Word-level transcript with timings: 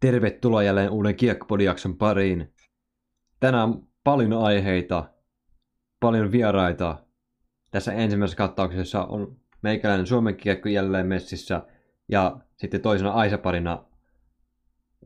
Tervetuloa 0.00 0.62
jälleen 0.62 0.90
uuden 0.90 1.16
Kiekkopodijakson 1.16 1.96
pariin. 1.96 2.52
Tänään 3.40 3.74
paljon 4.04 4.32
aiheita, 4.32 5.04
paljon 6.00 6.32
vieraita. 6.32 6.98
Tässä 7.70 7.92
ensimmäisessä 7.92 8.36
kattauksessa 8.36 9.04
on 9.04 9.36
meikäläinen 9.62 10.06
Suomen 10.06 10.36
kiekko 10.36 10.68
jälleen 10.68 11.06
messissä 11.06 11.62
ja 12.08 12.36
sitten 12.56 12.80
toisena 12.80 13.10
Aisa-parina 13.10 13.84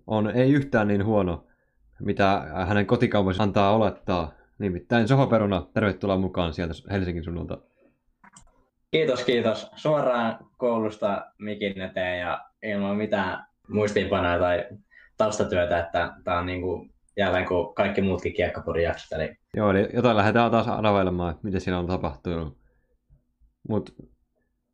on 0.06 0.30
ei 0.30 0.52
yhtään 0.52 0.88
niin 0.88 1.04
huono, 1.04 1.46
mitä 2.00 2.46
hänen 2.66 2.86
kotikaupunsa 2.86 3.42
antaa 3.42 3.76
olettaa. 3.76 4.32
Nimittäin 4.58 5.08
Soho 5.08 5.26
Peruna, 5.26 5.66
tervetuloa 5.74 6.16
mukaan 6.16 6.54
sieltä 6.54 6.74
Helsingin 6.90 7.24
suunnalta. 7.24 7.58
Kiitos, 8.90 9.24
kiitos. 9.24 9.70
Suoraan 9.76 10.38
koulusta 10.56 11.26
mikin 11.38 11.80
eteen 11.80 12.20
ja 12.20 12.44
ilman 12.62 12.96
mitään 12.96 13.49
muistiinpanoja 13.70 14.38
tai 14.38 14.66
taustatyötä, 15.16 15.78
että 15.78 16.12
tämä 16.24 16.38
on 16.38 16.46
niin 16.46 16.60
kuin 16.60 16.90
jälleen 17.16 17.46
kuin 17.46 17.74
kaikki 17.74 18.02
muutkin 18.02 18.32
kiekkapodin 18.32 18.82
jaksot. 18.82 19.12
Eli... 19.12 19.36
Joo, 19.56 19.70
eli 19.70 19.88
jotain 19.94 20.16
lähdetään 20.16 20.50
taas 20.50 20.68
arvailemaan, 20.68 21.38
mitä 21.42 21.60
siinä 21.60 21.78
on 21.78 21.86
tapahtunut. 21.86 22.58
Mutta 23.68 23.92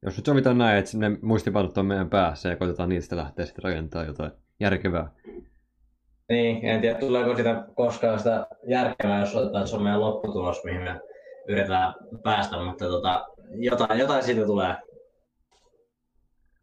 jos 0.02 0.16
nyt 0.16 0.26
sovitaan 0.26 0.58
näin, 0.58 0.78
että 0.78 0.98
ne 0.98 1.18
muistipanot 1.22 1.78
on 1.78 1.86
meidän 1.86 2.10
päässä 2.10 2.48
ja 2.48 2.56
koitetaan 2.56 2.88
niistä 2.88 3.16
lähteä 3.16 3.46
sitten 3.46 3.64
rakentaa 3.64 4.04
jotain 4.04 4.32
järkevää. 4.60 5.10
Niin, 6.28 6.64
en 6.64 6.80
tiedä 6.80 6.98
tuleeko 6.98 7.36
sitä 7.36 7.64
koskaan 7.74 8.18
sitä 8.18 8.46
järkevää, 8.66 9.20
jos 9.20 9.36
otetaan, 9.36 9.62
että 9.62 9.70
se 9.70 9.76
on 9.76 9.82
meidän 9.82 10.00
lopputulos, 10.00 10.64
mihin 10.64 10.82
me 10.82 11.00
yritetään 11.48 11.94
päästä, 12.22 12.56
mutta 12.64 12.84
tota, 12.84 13.26
jotain, 13.54 14.00
jotain 14.00 14.22
siitä 14.22 14.46
tulee. 14.46 14.74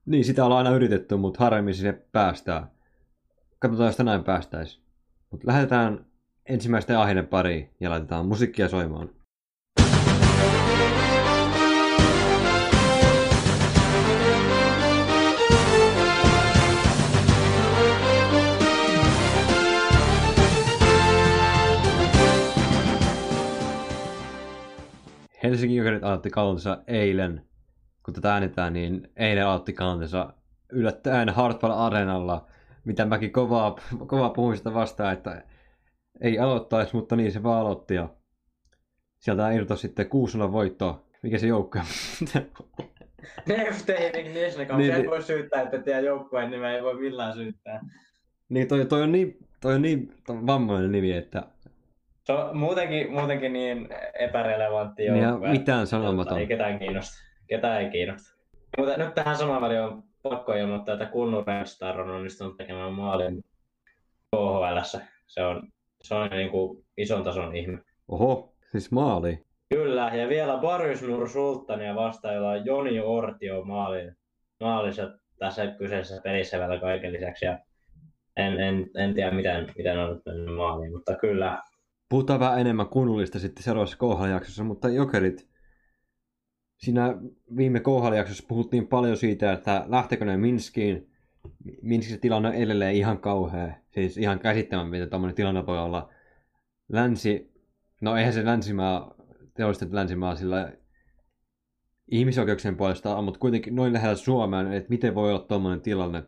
Niin, 0.05 0.25
sitä 0.25 0.45
ollaan 0.45 0.65
aina 0.65 0.75
yritetty, 0.75 1.15
mutta 1.15 1.43
harvemmin 1.43 1.75
sinne 1.75 1.93
päästään. 1.93 2.67
Katsotaan, 3.59 3.87
jos 3.87 3.97
tänään 3.97 4.23
päästäisiin. 4.23 4.83
Mutta 5.31 5.47
lähdetään 5.47 6.05
ensimmäisten 6.45 6.97
aiheiden 6.97 7.27
pariin 7.27 7.69
ja 7.79 7.89
laitetaan 7.89 8.25
musiikkia 8.25 8.69
soimaan. 8.69 9.09
Helsingin 25.43 25.77
Jokerit 25.77 26.03
aloitti 26.03 26.29
kautensa 26.29 26.83
eilen. 26.87 27.52
Kun 28.05 28.13
tätä 28.13 28.33
äänitään, 28.33 28.73
niin 28.73 29.11
eilen 29.15 29.47
aloitti 29.47 29.73
kautensa 29.73 30.33
yllättäen 30.71 31.29
Hartwell 31.29 31.73
Arenalla, 31.73 32.47
mitä 32.85 33.05
mäkin 33.05 33.31
kovaa, 33.31 33.75
kovaa 34.07 34.29
puhuin 34.29 34.57
sitä 34.57 34.73
vastaan, 34.73 35.13
että 35.13 35.43
ei 36.21 36.39
aloittaisi, 36.39 36.95
mutta 36.95 37.15
niin 37.15 37.31
se 37.31 37.43
vaan 37.43 37.61
aloitti. 37.61 37.95
Ja 37.95 38.09
sieltä 39.19 39.51
irtosi 39.51 39.81
sitten 39.81 40.09
6 40.09 40.39
voitto. 40.39 41.05
Mikä 41.23 41.37
se 41.37 41.47
joukko 41.47 41.79
Nefteinik 43.47 44.33
Nisnikov, 44.33 44.77
niin, 44.77 44.93
ei 44.93 45.07
voi 45.07 45.23
syyttää, 45.23 45.61
että 45.61 45.79
tiedä 45.79 45.99
joukkueen 45.99 46.51
nimeä 46.51 46.75
ei 46.75 46.83
voi 46.83 46.99
millään 46.99 47.33
syyttää. 47.33 47.81
Niin, 48.49 48.67
toi, 48.67 48.85
toi 48.85 49.01
on 49.01 49.11
niin, 49.11 49.37
toi 49.61 49.75
on 49.75 49.81
niin 49.81 50.13
vammainen 50.27 50.91
nimi, 50.91 51.11
että... 51.13 51.43
Se 52.23 52.33
on 52.33 52.57
muutenkin, 52.57 53.11
muutenkin 53.11 53.53
niin 53.53 53.89
epärelevantti 54.19 55.05
joukkue. 55.05 55.47
Niin, 55.49 55.59
mitään 55.59 55.87
sanomaton. 55.87 56.39
Ei 56.39 56.47
ketään 56.47 56.79
kiinnosta. 56.79 57.32
Ketään 57.47 57.81
ei 57.81 57.89
kiinnosta. 57.89 58.37
Mutta 58.77 58.97
nyt 58.97 59.13
tähän 59.13 59.37
samaan 59.37 59.61
väliin 59.61 59.81
on 59.81 60.03
pakko 60.23 60.53
ilmoittaa, 60.53 60.93
että 60.93 61.05
Kunnu 61.05 61.43
Redstar 61.47 62.01
on 62.01 62.09
onnistunut 62.09 62.57
tekemään 62.57 62.93
maalin 62.93 63.43
KHL. 64.35 64.97
Se 65.27 65.43
on, 65.43 65.67
se 66.03 66.15
on 66.15 66.29
niin 66.29 66.49
kuin 66.49 66.85
ison 66.97 67.23
tason 67.23 67.55
ihme. 67.55 67.79
Oho, 68.07 68.53
siis 68.71 68.91
maali. 68.91 69.45
Kyllä, 69.69 70.11
ja 70.13 70.29
vielä 70.29 70.57
Barys 70.57 71.01
Nur 71.01 71.29
Sultania 71.29 71.95
vastaan, 71.95 72.35
jolla 72.35 72.49
on 72.49 72.65
Joni 72.65 72.99
Ortio 72.99 73.63
maalin, 73.63 74.15
maalissa 74.59 75.11
tässä 75.39 75.67
kyseisessä 75.67 76.21
pelissä 76.23 76.59
vielä 76.59 76.79
kaiken 76.79 77.13
lisäksi. 77.13 77.45
Ja 77.45 77.59
en, 78.37 78.59
en, 78.59 78.89
en 78.97 79.13
tiedä, 79.13 79.31
miten, 79.31 79.67
miten 79.77 79.99
on 79.99 80.13
nyt 80.13 80.25
mennyt 80.25 80.55
maaliin, 80.55 80.91
mutta 80.93 81.15
kyllä. 81.15 81.61
Puhutaan 82.09 82.39
vähän 82.39 82.59
enemmän 82.59 82.87
kunnollista 82.87 83.39
sitten 83.39 83.63
seuraavassa 83.63 83.97
KHL-jaksossa, 83.97 84.63
mutta 84.63 84.89
Jokerit, 84.89 85.49
siinä 86.77 87.17
viime 87.57 87.79
KHL-jaksossa 87.79 88.45
puhuttiin 88.47 88.87
paljon 88.87 89.17
siitä, 89.17 89.53
että 89.53 89.85
lähtekö 89.87 90.25
ne 90.25 90.37
Minskiin. 90.37 91.09
Minskissä 91.81 92.17
tilanne 92.17 92.49
on 92.49 92.55
edelleen 92.55 92.95
ihan 92.95 93.17
kauhea. 93.17 93.73
Siis 93.91 94.17
ihan 94.17 94.39
käsittämään, 94.39 94.87
miten 94.87 95.09
tämmöinen 95.09 95.35
tilanne 95.35 95.65
voi 95.65 95.79
olla. 95.79 96.09
Länsi, 96.89 97.51
no 98.01 98.17
eihän 98.17 98.33
se 98.33 98.45
länsimaa, 98.45 99.15
teollistettu 99.53 99.95
länsimaa 99.95 100.35
sillä 100.35 100.73
ihmisoikeuksien 102.11 102.77
puolesta 102.77 103.21
mutta 103.21 103.39
kuitenkin 103.39 103.75
noin 103.75 103.93
lähellä 103.93 104.15
Suomeen, 104.15 104.73
että 104.73 104.89
miten 104.89 105.15
voi 105.15 105.29
olla 105.29 105.45
tuommoinen 105.45 105.81
tilanne. 105.81 106.23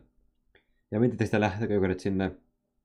Ja 0.90 1.00
miten 1.00 1.26
sitä 1.26 1.40
lähtekö 1.40 1.94
sinne. 1.98 2.32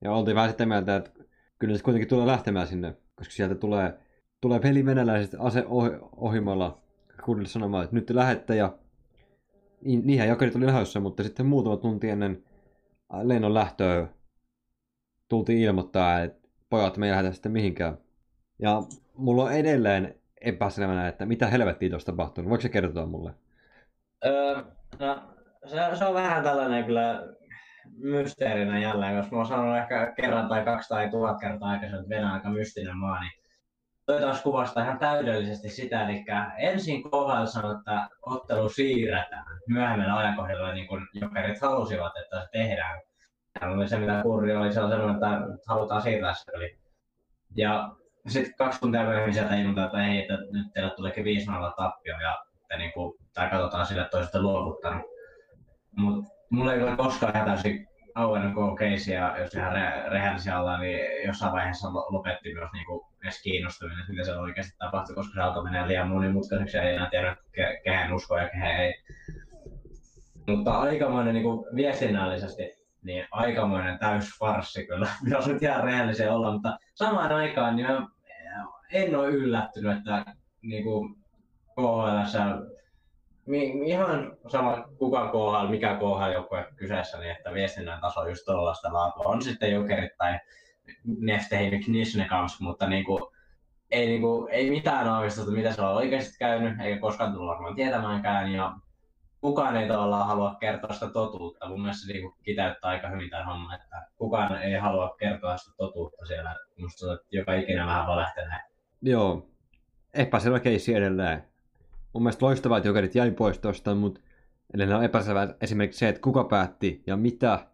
Ja 0.03 0.11
oltiin 0.11 0.35
vähän 0.35 0.51
sitä 0.51 0.65
mieltä, 0.65 0.95
että 0.95 1.11
kyllä 1.59 1.77
se 1.77 1.83
kuitenkin 1.83 2.09
tulee 2.09 2.27
lähtemään 2.27 2.67
sinne, 2.67 2.95
koska 3.15 3.33
sieltä 3.33 3.55
tulee, 3.55 3.93
tulee 4.41 4.59
peli 4.59 4.85
venäläiset 4.85 5.35
ase 5.39 5.65
ohimolla 6.11 6.80
kuudelle 7.21 7.47
sanomaan, 7.47 7.83
että 7.83 7.95
nyt 7.95 8.05
te 8.05 8.15
lähette 8.15 8.55
ja 8.55 8.77
niinhän 9.81 10.27
jokerit 10.27 10.55
oli 10.55 10.65
lähdössä, 10.65 10.99
mutta 10.99 11.23
sitten 11.23 11.45
muutama 11.45 11.77
tunti 11.77 12.09
ennen 12.09 12.43
lennon 13.23 13.53
lähtöä 13.53 14.07
tultiin 15.29 15.59
ilmoittaa, 15.59 16.19
että 16.19 16.47
pojat 16.69 16.97
me 16.97 17.05
ei 17.05 17.11
lähdetä 17.11 17.33
sitten 17.33 17.51
mihinkään. 17.51 17.97
Ja 18.59 18.81
mulla 19.15 19.43
on 19.43 19.51
edelleen 19.51 20.15
epäselvänä, 20.41 21.07
että 21.07 21.25
mitä 21.25 21.47
helvettiä 21.47 21.89
tuossa 21.89 22.11
tapahtunut. 22.11 22.49
Voiko 22.49 22.61
se 22.61 22.69
kertoa 22.69 23.05
mulle? 23.05 23.33
Öö, 24.25 24.55
no, 24.99 25.23
se, 25.65 25.77
se, 25.93 26.05
on 26.05 26.13
vähän 26.13 26.43
tällainen 26.43 26.85
kyllä 26.85 27.27
mysteerinä 27.97 28.79
jälleen, 28.79 29.17
koska 29.17 29.35
mä 29.35 29.39
oon 29.39 29.47
sanonut 29.47 29.77
ehkä 29.77 30.13
kerran 30.15 30.49
tai 30.49 30.65
kaksi 30.65 30.89
tai 30.89 31.09
tuhat 31.09 31.39
kertaa 31.39 31.69
aikaisemmin, 31.69 32.01
että 32.01 32.15
Venäjä 32.15 32.27
on 32.27 32.33
aika 32.33 32.49
mystinen 32.49 32.97
maa, 32.97 33.19
niin 33.19 33.40
toi 34.11 34.21
taas 34.21 34.41
kuvastaa 34.41 34.83
ihan 34.83 34.99
täydellisesti 34.99 35.69
sitä, 35.69 36.09
eli 36.09 36.25
ensin 36.57 37.03
KHL 37.03 37.45
sanoi, 37.45 37.75
että 37.75 38.09
ottelu 38.21 38.69
siirretään 38.69 39.45
myöhemmin 39.67 40.11
ajankohdalla, 40.11 40.73
niin 40.73 40.87
kuin 40.87 41.07
jokerit 41.13 41.61
halusivat, 41.61 42.17
että 42.17 42.41
se 42.41 42.47
tehdään. 42.51 43.01
Ja 43.61 43.67
oli 43.67 43.87
se, 43.87 43.99
mitä 43.99 44.21
Kurri 44.23 44.55
oli, 44.55 44.73
sellainen, 44.73 45.09
että 45.09 45.27
halutaan 45.67 46.01
siirtää 46.01 46.33
se 46.33 46.51
oli. 46.55 46.77
Ja 47.55 47.95
sitten 48.27 48.55
kaksi 48.57 48.79
tuntia 48.79 49.03
myöhemmin 49.03 49.33
sieltä 49.33 49.55
ilmoittaa, 49.55 49.85
että 49.85 50.05
ei, 50.05 50.19
että 50.19 50.33
nyt 50.33 50.73
teille 50.73 50.89
tuleekin 50.89 51.23
5 51.23 51.45
tappio 51.77 52.19
ja 52.19 52.45
että 52.61 52.77
niin 52.77 52.91
kuin, 52.93 53.17
tai 53.33 53.49
katsotaan 53.49 53.85
sille, 53.85 54.01
että 54.01 54.17
olisitte 54.17 54.41
luovuttanut. 54.41 55.05
Mutta 55.97 56.31
mulla 56.49 56.73
ei 56.73 56.83
ole 56.83 56.97
koskaan 56.97 57.35
ihan 57.35 57.47
täysin 57.47 57.87
auennut 58.15 58.53
koko 58.53 58.75
case 58.75 59.13
ja 59.13 59.37
jos 59.39 59.53
ihan 59.53 59.73
re- 59.73 60.09
rehellisiä 60.09 60.59
ollaan, 60.59 60.81
niin 60.81 60.99
jossain 61.25 61.51
vaiheessa 61.51 61.93
lopetti 61.93 62.53
myös 62.53 62.69
niin 62.73 62.85
edes 63.23 63.41
kiinnostuminen, 63.43 64.05
mitä 64.09 64.23
se 64.23 64.35
oikeasti 64.35 64.77
tapahtui, 64.77 65.15
koska 65.15 65.33
se 65.33 65.41
alkoi 65.41 65.63
mennä 65.63 65.87
liian 65.87 66.07
monimutkaiseksi 66.07 66.77
ja 66.77 66.83
ei 66.83 66.95
enää 66.95 67.09
tiedä, 67.09 67.35
ke- 67.57 67.81
kehen 67.83 68.13
uskoo 68.13 68.37
ja 68.37 68.49
kehen 68.49 68.77
ei. 68.77 68.93
Mutta 70.47 70.71
aikamoinen 70.71 71.33
niin 71.33 71.75
viestinnällisesti, 71.75 72.63
niin 73.03 73.27
aikamoinen 73.31 73.99
täys 73.99 74.39
farssi 74.39 74.87
kyllä, 74.87 75.07
jos 75.35 75.47
nyt 75.47 75.63
ihan 75.63 75.83
rehellisiä 75.83 76.33
olla, 76.33 76.51
mutta 76.53 76.79
samaan 76.93 77.31
aikaan 77.31 77.75
niin 77.75 77.87
mä 77.87 78.07
en 78.91 79.15
ole 79.15 79.27
yllättynyt, 79.27 79.97
että 79.97 80.25
niin 80.61 80.83
kuin 80.83 81.15
KHL 81.75 82.80
ihan 83.85 84.37
sama 84.47 84.87
kuka 84.97 85.27
KHL, 85.27 85.67
mikä 85.69 85.97
KHL-joukkue 85.97 86.65
kyseessä, 86.75 87.19
niin 87.19 87.31
että 87.31 87.53
viestinnän 87.53 88.01
taso 88.01 88.27
just 88.27 88.45
tuollaista 88.45 88.93
laatua. 88.93 89.23
On 89.25 89.41
sitten 89.41 89.71
jokerit 89.71 90.17
tai 90.17 90.39
Neftehin 91.03 91.83
Knisnekamsk, 91.83 92.59
mutta 92.59 92.89
niin 92.89 93.05
kuin, 93.05 93.23
ei, 93.91 94.05
niin 94.07 94.21
kuin, 94.21 94.51
ei 94.51 94.69
mitään 94.69 95.07
aavistusta, 95.07 95.51
mitä 95.51 95.73
se 95.73 95.81
on 95.81 95.95
oikeasti 95.95 96.37
käynyt, 96.39 96.79
eikä 96.79 97.01
koskaan 97.01 97.33
tullut 97.33 97.49
varmaan 97.49 97.75
tietämäänkään. 97.75 98.51
Ja 98.51 98.73
kukaan 99.41 99.77
ei 99.77 99.87
tavallaan 99.87 100.27
halua 100.27 100.55
kertoa 100.59 100.93
sitä 100.93 101.09
totuutta. 101.13 101.69
Mun 101.69 101.81
mielestä 101.81 102.07
se 102.07 102.13
niin 102.13 102.33
kiteyttää 102.43 102.91
aika 102.91 103.09
hyvin 103.09 103.29
tämän 103.29 103.45
homman, 103.45 103.75
että 103.75 104.07
kukaan 104.17 104.61
ei 104.61 104.73
halua 104.73 105.15
kertoa 105.19 105.57
sitä 105.57 105.75
totuutta 105.77 106.25
siellä. 106.25 106.55
Musta 106.79 107.05
joka 107.31 107.53
ikinä 107.53 107.85
vähän 107.85 108.07
valehtelee. 108.07 108.59
Joo, 109.01 109.47
epäselvä 110.13 110.59
keissi 110.59 110.93
edelleen 110.93 111.50
mun 112.13 112.23
mielestä 112.23 112.45
loistavaa, 112.45 112.77
että 112.77 112.89
jokerit 112.89 113.15
jäi 113.15 113.31
pois 113.31 113.59
tuosta, 113.59 113.95
mutta 113.95 114.21
edelleen 114.73 114.97
on 114.97 115.03
epäselvää 115.03 115.55
esimerkiksi 115.61 115.99
se, 115.99 116.09
että 116.09 116.21
kuka 116.21 116.43
päätti 116.43 117.03
ja 117.07 117.17
mitä. 117.17 117.67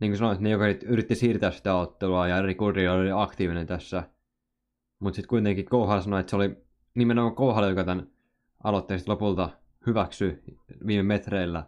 Niin 0.00 0.10
kuin 0.10 0.18
sanoin, 0.18 0.34
että 0.34 0.42
ne 0.42 0.50
jokerit 0.50 0.82
yritti 0.82 1.14
siirtää 1.14 1.50
sitä 1.50 1.74
ottelua 1.74 2.28
ja 2.28 2.54
Kurri 2.54 2.88
oli 2.88 3.10
aktiivinen 3.14 3.66
tässä. 3.66 4.02
Mutta 4.98 5.16
sitten 5.16 5.28
kuitenkin 5.28 5.64
Kouhal 5.64 6.00
sanoi, 6.00 6.20
että 6.20 6.30
se 6.30 6.36
oli 6.36 6.56
nimenomaan 6.94 7.34
Kouhal, 7.34 7.68
joka 7.68 7.84
tämän 7.84 8.06
aloitteen 8.64 9.00
lopulta 9.06 9.48
hyväksyi 9.86 10.42
viime 10.86 11.02
metreillä. 11.02 11.66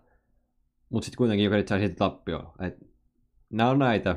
Mutta 0.90 1.04
sitten 1.04 1.18
kuitenkin 1.18 1.44
jokerit 1.44 1.68
sai 1.68 1.78
siitä 1.78 1.94
tappio. 1.94 2.54
Et 2.60 2.76
nämä 3.50 3.70
on 3.70 3.78
näitä. 3.78 4.16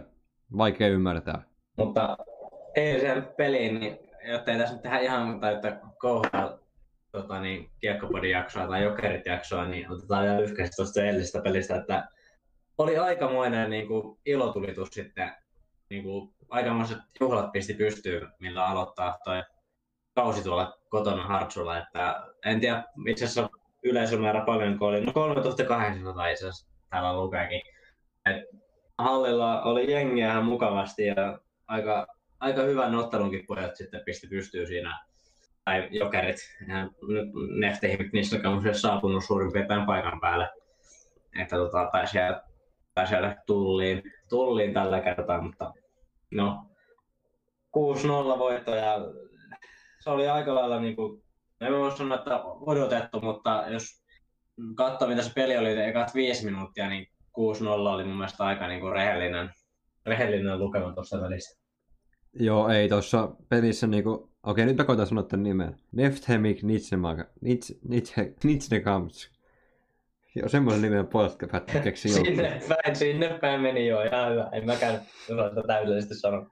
Vaikea 0.58 0.88
ymmärtää. 0.88 1.44
Mutta 1.78 2.18
eiliseen 2.76 3.28
peliin, 3.38 3.80
niin 3.80 3.98
jotta 4.32 4.52
ei 4.52 4.58
tässä 4.58 4.74
nyt 4.74 4.84
tehdä 4.84 5.00
ihan 5.00 5.40
täyttä 5.40 5.82
kouhaa 6.00 6.58
tota, 7.12 7.42
niin, 7.42 7.72
kiekkopodin 7.80 8.32
jaksoa 8.32 8.68
tai 8.68 8.84
jokerit 8.84 9.26
jaksoa, 9.26 9.66
niin 9.66 9.92
otetaan 9.92 10.24
vielä 10.24 10.42
lyhkäisesti 10.42 10.76
tuosta 10.76 11.04
eilisestä 11.04 11.42
pelistä, 11.42 11.76
että 11.76 12.08
oli 12.78 12.98
aikamoinen 12.98 13.70
niin 13.70 13.88
kuin, 13.88 14.20
ilotulitus 14.26 14.90
sitten, 14.90 15.32
niin 15.90 16.04
kuin, 16.04 16.34
aikamoiset 16.50 16.98
juhlat 17.20 17.52
pisti 17.52 17.74
pystyyn, 17.74 18.28
millä 18.40 18.66
aloittaa 18.66 19.20
toi 19.24 19.44
kausi 20.16 20.44
tuolla 20.44 20.78
kotona 20.90 21.28
Hartsulla, 21.28 21.78
että 21.78 22.24
en 22.46 22.60
tiedä 22.60 22.84
itse 23.08 23.26
asiassa 23.26 23.50
yleisömäärä 23.84 24.46
paljon, 24.46 24.78
oli 24.80 25.06
no 25.06 25.14
3800 25.14 26.28
itse 26.28 26.48
asiassa 26.48 26.70
täällä 26.90 27.18
lukeekin. 27.18 27.62
Et 28.26 28.44
hallilla 28.98 29.62
oli 29.62 29.92
jengiä 29.92 30.32
ihan 30.32 30.46
mukavasti 30.46 31.06
ja 31.06 31.40
aika, 31.68 32.08
aika 32.40 32.62
hyvän 32.62 32.96
ottelunkin 32.96 33.46
pojat 33.48 33.76
sitten 33.76 34.02
pisti 34.06 34.28
pystyyn 34.28 34.68
siinä 34.68 35.09
tai 35.66 35.88
jokerit, 35.92 36.36
nefteihin 37.60 38.10
niissä 38.14 38.38
on 38.46 38.76
saapunut 38.76 39.24
suurin 39.24 39.52
piirtein 39.52 39.86
paikan 39.86 40.20
päälle. 40.20 40.50
Että 41.40 41.56
tota, 41.56 41.90
taisi 41.92 42.18
jäädä, 42.18 42.42
taisi 42.94 43.14
jäädä 43.14 43.44
tulliin, 43.46 44.04
tulliin 44.30 44.74
tällä 44.74 45.02
kertaa, 45.02 45.42
mutta 45.42 45.74
no 46.32 46.66
6-0 47.78 48.40
voitto 48.40 48.76
ja 48.76 48.96
se 50.00 50.10
oli 50.10 50.30
aika 50.30 50.56
lailla 50.56 50.80
niin 50.80 50.96
kuin, 50.96 51.24
en 51.62 51.74
voi 51.74 51.98
sanoa, 51.98 52.18
että 52.18 52.44
odotettu, 52.44 53.22
mutta 53.22 53.64
jos 53.68 53.84
katsoo 54.76 55.08
mitä 55.08 55.22
se 55.22 55.32
peli 55.36 55.58
oli 55.58 55.82
ekat 55.82 56.16
viisi 56.16 56.46
minuuttia, 56.46 56.90
niin 56.90 57.08
6-0 57.40 57.64
oli 57.68 58.04
mun 58.04 58.18
mielestä 58.18 58.44
aika 58.44 58.68
niin 58.68 58.80
kuin 58.80 58.94
rehellinen, 58.94 59.50
rehellinen 60.06 60.60
lukema 60.60 60.94
tuossa 60.94 61.22
välissä. 61.22 61.60
Joo, 62.34 62.70
ei 62.70 62.90
tuossa 62.90 63.30
pelissä 63.50 63.88
niinku... 63.88 64.29
Okei, 64.44 64.66
nyt 64.66 64.78
mä 64.78 64.84
koitan 64.84 65.08
sanoa 65.08 65.24
tämän 65.24 65.44
nimen. 65.44 65.76
Nefthemik 65.92 66.64
Nitsnemaka... 66.64 67.26
Nits... 67.42 67.74
Nitse... 67.88 68.34
Nitsnekams. 68.44 69.32
Joo, 70.36 70.50
semmoinen 70.50 70.82
nimen 70.82 71.08
puolesta 71.08 71.48
päätti 71.48 71.80
keksiä 71.80 72.14
Sinne 72.14 72.62
päin, 72.70 72.96
sinne 72.96 73.38
päin 73.42 73.62
meni 73.62 73.88
joo, 73.88 74.04
ihan 74.04 74.32
hyvä. 74.32 74.50
En 74.52 74.66
mäkään 74.66 75.02
osata 75.32 75.64
täydellisesti 75.68 76.16
sanoa. 76.16 76.52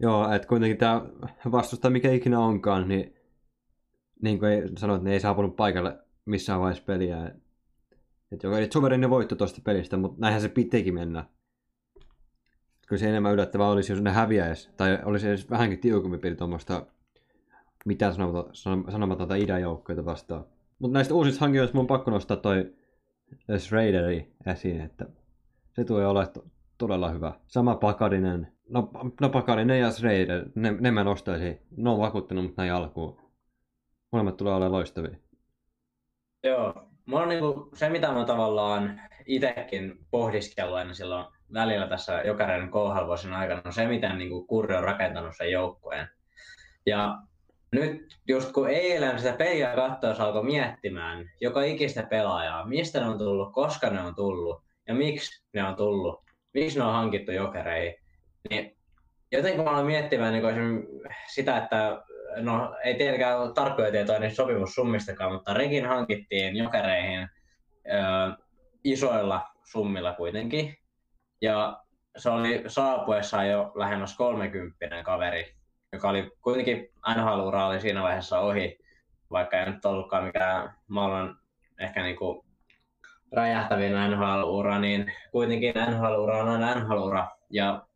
Joo, 0.00 0.32
että 0.32 0.48
kuitenkin 0.48 0.78
tämä 0.78 1.02
vastusta 1.52 1.90
mikä 1.90 2.12
ikinä 2.12 2.40
onkaan, 2.40 2.88
niin 2.88 3.16
niin 4.22 4.38
kuin 4.38 4.78
sanoit, 4.78 5.02
ne 5.02 5.12
ei 5.12 5.20
saapunut 5.20 5.56
paikalle 5.56 5.98
missään 6.24 6.60
vaiheessa 6.60 6.84
peliä. 6.86 7.26
Että 8.32 8.46
joka 8.46 8.56
oli 8.56 8.68
suverinen 8.72 9.10
voitto 9.10 9.34
tuosta 9.34 9.60
pelistä, 9.64 9.96
mutta 9.96 10.20
näinhän 10.20 10.42
se 10.42 10.48
pitikin 10.48 10.94
mennä. 10.94 11.24
Kyllä 12.86 13.00
se 13.00 13.08
enemmän 13.08 13.32
yllättävää 13.32 13.68
olisi, 13.68 13.92
jos 13.92 14.02
ne 14.02 14.10
häviäisi, 14.10 14.70
tai 14.76 14.98
olisi 15.04 15.28
edes 15.28 15.50
vähänkin 15.50 15.78
tiukempi 15.78 16.18
peli 16.18 16.34
tuommoista 16.34 16.86
mitään 17.84 18.14
sanomatonta 18.88 19.34
idäjoukkoita 19.34 20.04
vastaan. 20.04 20.44
Mutta 20.78 20.94
näistä 20.94 21.14
uusista 21.14 21.40
hankinnoista 21.40 21.74
mun 21.74 21.82
on 21.82 21.86
pakko 21.86 22.10
nostaa 22.10 22.36
toi 22.36 22.74
Raideri 23.70 24.32
esiin, 24.46 24.80
että 24.80 25.06
se 25.72 25.84
tulee 25.84 26.06
olemaan 26.06 26.32
to- 26.32 26.46
todella 26.78 27.10
hyvä. 27.10 27.32
Sama 27.46 27.74
Pakarinen, 27.74 28.52
no, 28.68 28.90
no 29.20 29.28
Pakarinen 29.28 29.80
ja 29.80 29.88
Raider, 30.02 30.48
ne, 30.54 30.76
ne 30.80 30.90
mä 30.90 31.04
nostaisin. 31.04 31.58
Ne 31.76 31.90
on 31.90 31.98
vakuuttanut 31.98 32.44
mut 32.44 32.56
näin 32.56 32.72
alkuun. 32.72 33.20
Molemmat 34.12 34.36
tulee 34.36 34.54
olemaan 34.54 34.72
loistavia. 34.72 35.16
Joo, 36.44 36.88
mulla 37.06 37.22
on 37.22 37.28
niinku 37.28 37.70
se, 37.74 37.88
mitä 37.88 38.12
mä 38.12 38.24
tavallaan 38.24 39.00
itsekin 39.26 40.06
pohdiskellut 40.10 40.76
aina 40.76 40.94
silloin 40.94 41.26
välillä 41.54 41.86
tässä 41.86 42.22
Jokareiden 42.24 42.70
KHL 42.70 43.34
aikana, 43.34 43.62
on 43.64 43.72
se, 43.72 43.86
miten 43.86 44.18
niinku 44.18 44.46
Kurri 44.46 44.76
on 44.76 44.84
rakentanut 44.84 45.36
sen 45.36 45.50
joukkueen. 45.50 46.08
Ja 46.86 47.18
nyt 47.72 48.18
just 48.28 48.52
kun 48.52 48.70
eilen 48.70 49.18
sitä 49.18 49.32
peliä 49.32 49.74
katsoa, 49.74 50.26
alkoi 50.26 50.44
miettimään 50.44 51.30
joka 51.40 51.62
ikistä 51.62 52.02
pelaajaa, 52.02 52.66
mistä 52.66 53.00
ne 53.00 53.06
on 53.06 53.18
tullut, 53.18 53.52
koska 53.52 53.90
ne 53.90 54.00
on 54.00 54.14
tullut 54.14 54.62
ja 54.88 54.94
miksi 54.94 55.44
ne 55.52 55.64
on 55.64 55.76
tullut, 55.76 56.24
miksi 56.54 56.78
ne 56.78 56.84
on 56.84 56.92
hankittu 56.92 57.32
jokereihin, 57.32 57.94
niin 58.50 58.76
jotenkin 59.32 59.64
mä 59.64 59.70
aloin 59.70 59.86
miettimään 59.86 60.32
niin 60.32 60.86
sitä, 61.28 61.56
että 61.56 62.02
no 62.36 62.76
ei 62.84 62.94
tietenkään 62.94 63.40
ole 63.40 63.52
tarkkoja 63.52 63.90
tietoja 63.90 64.18
niistä 64.18 64.36
sopimussummistakaan, 64.36 65.32
mutta 65.32 65.54
Regin 65.54 65.86
hankittiin 65.86 66.56
jokereihin 66.56 67.28
ö, 67.86 68.42
isoilla 68.84 69.46
summilla 69.64 70.12
kuitenkin. 70.12 70.76
Ja 71.46 71.82
se 72.16 72.30
oli 72.30 72.64
saapuessaan 72.66 73.48
jo 73.48 73.72
lähemmäs 73.74 74.16
30 74.16 75.02
kaveri, 75.02 75.54
joka 75.92 76.08
oli 76.08 76.30
kuitenkin 76.42 76.88
nhl 77.14 77.40
oli 77.40 77.80
siinä 77.80 78.02
vaiheessa 78.02 78.38
ohi, 78.38 78.78
vaikka 79.30 79.60
ei 79.60 79.70
nyt 79.70 79.84
ollutkaan 79.84 80.24
mikään 80.24 80.74
maailman 80.88 81.38
ehkä 81.80 82.02
niinku 82.02 82.44
räjähtävin 83.32 83.92
NHL-ura, 83.92 84.78
niin 84.78 85.12
kuitenkin 85.32 85.74
NHL-ura 85.74 86.38
on 86.38 86.48
aina 86.48 86.74
NHL-ura. 86.74 87.28
Ja 87.50 87.86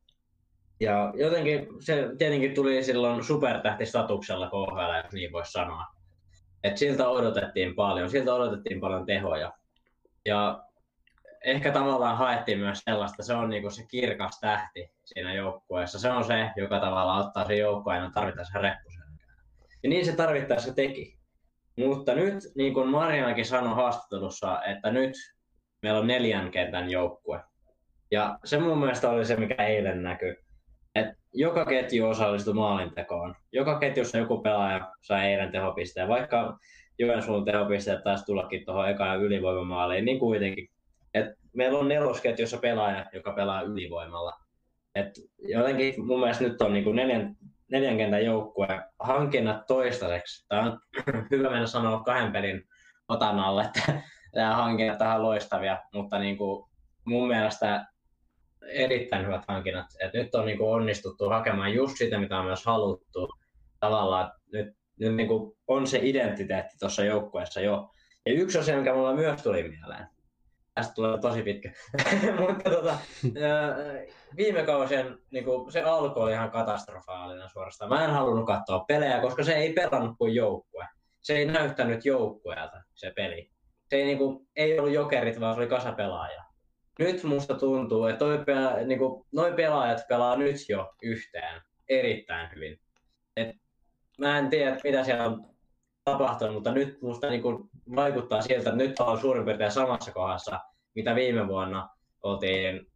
ja 0.81 1.13
jotenkin 1.17 1.67
se 1.81 2.11
tietenkin 2.19 2.55
tuli 2.55 2.83
silloin 2.83 3.25
supertähtistatuksella 3.25 4.51
KHL, 4.51 5.05
jos 5.05 5.13
niin 5.13 5.33
voisi 5.33 5.53
sanoa. 5.53 5.85
Et 6.65 6.77
siltä 6.77 7.09
odotettiin 7.09 7.75
paljon, 7.75 8.11
siltä 8.11 8.35
odotettiin 8.35 8.81
paljon 8.81 9.07
tehoja. 9.07 9.53
Ja 10.27 10.65
ehkä 11.45 11.73
tavallaan 11.73 12.17
haettiin 12.17 12.59
myös 12.59 12.79
sellaista, 12.85 13.23
se 13.23 13.35
on 13.35 13.51
niinku 13.51 13.71
se 13.71 13.87
kirkas 13.91 14.41
tähti 14.41 14.93
siinä 15.05 15.35
joukkueessa. 15.35 15.99
Se 15.99 16.11
on 16.11 16.25
se, 16.25 16.51
joka 16.57 16.81
tavallaan 16.81 17.27
ottaa 17.27 17.47
se 17.47 17.57
joukkueen 17.57 18.03
ja 18.03 18.11
tarvittaessa 18.15 18.59
reppusen. 18.59 19.03
Ja 19.83 19.89
niin 19.89 20.07
se 20.07 20.17
tarvittaessa 20.17 20.75
teki. 20.75 21.19
Mutta 21.77 22.15
nyt, 22.15 22.35
niin 22.57 22.75
kuin 22.75 22.89
Marjanakin 22.89 23.45
sanoi 23.45 23.75
haastattelussa, 23.75 24.63
että 24.65 24.91
nyt 24.91 25.13
meillä 25.83 26.01
on 26.01 26.07
neljän 26.07 26.51
kentän 26.51 26.91
joukkue. 26.91 27.41
Ja 28.11 28.39
se 28.45 28.61
mun 28.61 28.79
mielestä 28.79 29.11
oli 29.11 29.25
se, 29.25 29.37
mikä 29.37 29.67
eilen 29.67 30.03
näkyi 30.03 30.37
että 30.95 31.15
joka 31.35 31.65
ketju 31.65 32.09
osallistui 32.09 32.55
maalintekoon. 32.55 33.35
Joka 33.53 33.79
ketjussa 33.79 34.19
joku 34.19 34.43
pelaaja 34.43 34.93
sai 35.01 35.27
eilen 35.27 35.53
tehopisteen, 35.53 36.09
vaikka 36.09 36.59
Joensuun 36.99 37.45
tehopisteet 37.45 38.05
taisi 38.05 38.25
tullakin 38.25 38.65
tuohon 38.65 38.89
ekaan 38.89 39.23
ylivoimamaaliin, 39.23 40.05
niin 40.05 40.19
kuitenkin. 40.19 40.69
Et 41.15 41.27
meillä 41.53 41.79
on 41.79 41.89
nelosketjussa 41.89 42.59
pelaaja, 42.59 43.07
joka 43.13 43.33
pelaa 43.33 43.63
ylivoimalla. 43.63 44.33
Et 44.95 45.11
jotenkin 45.39 46.07
mun 46.07 46.21
mielestä 46.21 46.45
nyt 46.45 46.63
on 46.63 46.73
niinku 46.73 46.93
neljän, 46.93 47.37
neljän 47.71 47.97
kentän 47.97 48.25
joukkue 48.25 48.69
hankinnat 48.99 49.67
toistaiseksi. 49.67 50.47
Tämä 50.49 50.63
on 50.63 50.81
hyvä 51.31 51.51
mennä 51.51 51.67
sanoa 51.67 52.03
kahden 52.03 52.33
pelin 52.33 52.65
otan 53.09 53.39
alle, 53.39 53.65
että 53.65 54.03
nämä 54.35 54.57
hankinnat 54.57 55.03
ovat 55.03 55.21
loistavia, 55.21 55.79
mutta 55.95 56.19
niinku 56.19 56.71
mun 57.05 57.29
mielestä 57.29 57.87
erittäin 58.63 59.27
hyvät 59.27 59.43
hankinnat. 59.49 59.87
Et 60.01 60.13
nyt 60.13 60.35
on 60.35 60.47
niinku 60.47 60.73
onnistuttu 60.73 61.29
hakemaan 61.29 61.75
just 61.75 61.97
sitä, 61.99 62.19
mitä 62.19 62.39
on 62.39 62.45
myös 62.45 62.67
haluttu. 62.67 63.29
Tavallaan 63.81 64.33
nyt, 64.53 64.69
nyt 65.01 65.15
niinku 65.15 65.57
on 65.67 65.87
se 65.87 66.01
identiteetti 66.03 66.77
tuossa 66.79 67.05
joukkueessa 67.05 67.61
jo. 67.61 67.91
Ja 68.27 68.33
yksi 68.33 68.59
asia, 68.59 68.79
mikä 68.79 68.95
mulla 68.95 69.15
myös 69.15 69.43
tuli 69.43 69.63
mieleen, 69.63 70.07
tästä 70.75 70.95
tulee 70.95 71.19
tosi 71.19 71.43
pitkä, 71.43 71.73
mutta 72.41 72.71
tota, 72.71 72.99
viime 74.37 74.63
kausien 74.63 75.19
niin 75.31 75.45
kuin, 75.45 75.73
se 75.73 75.83
alku 75.83 76.21
oli 76.21 76.33
ihan 76.33 76.51
katastrofaalinen 76.51 77.49
suorastaan. 77.49 77.89
Mä 77.89 78.05
en 78.05 78.11
halunnut 78.11 78.47
katsoa 78.47 78.85
pelejä, 78.89 79.21
koska 79.21 79.45
se 79.45 79.55
ei 79.55 79.73
pelannut 79.73 80.17
kuin 80.19 80.35
joukkue. 80.35 80.87
Se 81.21 81.37
ei 81.37 81.47
näyttänyt 81.47 82.05
joukkueelta 82.05 82.83
se 82.95 83.13
peli. 83.17 83.51
Se 83.89 83.97
ei, 83.97 84.05
niin 84.05 84.19
kuin, 84.19 84.49
ei 84.57 84.79
ollut 84.79 84.95
jokerit, 84.95 85.41
vaan 85.41 85.55
se 85.55 85.61
oli 85.61 85.69
kasapelaaja 85.69 86.51
nyt 87.01 87.25
musta 87.25 87.55
tuntuu, 87.55 88.07
että 88.07 88.19
toi 88.19 88.45
pelaa, 88.45 88.77
niin 88.77 88.99
kuin, 88.99 89.27
noi 89.33 89.53
pelaajat 89.53 90.01
pelaa 90.09 90.37
nyt 90.37 90.57
jo 90.69 90.95
yhteen 91.03 91.61
erittäin 91.89 92.51
hyvin. 92.55 92.81
Et 93.37 93.57
mä 94.19 94.39
en 94.39 94.51
tiedä, 94.51 94.77
mitä 94.85 95.05
siellä 95.05 95.27
on 95.27 95.47
tapahtunut, 96.05 96.55
mutta 96.55 96.73
nyt 96.73 97.03
musta 97.03 97.31
niin 97.31 97.43
kuin, 97.43 97.71
vaikuttaa 97.97 98.43
siltä, 98.43 98.59
että 98.59 98.77
nyt 98.77 99.01
on 99.01 99.21
suurin 99.21 99.45
piirtein 99.45 99.71
samassa 99.71 100.13
kohdassa, 100.13 100.61
mitä 100.95 101.15
viime 101.15 101.49
vuonna 101.49 101.89
oltiin 102.23 102.87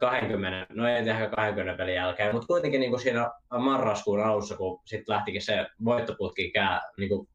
20, 0.00 0.66
no 0.74 0.88
ei 0.88 1.08
ehkä 1.08 1.28
20 1.28 1.76
pelin 1.78 1.94
jälkeen, 1.94 2.34
mutta 2.34 2.46
kuitenkin 2.46 2.80
niin 2.80 2.90
kuin 2.90 3.00
siinä 3.00 3.30
marraskuun 3.58 4.20
alussa, 4.20 4.56
kun 4.56 4.80
sitten 4.84 5.14
lähtikin 5.14 5.42
se 5.42 5.66
voittoputki 5.84 6.50
kää, 6.50 6.80
niin 6.98 7.08
kuin, 7.08 7.28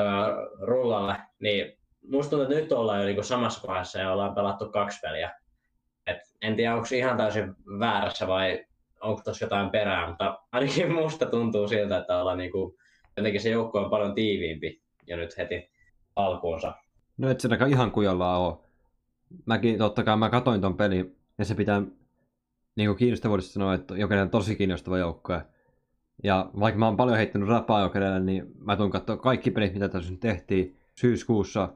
öö, 0.00 0.06
rullalle, 0.60 1.16
niin 1.40 1.78
musta 2.10 2.30
tuntuu, 2.30 2.42
että 2.42 2.60
nyt 2.62 2.72
ollaan 2.72 3.00
jo 3.00 3.06
niin 3.06 3.24
samassa 3.24 3.60
kohdassa 3.60 3.98
ja 3.98 4.12
ollaan 4.12 4.34
pelattu 4.34 4.70
kaksi 4.70 5.00
peliä. 5.00 5.32
Et 6.06 6.18
en 6.42 6.56
tiedä, 6.56 6.74
onko 6.74 6.86
ihan 6.92 7.16
täysin 7.16 7.54
väärässä 7.78 8.26
vai 8.26 8.64
onko 9.00 9.22
tuossa 9.24 9.44
jotain 9.44 9.70
perää, 9.70 10.08
mutta 10.08 10.38
ainakin 10.52 10.92
musta 10.92 11.26
tuntuu 11.26 11.68
siltä, 11.68 11.96
että 11.96 12.20
ollaan 12.20 12.38
niin 12.38 12.52
kuin, 12.52 12.76
jotenkin 13.16 13.40
se 13.40 13.50
joukko 13.50 13.78
on 13.78 13.90
paljon 13.90 14.14
tiiviimpi 14.14 14.82
ja 15.06 15.16
nyt 15.16 15.36
heti 15.36 15.73
alkuunsa. 16.16 16.74
No 17.18 17.30
et 17.30 17.40
sen 17.40 17.68
ihan 17.68 17.90
kujalla 17.90 18.36
ole. 18.36 18.58
Mäkin 19.46 19.78
totta 19.78 20.04
kai 20.04 20.16
mä 20.16 20.30
katoin 20.30 20.60
ton 20.60 20.76
pelin 20.76 21.16
Ja 21.38 21.44
se 21.44 21.54
pitää 21.54 21.82
niin 22.76 22.88
kuin 22.88 22.96
kiinnostavuudesta 22.96 23.52
sanoa, 23.52 23.74
että 23.74 23.96
Jokerit 23.96 24.22
on 24.22 24.30
tosi 24.30 24.56
kiinnostava 24.56 24.98
joukkue. 24.98 25.42
Ja 26.24 26.50
vaikka 26.60 26.78
mä 26.78 26.86
oon 26.86 26.96
paljon 26.96 27.16
heittänyt 27.16 27.48
rapaa 27.48 27.80
Jokerille, 27.80 28.20
niin 28.20 28.52
mä 28.58 28.76
tuun 28.76 28.90
katsoa 28.90 29.16
kaikki 29.16 29.50
pelit, 29.50 29.74
mitä 29.74 29.88
tässä 29.88 30.10
nyt 30.10 30.20
tehtiin 30.20 30.76
syyskuussa, 30.94 31.68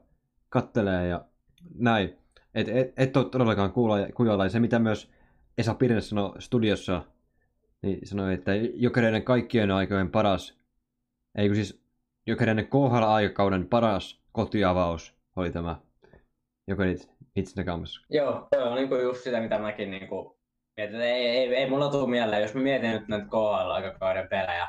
kattelee 0.49 1.09
ja 1.09 1.25
näin. 1.75 2.17
Et, 2.55 2.69
et, 2.69 2.93
et 2.97 3.17
ole 3.17 3.25
todellakaan 3.25 3.73
kuulla, 3.73 4.45
Ja 4.45 4.49
se, 4.49 4.61
mitä 4.61 4.79
myös 4.79 5.11
Esa 5.59 5.75
Pirne 5.75 6.01
sanoi 6.01 6.43
studiossa, 6.43 7.03
niin 7.83 8.07
sanoi, 8.07 8.35
että 8.35 8.53
Jokereiden 8.75 9.25
kaikkien 9.25 9.71
aikojen 9.71 10.11
paras, 10.11 10.59
ei 11.35 11.55
siis 11.55 11.83
Jokereiden 12.27 12.67
KHL-aikakauden 12.67 13.69
paras 13.69 14.18
kotiavaus 14.33 15.15
oli 15.37 15.53
tämä 15.53 15.77
Jokerit 16.67 17.11
itse 17.37 17.65
Joo, 18.11 18.49
se 18.51 18.63
on 18.63 18.77
niin 18.77 18.89
kuin 18.89 19.03
just 19.03 19.25
sitä, 19.25 19.41
mitä 19.41 19.59
mäkin 19.59 19.91
niin 19.91 20.09
kuin 20.09 20.39
mietin. 20.77 21.01
Ei, 21.01 21.27
ei, 21.27 21.55
ei, 21.55 21.71
mulla 21.71 21.91
tule 21.91 22.11
mieleen, 22.11 22.43
jos 22.43 22.55
mä 22.55 22.61
mietin 22.61 22.91
nyt 22.91 23.09
näitä 23.09 23.27
KHL-aikakauden 23.27 24.29
pelejä, 24.29 24.69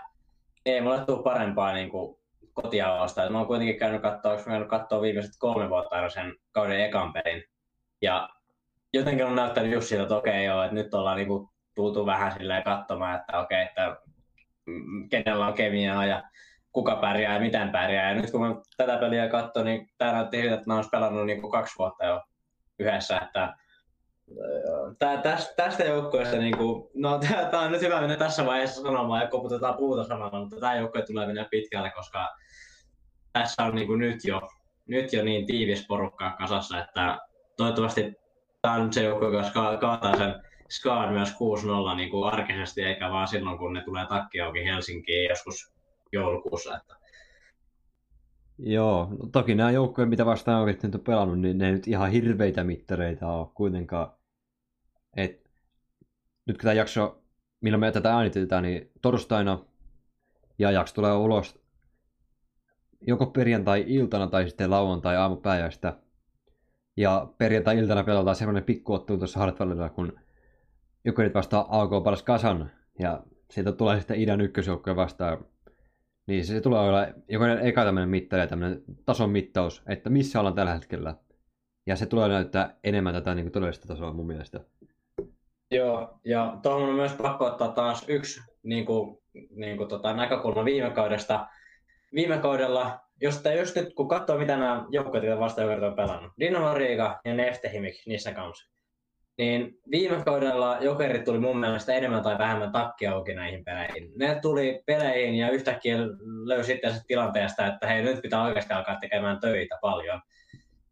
ei 0.65 0.81
mulla 0.81 1.05
tule 1.05 1.23
parempaa 1.23 1.73
niin 1.73 1.89
kuin 1.89 2.19
kotiavausta. 2.53 3.29
Mä 3.29 3.37
oon 3.37 3.47
kuitenkin 3.47 3.79
käynyt 3.79 4.01
katsoa, 4.01 4.31
onko 4.31 4.43
käynyt 4.43 4.69
katsoa 4.69 5.01
viimeiset 5.01 5.31
kolme 5.39 5.69
vuotta 5.69 5.95
aina 5.95 6.09
sen 6.09 6.35
kauden 6.51 6.85
ekan 6.85 7.13
pelin. 7.13 7.43
Ja 8.01 8.29
jotenkin 8.93 9.25
on 9.25 9.35
näyttänyt 9.35 9.71
just 9.71 9.87
siltä, 9.87 10.03
että 10.03 10.15
okei 10.15 10.45
joo, 10.45 10.63
että 10.63 10.75
nyt 10.75 10.93
ollaan 10.93 11.17
niinku 11.17 11.49
tultu 11.75 12.05
vähän 12.05 12.31
silleen 12.31 12.63
katsomaan, 12.63 13.19
että 13.19 13.39
okei, 13.39 13.61
että 13.63 13.97
kenellä 15.09 15.47
on 15.47 15.53
kemiaa 15.53 16.05
ja 16.05 16.23
kuka 16.71 16.95
pärjää 16.95 17.33
ja 17.33 17.39
miten 17.39 17.69
pärjää. 17.69 18.09
Ja 18.09 18.15
nyt 18.15 18.31
kun 18.31 18.41
mä 18.41 18.55
tätä 18.77 18.97
peliä 18.97 19.29
katsoin, 19.29 19.65
niin 19.65 19.89
tämä 19.97 20.11
näytti 20.11 20.37
siltä, 20.37 20.53
että 20.53 20.67
mä 20.67 20.75
oon 20.75 20.85
pelannut 20.91 21.25
niinku 21.25 21.49
kaksi 21.49 21.75
vuotta 21.79 22.05
jo 22.05 22.21
yhdessä, 22.79 23.17
että 23.17 23.53
Tää, 24.99 25.21
tästä, 25.21 25.53
tästä 25.55 25.83
joukkueesta, 25.83 26.37
niin 26.37 26.57
kuin, 26.57 26.89
no 26.93 27.19
tämä 27.51 27.63
on 27.63 27.71
nyt 27.71 27.81
hyvä 27.81 27.99
mennä 27.99 28.15
tässä 28.15 28.45
vaiheessa 28.45 28.81
sanomaan 28.81 29.21
ja 29.21 29.27
koputetaan 29.27 29.77
puuta 29.77 30.03
samalla, 30.03 30.39
mutta 30.39 30.59
tämä 30.59 30.75
joukkue 30.75 31.01
tulee 31.01 31.27
mennä 31.27 31.45
pitkälle, 31.51 31.91
koska 31.91 32.29
tässä 33.33 33.63
on 33.63 33.75
niin 33.75 33.87
kuin 33.87 33.99
nyt, 33.99 34.25
jo, 34.25 34.41
nyt 34.87 35.13
jo 35.13 35.23
niin 35.23 35.45
tiivis 35.45 35.85
porukka 35.87 36.35
kasassa, 36.39 36.79
että 36.79 37.17
toivottavasti 37.57 38.13
tämä 38.61 38.73
on 38.73 38.93
se 38.93 39.03
joukkue, 39.03 39.27
joka 39.27 39.77
kaataa 39.77 40.17
sen 40.17 40.35
Skaan 40.69 41.13
myös 41.13 41.29
6-0 41.93 41.95
niin 41.95 42.09
kuin 42.09 42.33
arkisesti, 42.33 42.81
eikä 42.81 43.09
vaan 43.09 43.27
silloin, 43.27 43.57
kun 43.57 43.73
ne 43.73 43.83
tulee 43.83 44.05
takki 44.05 44.41
auki 44.41 44.65
Helsinkiin 44.65 45.29
joskus 45.29 45.73
joulukuussa. 46.11 46.77
Että... 46.77 46.95
Joo, 48.57 49.07
no 49.11 49.29
toki 49.31 49.55
nämä 49.55 49.71
joukkoja, 49.71 50.07
mitä 50.07 50.25
vastaan 50.25 50.61
oikeasti 50.61 50.87
nyt 50.87 50.95
on 50.95 51.01
pelannut, 51.01 51.39
niin 51.39 51.57
ne 51.57 51.71
nyt 51.71 51.87
ihan 51.87 52.11
hirveitä 52.11 52.63
mittareita 52.63 53.27
ole 53.27 53.47
kuitenkaan. 53.53 54.11
Et, 55.17 55.49
nyt 56.45 56.57
kun 56.57 56.63
tämä 56.63 56.73
jakso, 56.73 57.23
milloin 57.61 57.79
me 57.79 57.91
tätä 57.91 58.15
äänitetään, 58.15 58.63
niin 58.63 58.91
torstaina 59.01 59.65
ja 60.59 60.71
jakso 60.71 60.95
tulee 60.95 61.13
ulos 61.13 61.59
joko 63.01 63.25
perjantai-iltana 63.25 64.27
tai 64.27 64.47
sitten 64.47 64.69
lauantai-aamupäivästä. 64.69 65.97
Ja 66.97 67.33
perjantai-iltana 67.37 68.03
pelataan 68.03 68.35
semmoinen 68.35 68.63
pikkuottelu 68.63 69.17
tuossa 69.17 69.39
Hartwallilla, 69.39 69.89
kun 69.89 70.19
Jokerit 71.05 71.33
vastaa 71.33 71.81
AK 71.81 72.03
Paras 72.03 72.23
Kasan. 72.23 72.71
Ja 72.99 73.23
siitä 73.51 73.71
tulee 73.71 73.97
sitten 73.97 74.21
idän 74.21 74.41
ykkösjoukkoja 74.41 74.95
vastaan. 74.95 75.45
Niin 76.29 76.45
se, 76.45 76.53
se 76.53 76.61
tulee 76.61 76.79
olla 76.79 77.07
jokainen 77.27 77.59
eka 77.59 77.85
tämmöinen 77.85 78.09
mittari 78.09 78.47
tämmöinen 78.47 78.83
tason 79.05 79.29
mittaus, 79.29 79.83
että 79.87 80.09
missä 80.09 80.39
ollaan 80.39 80.55
tällä 80.55 80.73
hetkellä. 80.73 81.15
Ja 81.85 81.95
se 81.95 82.05
tulee 82.05 82.27
näyttää 82.27 82.75
enemmän 82.83 83.13
tätä 83.13 83.35
niin 83.35 83.45
kuin 83.45 83.51
todellista 83.51 83.87
tasoa 83.87 84.13
mun 84.13 84.27
mielestä. 84.27 84.59
Joo, 85.71 86.19
ja 86.25 86.57
tuohon 86.63 86.89
on 86.89 86.95
myös 86.95 87.11
pakko 87.11 87.45
ottaa 87.45 87.67
taas 87.67 88.05
yksi 88.07 88.41
niin 88.63 88.85
kuin, 88.85 89.17
niin 89.49 89.77
kuin, 89.77 89.89
tota, 89.89 90.13
näkökulma 90.13 90.65
viime 90.65 90.89
kaudesta. 90.89 91.47
Viime 92.13 92.37
kaudella, 92.37 92.99
jos, 93.21 93.41
te, 93.41 93.59
just 93.59 93.75
nyt 93.75 93.93
kun 93.93 94.07
katsoo 94.07 94.37
mitä 94.37 94.57
nämä 94.57 94.85
joukkueet 94.89 95.39
vasta 95.39 95.61
on 95.61 95.95
pelannut, 95.95 96.31
Dinamo 96.39 96.73
Riga 96.73 97.19
ja 97.25 97.33
Neftehimik 97.33 97.95
niissä 98.05 98.33
kanssa, 98.33 98.71
niin 99.39 99.79
viime 99.91 100.23
kaudella 100.25 100.77
Jokerit 100.81 101.23
tuli 101.23 101.39
mun 101.39 101.57
mielestä 101.57 101.93
enemmän 101.93 102.23
tai 102.23 102.37
vähemmän 102.37 102.71
takki 102.71 103.07
auki 103.07 103.33
näihin 103.33 103.65
peleihin. 103.65 104.11
Ne 104.15 104.39
tuli 104.41 104.83
peleihin 104.85 105.35
ja 105.35 105.49
yhtäkkiä 105.49 105.97
löysi 106.45 106.71
sitten 106.71 106.93
tilanteesta, 107.07 107.67
että 107.67 107.87
hei 107.87 108.01
nyt 108.01 108.21
pitää 108.21 108.43
oikeasti 108.43 108.73
alkaa 108.73 108.95
tekemään 108.95 109.39
töitä 109.39 109.77
paljon. 109.81 110.21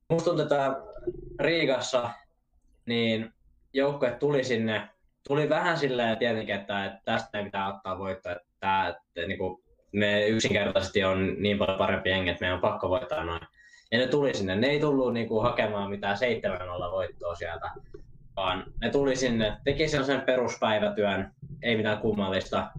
Musta 0.10 0.26
tuntuu, 0.26 0.44
että 0.44 0.76
Riigassa 1.40 2.10
niin 2.86 3.34
joukkue 3.74 4.12
tuli 4.12 4.44
sinne, 4.44 4.90
tuli 5.28 5.50
vähän 5.50 5.78
silleen 5.78 6.18
tietenkin, 6.18 6.56
että, 6.56 6.86
että 6.86 7.02
tästä 7.06 7.44
pitää 7.44 7.74
ottaa 7.74 8.00
voittoa, 8.00 8.32
että, 8.32 8.48
että, 8.54 8.88
että 8.88 9.28
niin 9.28 9.38
kuin 9.38 9.64
me 9.92 10.28
yksinkertaisesti 10.28 11.04
on 11.04 11.36
niin 11.40 11.58
paljon 11.58 11.78
parempi 11.78 12.10
jengi, 12.10 12.30
että 12.30 12.42
meidän 12.42 12.56
on 12.56 12.62
pakko 12.62 12.90
voittaa 12.90 13.24
noin. 13.24 13.42
Ja 13.92 13.98
ne 13.98 14.08
tuli 14.08 14.34
sinne, 14.34 14.56
ne 14.56 14.68
ei 14.68 14.80
tullut 14.80 15.14
niin 15.14 15.28
kuin 15.28 15.44
hakemaan 15.44 15.90
mitään 15.90 16.18
7-0 16.88 16.92
voittoa 16.92 17.36
sieltä, 17.36 17.72
vaan 18.38 18.64
ne 18.82 18.90
tuli 18.90 19.16
sinne, 19.16 19.58
teki 19.64 19.88
sen 19.88 20.22
peruspäivätyön, 20.22 21.32
ei 21.64 21.78
mitään 21.78 21.98
kummallista, 21.98 22.72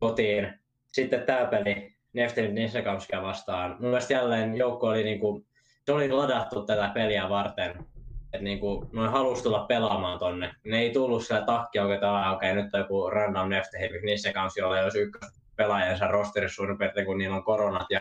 kotiin. 0.00 0.58
Sitten 0.92 1.22
tämä 1.22 1.46
peli, 1.46 1.94
Neftin 2.12 2.54
Nissekamskia 2.54 3.22
vastaan. 3.22 3.70
Mun 3.70 3.90
mielestä 3.90 4.14
jälleen 4.14 4.56
joukko 4.56 4.86
oli, 4.86 5.04
niin 5.04 5.20
kuin, 5.20 5.46
se 5.84 5.92
oli 5.92 6.10
ladattu 6.10 6.66
tätä 6.66 6.90
peliä 6.94 7.28
varten 7.28 7.86
että 8.34 8.44
niinku, 8.44 8.90
noin 8.92 9.10
halusi 9.10 9.42
tulla 9.42 9.64
pelaamaan 9.68 10.18
tonne. 10.18 10.54
Ne 10.64 10.78
ei 10.78 10.90
tullut 10.90 11.26
siellä 11.26 11.46
takki 11.46 11.78
oikein, 11.78 11.94
että 11.94 12.30
okei, 12.30 12.52
okay, 12.52 12.62
nyt 12.62 12.74
on 12.74 12.80
joku 12.80 13.10
random 13.10 13.48
Neftehivik 13.48 14.02
niissä 14.02 14.32
kanssa, 14.32 14.60
joilla 14.60 14.78
jos 14.78 14.94
ykkös 14.94 15.40
pelaajansa 15.56 16.08
rosterissa 16.08 16.56
suurin 16.56 16.78
piirtein, 16.78 17.06
kun 17.06 17.18
niillä 17.18 17.36
on 17.36 17.44
koronat 17.44 17.86
ja 17.90 18.00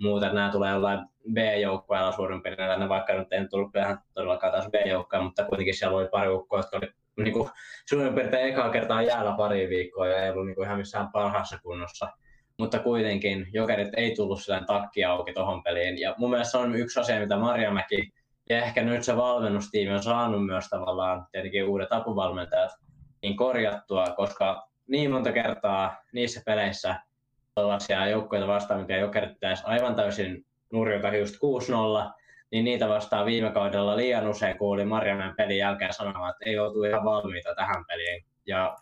muuta, 0.00 0.26
että 0.26 0.34
nämä 0.34 0.50
tulee 0.50 0.72
jollain 0.72 1.06
B-joukkueella 1.32 2.12
suurin 2.12 2.42
piirtein, 2.42 2.88
vaikka 2.88 3.12
nyt 3.12 3.32
ei 3.32 3.48
tullut 3.48 3.76
ihan 3.76 3.98
todellakaan 4.14 4.52
taas 4.52 4.68
B-joukkoja, 4.70 5.22
mutta 5.22 5.44
kuitenkin 5.44 5.74
siellä 5.74 5.96
oli 5.96 6.08
pari 6.08 6.28
ukkoa, 6.28 6.58
jotka 6.58 6.76
oli 6.76 6.92
niin 7.16 7.32
kuin, 7.32 7.50
suurin 7.88 8.14
piirtein 8.14 8.48
ekaa 8.48 8.70
kertaa 8.70 9.02
jäällä 9.02 9.34
pari 9.36 9.68
viikkoa 9.68 10.06
ja 10.06 10.24
ei 10.24 10.30
ollut 10.30 10.46
niin 10.46 10.54
kuin, 10.54 10.66
ihan 10.66 10.78
missään 10.78 11.12
parhaassa 11.12 11.58
kunnossa. 11.62 12.08
Mutta 12.58 12.78
kuitenkin 12.78 13.46
Jokerit 13.52 13.88
ei 13.96 14.14
tullut 14.14 14.42
sillä 14.42 14.62
takki 14.66 15.04
auki 15.04 15.32
tuohon 15.32 15.62
peliin. 15.62 16.00
Ja 16.00 16.14
mun 16.18 16.30
mielestä 16.30 16.50
se 16.50 16.58
on 16.58 16.74
yksi 16.74 17.00
asia, 17.00 17.20
mitä 17.20 17.36
Marjamäki 17.36 18.12
ja 18.50 18.64
ehkä 18.64 18.82
nyt 18.82 19.02
se 19.04 19.16
valmennustiimi 19.16 19.92
on 19.92 20.02
saanut 20.02 20.46
myös 20.46 20.68
tavallaan 20.68 21.26
tietenkin 21.32 21.64
uudet 21.64 21.92
apuvalmentajat 21.92 22.70
niin 23.22 23.36
korjattua, 23.36 24.04
koska 24.16 24.68
niin 24.86 25.10
monta 25.10 25.32
kertaa 25.32 25.96
niissä 26.12 26.42
peleissä 26.46 26.96
tällaisia 27.54 28.08
joukkoja 28.08 28.46
vastaan, 28.46 28.80
mikä 28.80 28.96
jokerit 28.96 29.38
aivan 29.64 29.94
täysin 29.94 30.46
nurjota 30.72 31.16
just 31.16 31.34
6-0, 31.34 31.38
niin 32.50 32.64
niitä 32.64 32.88
vastaan 32.88 33.26
viime 33.26 33.50
kaudella 33.50 33.96
liian 33.96 34.28
usein 34.28 34.58
kuuli 34.58 34.84
Marjamäen 34.84 35.36
pelin 35.36 35.58
jälkeen 35.58 35.94
sanomaan, 35.94 36.30
että 36.30 36.50
ei 36.50 36.58
oltu 36.58 36.84
ihan 36.84 37.04
valmiita 37.04 37.54
tähän 37.54 37.84
peliin. 37.88 38.24
Ja 38.46 38.76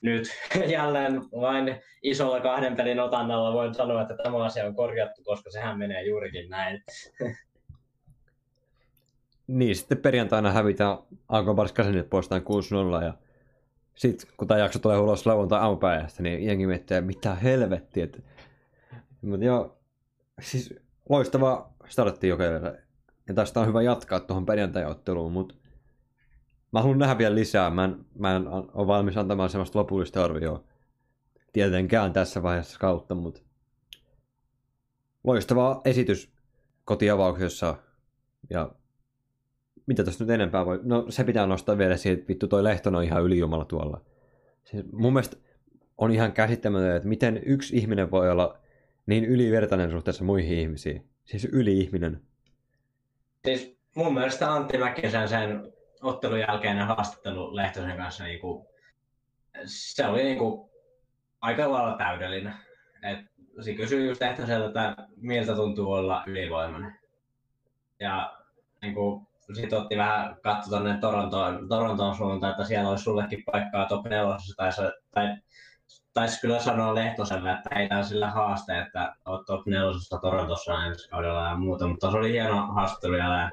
nyt 0.00 0.28
jälleen 0.76 1.22
vain 1.40 1.82
isolla 2.02 2.40
kahden 2.40 2.76
pelin 2.76 3.00
otannalla 3.00 3.52
voin 3.52 3.74
sanoa, 3.74 4.02
että 4.02 4.16
tämä 4.22 4.44
asia 4.44 4.66
on 4.66 4.76
korjattu, 4.76 5.22
koska 5.24 5.50
sehän 5.50 5.78
menee 5.78 6.02
juurikin 6.02 6.50
näin. 6.50 6.84
Niin, 9.46 9.76
sitten 9.76 9.98
perjantaina 9.98 10.52
hävitään 10.52 10.98
Alkon 11.28 11.56
Kasenit 11.74 12.10
poistaan 12.10 12.42
6-0 13.00 13.04
ja 13.04 13.14
sitten 13.96 14.30
kun 14.36 14.48
tämä 14.48 14.60
jakso 14.60 14.78
tulee 14.78 14.98
ulos 14.98 15.26
lauantai 15.26 15.60
aamupäivästä, 15.60 16.22
niin 16.22 16.46
jengi 16.46 16.66
miettii, 16.66 17.00
mitä 17.00 17.34
helvettiä. 17.34 18.08
Mutta 19.22 19.46
joo, 19.46 19.78
siis 20.40 20.74
loistava 21.08 21.70
startti 21.88 22.28
jokerille. 22.28 22.82
Ja 23.28 23.34
tästä 23.34 23.60
on 23.60 23.66
hyvä 23.66 23.82
jatkaa 23.82 24.20
tuohon 24.20 24.46
perjantai-otteluun, 24.46 25.32
mutta 25.32 25.54
mä 26.72 26.80
haluan 26.80 26.98
nähdä 26.98 27.18
vielä 27.18 27.34
lisää. 27.34 27.70
Mä 27.70 27.84
en, 27.84 28.06
mä 28.18 28.36
en 28.36 28.48
ole 28.48 28.86
valmis 28.86 29.16
antamaan 29.16 29.50
semmoista 29.50 29.78
lopullista 29.78 30.24
arvioa 30.24 30.64
tietenkään 31.52 32.12
tässä 32.12 32.42
vaiheessa 32.42 32.78
kautta, 32.78 33.14
mutta 33.14 33.40
loistava 35.24 35.80
esitys 35.84 36.32
kotiavauksessa 36.84 37.76
ja 38.50 38.70
mitä 39.86 40.04
tässä 40.04 40.24
nyt 40.24 40.30
enempää 40.30 40.66
voi... 40.66 40.80
No 40.82 41.06
se 41.08 41.24
pitää 41.24 41.46
nostaa 41.46 41.78
vielä 41.78 41.96
siihen, 41.96 42.18
että 42.18 42.28
vittu 42.28 42.48
toi 42.48 42.64
Lehton 42.64 42.94
on 42.94 43.04
ihan 43.04 43.22
ylijumala 43.22 43.64
tuolla. 43.64 44.00
Siis 44.64 44.84
mun 44.92 45.12
mielestä 45.12 45.36
on 45.98 46.12
ihan 46.12 46.32
käsittämätöntä, 46.32 46.96
että 46.96 47.08
miten 47.08 47.42
yksi 47.46 47.76
ihminen 47.76 48.10
voi 48.10 48.30
olla 48.30 48.58
niin 49.06 49.24
ylivertainen 49.24 49.90
suhteessa 49.90 50.24
muihin 50.24 50.58
ihmisiin. 50.58 51.08
Siis 51.24 51.44
yli-ihminen. 51.44 52.20
Siis 53.44 53.78
mun 53.94 54.14
mielestä 54.14 54.52
Antti 54.52 54.78
Mäkisen 54.78 55.28
sen 55.28 55.72
ottelun 56.02 56.40
jälkeinen 56.40 56.86
haastattelu 56.86 57.56
Lehtosen 57.56 57.96
kanssa, 57.96 58.24
niin 58.24 58.40
kuin, 58.40 58.66
se 59.64 60.06
oli 60.06 60.24
niin 60.24 60.38
kuin, 60.38 60.70
aika 61.40 61.72
lailla 61.72 61.96
täydellinen. 61.96 62.54
Et, 63.02 63.18
se 63.60 63.74
kysyi 63.74 64.06
just 64.06 64.20
Lehtoselta, 64.20 64.66
että 64.66 65.08
miltä 65.16 65.54
tuntuu 65.54 65.92
olla 65.92 66.24
ylivoimainen. 66.26 66.98
Ja 68.00 68.38
niin 68.82 68.94
kuin, 68.94 69.25
sitten 69.54 69.78
otti 69.78 69.96
vähän 69.96 70.36
katto 70.42 70.70
tonne 70.70 70.98
Torontoon, 71.00 71.68
Torontoon 71.68 72.16
suuntaan, 72.16 72.50
että 72.50 72.64
siellä 72.64 72.90
olisi 72.90 73.04
sullekin 73.04 73.42
paikkaa 73.52 73.86
top 73.86 74.04
4, 74.04 74.36
tai, 74.56 74.70
tai 75.14 75.36
taisi 76.14 76.40
kyllä 76.40 76.60
sanoa 76.60 76.94
Lehtoselle, 76.94 77.52
että 77.52 77.74
heitä 77.74 78.02
sillä 78.02 78.30
haaste, 78.30 78.78
että 78.78 79.14
olet 79.24 79.46
top 79.46 79.66
4 79.66 79.80
Torontossa 80.20 80.84
ensi 80.84 81.08
kaudella 81.08 81.48
ja 81.48 81.56
muuta, 81.56 81.86
mutta 81.86 82.10
se 82.10 82.16
oli 82.16 82.32
hieno 82.32 82.66
haastattelu 82.66 83.14
ja 83.14 83.50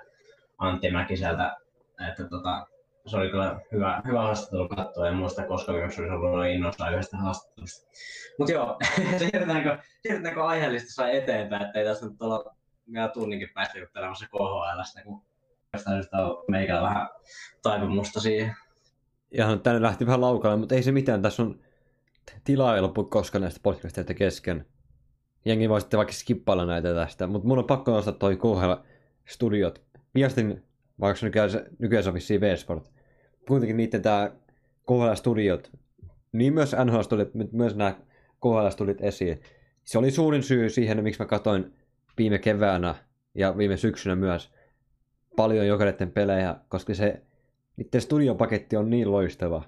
Antti 0.57 0.91
Mäkiseltä, 0.91 1.57
että 2.09 2.29
tota, 2.29 2.67
se 3.05 3.17
oli 3.17 3.29
kyllä 3.29 3.59
hyvä, 3.71 4.01
hyvä 4.07 4.21
haastattelu 4.21 4.69
katsoa, 4.69 5.07
en 5.07 5.15
muista 5.15 5.47
koska 5.47 5.71
myös 5.71 5.99
olisi 5.99 6.13
ollut 6.13 6.45
innostaa 6.45 6.89
yhdestä 6.89 7.17
haastattelusta. 7.17 7.91
Mutta 8.39 8.53
joo, 8.53 8.77
siirrytäänkö, 9.19 9.77
siirrytäänkö 10.01 10.43
aiheellista 10.43 10.93
sai 10.93 11.17
eteenpäin, 11.17 11.65
ettei 11.65 11.85
tässä 11.85 12.05
nyt 12.05 12.21
olla 12.21 12.55
vielä 12.91 13.07
tunninkin 13.07 13.49
päästä 13.53 13.79
juttelemassa 13.79 14.25
KHLstä, 14.25 15.03
kun 15.03 15.21
tästä 15.81 16.17
on 16.17 16.43
meikällä 16.47 16.81
vähän 16.81 17.09
taipumusta 17.61 18.19
siihen. 18.19 18.55
Ja 19.31 19.57
tänne 19.57 19.81
lähti 19.81 20.05
vähän 20.05 20.21
laukalle, 20.21 20.57
mutta 20.57 20.75
ei 20.75 20.83
se 20.83 20.91
mitään. 20.91 21.21
Tässä 21.21 21.43
on 21.43 21.59
tilaa 22.43 22.75
ei 22.75 22.81
loppu 22.81 23.03
koskaan 23.03 23.41
näistä 23.41 23.59
podcasteista 23.63 24.13
kesken. 24.13 24.65
Jengi 25.45 25.69
voi 25.69 25.81
sitten 25.81 25.97
vaikka 25.97 26.13
skippailla 26.13 26.65
näitä 26.65 26.93
tästä, 26.93 27.27
mutta 27.27 27.47
mun 27.47 27.59
on 27.59 27.65
pakko 27.65 27.91
nostaa 27.91 28.13
toi 28.13 28.35
KHL-studiot. 28.35 29.81
Viestin, 30.15 30.63
vaikka 30.99 31.19
se 31.19 31.25
nykyään, 31.25 31.49
nykyään 31.79 32.03
se 32.03 32.09
on 32.09 32.13
vissiin 32.13 32.41
V-Sport. 32.41 32.91
Kuitenkin 33.47 33.77
niiden 33.77 34.01
tää 34.01 34.31
KHL-studiot, 34.85 35.71
niin 36.31 36.53
myös 36.53 36.75
NHL-studiot, 36.85 37.51
myös 37.51 37.75
nämä 37.75 37.95
KHL-studiot 38.41 39.01
esiin. 39.01 39.41
Se 39.83 39.97
oli 39.97 40.11
suurin 40.11 40.43
syy 40.43 40.69
siihen, 40.69 41.03
miksi 41.03 41.21
mä 41.21 41.25
katsoin 41.25 41.73
viime 42.17 42.39
keväänä 42.39 42.95
ja 43.35 43.57
viime 43.57 43.77
syksynä 43.77 44.15
myös 44.15 44.53
paljon 45.35 45.67
jokereiden 45.67 46.11
pelejä, 46.11 46.55
koska 46.69 46.93
se 46.93 47.21
niiden 47.77 48.01
studiopaketti 48.01 48.77
on 48.77 48.89
niin 48.89 49.11
loistava. 49.11 49.63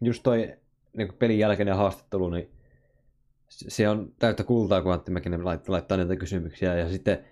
Just 0.00 0.22
toi 0.22 0.56
niin 0.96 1.14
pelin 1.18 1.38
jälkeinen 1.38 1.76
haastattelu, 1.76 2.30
niin 2.30 2.50
se 3.48 3.88
on 3.88 4.12
täyttä 4.18 4.44
kultaa, 4.44 4.82
kun 4.82 4.92
Antti 4.92 5.10
Mäkinen 5.10 5.44
laittaa, 5.44 5.72
laittaa 5.72 5.96
näitä 5.96 6.16
kysymyksiä. 6.16 6.74
Ja 6.74 6.88
sitten 6.88 7.24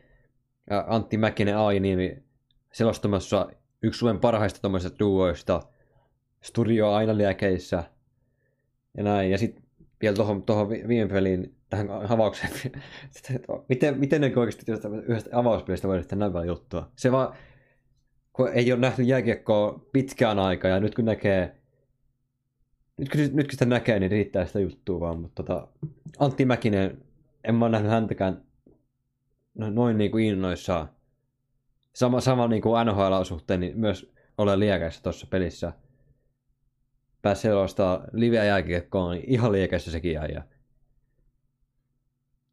Antti 0.87 1.17
Mäkinen 1.17 1.57
AI 1.57 1.81
niin 1.81 2.25
selostamassa 2.73 3.49
yksi 3.83 3.99
Suomen 3.99 4.21
parhaista 4.21 4.61
tuommoisista 4.61 4.99
duoista, 4.99 5.63
studio 6.43 6.93
aina 6.93 7.17
liekeissä 7.17 7.85
ja 8.97 9.03
näin. 9.03 9.31
Ja 9.31 9.39
sitten 9.39 9.63
vielä 10.03 10.17
tuohon, 10.17 10.43
tuohon 10.43 10.69
viime 10.69 11.09
peliin, 11.09 11.55
tähän 11.71 11.91
avaukseen, 11.91 12.53
miten, 13.69 13.99
miten 13.99 14.21
ne 14.21 14.33
oikeasti 14.37 14.73
yhdestä 15.07 15.39
avauspelistä 15.39 15.89
voi 15.89 16.05
näin 16.15 16.33
paljon 16.33 16.47
juttua. 16.47 16.91
Se 16.97 17.13
vaan, 17.13 17.35
kun 18.37 18.53
ei 18.53 18.73
ole 18.73 18.81
nähty 18.81 19.03
jääkiekkoa 19.03 19.81
pitkään 19.93 20.39
aikaa 20.39 20.71
ja 20.71 20.81
nyt 20.81 20.95
kun 20.95 21.05
näkee 21.05 21.57
nyt 22.97 23.09
kun, 23.09 23.21
nyt 23.21 23.47
kun 23.47 23.53
sitä 23.53 23.65
näkee, 23.65 24.01
niin 24.01 24.11
riittää 24.11 24.47
sitä 24.47 24.61
juttua 24.61 25.01
vaan, 25.01 25.21
mutta 25.21 25.43
tota, 25.43 25.69
Antti 26.19 26.45
Mäkinen, 26.45 27.05
en 27.45 27.55
mä 27.55 27.65
ole 27.65 27.73
nähnyt 27.73 27.91
häntäkään 27.91 28.43
no, 29.55 29.71
noin 29.71 29.99
niin 29.99 30.11
kuin 30.11 30.25
innoissaan. 30.25 30.89
Sama, 31.93 32.21
sama 32.21 32.49
niin 32.49 32.63
kuin 32.63 32.87
NHL-suhteen, 32.87 33.61
niin 33.61 33.81
myös 33.81 34.13
ole 34.39 34.59
liekäissä 34.59 35.03
tuossa 35.03 35.27
pelissä. 35.31 35.73
Pääsi 37.23 37.43
sellaista 37.43 38.01
liveä 38.13 38.45
jääkiekkoon, 38.45 39.15
niin 39.15 39.25
ihan 39.27 39.53
liekäissä 39.53 39.91
sekin 39.91 40.13
jäi. 40.13 40.29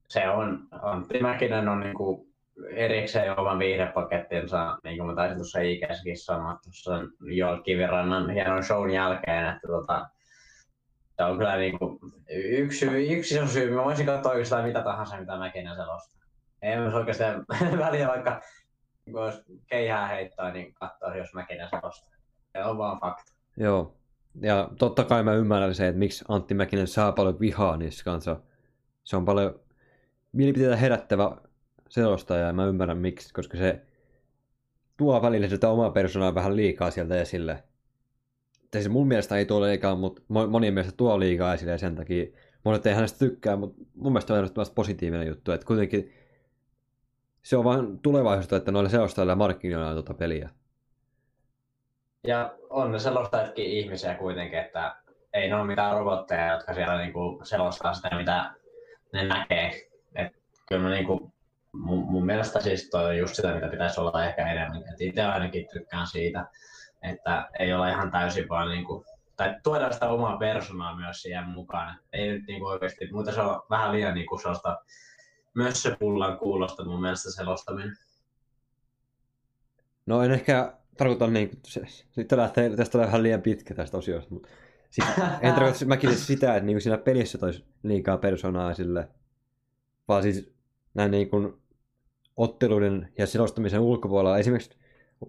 Se 0.09 0.29
on, 0.29 0.67
Antti 0.71 1.19
Mäkinen 1.19 1.69
on 1.69 1.79
niin 1.79 1.95
kuin 1.95 2.32
erikseen 2.75 3.39
oman 3.39 3.59
viihdepakettinsa, 3.59 4.77
niin 4.83 4.97
kuin 4.97 5.07
mä 5.07 5.15
taisin 5.15 5.37
tuossa 5.37 5.59
ikäissäkin 5.59 6.17
sanoa 6.17 6.59
tuossa 6.63 6.91
Joel 7.21 7.61
Kivirannan 7.61 8.29
hienon 8.29 8.63
shown 8.63 8.91
jälkeen, 8.91 9.45
että 9.45 9.67
tota, 9.67 10.09
se 11.17 11.23
on 11.23 11.37
kyllä 11.37 11.57
niin 11.57 11.79
kuin, 11.79 11.99
yksi, 12.29 12.85
yksi 12.85 13.39
on 13.39 13.47
syy. 13.47 13.71
Mä 13.71 13.83
voisin 13.83 14.05
katsoa 14.05 14.31
oikeastaan 14.31 14.65
mitä 14.65 14.81
tahansa, 14.81 15.19
mitä 15.19 15.37
Mäkinen 15.37 15.75
selostaa. 15.75 16.21
Ei 16.61 16.77
myös 16.77 16.93
oikeastaan 16.93 17.45
väliä, 17.85 18.07
vaikka 18.07 18.41
jos 19.07 19.43
keihää 19.67 20.07
heittää, 20.07 20.53
niin 20.53 20.73
katsoa, 20.73 21.15
jos 21.15 21.33
Mäkinen 21.33 21.69
selostaa. 21.69 22.13
Se 22.51 22.63
on 22.63 22.77
vaan 22.77 22.99
fakta. 22.99 23.33
Joo. 23.57 23.97
Ja 24.41 24.69
totta 24.79 25.03
kai 25.03 25.23
mä 25.23 25.33
ymmärrän 25.33 25.75
se, 25.75 25.87
että 25.87 25.99
miksi 25.99 26.25
Antti 26.27 26.53
Mäkinen 26.53 26.87
saa 26.87 27.11
paljon 27.11 27.39
vihaa 27.39 27.77
niissä 27.77 28.03
kanssa. 28.03 28.39
Se 29.03 29.17
on 29.17 29.25
paljon 29.25 29.59
mielipiteitä 30.31 30.75
herättävä 30.75 31.37
selostaja 31.93 32.47
ja 32.47 32.53
mä 32.53 32.65
ymmärrän 32.65 32.97
miksi, 32.97 33.33
koska 33.33 33.57
se 33.57 33.81
tuo 34.97 35.21
välillä 35.21 35.47
sitä 35.47 35.69
omaa 35.69 35.91
persoonaa 35.91 36.35
vähän 36.35 36.55
liikaa 36.55 36.91
sieltä 36.91 37.21
esille 37.21 37.63
se 38.81 38.89
mun 38.89 39.07
mielestä 39.07 39.37
ei 39.37 39.45
tuo 39.45 39.61
liikaa, 39.61 39.95
mutta 39.95 40.21
monien 40.27 40.73
mielestä 40.73 40.97
tuo 40.97 41.19
liikaa 41.19 41.53
esille 41.53 41.71
ja 41.71 41.77
sen 41.77 41.95
takia 41.95 42.25
monet 42.63 42.85
ei 42.85 42.93
hänestä 42.93 43.19
tykkää, 43.19 43.55
mutta 43.55 43.83
mun 43.95 44.11
mielestä 44.11 44.33
on 44.33 44.39
ehdottomasti 44.39 44.73
positiivinen 44.73 45.27
juttu, 45.27 45.51
että 45.51 45.67
kuitenkin 45.67 46.13
se 47.43 47.57
on 47.57 47.63
vain 47.63 47.99
tulevaisuutta, 47.99 48.55
että 48.55 48.71
noilla 48.71 48.89
selostajilla 48.89 49.35
markkinoilla 49.35 49.93
tuota 49.93 50.13
peliä. 50.13 50.49
Ja 52.27 52.53
on 52.69 52.91
ne 52.91 52.99
selostajatkin 52.99 53.65
ihmisiä 53.65 54.15
kuitenkin, 54.15 54.59
että 54.59 54.95
ei 55.33 55.49
ne 55.49 55.55
ole 55.55 55.67
mitään 55.67 55.97
robotteja, 55.97 56.53
jotka 56.53 56.73
siellä 56.73 56.97
niinku 56.97 57.41
selostaa 57.43 57.93
sitä, 57.93 58.17
mitä 58.17 58.51
ne 59.13 59.27
näkee. 59.27 59.71
Et 60.15 60.31
kyllä 60.69 60.89
niinku, 60.89 61.32
mun, 61.73 62.11
mun, 62.11 62.25
mielestä 62.25 62.61
siis 62.61 62.89
toi 62.89 63.05
on 63.05 63.17
just 63.17 63.35
sitä, 63.35 63.53
mitä 63.55 63.67
pitäisi 63.67 63.99
olla 63.99 64.25
ehkä 64.25 64.51
enemmän. 64.51 64.83
Itse 64.99 65.21
ainakin 65.21 65.67
tykkään 65.73 66.07
siitä 66.07 66.45
että 67.03 67.49
ei 67.59 67.73
ole 67.73 67.91
ihan 67.91 68.11
täysin 68.11 68.49
vaan 68.49 68.69
niin 68.69 68.85
kuin, 68.85 69.05
tai 69.35 69.55
tuoda 69.63 69.91
sitä 69.91 70.09
omaa 70.09 70.37
persoonaa 70.37 70.95
myös 70.95 71.21
siihen 71.21 71.47
mukaan. 71.47 71.99
Ei 72.13 72.27
nyt 72.27 72.43
niin 72.47 72.59
kuin 72.59 72.71
oikeasti, 72.71 73.09
mutta 73.11 73.31
se 73.31 73.41
on 73.41 73.61
vähän 73.69 73.91
liian 73.91 74.13
niin 74.13 74.27
kuin 74.27 74.41
sellaista, 74.41 74.77
myös 75.53 75.83
se 75.83 75.95
pullan 75.99 76.37
kuulosta 76.37 76.85
mun 76.85 77.01
mielestä 77.01 77.31
selostaminen. 77.31 77.97
No 80.05 80.23
en 80.23 80.31
ehkä 80.31 80.73
tarkoita 80.97 81.27
niin, 81.27 81.49
se, 81.65 81.81
sitten 82.11 82.37
lähtee, 82.37 82.75
tästä 82.75 82.91
tulee 82.91 83.07
vähän 83.07 83.23
liian 83.23 83.41
pitkä 83.41 83.73
tästä 83.73 83.97
osiosta, 83.97 84.33
mutta 84.33 84.49
siis, 84.89 85.07
en 85.41 85.53
tarkoita 85.53 85.85
mäkin 85.85 86.15
sitä, 86.15 86.55
että 86.55 86.65
niin 86.65 86.75
kuin 86.75 86.81
siinä 86.81 86.97
pelissä 86.97 87.37
toisi 87.37 87.65
liikaa 87.83 88.17
persoonaa 88.17 88.73
sille, 88.73 89.07
vaan 90.07 90.23
siis 90.23 90.53
näin 90.93 91.11
niin 91.11 91.29
kuin 91.29 91.62
otteluiden 92.37 93.09
ja 93.17 93.27
selostamisen 93.27 93.79
ulkopuolella. 93.79 94.37
Esimerkiksi 94.37 94.77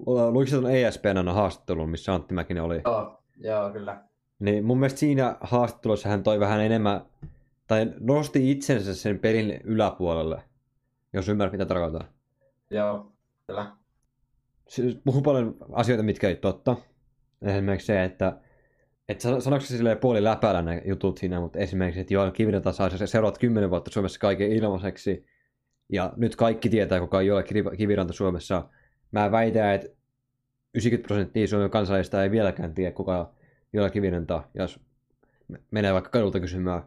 Luitko 0.07 0.61
tuon 0.61 0.75
ESPN 0.75 1.29
haastattelun, 1.29 1.90
missä 1.90 2.14
Antti 2.14 2.35
Mäkinen 2.35 2.62
oli? 2.62 2.81
Joo, 2.85 3.23
joo, 3.37 3.71
kyllä. 3.71 4.05
Niin 4.38 4.64
mun 4.64 4.79
mielestä 4.79 5.01
siinä 5.01 5.37
haastattelussa 5.40 6.09
hän 6.09 6.23
toi 6.23 6.40
vähän 6.40 6.61
enemmän, 6.61 7.01
tai 7.67 7.93
nosti 8.01 8.51
itsensä 8.51 8.95
sen 8.95 9.19
pelin 9.19 9.61
yläpuolelle, 9.64 10.43
jos 11.12 11.29
ymmärrät 11.29 11.53
mitä 11.53 11.67
tarkoitan. 11.67 12.09
Joo, 12.71 13.12
kyllä. 13.47 13.77
Siis 14.69 14.99
puhuu 15.05 15.23
paljon 15.23 15.57
asioita, 15.73 16.03
mitkä 16.03 16.29
ei 16.29 16.37
totta. 16.37 16.77
Esimerkiksi 17.43 17.87
se, 17.87 18.05
että 18.05 18.40
et 19.09 19.21
sanoiko 19.21 19.61
se 19.61 19.77
silleen 19.77 19.99
puoli 19.99 20.25
läpäällä 20.25 20.62
ne 20.62 20.83
jutut 20.85 21.19
siinä, 21.19 21.40
mutta 21.40 21.59
esimerkiksi, 21.59 22.01
että 22.01 22.14
Joel 22.14 22.31
Kiviranta 22.31 22.73
saa 22.73 22.90
seuraavat 22.90 23.38
kymmenen 23.38 23.71
vuotta 23.71 23.90
Suomessa 23.90 24.21
kaiken 24.21 24.53
ilmaiseksi. 24.53 25.27
Ja 25.92 26.12
nyt 26.16 26.37
kaikki 26.37 26.68
tietää, 26.68 27.01
kuka 27.01 27.16
on 27.16 27.27
Joel 27.27 27.44
Kiviranta 27.77 28.12
Suomessa 28.12 28.68
mä 29.12 29.31
väitän, 29.31 29.75
että 29.75 29.88
90 30.75 31.07
prosenttia 31.07 31.47
Suomen 31.47 31.70
kansalaisista 31.70 32.23
ei 32.23 32.31
vieläkään 32.31 32.75
tiedä, 32.75 32.92
kuka 32.92 33.35
Joella 33.73 33.90
Kivinen 33.90 34.27
jos 34.55 34.81
menee 35.70 35.92
vaikka 35.92 36.11
kadulta 36.11 36.40
kysymään. 36.40 36.83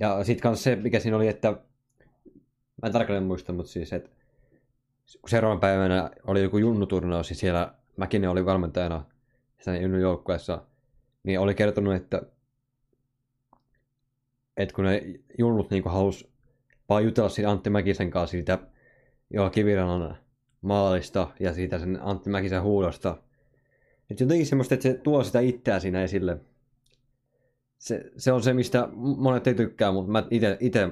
Ja 0.00 0.24
sitten 0.24 0.42
kanssa 0.42 0.64
se, 0.64 0.76
mikä 0.76 1.00
siinä 1.00 1.16
oli, 1.16 1.28
että 1.28 1.50
mä 2.82 2.86
en 2.86 2.92
tarkalleen 2.92 3.26
muista, 3.26 3.52
mutta 3.52 3.72
siis, 3.72 3.92
että 3.92 4.10
kun 5.20 5.30
seuraavan 5.30 5.60
päivänä 5.60 6.10
oli 6.26 6.42
joku 6.42 6.58
junnuturnaus, 6.58 7.28
niin 7.28 7.36
siellä 7.36 7.74
Mäkinen 7.96 8.30
oli 8.30 8.44
valmentajana 8.44 9.04
sen 9.60 9.82
junnun 9.82 10.00
joukkueessa, 10.00 10.64
niin 11.22 11.40
oli 11.40 11.54
kertonut, 11.54 11.94
että, 11.94 12.22
että 14.56 14.74
kun 14.74 14.84
ne 14.84 15.02
junnut 15.38 15.70
niin 15.70 15.84
halusi 15.86 16.31
vaan 16.88 17.04
jutella 17.04 17.28
siitä 17.28 17.50
Antti 17.50 17.70
Mäkisen 17.70 18.10
kanssa 18.10 18.30
siitä 18.30 18.58
Joella 19.30 19.50
Kivirannan 19.50 20.16
maalista 20.60 21.28
ja 21.40 21.52
siitä 21.52 21.78
sen 21.78 21.98
Antti 22.02 22.30
Mäkisen 22.30 22.62
huudosta. 22.62 23.18
Että 24.10 24.24
jotenkin 24.24 24.46
semmoista, 24.46 24.74
että 24.74 24.88
se 24.88 24.94
tuo 24.94 25.24
sitä 25.24 25.40
itseä 25.40 25.80
siinä 25.80 26.02
esille. 26.02 26.40
Se, 27.78 28.10
se 28.16 28.32
on 28.32 28.42
se, 28.42 28.52
mistä 28.52 28.88
monet 28.94 29.46
ei 29.46 29.54
tykkää, 29.54 29.92
mutta 29.92 30.12
mä 30.12 30.24
ite 30.60 30.90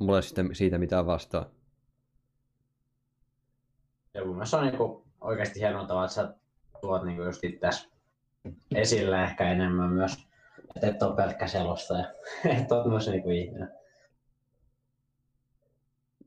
mulle 0.00 0.22
sitten 0.22 0.54
siitä 0.54 0.78
mitään 0.78 1.06
vastaa. 1.06 1.50
Ja 4.14 4.24
mun 4.24 4.34
mielestä 4.34 4.56
on 4.56 4.66
niinku 4.66 5.04
oikeasti 5.20 5.60
hienoa 5.60 5.84
tavalla, 5.84 6.04
että 6.04 6.14
sä 6.14 6.34
tuot 6.80 7.04
niinku 7.04 7.22
just 7.22 7.44
itseäsi 7.44 7.88
esille 8.74 9.22
ehkä 9.22 9.52
enemmän 9.52 9.92
myös. 9.92 10.26
Että 10.76 10.88
et 10.88 11.02
ole 11.02 11.16
pelkkä 11.16 11.46
selostaja. 11.46 12.04
että 12.60 12.74
oot 12.74 12.86
myös 12.86 13.08
niinku 13.08 13.30
ihminen. 13.30 13.70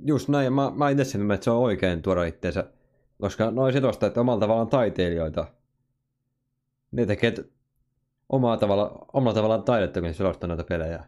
Just 0.05 0.29
näin, 0.29 0.53
mä, 0.53 0.71
mä 0.75 0.89
itse 0.89 1.03
sen, 1.03 1.31
että 1.31 1.43
se 1.43 1.51
on 1.51 1.57
oikein 1.57 2.01
tuoda 2.01 2.23
itseensä 2.23 2.63
Koska 3.21 3.51
noin 3.51 3.73
selostajat 3.73 4.17
omalla 4.17 4.39
tavallaan 4.39 4.67
taiteilijoita. 4.67 5.47
Ne 6.91 7.05
tekee 7.05 7.33
omalla 8.29 8.57
tavalla, 8.57 9.05
omalla 9.13 9.33
tavallaan 9.33 9.63
taidetta, 9.63 10.01
kun 10.01 10.13
selostaa 10.13 10.47
noita 10.47 10.63
pelejä. 10.63 11.03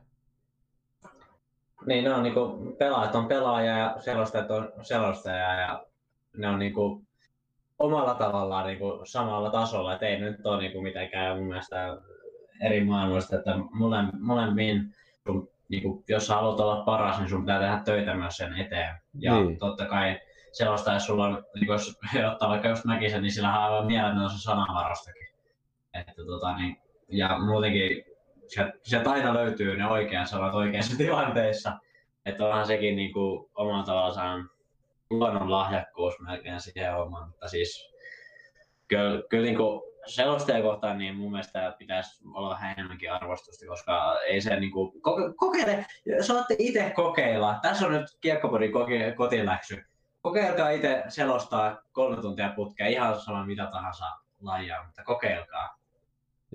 Niin, 1.85 2.03
ne 2.03 2.13
on 2.13 2.23
niinku, 2.23 2.75
pelaajat 2.77 3.15
on 3.15 3.27
pelaaja 3.27 3.77
ja 3.77 3.95
selostajat 3.99 4.51
on 4.51 4.71
selostaja 4.81 5.61
ja 5.61 5.85
ne 6.37 6.47
on 6.47 6.59
niinku 6.59 7.01
omalla 7.79 8.13
tavallaan 8.13 8.67
niinku 8.67 9.01
samalla 9.03 9.49
tasolla, 9.49 9.95
et 9.95 10.03
ei 10.03 10.19
nyt 10.19 10.45
ole 10.45 10.61
niinku 10.61 10.81
mitenkään 10.81 11.37
mun 11.37 11.47
mielestä 11.47 11.97
eri 12.61 12.83
maailmoista, 12.83 13.35
että 13.35 13.55
mole, 13.71 13.97
molemmin, 14.19 14.95
niinku, 15.71 16.03
jos 16.07 16.27
sä 16.27 16.35
haluat 16.35 16.59
olla 16.59 16.83
paras, 16.83 17.19
niin 17.19 17.29
sun 17.29 17.41
pitää 17.41 17.59
tehdä 17.59 17.81
töitä 17.85 18.15
myös 18.15 18.37
sen 18.37 18.53
eteen. 18.53 18.95
Ja 19.19 19.41
niin. 19.41 19.59
totta 19.59 19.85
kai 19.85 20.19
selostaja, 20.51 20.95
jos 20.95 21.05
sulla 21.05 21.25
on, 21.25 21.43
niin 21.55 21.67
jos 21.67 21.99
ottaa 22.31 22.49
vaikka 22.49 22.67
just 22.67 22.85
Mäkisen, 22.85 23.21
niin 23.21 23.31
sillä 23.31 23.49
on 23.49 23.63
aivan 23.63 23.85
mielenkiintoinen 23.85 24.37
sanavarastakin. 24.37 25.27
Että 25.93 26.25
tota, 26.25 26.55
niin, 26.57 26.77
ja 27.07 27.37
muutenkin 27.39 28.03
sieltä 28.83 29.11
aina 29.11 29.33
löytyy 29.33 29.77
ne 29.77 29.87
oikeat 29.87 30.29
sanat 30.29 30.53
oikeissa 30.53 30.97
tilanteissa. 31.03 31.77
Että 32.25 32.45
onhan 32.45 32.67
sekin 32.67 32.95
niin 32.95 33.13
kuin, 33.13 33.49
omalla 33.55 33.83
tavallaan 33.83 34.49
luonnon 35.09 35.51
lahjakkuus 35.51 36.19
melkein 36.19 36.61
siihen 36.61 36.93
hommaan. 36.93 37.29
Mutta 37.29 37.47
siis 37.47 37.93
kyllä, 38.87 39.23
kyllä 39.29 39.45
niin 39.45 39.57
kuin 39.57 39.81
selostajakohtaan 40.05 40.97
niin 40.97 41.15
mun 41.15 41.31
mielestä 41.31 41.75
pitäisi 41.79 42.23
olla 42.33 42.49
vähän 42.49 42.71
enemmänkin 42.71 43.13
arvostusta, 43.13 43.65
koska 43.65 44.19
ei 44.27 44.41
se 44.41 44.59
niin 44.59 44.71
kuin, 44.71 45.01
koke, 45.01 45.21
kokeile, 45.35 45.85
saatte 46.21 46.55
itse 46.59 46.93
kokeilla. 46.95 47.59
Tässä 47.61 47.85
on 47.85 47.91
nyt 47.91 48.05
kiekkopodin 48.21 48.71
kotiläksy. 49.15 49.83
Kokeilkaa 50.21 50.69
itse 50.69 51.03
selostaa 51.07 51.81
kolme 51.91 52.21
tuntia 52.21 52.53
putkea, 52.55 52.87
ihan 52.87 53.19
sama 53.19 53.45
mitä 53.45 53.67
tahansa 53.71 54.05
lajia, 54.41 54.83
mutta 54.85 55.03
kokeilkaa. 55.03 55.77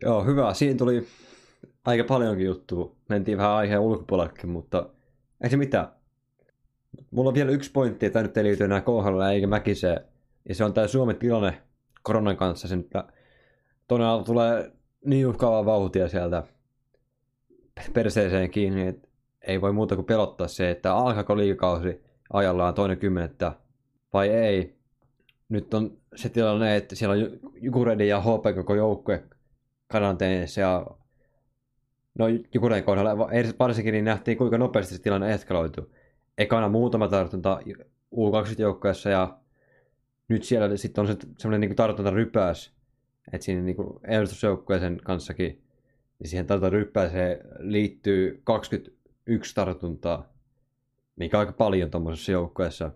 Joo, 0.02 0.24
hyvä. 0.24 0.54
Siinä 0.54 0.78
tuli 0.78 1.08
aika 1.84 2.04
paljonkin 2.04 2.46
juttua. 2.46 2.92
Mentiin 3.08 3.38
vähän 3.38 3.52
aiheen 3.52 3.80
ulkopuolellekin, 3.80 4.50
mutta 4.50 4.88
ei 5.44 5.50
se 5.50 5.56
mitään. 5.56 5.88
Mulla 7.10 7.28
on 7.28 7.34
vielä 7.34 7.50
yksi 7.50 7.72
pointti, 7.72 8.06
että 8.06 8.22
nyt 8.22 8.36
ei 8.36 8.44
liity 8.44 8.64
enää 8.64 8.80
KHL 8.80 9.20
eikä 9.20 9.46
Mäkiseen. 9.46 10.00
Ja 10.48 10.54
se 10.54 10.64
on 10.64 10.74
tämä 10.74 10.86
Suomen 10.86 11.16
tilanne 11.16 11.62
koronan 12.02 12.36
kanssa. 12.36 12.68
Sen, 12.68 12.80
että 12.80 13.04
todella 13.88 14.22
tulee 14.24 14.72
niin 15.04 15.26
uhkaavaa 15.26 15.64
vauhtia 15.64 16.08
sieltä 16.08 16.42
perseeseen 17.92 18.50
kiinni, 18.50 18.86
että 18.86 19.08
ei 19.46 19.60
voi 19.60 19.72
muuta 19.72 19.94
kuin 19.94 20.06
pelottaa 20.06 20.48
se, 20.48 20.70
että 20.70 20.94
alkaako 20.94 21.36
liikausi 21.36 22.00
ajallaan 22.32 22.74
toinen 22.74 22.98
kymmenettä 22.98 23.52
vai 24.12 24.28
ei. 24.28 24.76
Nyt 25.48 25.74
on 25.74 25.98
se 26.14 26.28
tilanne, 26.28 26.76
että 26.76 26.94
siellä 26.94 27.12
on 27.12 27.38
Jukuredi 27.54 28.08
ja 28.08 28.20
HP 28.20 28.54
koko 28.54 28.74
joukkue 28.74 29.24
karanteenissa 29.88 30.60
ja 30.60 30.86
no 32.18 32.24
Jukuren 32.54 32.84
kohdalla 32.84 33.18
varsinkin 33.58 33.92
niin 33.92 34.04
nähtiin 34.04 34.38
kuinka 34.38 34.58
nopeasti 34.58 34.94
se 34.94 35.02
tilanne 35.02 35.32
eskaloitu. 35.32 35.92
Ekana 36.38 36.68
muutama 36.68 37.08
tartunta 37.08 37.60
U20-joukkueessa 38.14 39.10
ja 39.10 39.38
nyt 40.28 40.44
siellä 40.44 40.76
sitten 40.76 41.02
on 41.02 41.08
se, 41.08 41.16
semmoinen 41.38 41.68
niin 41.68 41.76
tartunta 41.76 42.10
rypäs, 42.10 42.75
että 43.32 43.44
siinä 43.44 43.62
niin 43.62 43.76
edustusjoukkueeseen 44.04 45.00
kanssakin, 45.04 45.62
niin 46.18 46.28
siihen 46.28 46.46
tartunta 46.46 46.70
ryppääseen 46.70 47.38
liittyy 47.58 48.40
21 48.44 49.54
tartuntaa, 49.54 50.32
mikä 51.16 51.36
on 51.36 51.40
aika 51.40 51.52
paljon 51.52 51.90
tuommoisessa 51.90 52.32
joukkueessa. 52.32 52.90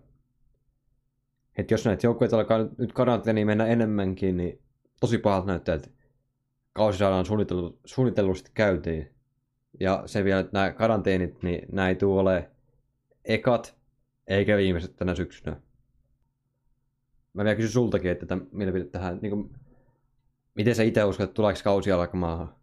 Että 1.57 1.73
jos 1.73 1.85
näitä 1.85 2.07
joukkueita 2.07 2.37
alkaa 2.37 2.67
nyt 2.77 2.93
karanteeniin 2.93 3.47
mennä 3.47 3.65
enemmänkin, 3.65 4.37
niin 4.37 4.61
tosi 4.99 5.17
pahalta 5.17 5.47
näyttää, 5.47 5.75
että 5.75 5.89
kausi 6.73 6.97
saadaan 6.97 7.25
suunnitellu, 7.25 7.79
suunnitellusti 7.85 8.51
käytiin. 8.53 9.11
Ja 9.79 10.03
se 10.05 10.23
vielä, 10.23 10.39
että 10.39 10.53
nämä 10.53 10.71
karanteenit, 10.71 11.43
niin 11.43 11.67
nämä 11.71 11.89
ei 11.89 11.95
tule 11.95 12.21
ole 12.21 12.51
ekat 13.25 13.77
eikä 14.27 14.57
viimeiset 14.57 14.95
tänä 14.95 15.15
syksynä. 15.15 15.61
Mä 17.33 17.43
vielä 17.43 17.55
kysyn 17.55 17.71
sultakin, 17.71 18.11
että 18.11 18.37
mielipide 18.51 18.85
tähän, 18.85 19.19
niin 19.21 19.31
kuin, 19.31 19.49
miten 20.55 20.75
sä 20.75 20.83
itse 20.83 21.03
uskot, 21.03 21.23
että 21.23 21.33
tuleeko 21.33 21.59
kausi 21.63 21.91
alkamaan 21.91 22.55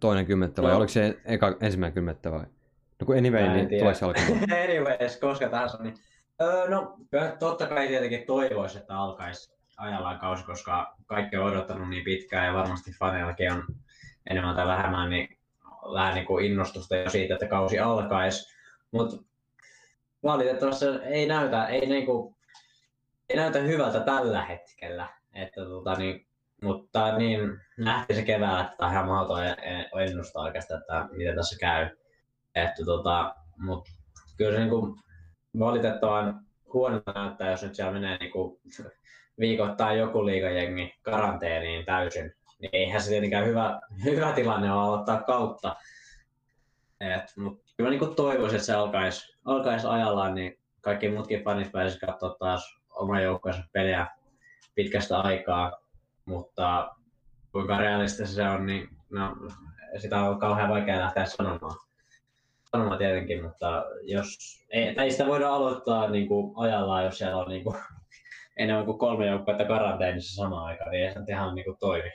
toinen 0.00 0.26
kymmenettä 0.26 0.62
vai 0.62 0.70
no. 0.70 0.76
oliko 0.76 0.88
se 0.88 1.20
eka, 1.24 1.56
ensimmäinen 1.60 1.94
kymmenettä 1.94 2.30
vai? 2.30 2.44
No 3.00 3.06
kun 3.06 3.18
anyway, 3.18 3.48
niin 3.48 3.68
tuleeko 3.68 3.94
se 3.94 4.04
alkamaan? 4.04 4.52
Anyways, 4.64 5.16
koska 5.16 5.48
tahansa, 5.48 5.82
niin 5.82 5.94
öö, 6.42 6.68
no 6.68 6.96
totta 7.38 7.66
kai 7.66 7.88
tietenkin 7.88 8.26
toivoisi, 8.26 8.78
että 8.78 8.98
alkaisi 8.98 9.54
ajallaan 9.76 10.18
kausi, 10.18 10.44
koska 10.44 10.96
kaikki 11.06 11.36
on 11.36 11.46
odottanut 11.46 11.88
niin 11.88 12.04
pitkään 12.04 12.46
ja 12.46 12.54
varmasti 12.54 12.90
faneillakin 12.98 13.52
on 13.52 13.64
enemmän 14.30 14.56
tai 14.56 14.66
vähemmän 14.66 15.10
niin 15.10 15.38
vähän 15.94 16.14
niin 16.14 16.26
kuin 16.26 16.44
innostusta 16.44 16.96
jo 16.96 17.10
siitä, 17.10 17.34
että 17.34 17.46
kausi 17.46 17.78
alkaisi. 17.78 18.54
Mutta 18.90 19.16
valitettavasti 20.22 20.84
ei 21.04 21.26
näytä, 21.26 21.66
ei, 21.66 21.86
niin 21.86 22.06
kuin, 22.06 22.36
ei 23.28 23.36
näytä 23.36 23.58
hyvältä 23.58 24.00
tällä 24.00 24.44
hetkellä. 24.44 25.08
Että, 25.34 25.60
tota, 25.64 25.94
niin, 25.94 26.26
mutta 26.62 27.18
niin 27.18 27.40
nähtiin 27.78 28.16
se 28.16 28.22
keväällä, 28.22 28.60
että 28.60 28.76
tämä 28.76 28.88
on 28.88 28.94
ihan 28.94 29.08
mahdoton 29.08 29.42
ennustaa 30.00 30.42
oikeastaan, 30.42 30.80
että 30.80 31.08
miten 31.12 31.36
tässä 31.36 31.58
käy. 31.58 31.88
Että, 32.54 32.84
tota, 32.84 33.34
mutta 33.58 33.90
kyllä 34.36 34.52
se 34.52 34.58
niin 34.58 34.70
kuin, 34.70 34.96
valitettavan 35.58 36.40
huonolta 36.72 37.12
näyttää, 37.12 37.50
jos 37.50 37.62
nyt 37.62 37.74
siellä 37.74 37.92
menee 37.92 38.16
niin 38.18 38.32
kuin, 38.32 38.60
viikoittain 39.38 39.98
joku 39.98 40.26
liikajengi 40.26 40.94
karanteeniin 41.02 41.84
täysin, 41.84 42.32
niin 42.58 42.70
eihän 42.72 43.02
se 43.02 43.10
tietenkään 43.10 43.46
hyvä, 43.46 43.80
hyvä 44.04 44.32
tilanne 44.32 44.72
ole 44.72 44.82
aloittaa 44.82 45.22
kautta. 45.22 45.76
Et, 47.00 47.36
mut 47.36 47.62
kyllä 47.76 47.90
niin 47.90 48.14
toivoisin, 48.14 48.56
että 48.56 48.66
se 48.66 48.74
alkaisi, 48.74 49.38
alkaisi 49.44 49.86
ajallaan, 49.86 50.34
niin 50.34 50.58
kaikki 50.80 51.08
muutkin 51.08 51.44
fanit 51.44 51.72
pääsisivät 51.72 52.10
katsoa 52.10 52.36
taas 52.38 52.78
oman 52.90 53.22
joukkueensa 53.22 53.62
peliä 53.72 54.06
pitkästä 54.74 55.18
aikaa, 55.18 55.72
mutta 56.24 56.94
kuinka 57.52 57.78
realistista 57.78 58.34
se 58.34 58.48
on, 58.48 58.66
niin 58.66 58.88
no, 59.10 59.36
sitä 59.98 60.22
on 60.22 60.38
kauhean 60.38 60.70
vaikea 60.70 61.00
lähteä 61.00 61.26
sanomaan. 61.26 61.76
Sanomaan 62.70 62.98
tietenkin, 62.98 63.44
mutta 63.44 63.84
jos, 64.02 64.38
ei, 64.70 64.94
ei 64.98 65.10
sitä 65.10 65.26
voida 65.26 65.54
aloittaa 65.54 66.10
niin 66.10 66.28
kuin 66.28 66.52
ajallaan, 66.56 67.04
jos 67.04 67.18
siellä 67.18 67.36
on 67.36 67.48
niin 67.48 67.64
kuin 67.64 67.76
enemmän 68.56 68.84
kuin 68.84 68.98
kolme 68.98 69.26
joukkuetta 69.26 69.64
karanteenissa 69.64 70.42
samaan 70.42 70.66
aikaan, 70.66 70.90
niin 70.90 71.04
ei 71.04 71.12
se 71.12 71.20
ihan 71.28 71.54
niin 71.54 71.64
kuin 71.64 71.76
toimi. 71.80 72.10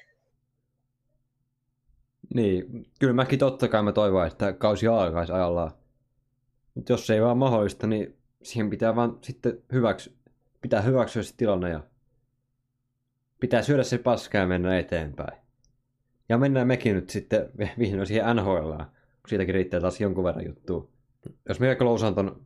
Niin, 2.33 2.85
kyllä 2.99 3.13
mäkin 3.13 3.39
totta 3.39 3.67
kai 3.67 3.83
mä 3.83 3.91
toivon, 3.91 4.27
että 4.27 4.53
kausi 4.53 4.87
alkaisi 4.87 5.33
ajallaan. 5.33 5.71
Mutta 6.75 6.93
jos 6.93 7.07
se 7.07 7.13
ei 7.13 7.21
vaan 7.21 7.37
mahdollista, 7.37 7.87
niin 7.87 8.17
siihen 8.43 8.69
pitää 8.69 8.95
vaan 8.95 9.17
sitten 9.21 9.63
hyväksy, 9.71 10.17
pitää 10.61 10.81
hyväksyä 10.81 11.23
se 11.23 11.35
tilanne 11.37 11.69
ja 11.69 11.83
pitää 13.39 13.62
syödä 13.62 13.84
se 13.84 13.97
paskaa 13.97 14.41
ja 14.41 14.47
mennä 14.47 14.80
eteenpäin. 14.80 15.38
Ja 16.30 16.38
mennään 16.38 16.67
mekin 16.67 16.95
nyt 16.95 17.10
sitten 17.10 17.49
vihdoin 17.80 18.08
siihen 18.08 18.36
NHL, 18.36 18.71
kun 18.71 19.30
siitäkin 19.30 19.56
riittää 19.56 19.82
taas 19.82 20.02
jonkun 20.02 20.23
verran 20.23 20.45
juttua. 20.45 20.88
Jos 21.49 21.60
me 21.60 21.75
klousaan 21.75 22.15
ton 22.15 22.45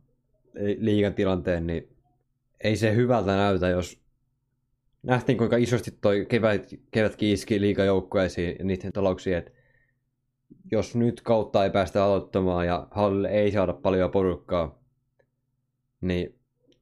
liigan 0.78 1.14
tilanteen, 1.14 1.66
niin 1.66 1.96
ei 2.64 2.76
se 2.76 2.94
hyvältä 2.94 3.36
näytä, 3.36 3.68
jos 3.68 4.00
nähtiin 5.02 5.38
kuinka 5.38 5.56
isosti 5.56 5.90
toi 6.00 6.26
kevät, 6.28 6.66
kevät 6.90 7.16
kiiski 7.16 7.60
liikajoukkueisiin 7.60 8.56
ja 8.58 8.64
niiden 8.64 8.92
talouksiin, 8.92 9.36
että 9.36 9.50
jos 10.70 10.96
nyt 10.96 11.20
kautta 11.20 11.64
ei 11.64 11.70
päästä 11.70 12.04
aloittamaan 12.04 12.66
ja 12.66 12.88
hallille 12.90 13.28
ei 13.28 13.52
saada 13.52 13.72
paljon 13.72 14.10
porukkaa, 14.10 14.82
niin 16.00 16.38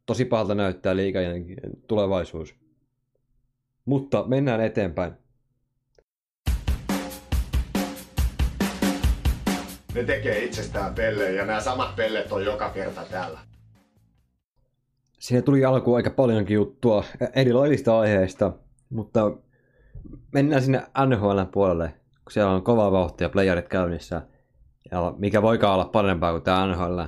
tosi 0.07 0.25
pahalta 0.25 0.55
näyttää 0.55 0.97
liikajan 0.97 1.45
tulevaisuus. 1.87 2.62
Mutta 3.85 4.25
mennään 4.27 4.61
eteenpäin. 4.61 5.13
Ne 9.95 10.05
tekee 10.05 10.45
itsestään 10.45 10.95
pellejä 10.95 11.31
ja 11.31 11.47
nämä 11.47 11.61
samat 11.61 11.97
pellet 11.97 12.33
on 12.33 12.45
joka 12.45 12.71
kerta 12.71 13.05
täällä. 13.11 13.39
Siinä 15.19 15.43
tuli 15.43 15.65
alkuun 15.65 15.97
aika 15.97 16.11
paljonkin 16.11 16.55
juttua 16.55 17.05
erilaisista 17.35 17.99
aiheista, 17.99 18.53
mutta 18.91 19.33
mennään 20.33 20.63
sinne 20.63 20.83
NHL 21.07 21.41
puolelle, 21.53 21.89
kun 22.25 22.33
siellä 22.33 22.53
on 22.53 22.63
kova 22.63 22.93
vauhtia 22.93 23.29
playerit 23.29 23.69
käynnissä. 23.69 24.23
Ja 24.91 25.15
mikä 25.19 25.43
voikaan 25.43 25.75
olla 25.75 25.85
parempaa 25.85 26.33
kuin 26.33 26.43
tämä 26.43 26.67
NHL. 26.67 27.01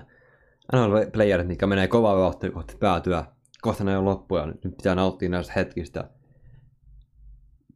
NHL-playerit, 0.72 1.46
mikä 1.46 1.66
menee 1.66 1.88
kovaa 1.88 2.16
vauhtia 2.16 2.50
kohti 2.50 2.76
päätyä. 2.76 3.24
Kohta 3.62 3.84
ne 3.84 3.98
on 3.98 4.04
loppuja, 4.04 4.46
nyt 4.46 4.76
pitää 4.76 4.94
nauttia 4.94 5.28
näistä 5.28 5.52
hetkistä. 5.56 6.10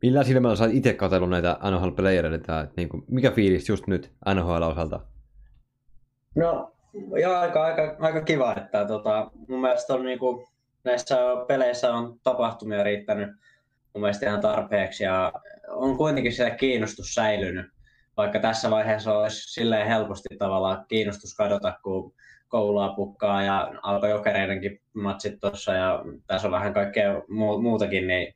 Millä 0.03 0.25
silmällä 0.25 0.57
sä 0.57 0.69
itse 0.73 0.95
katsellut 0.95 1.31
näitä 1.31 1.59
NHL-playereita? 1.63 2.69
Niin 2.77 2.89
kuin, 2.89 3.05
mikä 3.09 3.31
fiilis 3.31 3.69
just 3.69 3.87
nyt 3.87 4.13
NHL-osalta? 4.35 5.01
No, 6.37 6.73
ja 7.21 7.41
aika, 7.41 7.65
aika, 7.65 7.97
aika 8.01 8.21
kiva, 8.21 8.55
että 8.57 8.85
tota, 8.85 9.31
mun 9.49 9.61
mielestä 9.61 9.95
on 9.95 10.05
niinku, 10.05 10.49
näissä 10.85 11.17
peleissä 11.49 11.95
on 11.95 12.21
tapahtumia 12.23 12.83
riittänyt 12.83 13.29
mun 13.95 14.01
mielestä 14.01 14.27
ihan 14.27 14.41
tarpeeksi 14.41 15.05
ja 15.05 15.33
on 15.69 15.97
kuitenkin 15.97 16.33
siellä 16.33 16.55
kiinnostus 16.55 17.15
säilynyt, 17.15 17.67
vaikka 18.17 18.39
tässä 18.41 18.71
vaiheessa 18.71 19.19
olisi 19.19 19.53
silleen 19.53 19.87
helposti 19.87 20.37
tavallaan 20.39 20.85
kiinnostus 20.89 21.35
kadota, 21.35 21.79
kun 21.83 22.15
koulua 22.49 22.95
pukkaa 22.97 23.43
ja 23.43 23.73
alkoi 23.83 24.11
jokereidenkin 24.11 24.81
matsit 24.95 25.41
tuossa 25.41 25.73
ja 25.73 26.05
tässä 26.27 26.49
on 26.49 26.53
vähän 26.53 26.75
kaikkea 26.75 27.23
muutakin, 27.61 28.07
niin 28.07 28.35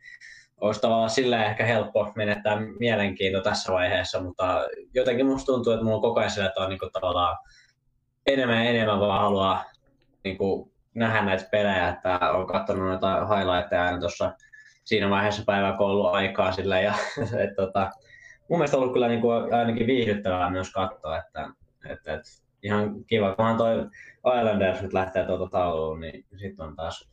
olisi 0.62 0.80
tavallaan 0.80 1.10
silleen 1.10 1.44
ehkä 1.44 1.64
helppo 1.64 2.12
menettää 2.16 2.58
mielenkiinto 2.78 3.40
tässä 3.40 3.72
vaiheessa, 3.72 4.22
mutta 4.22 4.64
jotenkin 4.94 5.26
musta 5.26 5.52
tuntuu, 5.52 5.72
että 5.72 5.84
mulla 5.84 5.96
on 5.96 6.02
koko 6.02 6.20
ajan 6.20 6.30
sillä, 6.30 6.46
että 6.46 6.60
on 6.60 6.68
niin 6.68 6.78
kuin 6.78 6.92
tavallaan 6.92 7.36
enemmän 8.26 8.64
ja 8.64 8.70
enemmän 8.70 9.00
vaan 9.00 9.20
haluaa 9.20 9.64
niin 10.24 10.38
kuin 10.38 10.72
nähdä 10.94 11.22
näitä 11.22 11.48
pelejä, 11.50 11.88
että 11.88 12.18
on 12.32 12.46
katsonut 12.46 12.84
noita 12.84 13.26
highlightteja 13.26 13.84
aina 13.84 14.00
tuossa 14.00 14.32
siinä 14.84 15.10
vaiheessa 15.10 15.42
päiväkouluaikaa 15.46 16.52
sillä 16.52 16.80
ja 16.80 16.94
et, 17.44 17.56
tota, 17.56 17.90
mun 18.48 18.58
mielestä 18.58 18.76
on 18.76 18.82
ollut 18.82 18.92
kyllä 18.92 19.08
niin 19.08 19.20
kuin 19.20 19.54
ainakin 19.54 19.86
viihdyttävää 19.86 20.50
myös 20.50 20.72
katsoa, 20.72 21.18
että, 21.18 21.48
että, 21.90 22.14
että 22.14 22.30
ihan 22.62 23.04
kiva, 23.04 23.34
kunhan 23.34 23.56
toi 23.56 23.88
Islanders 24.38 24.82
nyt 24.82 24.92
lähtee 24.92 25.26
tuota 25.26 25.48
tauluun, 25.50 26.00
niin 26.00 26.24
sitten 26.36 26.66
on 26.66 26.76
taas, 26.76 27.10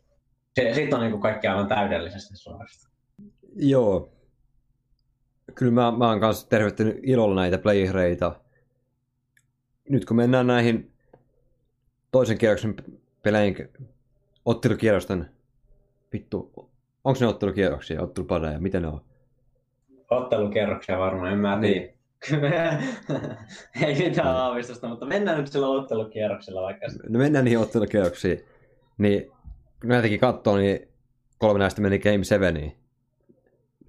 sitten 0.73 0.93
on 0.93 1.01
niin 1.01 1.11
kuin 1.11 1.21
kaikki 1.21 1.47
aivan 1.47 1.67
täydellisesti 1.67 2.37
suorasta. 2.37 2.88
Joo. 3.55 4.11
Kyllä 5.55 5.71
mä, 5.71 5.91
mä 5.97 6.09
oon 6.09 6.19
kanssa 6.19 6.49
tervehtynyt 6.49 6.99
ilolla 7.03 7.41
näitä 7.41 7.57
playereita. 7.57 8.35
Nyt 9.89 10.05
kun 10.05 10.17
mennään 10.17 10.47
näihin 10.47 10.91
toisen 12.11 12.37
kierroksen 12.37 12.75
pelein 13.23 13.55
ottelukierrosten, 14.45 15.29
vittu, 16.13 16.51
onko 17.03 17.19
ne 17.19 17.27
ottelukierroksia, 17.27 18.01
ottelupadeja, 18.01 18.59
miten 18.59 18.81
ne 18.81 18.87
on? 18.87 19.01
Ottelukierroksia 20.09 20.99
varmaan, 20.99 21.31
en 21.31 21.39
mä 21.39 21.59
niin. 21.59 21.93
Ei 23.85 23.95
mitään 23.95 24.27
no. 24.27 24.37
aavistusta, 24.37 24.87
mutta 24.87 25.05
mennään 25.05 25.37
nyt 25.37 25.47
sillä 25.47 25.67
ottelukierroksella 25.67 26.61
vaikka. 26.61 26.85
No 27.09 27.19
mennään 27.19 27.45
niihin 27.45 27.59
ottelukierroksiin. 27.59 28.45
Niin, 28.97 29.31
kun 29.81 29.89
näitäkin 29.89 30.19
katsoo, 30.19 30.57
niin 30.57 30.87
kolme 31.37 31.59
näistä 31.59 31.81
meni 31.81 31.99
Game 31.99 32.23
7. 32.23 32.71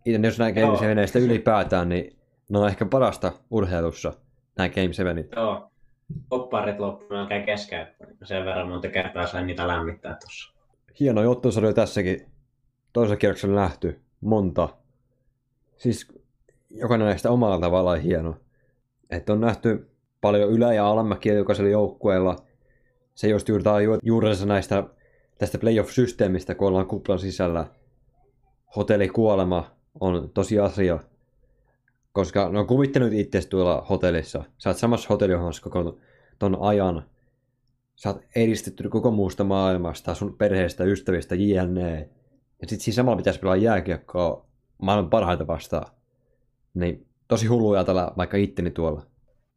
Jos 0.05 0.39
näin 0.39 0.55
Game 0.55 0.79
7 0.79 1.23
ylipäätään, 1.23 1.89
niin 1.89 2.17
ne 2.49 2.59
on 2.59 2.69
ehkä 2.69 2.85
parasta 2.87 3.33
urheilussa, 3.51 4.13
näin 4.57 4.73
Game 4.75 4.93
7. 4.93 5.25
Joo, 5.37 5.71
popparit 6.29 6.79
loppu 6.79 7.07
melkein 7.11 7.47
kesken, 7.47 7.87
sen 8.25 8.45
verran 8.45 8.69
monta 8.69 8.89
kertaa 8.89 9.27
sain 9.27 9.47
niitä 9.47 9.69
lämmittää 9.69 10.17
tuossa. 10.21 10.53
Hieno 11.01 11.31
ottelusarja 11.31 11.73
tässäkin. 11.73 12.27
Toisella 12.93 13.17
kierroksella 13.17 13.61
nähty 13.61 14.01
monta. 14.21 14.69
Siis 15.77 16.09
jokainen 16.71 17.07
näistä 17.07 17.31
omalla 17.31 17.61
tavallaan 17.61 18.01
hieno. 18.01 18.37
Että 19.11 19.33
on 19.33 19.41
nähty 19.41 19.91
paljon 20.21 20.51
ylä- 20.51 20.75
ja 20.75 20.87
alamäkiä 20.87 21.35
jokaisella 21.35 21.71
joukkueella. 21.71 22.37
Se 23.15 23.29
just 23.29 23.49
juurtaa 23.49 23.79
juurensa 24.03 24.47
näistä 24.47 24.85
tästä 25.39 25.59
playoff-systeemistä, 25.59 26.55
kun 26.55 26.69
ollaan 26.69 26.87
kuplan 26.87 27.19
sisällä. 27.19 27.67
Hotellikuolema 28.77 29.71
on 30.01 30.31
tosi 30.35 30.59
asia, 30.59 30.99
koska 32.13 32.49
ne 32.49 32.59
on 32.59 32.67
kuvittanut 32.67 33.13
itse 33.13 33.49
tuolla 33.49 33.87
hotellissa. 33.91 34.45
Sä 34.59 34.71
oot 34.71 34.77
samassa 34.77 35.09
hotellihommassa 35.09 35.63
koko 35.63 35.99
ton 36.39 36.57
ajan. 36.61 37.03
Sä 37.97 38.09
oot 38.09 38.23
edistetty 38.37 38.89
koko 38.89 39.11
muusta 39.11 39.45
maailmasta, 39.45 40.15
sun 40.15 40.37
perheestä, 40.37 40.85
ystävistä, 40.85 41.35
jne. 41.35 42.09
Ja 42.63 42.69
sit 42.69 42.81
siinä 42.81 42.95
samalla 42.95 43.17
pitäisi 43.17 43.41
pelaa 43.41 43.57
jääkiekkoa 43.57 44.47
maailman 44.83 45.11
parhaita 45.11 45.47
vastaan. 45.47 45.93
Niin 46.75 47.07
tosi 47.29 47.47
hullu 47.47 47.73
ajatella 47.73 48.15
vaikka 48.17 48.37
itteni 48.37 48.71
tuolla. 48.71 49.03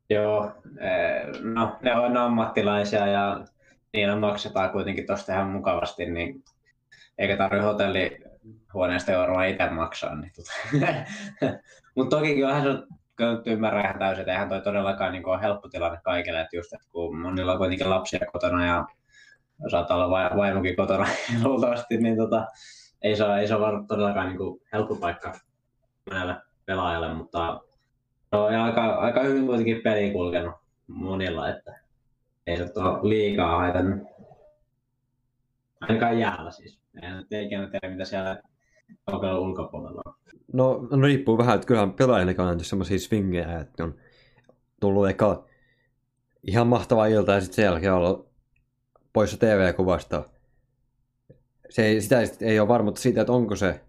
Joo, 0.10 0.52
eh, 0.80 1.42
no 1.42 1.78
ne 1.82 1.96
on 1.96 2.18
ammattilaisia 2.18 3.08
ja 3.08 3.46
niillä 3.94 4.16
maksetaan 4.16 4.70
kuitenkin 4.70 5.06
tosta 5.06 5.34
ihan 5.34 5.48
mukavasti, 5.48 6.06
niin 6.06 6.44
eikä 7.18 7.38
tarvitse 7.38 7.68
hotellihuoneesta 8.44 9.12
euroa 9.12 9.46
itse 9.46 9.70
maksaa. 9.70 10.16
Niin 10.16 10.32
tota. 10.36 10.52
Mutta 11.96 12.18
toki 12.18 12.36
kyllähän 12.36 12.64
se 12.64 12.70
on 12.70 12.88
ymmärrän 13.46 13.86
ihan 13.86 14.00
täysin, 14.00 14.22
että 14.22 14.32
eihän 14.32 14.50
toi 14.50 14.62
todellakaan 14.62 15.12
niin 15.12 15.28
ole 15.28 15.42
helppo 15.42 15.70
tilanne 15.70 16.00
kaikille, 16.04 16.42
että 16.42 16.56
just, 16.56 16.74
että 16.74 16.88
kun 16.92 17.18
monilla 17.18 17.52
on 17.52 17.58
kuitenkin 17.58 17.90
lapsia 17.90 18.20
kotona 18.32 18.66
ja 18.66 18.86
saattaa 19.72 19.98
olla 19.98 20.36
vaimokin 20.38 20.76
kotona 20.76 21.06
luultavasti, 21.44 21.98
niin 21.98 22.18
tota, 22.18 22.48
ei 23.02 23.16
se 23.16 23.24
ei 23.40 23.48
se 23.48 23.56
ole 23.56 23.88
todellakaan 23.88 24.28
niin 24.28 24.38
kuin 24.38 24.62
helppo 24.74 24.96
paikka 24.96 25.34
monelle 26.10 26.36
pelaajalle, 26.66 27.14
mutta 27.14 27.62
no, 28.32 28.50
ja 28.50 28.64
aika, 28.64 28.96
aika 28.96 29.24
hyvin 29.24 29.46
kuitenkin 29.46 29.82
peli 29.84 30.12
kulkenut 30.12 30.56
monilla, 30.88 31.50
että 31.50 31.80
ei 32.48 32.58
se 32.58 32.64
ole 32.64 33.10
liikaa 33.10 33.58
haitannut. 33.58 34.08
Ainakaan 35.82 36.20
jäällä 36.20 36.52
siis. 36.52 36.83
Nyt 36.94 37.32
ikinä 37.32 37.68
tiedä, 37.68 37.90
mitä 37.90 38.06
siellä 38.06 38.42
kaukalon 39.12 39.40
ulkopuolella 39.40 40.02
on. 40.06 40.14
No, 40.54 40.88
no 40.92 41.02
riippuu 41.02 41.38
vähän, 41.38 41.56
että 41.56 41.68
kyllähän 41.68 41.94
pelaajille 41.94 42.36
on 42.38 42.60
semmoisia 42.60 43.00
swingejä, 43.00 43.60
että 43.60 43.84
on 43.84 43.96
tullut 44.80 45.10
eka 45.10 45.46
ihan 46.48 46.68
mahtava 46.68 47.06
ilta 47.06 47.32
ja 47.32 47.42
sitten 47.42 47.56
sen 47.56 47.66
jälkeen 47.66 47.94
olla 47.94 48.26
poissa 49.14 49.38
TV-kuvasta. 49.38 50.30
Se 51.70 51.86
ei, 51.86 52.02
sitä 52.02 52.20
ei 52.42 52.60
ole 52.60 52.68
varmuutta 52.68 53.02
siitä, 53.02 53.22
että 53.22 53.34
onko 53.34 53.56
se 53.56 53.82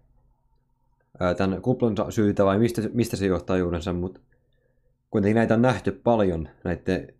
tämän 1.37 1.61
kuplan 1.61 1.95
syytä 2.09 2.45
vai 2.45 2.59
mistä, 2.59 2.81
mistä 2.93 3.17
se 3.17 3.25
johtaa 3.25 3.57
juurensa, 3.57 3.93
mutta 3.93 4.19
kuitenkin 5.11 5.35
näitä 5.35 5.53
on 5.53 5.61
nähty 5.61 5.91
paljon 5.91 6.49
näiden 6.63 7.13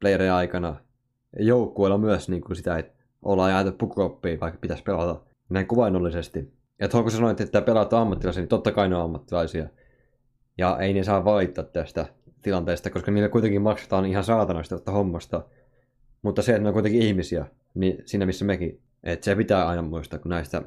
playerien 0.00 0.32
aikana. 0.32 0.76
Joukkueilla 1.38 1.98
myös 1.98 2.28
niin 2.28 2.42
kuin 2.42 2.56
sitä, 2.56 2.78
että 2.78 2.92
ollaan 3.22 3.50
jääty 3.50 3.72
pukuoppiin, 3.72 4.40
vaikka 4.40 4.58
pitäisi 4.60 4.82
pelata 4.82 5.29
näin 5.50 5.66
kuvainnollisesti. 5.66 6.52
Ja 6.80 6.88
tuohon 6.88 7.04
kun 7.04 7.12
sanoit, 7.12 7.40
että 7.40 7.62
pelaat 7.62 7.92
ammattilaisia, 7.92 8.40
niin 8.40 8.48
totta 8.48 8.72
kai 8.72 8.88
ne 8.88 8.96
on 8.96 9.02
ammattilaisia. 9.02 9.68
Ja 10.58 10.78
ei 10.80 10.92
ne 10.92 11.04
saa 11.04 11.24
valittaa 11.24 11.64
tästä 11.64 12.06
tilanteesta, 12.42 12.90
koska 12.90 13.10
niille 13.10 13.28
kuitenkin 13.28 13.62
maksetaan 13.62 14.06
ihan 14.06 14.24
saatanasti 14.24 14.74
ottaa 14.74 14.94
hommasta. 14.94 15.44
Mutta 16.22 16.42
se, 16.42 16.52
että 16.52 16.62
ne 16.62 16.68
on 16.68 16.72
kuitenkin 16.72 17.02
ihmisiä, 17.02 17.46
niin 17.74 18.02
siinä 18.04 18.26
missä 18.26 18.44
mekin. 18.44 18.80
Että 19.04 19.24
se 19.24 19.36
pitää 19.36 19.68
aina 19.68 19.82
muistaa, 19.82 20.18
kun 20.18 20.30
näistä, 20.30 20.62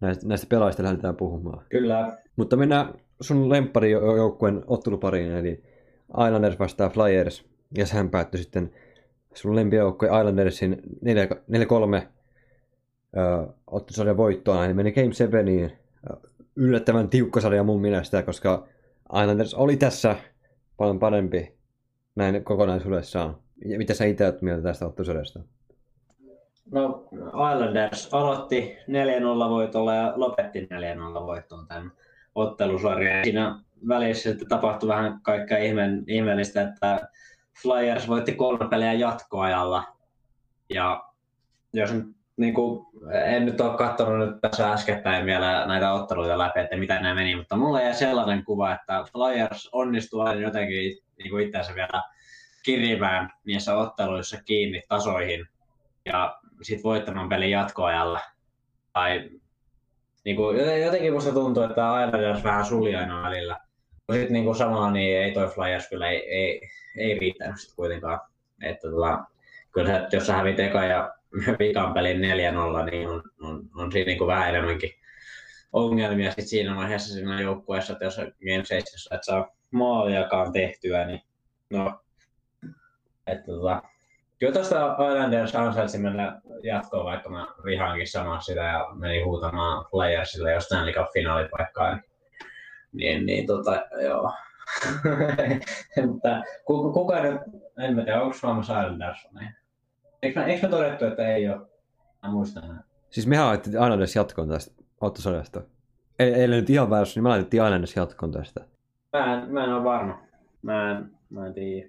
näistä, 0.00 0.28
näistä 0.28 0.46
pelaajista 0.50 0.82
lähdetään 0.82 1.16
puhumaan. 1.16 1.64
Kyllä. 1.68 2.18
Mutta 2.36 2.56
mennään 2.56 2.94
sun 3.20 3.50
lempparijoukkueen 3.50 4.64
ottelupariin, 4.66 5.32
eli 5.32 5.62
Islanders 6.26 6.58
vastaa 6.58 6.88
Flyers. 6.88 7.44
Ja 7.76 7.86
sehän 7.86 8.10
päättyi 8.10 8.42
sitten 8.42 8.70
sun 9.34 9.56
lempijoukkueen 9.56 10.14
Islandersin 10.14 10.82
4-3 12.02 12.06
otti 13.66 13.94
sarjan 13.94 14.16
voittoon, 14.16 14.66
niin 14.66 14.76
meni 14.76 14.92
Game 14.92 15.12
7 15.12 15.44
yllättävän 16.56 17.08
tiukka 17.08 17.40
sarja 17.40 17.62
mun 17.62 17.80
mielestä, 17.80 18.22
koska 18.22 18.66
Islanders 19.22 19.54
oli 19.54 19.76
tässä 19.76 20.16
paljon 20.76 20.98
parempi 20.98 21.54
näin 22.14 22.44
kokonaisuudessaan. 22.44 23.36
Ja 23.64 23.78
mitä 23.78 23.94
sä 23.94 24.04
itse 24.04 24.38
mieltä 24.40 24.62
tästä 24.62 24.86
ottusarjasta? 24.86 25.40
No 26.70 27.08
Islanders 27.52 28.14
aloitti 28.14 28.76
4-0 29.46 29.50
voitolla 29.50 29.94
ja 29.94 30.12
lopetti 30.16 30.60
4-0 30.60 31.26
voittoon 31.26 31.66
tämän 31.66 31.92
ottelusarjan. 32.34 33.24
Siinä 33.24 33.60
välissä 33.88 34.30
sitten 34.30 34.48
tapahtui 34.48 34.88
vähän 34.88 35.20
kaikkea 35.22 35.58
ihme- 35.58 36.04
ihmeellistä, 36.06 36.62
että 36.62 37.08
Flyers 37.62 38.08
voitti 38.08 38.32
kolme 38.32 38.68
peliä 38.68 38.92
jatkoajalla. 38.92 39.84
Ja 40.74 41.04
jos 41.72 41.92
nyt 41.92 42.16
niin 42.36 42.54
kuin, 42.54 42.86
en 43.24 43.46
nyt 43.46 43.60
ole 43.60 43.78
katsonut 43.78 44.28
nyt 44.28 44.40
tässä 44.40 44.72
äskettäin 44.72 45.26
vielä 45.26 45.66
näitä 45.66 45.92
otteluita 45.92 46.38
läpi, 46.38 46.60
että 46.60 46.76
mitä 46.76 47.00
nämä 47.00 47.14
meni, 47.14 47.36
mutta 47.36 47.56
mulle 47.56 47.82
jäi 47.82 47.94
sellainen 47.94 48.44
kuva, 48.44 48.74
että 48.74 49.04
Flyers 49.12 49.68
onnistuu 49.72 50.20
aina 50.20 50.40
jotenkin 50.40 50.98
niin 51.18 51.30
kuin 51.30 51.46
itseänsä 51.46 51.74
vielä 51.74 52.02
kirimään 52.64 53.30
niissä 53.46 53.76
otteluissa 53.76 54.42
kiinni 54.44 54.82
tasoihin 54.88 55.46
ja 56.04 56.38
sitten 56.62 56.82
voittamaan 56.82 57.28
pelin 57.28 57.50
jatkoajalla. 57.50 58.20
Tai 58.92 59.30
niin 60.24 60.36
kuin, 60.36 60.82
jotenkin 60.84 61.12
musta 61.12 61.32
tuntuu, 61.32 61.62
että 61.62 62.04
Islanders 62.04 62.44
vähän 62.44 62.64
suli 62.64 62.96
aina 62.96 63.22
välillä. 63.22 63.56
Sitten 64.12 64.32
niin 64.32 64.44
kuin 64.44 64.56
samalla 64.56 64.90
niin 64.90 65.18
ei 65.18 65.32
toi 65.32 65.48
Flyers 65.48 65.88
kyllä 65.88 66.10
ei, 66.10 66.30
ei, 66.30 66.60
ei 66.98 67.18
riittänyt 67.18 67.60
sit 67.60 67.74
kuitenkaan. 67.76 68.20
Että 68.62 68.90
tota, 68.90 69.24
kyllä 69.72 69.88
se, 69.88 70.06
jos 70.12 70.26
sä 70.26 70.36
hävit 70.36 70.60
eka 70.60 70.84
ja 70.84 71.14
vikan 71.58 71.94
pelin 71.94 72.20
4-0, 72.20 72.90
niin 72.90 73.08
on, 73.08 73.22
on, 73.40 73.62
on 73.74 73.92
siinä 73.92 74.06
niin 74.06 74.18
kuin 74.18 74.28
vähän 74.28 74.48
enemmänkin 74.48 74.90
ongelmia 75.72 76.32
sit 76.32 76.48
siinä 76.48 76.76
vaiheessa 76.76 77.14
siinä 77.14 77.40
joukkueessa, 77.40 77.92
että 77.92 78.04
jos 78.04 78.16
Game 78.16 78.64
7 78.64 78.82
et 79.10 79.24
saa 79.24 79.48
maaliakaan 79.70 80.52
tehtyä, 80.52 81.06
niin 81.06 81.20
no, 81.70 82.00
että 83.26 83.46
tota, 83.46 83.82
Kyllä 84.42 84.52
tuosta 84.52 84.96
Islanders 85.10 85.54
ansaitsi 85.54 85.98
mennä 85.98 86.40
jatkoon, 86.62 87.04
vaikka 87.04 87.30
mä 87.30 87.46
vihaankin 87.64 88.08
sanoa 88.08 88.40
sitä 88.40 88.60
ja 88.60 88.86
meni 88.94 89.22
huutamaan 89.22 89.84
Flayersille 89.90 90.52
jos 90.52 90.64
Stanley 90.64 90.94
Cup 90.94 91.06
finaalipaikkaa. 91.12 91.94
Niin, 91.94 92.02
niin, 92.92 93.26
niin 93.26 93.46
tota, 93.46 93.82
joo. 94.02 94.32
Mutta 96.06 96.42
kuka 96.66 97.22
nyt, 97.22 97.40
en 97.78 97.96
mä 97.96 98.04
tiedä, 98.04 98.22
onko 98.22 98.36
Suomessa 98.36 98.82
Islanders? 98.82 99.28
Niin. 99.40 99.54
Eikö, 100.22 100.40
me, 100.40 100.46
eikö 100.46 100.66
me 100.66 100.70
todettu, 100.70 101.04
että 101.04 101.34
ei 101.34 101.48
ole? 101.48 101.60
Mä 102.22 102.30
muistan 102.30 102.68
näin. 102.68 102.80
Siis 103.10 103.26
mehän 103.26 103.46
laitettiin 103.46 103.82
Islanders 103.82 104.16
jatkoon 104.16 104.48
tästä 104.48 104.82
Ottosodasta. 105.00 105.62
Ei, 106.18 106.34
ei 106.34 106.48
nyt 106.48 106.70
ihan 106.70 106.90
väärässä, 106.90 107.18
niin 107.18 107.22
me 107.22 107.28
laitettiin 107.28 107.64
Islanders 107.64 107.96
jatkoon 107.96 108.32
tästä. 108.32 108.60
Mä 109.12 109.42
en, 109.42 109.50
mä 109.50 109.64
en 109.64 109.72
ole 109.72 109.84
varma. 109.84 110.22
Mä 110.62 110.90
en, 110.90 111.10
mä 111.30 111.46
en 111.46 111.54
tiedä. 111.54 111.88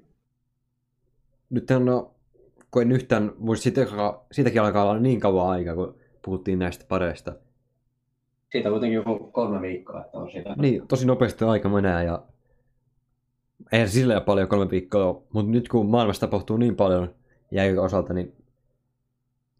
Nyt 1.50 1.72
on, 1.72 1.86
no, 1.86 2.16
kun 2.72 2.82
en 2.82 2.92
yhtään 2.92 3.32
muista, 3.38 3.64
siitä, 3.64 3.82
siitäkin 4.32 4.62
alkaa 4.62 4.84
olla 4.84 5.00
niin 5.00 5.20
kauan 5.20 5.50
aikaa, 5.50 5.76
kun 5.76 5.96
puhuttiin 6.26 6.60
näistä 6.60 6.86
pareista. 6.88 7.34
Siitä 8.52 8.70
on 8.70 8.74
kuitenkin 8.74 8.96
joku 8.96 9.32
kolme 9.32 9.62
viikkoa, 9.62 10.02
että 10.02 10.18
on 10.18 10.32
siitä. 10.32 10.56
Niin, 10.58 10.88
tosi 10.88 11.08
nopeasti 11.08 11.46
aika 11.46 11.70
menee 11.70 12.04
ja 12.04 12.24
eihän 13.72 13.90
sillä 13.90 14.22
paljon 14.22 14.48
kolme 14.48 14.72
viikkoa 14.72 15.24
mutta 15.34 15.52
nyt 15.52 15.68
kun 15.68 15.90
maailmassa 15.90 16.28
tapahtuu 16.28 16.58
niin 16.58 16.76
paljon 16.76 17.16
jäi 17.54 17.78
osalta, 17.78 18.14
niin 18.14 18.36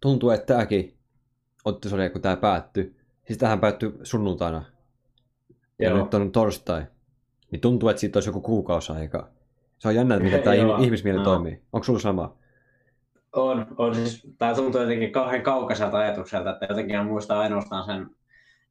tuntuu, 0.02 0.30
että 0.30 0.46
tämäkin 0.46 0.98
ottisarja, 1.66 2.10
kun 2.10 2.22
tämä 2.22 2.36
päättyi, 2.36 2.96
siis 3.28 3.40
tähän 3.40 3.60
päättyi 3.60 3.94
sunnuntaina, 4.04 4.64
ja 5.80 5.90
Joo. 5.90 6.04
nyt 6.04 6.14
on 6.14 6.32
torstai, 6.32 6.86
niin 7.52 7.62
tuntuu, 7.62 7.90
että 7.90 8.00
siitä 8.00 8.18
olisi 8.18 8.30
joku 8.30 8.42
kuukausi 8.42 8.92
aikaa. 8.92 9.30
Se 9.80 9.88
on 9.88 9.96
jännä, 9.96 10.20
miten 10.20 10.44
tämä 10.44 10.56
ihmismieli 10.80 11.18
no. 11.18 11.24
toimii. 11.24 11.62
Onko 11.74 11.84
sulla 11.84 12.00
sama? 12.00 12.38
On, 13.34 13.68
on 13.78 13.96
siis, 13.96 14.28
tämä 14.38 14.56
tuntuu 14.56 14.82
jotenkin 14.82 15.12
kauhean 15.12 15.42
kaukaiselta 15.42 15.98
ajatukselta, 15.98 16.52
että 16.52 16.66
jotenkin 16.70 17.06
muistaa 17.06 17.40
ainoastaan 17.40 17.86
sen 17.86 18.10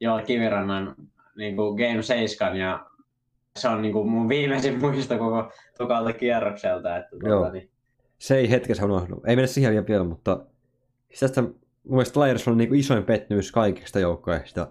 Joel 0.01 0.25
Kivirannan 0.25 0.95
niin 1.37 1.57
kuin 1.57 1.77
Game 1.77 2.03
7 2.03 2.57
ja 2.57 2.87
se 3.59 3.69
on 3.69 3.83
niin 3.83 3.93
kuin 3.93 4.09
mun 4.09 4.29
viimeisin 4.29 4.79
muisto 4.83 5.19
koko 5.19 5.53
tukalta 5.79 6.13
kierrokselta. 6.13 6.97
Että 6.97 7.11
tuota, 7.11 7.29
Joo. 7.29 7.51
Niin... 7.51 7.72
Se 8.23 8.37
ei 8.37 8.51
hetkessä 8.51 8.85
unohdu. 8.85 9.23
Ei 9.27 9.37
mene 9.37 9.47
siihen 9.47 9.87
vielä, 9.87 10.05
mutta 10.05 10.41
siis 11.09 11.21
tästä 11.21 11.43
mun 11.43 11.55
mielestä 11.85 12.15
Flyers 12.15 12.49
on 12.49 12.59
niin 12.59 12.69
kuin 12.69 12.81
isoin 12.81 13.05
pettymys 13.05 13.53
kaikista 13.53 13.99
joukkoista, 13.99 14.69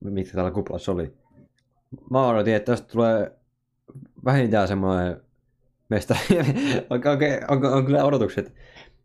mitkä 0.00 0.34
täällä 0.34 0.50
kuplassa 0.50 0.92
oli. 0.92 1.14
Mä 2.10 2.28
odotin, 2.28 2.54
että 2.54 2.72
tästä 2.72 2.88
tulee 2.92 3.32
vähintään 4.24 4.68
semmoinen 4.68 5.20
mestari. 5.88 6.20
on, 6.90 7.00
on, 7.48 7.64
on, 7.64 7.72
on, 7.72 7.86
kyllä 7.86 8.04
odotukset 8.04 8.54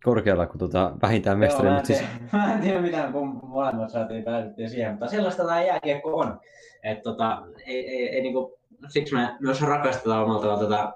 korkealla 0.03 0.45
kuin 0.45 0.59
tota, 0.59 0.91
vähintään 1.01 1.39
mestari. 1.39 1.67
Joo, 1.67 1.73
mä, 1.73 1.79
en 1.79 1.85
siis... 1.85 2.03
mä 2.33 2.53
en 2.53 2.61
tiedä 2.61 2.81
mitään, 2.81 3.13
kun 3.13 3.39
molemmat 3.43 3.89
saatiin 3.89 4.23
päädyttiin 4.23 4.69
siihen, 4.69 4.91
mutta 4.91 5.07
sellaista 5.07 5.43
tämä 5.43 5.63
jääkiekko 5.63 6.17
on. 6.17 6.39
Et, 6.83 7.01
tota, 7.01 7.47
ei, 7.65 7.89
ei, 7.89 8.09
ei, 8.09 8.21
niinku, 8.21 8.59
siksi 8.87 9.15
me 9.15 9.35
myös 9.39 9.61
rakastetaan 9.61 10.23
omalta 10.23 10.57
tätä 10.63 10.93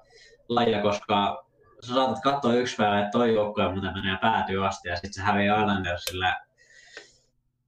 lajia, 0.50 0.82
koska 0.82 1.49
saatat 1.82 2.22
katsoa 2.24 2.54
yksi 2.54 2.76
päivä, 2.76 3.00
että 3.00 3.12
toi 3.12 3.34
joukkue 3.34 3.72
muuten 3.72 3.94
menee 3.94 4.18
päätyy 4.22 4.68
asti 4.68 4.90
ja 4.90 4.96
sitten 4.96 5.14
se 5.14 5.22
häviää 5.22 5.62
Islandersille 5.62 6.36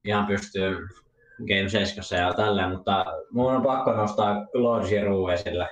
ihan 0.04 0.26
pystyy 0.26 0.88
Game 1.38 1.68
7 1.68 2.20
ja 2.20 2.34
tälleen, 2.34 2.70
mutta 2.70 3.04
mun 3.30 3.54
on 3.54 3.62
pakko 3.62 3.92
nostaa 3.92 4.46
Claude 4.52 4.88
Giroux 4.88 5.32
esille. 5.32 5.68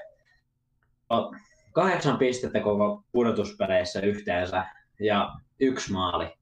Kahdeksan 1.72 2.18
pistettä 2.18 2.61
koko 2.61 3.05
pudotuspeleissä 3.12 4.00
yhteensä 4.00 4.64
ja 5.00 5.31
yksi 5.61 5.92
maali. 5.92 6.35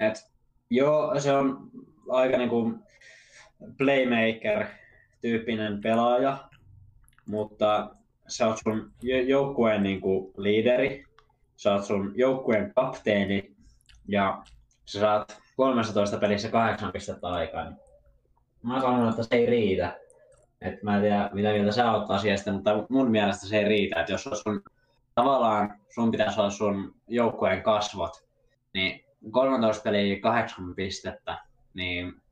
Et, 0.00 0.14
joo, 0.70 1.20
se 1.20 1.32
on 1.32 1.70
aika 2.08 2.38
niinku 2.38 2.72
playmaker-tyyppinen 3.76 5.80
pelaaja, 5.82 6.48
mutta 7.26 7.90
sä 8.28 8.46
oot 8.46 8.58
sun 8.64 8.92
joukkueen 9.26 9.82
niinku 9.82 10.32
liideri, 10.36 11.04
sä 11.56 11.74
oot 11.74 11.84
sun 11.84 12.12
joukkueen 12.16 12.72
kapteeni 12.74 13.56
ja 14.08 14.42
sä 14.84 15.00
saat 15.00 15.38
13 15.56 16.16
pelissä 16.16 16.48
kahdeksan 16.48 16.92
pistettä 16.92 17.28
aikaa. 17.28 17.64
Niin 17.64 17.78
mä 18.62 18.80
sanon, 18.80 19.08
että 19.08 19.22
se 19.22 19.36
ei 19.36 19.46
riitä. 19.46 19.98
Et 20.60 20.82
mä 20.82 20.96
en 20.96 21.02
tiedä, 21.02 21.30
mitä 21.32 21.52
mieltä 21.52 21.72
sä 21.72 21.92
oot 21.92 22.10
asiasta, 22.10 22.52
mutta 22.52 22.86
mun 22.88 23.10
mielestä 23.10 23.46
se 23.46 23.58
ei 23.58 23.64
riitä. 23.64 24.00
Et 24.00 24.08
jos 24.08 24.24
sun, 24.24 24.62
tavallaan 25.14 25.74
sun 25.94 26.10
pitäisi 26.10 26.40
olla 26.40 26.50
sun 26.50 26.94
joukkueen 27.08 27.62
kasvot, 27.62 28.24
niin 28.74 29.04
13 29.30 29.82
peliä 29.82 30.20
kahdeksan 30.20 30.74
pistettä, 30.74 31.38
niin 31.74 32.22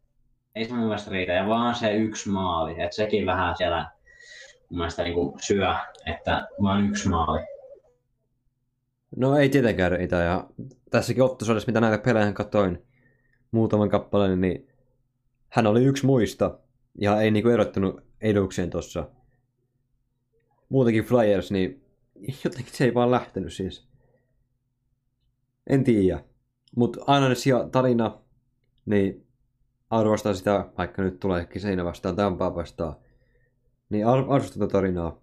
ei 0.54 0.64
se 0.64 0.74
mun 0.74 0.86
mielestä 0.86 1.10
riitä. 1.10 1.32
Ja 1.32 1.48
vaan 1.48 1.74
se 1.74 1.92
yksi 1.92 2.28
maali, 2.28 2.72
että 2.82 2.96
sekin 2.96 3.26
vähän 3.26 3.56
siellä 3.56 3.90
mun 4.70 4.78
mielestä 4.78 5.02
niin 5.02 5.14
kuin 5.14 5.34
syö, 5.40 5.74
että 6.06 6.48
vaan 6.62 6.88
yksi 6.88 7.08
maali. 7.08 7.40
No 9.16 9.36
ei 9.36 9.48
tietenkään 9.48 9.92
riitä. 9.92 10.16
Ja 10.16 10.48
tässäkin 10.90 11.22
ottosodassa, 11.22 11.66
mitä 11.66 11.80
näitä 11.80 12.04
pelejä 12.04 12.32
katsoin 12.32 12.82
muutaman 13.50 13.88
kappaleen, 13.88 14.40
niin 14.40 14.68
hän 15.48 15.66
oli 15.66 15.84
yksi 15.84 16.06
muista. 16.06 16.58
Ja 17.00 17.20
ei 17.20 17.30
niinku 17.30 17.48
erottunut 17.48 18.00
edukseen 18.20 18.70
tuossa. 18.70 19.08
Muutenkin 20.68 21.04
Flyers, 21.04 21.50
niin 21.50 21.84
jotenkin 22.44 22.74
se 22.74 22.84
ei 22.84 22.94
vaan 22.94 23.10
lähtenyt 23.10 23.52
siis. 23.52 23.88
En 25.66 25.84
tiedä. 25.84 26.24
Mutta 26.76 27.04
aina 27.06 27.34
se 27.34 27.50
tarina, 27.72 28.18
niin 28.86 29.26
arvostaa 29.90 30.34
sitä, 30.34 30.68
vaikka 30.78 31.02
nyt 31.02 31.20
tuleekin 31.20 31.60
seinä 31.60 31.84
vastaan, 31.84 32.16
Tampaa 32.16 32.54
vastaan. 32.54 32.96
Niin 33.94 34.06
ar- 34.06 34.24
arvostaa 34.28 34.68
tarinaa. 34.68 35.20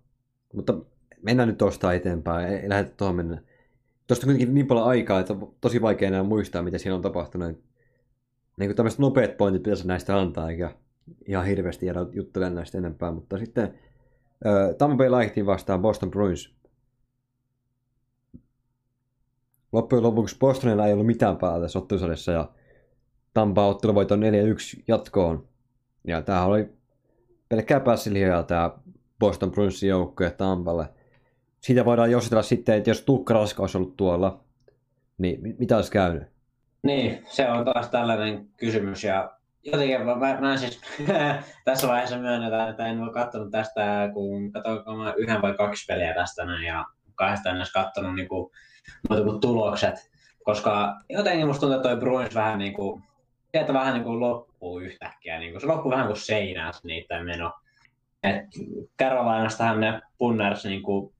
Mutta 0.54 0.78
mennään 1.22 1.50
nyt 1.50 1.58
tuosta 1.58 1.94
eteenpäin, 1.94 2.48
ei, 2.48 2.70
lähdetä 2.70 2.94
tuohon 2.98 3.16
mennä. 3.16 3.42
Tuosta 4.08 4.26
kuitenkin 4.26 4.54
niin 4.54 4.68
paljon 4.68 4.88
aikaa, 4.88 5.20
että 5.20 5.36
tosi 5.62 5.82
vaikea 5.82 6.08
enää 6.08 6.24
muistaa, 6.24 6.62
mitä 6.62 6.78
siinä 6.78 6.96
on 6.96 7.02
tapahtunut. 7.02 7.64
Niin 8.58 8.70
kuin 8.70 8.76
tämmöiset 8.76 9.00
nopeat 9.00 9.38
pointit 9.38 9.64
pitäisi 9.64 9.88
näistä 9.88 10.20
antaa, 10.20 10.50
eikä 10.50 10.76
ihan 11.28 11.46
hirveästi 11.46 11.86
jäädä 11.86 12.06
juttelemaan 12.12 12.56
näistä 12.56 12.78
enempää. 12.78 13.12
Mutta 13.12 13.38
sitten 13.38 13.64
äh, 13.64 14.76
Tampa 14.78 14.98
Bay 14.98 15.10
Lightning 15.20 15.48
vastaan 15.48 15.82
Boston 15.82 16.12
Bruins. 16.12 16.56
Loppujen 19.72 20.04
lopuksi 20.04 20.38
Bostonilla 20.40 20.88
ei 20.88 20.94
ollut 20.94 21.06
mitään 21.08 21.38
päällä 21.38 21.66
tässä 21.66 21.80
ottelusarjassa 21.80 22.32
ja 22.32 22.50
Tampa 23.34 23.68
ottelu 23.68 23.96
voiton 23.96 24.22
4-1 24.22 24.24
jatkoon. 24.88 25.48
Ja 26.08 26.22
tämä 26.22 26.46
oli 26.46 26.70
pelkkää 27.52 27.80
pässilihaa 27.80 28.44
tämä 28.44 28.72
Boston 29.20 29.52
Bruinsin 29.52 29.90
joukkoja 29.90 30.32
Tampalle. 30.32 30.90
Siitä 31.62 31.86
voidaan 31.86 32.12
jositella 32.12 32.44
sitten, 32.44 32.76
että 32.76 32.90
jos 32.90 33.02
Tuukka 33.02 33.34
Raska 33.34 33.64
olisi 33.64 33.78
ollut 33.78 33.98
tuolla, 33.98 34.44
niin 35.18 35.56
mitä 35.60 35.76
olisi 35.76 35.92
käynyt? 35.92 36.24
Niin, 36.84 37.24
se 37.30 37.50
on 37.50 37.66
taas 37.66 37.90
tällainen 37.90 38.48
kysymys 38.58 39.04
ja 39.04 39.32
jotenkin 39.64 40.02
mä, 40.02 40.38
mä, 40.40 40.58
siis 40.58 40.82
tässä 41.66 41.88
vaiheessa 41.88 42.18
myönnetään, 42.18 42.70
että 42.70 42.86
en 42.86 43.02
ole 43.02 43.14
katsonut 43.14 43.52
tästä, 43.52 44.10
kun 44.14 44.52
katsoinko 44.52 44.96
mä 44.96 45.14
yhden 45.18 45.42
vai 45.42 45.54
kaksi 45.54 45.86
peliä 45.86 46.14
tästä 46.14 46.46
näin 46.46 46.68
ja 46.68 46.86
kahdesta 47.16 47.50
en 47.50 47.56
edes 47.56 47.74
katsonut 47.74 48.16
niin 48.16 48.28
kuin, 48.28 48.52
kuin 49.08 49.42
tulokset, 49.42 50.12
koska 50.44 50.96
jotenkin 51.10 51.48
musta 51.48 51.60
tuntuu, 51.60 51.76
että 51.76 51.90
toi 51.90 52.00
Bruins 52.00 52.36
vähän 52.36 52.60
niin 52.60 52.74
kuin, 52.74 53.04
sieltä 53.52 53.74
vähän 53.74 53.94
niin 53.94 54.04
kuin 54.04 54.20
loppuu 54.20 54.80
yhtäkkiä, 54.80 55.40
niin 55.40 55.52
kuin, 55.52 55.62
se 55.62 55.68
loppuu 55.68 55.92
vähän 55.92 56.08
kuin 56.08 56.18
seinään 56.18 56.74
niiden 56.84 57.26
meno. 57.26 57.54
Et 58.24 58.46
Carolinastahan 59.00 59.80
ne 59.80 60.02
Punners 60.18 60.66
niin 60.66 60.84
kuin 60.84 61.14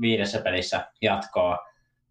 viidessä 0.00 0.40
pelissä 0.40 0.86
jatkoa, 1.02 1.58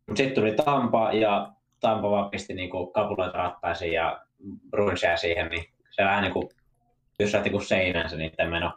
mutta 0.08 0.18
sitten 0.18 0.36
tuli 0.36 0.52
Tampa 0.52 1.14
ja 1.14 1.52
Tampa 1.80 2.12
vaan 2.12 2.30
pisti 2.30 2.54
niin 2.54 2.70
kuin 2.70 2.94
kapuloita 2.94 3.38
rattaisiin 3.38 3.94
ja 3.94 4.22
Bruins 4.70 5.04
jää 5.04 5.18
siihen, 5.18 5.50
niin 5.50 5.66
se 5.90 6.04
vähän 6.04 6.24
niin 6.24 6.34
kuin 6.34 6.50
pyssähti 7.18 7.50
kuin 7.50 7.66
seinään 7.66 8.10
se 8.10 8.18
niiden 8.18 8.50
meno. 8.50 8.72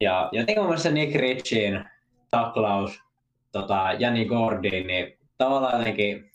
Ja 0.00 0.28
jotenkin 0.32 0.62
mun 0.62 0.68
mielestä 0.68 0.90
Nick 0.90 1.14
Ritchin 1.14 1.84
taklaus 2.30 3.00
tota, 3.52 3.92
Jani 3.98 4.24
Gordin, 4.24 4.86
niin 4.86 5.18
tavallaan 5.38 5.78
jotenkin, 5.78 6.30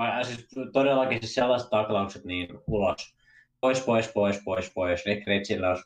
vai, 0.00 0.24
siis 0.24 0.48
todellakin 0.72 1.20
siis 1.20 1.34
sellaiset 1.34 1.70
taklaukset 1.70 2.24
niin 2.24 2.48
ulos. 2.66 3.14
Pois, 3.60 3.80
pois, 3.80 4.08
pois, 4.08 4.40
pois, 4.44 4.72
pois. 4.74 5.06
Nick 5.06 5.26
Ritchillä 5.26 5.68
olisi 5.68 5.84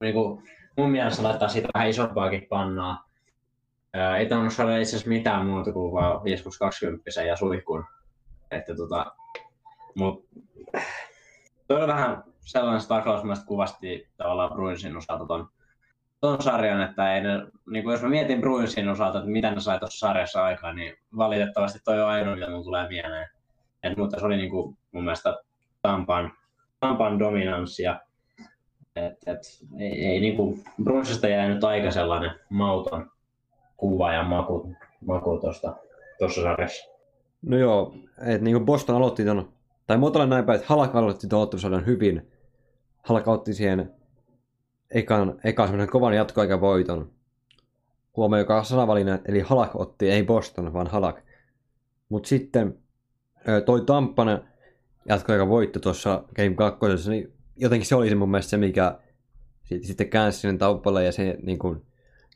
niin 0.00 0.14
kuin, 0.14 0.42
mun 0.76 0.90
mielestä 0.90 1.22
laittaa 1.22 1.48
siitä 1.48 1.68
vähän 1.74 1.88
isompaakin 1.88 2.46
pannaa. 2.48 3.08
Ää, 3.94 4.16
ei 4.16 4.26
tainnut 4.26 4.52
saada 4.52 4.78
itse 4.78 4.90
asiassa 4.96 5.08
mitään 5.08 5.46
muuta 5.46 5.72
kuin 5.72 5.92
vaan 5.92 6.24
5 6.24 6.44
20 6.58 7.22
ja 7.26 7.36
suihkun. 7.36 7.84
Että 8.50 8.76
tota, 8.76 9.12
mut, 9.94 10.24
toi 11.68 11.82
on 11.82 11.88
vähän 11.88 12.24
sellainen 12.40 12.88
taklaus, 12.88 13.24
mistä 13.24 13.46
kuvasti 13.46 14.08
tavallaan 14.16 14.52
Bruinsin 14.52 14.96
osalta 14.96 15.26
ton, 15.26 15.48
ton 16.20 16.42
sarjan, 16.42 16.82
että 16.82 17.14
ei 17.14 17.20
ne, 17.20 17.46
niin 17.70 17.84
kuin 17.84 17.92
jos 17.92 18.02
mä 18.02 18.08
mietin 18.08 18.40
Bruinsin 18.40 18.88
osalta, 18.88 19.18
että 19.18 19.30
mitä 19.30 19.50
ne 19.50 19.60
sai 19.60 19.78
tuossa 19.78 20.06
sarjassa 20.06 20.44
aikaan, 20.44 20.76
niin 20.76 20.94
valitettavasti 21.16 21.78
toi 21.84 22.02
on 22.02 22.08
ainoa, 22.08 22.34
mitä 22.34 22.50
mun 22.50 22.64
tulee 22.64 22.88
mieleen. 22.88 23.28
Et, 23.82 23.96
mutta 23.96 24.20
se 24.20 24.26
oli 24.26 24.36
niin 24.36 24.50
kuin, 24.50 24.78
mun 24.92 25.04
mielestä 25.04 25.36
Tampan, 25.82 26.32
Tampan 26.80 27.18
dominanssia. 27.18 28.00
Et, 28.96 29.14
et, 29.26 29.38
ei, 29.78 30.06
ei 30.06 30.20
niin 30.20 30.36
kuin, 30.36 30.64
Brunsista 30.84 31.28
jäänyt 31.28 31.64
aika 31.64 31.90
sellainen 31.90 32.30
mauton 32.48 33.10
kuva 33.76 34.12
ja 34.12 34.22
maku, 34.22 34.72
maku 35.06 35.38
tuossa 36.18 36.42
sarjassa. 36.42 36.90
No 37.42 37.56
joo, 37.56 37.94
että 38.18 38.44
niin 38.44 38.54
kuin 38.54 38.66
Boston 38.66 38.96
aloitti 38.96 39.24
ton, 39.24 39.52
tai 39.86 39.98
muotoilla 39.98 40.26
näin 40.26 40.44
päin, 40.44 40.56
että 40.56 40.68
Halak 40.68 40.94
aloitti 40.94 41.26
tuon 41.28 41.86
hyvin. 41.86 42.30
Halak 43.02 43.28
otti 43.28 43.54
siihen 43.54 43.97
ekan, 44.90 45.40
ekan 45.44 45.68
semmoinen 45.68 45.92
kovan 45.92 46.14
jatkoaikavoiton. 46.14 47.10
Huomio, 48.16 48.38
joka 48.38 48.58
on 48.58 48.64
sanavalinen, 48.64 49.20
eli 49.24 49.40
Halak 49.40 49.76
otti, 49.76 50.10
ei 50.10 50.22
Boston, 50.22 50.72
vaan 50.72 50.86
Halak. 50.86 51.22
Mutta 52.08 52.28
sitten 52.28 52.78
toi 53.66 53.84
Tamppanen 53.86 54.40
jatkoaika 55.08 55.48
voitto 55.48 55.80
tuossa 55.80 56.24
Game 56.36 56.54
2, 56.54 57.10
niin 57.10 57.32
jotenkin 57.56 57.86
se 57.86 57.94
oli 57.94 58.08
se 58.08 58.14
mun 58.14 58.30
mielestä 58.30 58.50
se, 58.50 58.56
mikä 58.56 58.98
sitten 59.82 60.10
käänsi 60.10 60.38
sinne 60.38 60.58
Tamppalle 60.58 61.04
ja 61.04 61.12
se 61.12 61.38
niin 61.42 61.58
kuin, 61.58 61.86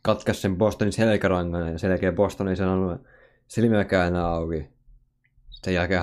katkaisi 0.02 0.40
sen 0.40 0.56
Bostonin 0.56 0.92
selkärangan 0.92 1.72
ja 1.72 1.78
sen 1.78 1.90
jälkeen 1.90 2.14
Boston 2.14 2.48
ei 2.48 2.56
sanonut 2.56 3.00
silmiäkään 3.46 4.08
enää 4.08 4.26
auki. 4.26 4.68
Sen 5.50 5.74
jälkeen 5.74 6.02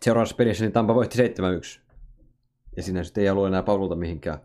seuraavassa 0.00 0.36
pelissä 0.36 0.64
niin 0.64 0.72
Tampa 0.72 0.94
voitti 0.94 1.18
7-1. 1.18 1.80
Ja 2.76 2.82
siinä 2.82 3.04
sitten 3.04 3.24
ei 3.24 3.30
ollut 3.30 3.46
enää 3.46 3.62
paluuta 3.62 3.94
mihinkään. 3.94 4.38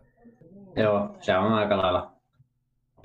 Joo, 0.78 1.16
se 1.20 1.36
on 1.36 1.52
aika 1.52 1.78
lailla, 1.78 2.12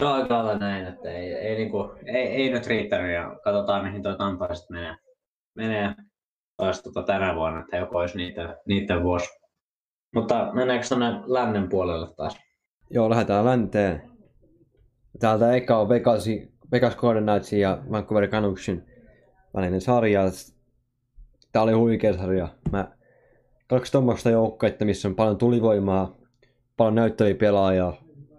on 0.02 0.08
aika 0.08 0.34
lailla 0.34 0.60
näin, 0.60 0.88
että 0.88 1.12
ei, 1.12 1.34
ei, 1.34 1.56
niinku, 1.56 1.92
ei, 2.06 2.28
ei 2.28 2.50
nyt 2.50 2.68
riittänyt 2.68 3.14
ja 3.14 3.36
katsotaan 3.44 3.86
mihin 3.86 4.04
tuo 4.04 4.16
Tampa 4.16 4.56
sitten 4.56 4.78
menee. 4.78 4.96
menee 5.56 5.96
taas 6.58 6.82
tota 6.82 7.04
tänä 7.04 7.36
vuonna, 7.36 7.60
että 7.60 7.78
joko 7.78 7.98
olisi 7.98 8.18
niitä, 8.18 8.58
niitä 8.66 9.04
vuosi. 9.04 9.30
Mutta 10.16 10.50
mennäänkö 10.54 10.88
tuonne 10.88 11.22
lännen 11.26 11.70
puolelle 11.70 12.08
taas? 12.16 12.38
Joo, 12.90 13.10
lähdetään 13.10 13.46
länteen. 13.46 14.12
Täältä 15.20 15.54
eka 15.54 15.78
on 15.78 15.90
Vegas, 15.90 16.26
Vegas 16.72 16.96
Golden 16.96 17.24
Knightsin 17.24 17.60
ja 17.60 17.84
Vancouver 17.92 18.28
Canucksin 18.28 18.86
välinen 19.54 19.82
sarja. 19.82 20.22
Tää 21.52 21.62
oli 21.62 21.74
huikea 21.74 22.14
sarja. 22.14 22.48
Mä 22.72 22.88
kaksi 23.68 23.92
tuommoista 23.92 24.30
joukkoa, 24.30 24.70
missä 24.84 25.08
on 25.08 25.16
paljon 25.16 25.38
tulivoimaa, 25.38 26.16
paljon 26.78 26.96
näyttäviä 26.96 27.36
pelaajia. 27.36 27.94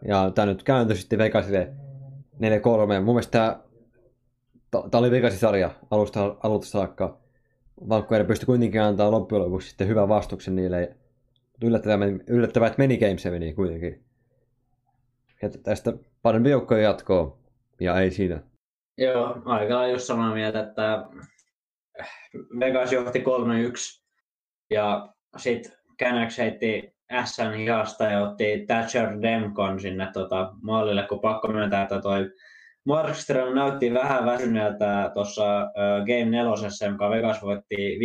Ja 0.08 0.30
tää 0.34 0.46
nyt 0.46 0.62
kääntyi 0.62 0.96
sitten 0.96 1.18
Vegasille 1.18 1.72
4-3. 2.36 2.40
Mun 3.04 3.14
mielestä 3.14 3.30
tää, 4.70 4.82
tää 4.90 5.00
oli 5.00 5.10
Vegasin 5.10 5.38
sarja 5.38 5.70
alusta, 5.90 6.36
alusta 6.42 6.70
saakka. 6.70 7.18
Vancouver 7.88 8.24
pystyi 8.24 8.46
kuitenkin 8.46 8.82
antaa 8.82 9.10
loppujen 9.10 9.44
lopuksi 9.44 9.68
sitten 9.68 9.88
hyvän 9.88 10.08
vastuksen 10.08 10.56
niille. 10.56 10.96
Yllättävää, 11.62 12.08
yllättävää 12.26 12.66
että 12.66 12.78
meni 12.78 12.98
Game 12.98 13.18
7 13.18 13.54
kuitenkin. 13.54 14.04
Ja 15.42 15.50
tästä 15.62 15.92
parempi 16.22 16.50
joukkoja 16.50 16.82
jatkoa, 16.82 17.38
ja 17.80 18.00
ei 18.00 18.10
siinä. 18.10 18.42
Joo, 18.98 19.42
aika 19.44 19.86
just 19.86 20.04
samaa 20.04 20.34
mieltä, 20.34 20.60
että 20.60 21.04
Vegas 22.60 22.92
johti 22.92 23.18
3-1 23.18 23.22
ja 24.70 25.08
sitten 25.36 25.72
Canucks 26.02 26.38
heitti 26.38 26.93
SN 27.24 27.52
hihasta 27.52 28.04
ja 28.04 28.22
otti 28.22 28.64
Thatcher 28.66 29.22
Demkon 29.22 29.80
sinne 29.80 30.10
tota, 30.12 30.52
maalille, 30.62 31.06
kun 31.08 31.20
pakko 31.20 31.48
myöntää, 31.48 31.82
että 31.82 32.00
toi 32.00 32.30
Markström 32.84 33.54
näytti 33.54 33.94
vähän 33.94 34.24
väsyneeltä 34.26 35.10
tuossa 35.14 35.62
uh, 35.62 36.06
Game 36.06 36.24
4, 36.24 36.86
jonka 36.86 37.10
Vegas 37.10 37.42
voitti 37.42 37.98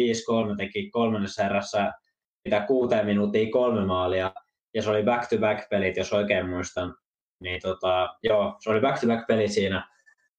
5-3, 0.51 0.55
teki 0.57 0.89
kolmannessa 0.89 1.43
erässä 1.43 1.93
mitä 2.45 2.61
kuuteen 2.61 3.05
minuuttia 3.05 3.51
kolme 3.51 3.85
maalia, 3.85 4.31
ja 4.73 4.81
se 4.81 4.89
oli 4.89 5.03
back-to-back 5.03 5.69
pelit, 5.69 5.97
jos 5.97 6.13
oikein 6.13 6.49
muistan. 6.49 6.95
Niin 7.39 7.61
tota, 7.61 8.15
joo, 8.23 8.55
se 8.59 8.69
oli 8.69 8.79
back-to-back 8.79 9.27
peli 9.27 9.47
siinä 9.47 9.87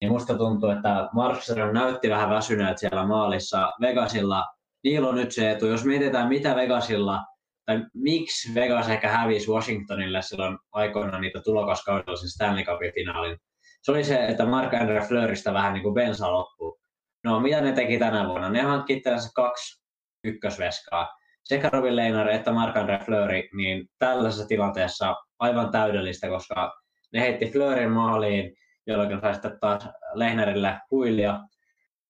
niin 0.01 0.13
musta 0.13 0.35
tuntuu, 0.35 0.71
että 0.71 1.09
Markström 1.13 1.75
näytti 1.75 2.11
vähän 2.11 2.31
väsyneet 2.31 2.79
siellä 2.79 3.07
maalissa. 3.07 3.73
Vegasilla, 3.81 4.45
niillä 4.85 5.09
on 5.09 5.15
nyt 5.15 5.33
se 5.33 5.51
etu. 5.51 5.67
Jos 5.67 5.85
mietitään, 5.85 6.29
mitä 6.29 6.57
Vegasilla, 6.57 7.25
tai 7.71 7.85
miksi 7.95 8.55
Vegas 8.55 8.89
ehkä 8.89 9.09
hävisi 9.09 9.51
Washingtonille 9.51 10.23
silloin 10.23 10.59
aikoina 10.73 11.19
niitä 11.19 11.41
tulokaskaudella 11.41 12.17
sen 12.17 12.29
Stanley 12.29 12.65
Cupin 12.65 12.93
finaalin. 12.95 13.39
Se 13.83 13.91
oli 13.91 14.05
se, 14.05 14.27
että 14.27 14.47
Mark 14.47 14.75
Andre 14.75 15.01
Fleuristä 15.01 15.55
vähän 15.55 15.73
niin 15.73 15.83
kuin 15.83 15.95
bensa 15.95 16.33
loppuu. 16.33 16.81
No, 17.25 17.41
mitä 17.41 17.61
ne 17.61 17.73
teki 17.73 17.99
tänä 17.99 18.29
vuonna? 18.29 18.49
Ne 18.49 18.63
hankki 18.63 19.03
kaksi 19.35 19.83
ykkösveskaa. 20.25 21.09
Sekä 21.45 21.71
Robin 21.73 21.97
Leinar 21.97 22.29
että 22.29 22.53
Mark 22.53 22.77
Andre 22.77 22.99
Fleury, 22.99 23.43
niin 23.57 23.89
tällaisessa 23.99 24.47
tilanteessa 24.47 25.17
aivan 25.39 25.71
täydellistä, 25.71 26.29
koska 26.29 26.73
ne 27.13 27.21
heitti 27.21 27.51
Fleurin 27.51 27.91
maaliin, 27.91 28.55
jolloin 28.87 29.21
sai 29.21 29.35
sitten 29.35 29.59
taas 29.61 29.89
Lehnerille 30.15 30.81
huilia. 30.91 31.41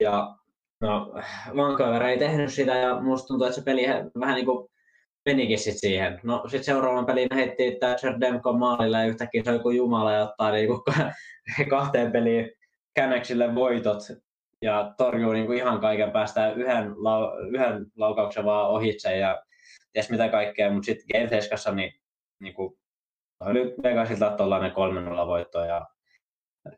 Ja 0.01 0.35
no, 0.81 1.15
Vancouver 1.57 2.03
ei 2.03 2.19
tehnyt 2.19 2.53
sitä 2.53 2.77
ja 2.77 3.01
musta 3.01 3.27
tuntuu, 3.27 3.47
että 3.47 3.57
se 3.57 3.65
peli 3.65 3.87
vähän 4.21 4.35
niin 4.35 4.47
kuin 4.47 4.70
menikin 5.27 5.59
sit 5.59 5.79
siihen. 5.79 6.21
No 6.23 6.43
sitten 6.47 6.65
seuraavan 6.65 7.07
pelin 7.07 7.29
heitti 7.35 7.77
Thatcher 7.81 8.21
Demko 8.21 8.53
maalille 8.53 8.99
ja 8.99 9.05
yhtäkkiä 9.05 9.43
se 9.45 9.53
joku 9.53 9.71
jumala 9.71 10.13
ja 10.13 10.23
ottaa 10.23 10.51
niin 10.51 10.69
kuin 10.69 10.81
kahteen 11.71 12.13
peliin 12.13 12.51
Canucksille 12.99 13.55
voitot 13.55 14.03
ja 14.63 14.95
torjuu 14.99 15.33
niin 15.33 15.47
kuin 15.47 15.59
ihan 15.59 15.81
kaiken 15.81 16.11
päästä 16.11 16.53
yhden, 16.53 16.95
lau, 16.97 17.39
yhden 17.49 17.87
laukauksen 17.97 18.45
vaan 18.45 18.71
ohitse 18.71 19.17
ja 19.17 19.43
ties 19.93 20.11
mitä 20.11 20.29
kaikkea, 20.29 20.71
mutta 20.71 20.87
sitten 20.87 21.07
Game 21.13 21.41
7 21.41 21.77
niin, 21.77 21.93
niin 22.41 22.55
kuin, 22.55 22.79
oli 23.41 23.75
Vegasilta 23.83 24.31
tuollainen 24.31 24.73
3-0 24.73 24.75
voitto 25.27 25.65
ja 25.65 25.87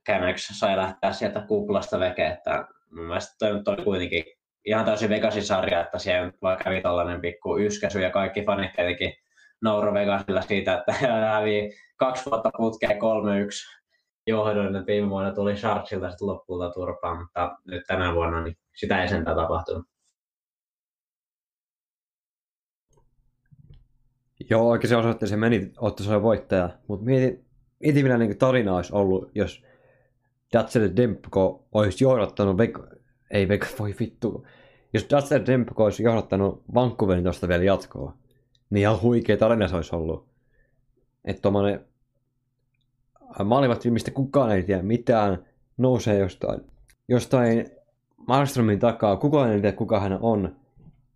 Canucks 0.08 0.46
sai 0.46 0.76
lähteä 0.76 1.12
sieltä 1.12 1.40
kuplasta 1.48 2.00
veke, 2.00 2.26
että 2.26 2.68
mun 2.90 3.04
mielestä 3.04 3.34
toi 3.38 3.52
nyt 3.52 3.68
oli 3.68 3.84
kuitenkin 3.84 4.24
ihan 4.64 4.84
täysin 4.84 5.10
Vegasin 5.10 5.44
sarja, 5.44 5.80
että 5.80 5.98
siellä 5.98 6.32
kävi 6.64 6.80
tällainen 6.80 7.20
pikku 7.20 7.58
yskäsy 7.58 8.00
ja 8.00 8.10
kaikki 8.10 8.42
fanit 8.42 8.72
tietenkin 8.72 9.12
nauro 9.62 9.94
Vegasilla 9.94 10.42
siitä, 10.42 10.78
että 10.78 10.92
hävii 11.34 11.72
kaksi 11.96 12.30
vuotta 12.30 12.50
putkeen 12.56 12.96
3-1 12.96 12.96
johdon, 14.26 14.76
että 14.76 14.86
viime 14.86 15.10
vuonna 15.10 15.34
tuli 15.34 15.56
Sharksilta 15.56 16.10
sitten 16.10 16.28
lopulta 16.28 16.70
turpaan, 16.70 17.18
mutta 17.18 17.58
nyt 17.64 17.82
tänä 17.86 18.14
vuonna 18.14 18.42
niin 18.42 18.56
sitä 18.76 19.02
ei 19.02 19.08
sentään 19.08 19.36
tapahtunut. 19.36 19.86
Joo, 24.50 24.68
oikein 24.68 24.88
se 24.88 24.96
osoitti, 24.96 25.26
se 25.26 25.36
meni, 25.36 25.72
otti 25.78 26.02
se 26.02 26.22
voittaja, 26.22 26.70
mutta 26.88 27.04
mieti, 27.04 27.44
mieti 27.80 28.02
millä 28.02 28.18
niin 28.18 28.38
tarina 28.38 28.76
olisi 28.76 28.94
ollut, 28.94 29.30
jos 29.34 29.64
Datsel 30.52 30.90
Dempko 30.96 31.68
olisi 31.72 32.04
johdattanut, 32.04 32.56
ei 33.32 33.48
Vek, 33.48 33.66
voi 33.78 33.94
vittu, 34.00 34.46
jos 34.92 35.06
Datsel 35.10 35.46
Dempko 35.46 35.84
olisi 35.84 36.02
johdattanut 36.02 36.62
Vancouverin 36.74 37.24
tuosta 37.24 37.48
vielä 37.48 37.64
jatkoa, 37.64 38.16
niin 38.70 38.80
ihan 38.80 39.02
huikea 39.02 39.36
tarina 39.36 39.68
se 39.68 39.76
olisi 39.76 39.96
ollut. 39.96 40.26
Että 41.24 41.42
tuommoinen 41.42 41.84
maalivat 43.44 43.84
mistä 43.84 44.10
kukaan 44.10 44.52
ei 44.52 44.62
tiedä 44.62 44.82
mitään, 44.82 45.46
nousee 45.76 46.18
jostain, 46.18 46.60
jostain 47.08 47.70
Markströmin 48.28 48.78
takaa, 48.78 49.16
kukaan 49.16 49.52
ei 49.52 49.60
tiedä 49.60 49.76
kuka 49.76 50.00
hän 50.00 50.18
on, 50.20 50.56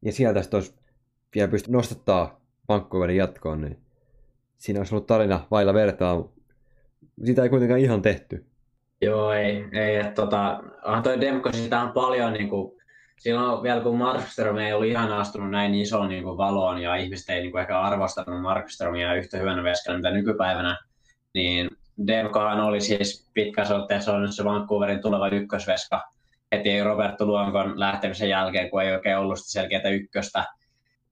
ja 0.03 0.13
sieltä 0.13 0.43
sitten 0.43 0.59
olisi 0.59 0.75
vielä 1.35 1.51
pysty 1.51 1.73
nostattaa 1.73 2.41
Vancouverin 2.69 3.17
jatkoon, 3.17 3.61
niin 3.61 3.79
siinä 4.57 4.81
olisi 4.81 4.95
ollut 4.95 5.07
tarina 5.07 5.47
vailla 5.51 5.75
vertaa. 5.75 6.29
Sitä 7.25 7.43
ei 7.43 7.49
kuitenkaan 7.49 7.81
ihan 7.81 8.03
tehty. 8.03 8.47
Joo, 9.03 9.33
ei. 9.33 9.65
ei 9.73 9.97
että 9.97 10.13
tota, 10.13 10.63
onhan 10.85 11.03
toi 11.03 11.21
Demko 11.21 11.53
sitä 11.53 11.81
on 11.81 11.93
paljon 11.93 12.33
niin 12.33 12.49
kuin, 12.49 12.73
silloin 13.19 13.63
vielä 13.63 13.81
kun 13.81 13.99
Markström 13.99 14.59
ei 14.59 14.73
ollut 14.73 14.89
ihan 14.89 15.13
astunut 15.13 15.51
näin 15.51 15.75
isoon 15.75 16.09
niin 16.09 16.23
kuin, 16.23 16.39
valoon 16.39 16.79
ja 16.83 16.97
ihmiset 16.97 17.31
ei 17.31 17.41
niin 17.41 17.51
kuin, 17.51 17.61
ehkä 17.61 17.81
arvostanut 17.81 18.43
Markströmiä 18.43 19.15
yhtä 19.15 19.39
hyvänä 19.39 19.63
veskana 19.63 19.97
mitä 19.97 20.11
nykypäivänä, 20.11 20.79
niin 21.35 21.71
Demkohan 22.07 22.61
oli 22.61 22.81
siis 22.81 23.31
pitkässä 23.35 23.77
otteessa 23.77 24.15
on 24.15 24.33
se 24.33 24.45
Vancouverin 24.45 25.03
tuleva 25.03 25.29
ykkösveska 25.29 26.03
heti 26.53 26.83
Roberto 26.83 27.27
Luonkon 27.27 27.81
lähtemisen 27.81 28.29
jälkeen, 28.29 28.71
kun 28.71 28.83
ei 28.83 28.93
oikein 28.93 29.19
ollut 29.19 29.39
sitä 29.39 29.51
selkeää 29.51 29.89
ykköstä. 29.89 30.45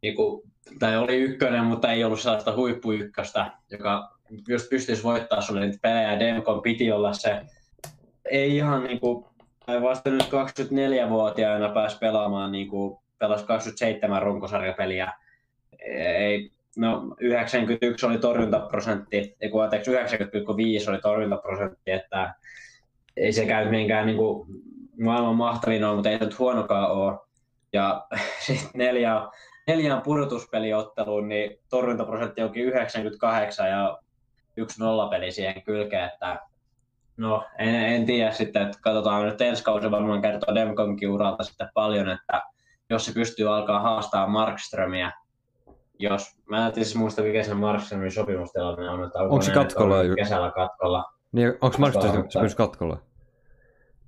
Niin 0.03 0.15
kuin, 0.15 0.43
tai 0.79 0.97
oli 0.97 1.17
ykkönen, 1.17 1.65
mutta 1.65 1.93
ei 1.93 2.05
ollut 2.05 2.21
sellaista 2.21 2.57
huippuykköstä, 2.57 3.51
joka 3.71 4.11
just 4.49 4.71
pystyisi 4.71 5.03
voittaa 5.03 5.41
sulle 5.41 5.61
niitä 5.61 5.79
pelejä. 5.83 6.21
Demkon 6.21 6.63
piti 6.63 6.93
olla 6.93 7.13
se 7.13 7.41
ei 8.31 8.57
ihan 8.57 8.85
niin 8.85 9.01
kuin, 9.01 9.25
tai 9.67 9.83
vasta 9.83 10.11
nyt 10.11 10.23
24-vuotiaana 10.23 11.69
pääsi 11.69 11.99
pelaamaan, 11.99 12.53
niin 12.53 12.69
kuin, 12.69 12.99
pelasi 13.19 13.45
27 13.45 14.23
runkosarjapeliä. 14.23 15.13
Ei, 15.87 16.51
no 16.77 17.17
91 17.21 18.07
oli 18.07 18.19
torjuntaprosentti, 18.19 19.37
ei 19.41 19.51
kun 19.51 19.65
anteeksi 19.65 19.91
90,5 19.91 20.91
oli 20.91 20.99
torjuntaprosentti, 21.03 21.91
että 21.91 22.35
ei 23.17 23.33
se 23.33 23.47
käy 23.47 23.71
minkään 23.71 24.07
niin 24.07 24.17
kuin, 24.17 24.47
maailman 25.01 25.37
mahtavin 25.37 25.85
ole, 25.85 25.95
mutta 25.95 26.11
ei 26.11 26.19
se 26.19 26.25
nyt 26.25 26.39
huonokaan 26.39 26.91
ole. 26.91 27.19
Ja 27.73 28.07
sitten 28.47 28.71
neljä, 28.75 29.29
neljään 29.67 30.03
pudotuspeliotteluun, 30.03 31.29
niin 31.29 31.59
torjuntaprosentti 31.71 32.43
onkin 32.43 32.65
98 32.65 33.69
ja 33.69 33.99
yksi 34.57 34.81
nollapeli 34.81 35.33
siihen 35.33 35.63
kylkeen, 35.63 36.05
että 36.05 36.41
no 37.17 37.45
en, 37.59 37.75
en 37.75 38.07
tiedä 38.07 38.33
sitten, 38.33 38.63
että 38.63 38.79
katsotaan 38.81 39.25
nyt 39.25 39.41
ensi 39.41 39.65
kausi 39.65 39.91
varmaan 39.91 40.23
kertoo 40.23 40.55
Demkonkin 40.55 41.11
uralta 41.11 41.43
sitten 41.43 41.69
paljon, 41.75 42.09
että 42.09 42.43
jos 42.91 43.07
se 43.07 43.13
pystyy 43.15 43.57
alkaa 43.57 43.81
haastaa 43.81 44.27
Markströmiä, 44.27 45.13
jos, 45.99 46.37
mä 46.51 46.67
en 46.67 46.75
siis 46.75 46.97
muista 46.97 47.23
mikä 47.23 47.43
se 47.43 47.55
Markströmin 47.55 48.13
sopimustilanne 48.13 48.91
on, 48.91 49.05
että 49.05 49.19
onko, 49.19 49.35
onko 49.35 49.45
se 49.45 49.53
katkolla? 49.53 49.97
Kesällä 50.17 50.51
katkolla. 50.51 51.05
Niin, 51.33 51.49
onko 51.61 51.77
Markströmin 51.79 52.31
sopimus 52.31 52.55
katkolla? 52.55 52.99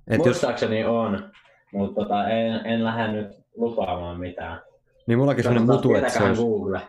Et 0.07 0.17
Muistaakseni 0.17 0.79
jos... 0.79 0.89
on, 0.89 1.31
mutta 1.73 2.01
tota, 2.01 2.29
en, 2.29 2.65
en 2.65 2.83
lähde 2.83 3.07
nyt 3.11 3.27
lupaamaan 3.55 4.19
mitään. 4.19 4.61
Niin 5.07 5.19
mullakin 5.19 5.43
sellainen 5.43 5.75
mutu, 5.75 5.95
että 5.95 6.09
se 6.09 6.23
olisi... 6.23 6.41
Google. 6.41 6.81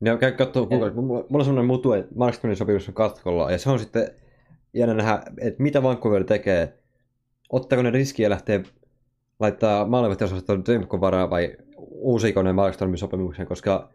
Niin, 0.00 0.18
käy 0.18 0.32
katsoa 0.32 0.66
Google. 0.66 0.90
Mulla 0.90 1.24
on 1.32 1.44
sellainen 1.44 1.66
mutu, 1.66 1.92
että 1.92 2.14
Markströmin 2.14 2.56
sopimus 2.56 2.88
on 2.88 2.94
katkolla, 2.94 3.50
ja 3.50 3.58
se 3.58 3.70
on 3.70 3.78
sitten 3.78 4.10
jännä 4.74 4.94
nähdä, 4.94 5.22
että 5.40 5.62
mitä 5.62 5.82
Vancouver 5.82 6.24
tekee. 6.24 6.78
Ottaako 7.52 7.82
ne 7.82 7.90
riskiä 7.90 8.30
lähteä 8.30 8.60
laittaa 9.40 9.86
maalivahtiosaston 9.86 10.64
Demko 10.66 11.00
varaa 11.00 11.30
vai 11.30 11.56
uusiko 11.78 12.42
ne 12.42 12.52
Markströmin 12.52 12.98
sopimuksen, 12.98 13.46
koska 13.46 13.90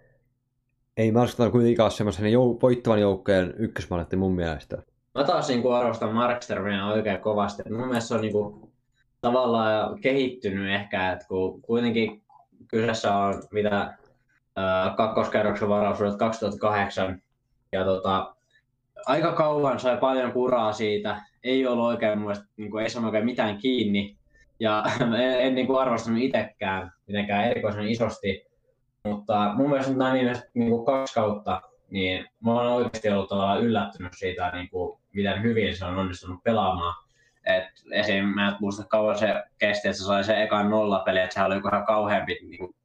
ei 0.98 1.12
Markström 1.12 1.52
kuitenkaan 1.52 1.86
ole 1.86 1.92
semmoisen 1.92 2.26
jou- 2.26 2.62
voittavan 2.62 3.02
joukkojen 3.02 3.54
ykkösmaaletti 3.58 4.16
mun 4.16 4.36
mielestä. 4.36 4.78
Mä 5.16 5.24
taas 5.24 5.48
niin 5.48 5.74
arvostan 5.74 6.14
Markströmiä 6.14 6.88
oikein 6.88 7.20
kovasti. 7.20 7.64
Mun 7.70 7.88
mielestä 7.88 8.08
se 8.08 8.16
on 8.16 8.22
niin 8.22 8.34
kuin, 8.34 8.72
tavallaan 9.22 10.02
kehittynyt 10.02 10.76
ehkä, 10.76 11.12
että 11.12 11.28
kun 11.28 11.62
kuitenkin 11.62 12.24
kyseessä 12.68 13.16
on 13.16 13.44
mitä 13.52 13.82
äh, 14.58 14.96
kakkoskerroksen 14.98 15.70
varaus 15.70 16.00
2008 16.18 17.22
ja 17.72 17.86
tota, 17.86 18.33
aika 19.06 19.32
kauan 19.32 19.80
sai 19.80 19.98
paljon 19.98 20.32
kuraa 20.32 20.74
siitä, 20.74 21.22
ei 21.44 21.68
ollut 21.68 21.86
oikein 21.86 22.20
mielestä, 22.20 22.46
niin 22.58 22.72
kuin, 22.72 22.84
ei 22.84 22.90
saanut 22.90 23.08
oikein 23.08 23.26
mitään 23.26 23.58
kiinni 23.58 24.18
ja 24.60 24.84
en, 25.02 25.40
en 25.40 25.56
niin 25.56 25.68
kuin 25.68 25.82
arvostanut 25.82 26.22
itsekään 26.22 26.92
mitenkään 27.08 27.46
erikoisen 27.46 27.88
isosti, 27.88 28.48
mutta 29.08 29.54
mun 29.56 29.70
mielestä 29.70 29.94
nämä 29.94 30.14
niin, 30.14 30.36
niin 30.54 30.70
kuin 30.70 30.86
kaksi 30.86 31.14
kautta, 31.14 31.62
niin 31.90 32.28
mä 32.46 32.54
oon 32.54 32.68
oikeasti 32.68 33.10
ollut 33.10 33.30
tavallaan 33.30 33.62
yllättynyt 33.62 34.14
siitä, 34.16 34.52
niin 34.54 34.70
kuin, 34.70 35.00
miten 35.14 35.44
hyvin 35.44 35.78
se 35.78 35.86
on 35.86 35.98
onnistunut 35.98 36.44
pelaamaan. 36.44 37.04
Et 37.46 37.64
esim. 37.92 38.26
mä 38.26 38.48
en 38.48 38.56
muista 38.60 38.84
kauan 38.88 39.18
se 39.18 39.44
kesti, 39.58 39.88
että 39.88 40.00
se 40.00 40.06
sai 40.06 40.24
se 40.24 40.44
ekan 40.44 40.70
nollapeli, 40.70 41.20
että 41.20 41.34
sehän 41.34 41.52
oli 41.52 41.62
ihan 41.72 41.86
kauhean 41.86 42.26
pit, 42.26 42.38
niin 42.42 42.76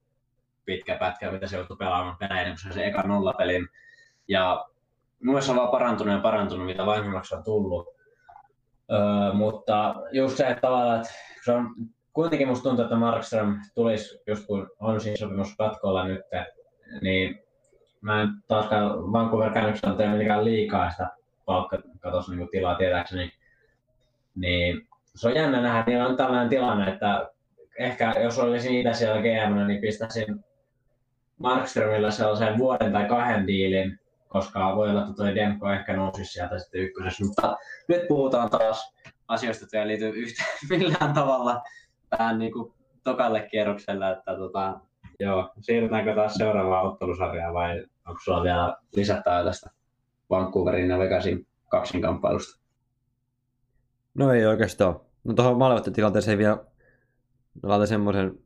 pitkä 0.64 0.96
pätkä, 0.96 1.30
mitä 1.30 1.46
se 1.46 1.56
joutui 1.56 1.76
pelaamaan 1.76 2.16
pelejä, 2.16 2.48
kun 2.48 2.58
se 2.58 2.62
sai 2.62 2.72
se 2.72 2.86
ekan 2.86 3.08
nollapelin. 3.08 3.68
Ja 4.28 4.66
mun 5.24 5.34
mielestä 5.34 5.52
on 5.52 5.58
vaan 5.58 5.70
parantunut 5.70 6.14
ja 6.14 6.20
parantunut, 6.20 6.66
mitä 6.66 6.86
vanhemmaksi 6.86 7.34
on 7.34 7.44
tullut. 7.44 7.86
Öö, 8.92 9.32
mutta 9.32 9.94
just 10.12 10.36
se, 10.36 10.46
että 10.46 10.60
tavallaan, 10.60 10.96
että 11.00 11.12
se 11.44 11.52
on, 11.52 11.74
kuitenkin 12.12 12.48
musta 12.48 12.62
tuntuu, 12.62 12.84
että 12.84 12.96
Markström 12.96 13.60
tulisi, 13.74 14.22
just 14.26 14.46
kun 14.46 14.70
on 14.80 15.00
siinä 15.00 15.16
sopimus 15.16 15.56
katkolla 15.56 16.04
nyt, 16.04 16.20
niin 17.02 17.42
mä 18.00 18.22
en 18.22 18.28
taaskaan 18.48 19.12
Vancouver 19.12 19.52
Canucksilla 19.52 19.94
tee 19.94 20.08
mitenkään 20.08 20.44
liikaa 20.44 20.90
sitä 20.90 21.08
palkkakatos 21.44 22.28
niin 22.28 22.48
tilaa 22.50 22.74
tietääkseni, 22.74 23.32
niin 24.34 24.88
se 25.14 25.28
on 25.28 25.34
jännä 25.34 25.62
nähdä, 25.62 25.78
että 25.78 26.06
on 26.06 26.16
tällainen 26.16 26.48
tilanne, 26.48 26.92
että 26.92 27.30
ehkä 27.78 28.14
jos 28.22 28.38
olisin 28.38 28.74
itse 28.74 28.92
siellä 28.92 29.22
GM, 29.22 29.66
niin 29.66 29.80
pistäisin 29.80 30.44
Markströmillä 31.38 32.10
sellaisen 32.10 32.58
vuoden 32.58 32.92
tai 32.92 33.04
kahden 33.08 33.46
diilin, 33.46 34.00
koska 34.28 34.76
voi 34.76 34.90
olla, 34.90 35.02
että 35.02 35.14
tuo 35.14 35.26
Demko 35.26 35.72
ehkä 35.72 35.96
nousisi 35.96 36.32
sieltä 36.32 36.58
sitten 36.58 36.80
ykkösessä, 36.80 37.24
mutta 37.24 37.56
nyt 37.88 38.08
puhutaan 38.08 38.50
taas 38.50 38.94
asioista, 39.28 39.64
jotka 39.64 39.78
ei 39.78 39.86
liity 39.86 40.08
yhtään 40.08 40.48
millään 40.70 41.14
tavalla 41.14 41.62
tähän 42.10 42.38
niin 42.38 42.52
kuin 42.52 42.72
tokalle 43.04 43.48
kierrokselle, 43.50 44.10
että 44.10 44.36
tota, 44.36 44.80
joo, 45.20 45.50
siirrytäänkö 45.60 46.14
taas 46.14 46.34
seuraavaan 46.34 46.86
ottelusarjaan 46.86 47.54
vai 47.54 47.84
onko 48.08 48.20
sulla 48.24 48.42
vielä 48.42 48.76
lisättävää 48.96 49.44
tästä 49.44 49.70
Vancouverin 50.30 50.90
ja 50.90 50.98
Vegasin 50.98 51.46
kaksinkamppailusta? 51.68 52.60
No 54.14 54.32
ei 54.32 54.46
oikeastaan. 54.46 55.00
No 55.24 55.34
tuohon 55.34 55.82
tilanteeseen 55.94 56.38
vielä 56.38 56.64
laitan 57.62 57.86
semmoisen 57.86 58.38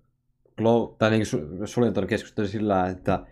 tai 0.99 1.11
niin 1.11 1.26
suljen 1.64 1.95
tuon 1.95 2.07
keskustelun 2.07 2.49
sillä, 2.49 2.87
että 2.87 3.26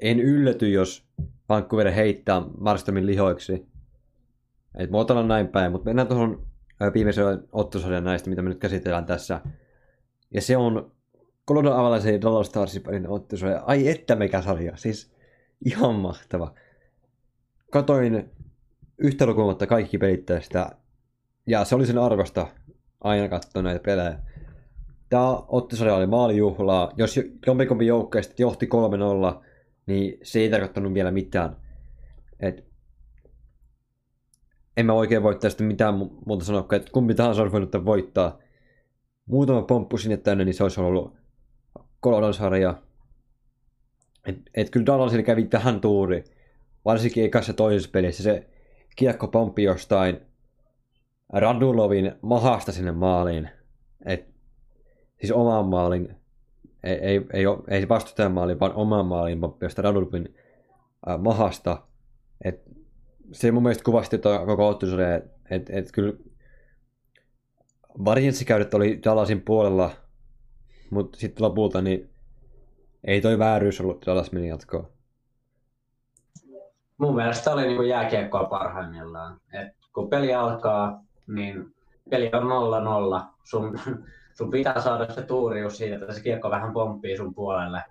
en 0.00 0.20
ylläty, 0.20 0.70
jos 0.70 1.06
Vancouver 1.50 1.90
heittää 1.90 2.42
Marstomin 2.58 3.06
lihoiksi. 3.06 3.66
Et 4.78 4.90
muotoillaan 4.90 5.28
näin 5.28 5.48
päin, 5.48 5.72
mutta 5.72 5.84
mennään 5.84 6.08
tuohon 6.08 6.46
viimeiseen 6.94 7.48
ottelusarjan 7.52 8.04
näistä, 8.04 8.30
mitä 8.30 8.42
me 8.42 8.48
nyt 8.48 8.58
käsitellään 8.58 9.06
tässä. 9.06 9.40
Ja 10.34 10.42
se 10.42 10.56
on 10.56 10.92
Colorado 11.48 11.74
Avalanche 11.74 12.12
ja 12.12 12.20
Dallas 12.20 12.46
Starsin 12.46 13.08
ottelusarja. 13.08 13.62
Ai 13.66 13.88
että 13.88 14.16
mikä 14.16 14.42
sarja, 14.42 14.76
siis 14.76 15.14
ihan 15.64 15.94
mahtava. 15.94 16.54
Katoin 17.70 18.30
yhtä 18.98 19.26
lukumatta 19.26 19.66
kaikki 19.66 19.98
pelit 19.98 20.26
tästä, 20.26 20.70
ja 21.46 21.64
se 21.64 21.74
oli 21.74 21.86
sen 21.86 21.98
arvosta 21.98 22.46
aina 23.00 23.28
katsoa 23.28 23.62
näitä 23.62 23.82
pelejä. 23.84 24.18
Tämä 25.08 25.42
ottelusarja 25.48 25.94
oli 25.94 26.06
maalijuhlaa. 26.06 26.92
Jos 26.96 27.20
jompikumpi 27.46 27.86
joukkeista 27.86 28.34
johti 28.38 28.68
3-0, 29.34 29.49
niin 29.90 30.18
se 30.22 30.40
ei 30.40 30.50
tarkoittanut 30.50 30.94
vielä 30.94 31.10
mitään. 31.10 31.56
Et 32.40 32.64
en 34.76 34.86
mä 34.86 34.92
oikein 34.92 35.22
voi 35.22 35.34
tästä 35.34 35.64
mitään 35.64 35.94
muuta 36.26 36.44
sanoa, 36.44 36.66
että 36.72 36.92
kumpi 36.92 37.14
tahansa 37.14 37.42
olisi 37.42 37.52
voinut 37.52 37.84
voittaa. 37.84 38.38
Muutama 39.26 39.62
pomppu 39.62 39.98
sinne 39.98 40.16
tänne, 40.16 40.44
niin 40.44 40.54
se 40.54 40.62
olisi 40.62 40.80
ollut 40.80 41.16
Kolodan 42.00 42.34
sarja. 42.34 42.82
Et, 44.26 44.36
et 44.54 44.70
kyllä 44.70 44.86
Dallasille 44.86 45.22
kävi 45.22 45.44
tähän 45.44 45.80
tuuri, 45.80 46.24
varsinkin 46.84 47.24
ekassa 47.24 47.52
toisessa 47.52 47.90
pelissä. 47.92 48.22
Se 48.22 48.48
kiekko 48.96 49.28
pomppi 49.28 49.62
jostain 49.62 50.20
Radulovin 51.32 52.12
mahasta 52.22 52.72
sinne 52.72 52.92
maaliin. 52.92 53.50
Et, 54.06 54.28
siis 55.20 55.32
omaan 55.32 55.66
maalin 55.66 56.19
ei, 56.82 56.94
ei, 56.94 57.26
ei, 57.32 57.44
ei 57.68 57.88
vastustajan 57.88 58.32
maaliin, 58.32 58.60
vaan 58.60 58.74
oman 58.74 59.06
maaliin 59.06 59.40
josta 59.60 59.82
Radulfin 59.82 60.34
äh, 61.08 61.18
mahasta. 61.18 61.82
Et 62.44 62.62
se 63.32 63.52
mun 63.52 63.62
mielestä 63.62 63.84
kuvasti 63.84 64.18
tuota 64.18 64.46
koko 64.46 64.68
ottelusarja, 64.68 65.14
että 65.16 65.30
et, 65.50 65.70
et 65.70 65.92
kyllä 65.92 66.12
varianssikäydet 68.04 68.74
oli 68.74 69.00
Dallasin 69.04 69.40
puolella, 69.40 69.90
mutta 70.90 71.18
sitten 71.18 71.44
lopulta 71.44 71.82
niin 71.82 72.10
ei 73.04 73.20
toi 73.20 73.38
vääryys 73.38 73.80
ollut, 73.80 74.06
Dallas 74.06 74.32
meni 74.32 74.48
jatkoon. 74.48 74.88
Mun 76.98 77.14
mielestä 77.14 77.52
oli 77.52 77.66
niin 77.66 77.88
jääkiekkoa 77.88 78.44
parhaimmillaan. 78.44 79.40
Et 79.52 79.72
kun 79.94 80.10
peli 80.10 80.34
alkaa, 80.34 81.04
niin 81.26 81.74
peli 82.10 82.30
on 82.32 83.22
0-0. 83.22 83.24
Sun 83.44 83.78
sun 84.40 84.50
pitää 84.50 84.80
saada 84.80 85.12
se 85.12 85.22
tuurius 85.22 85.76
siitä, 85.76 85.96
että 85.96 86.12
se 86.12 86.22
kiekko 86.22 86.50
vähän 86.50 86.72
pomppii 86.72 87.16
sun 87.16 87.34
puolelle. 87.34 87.82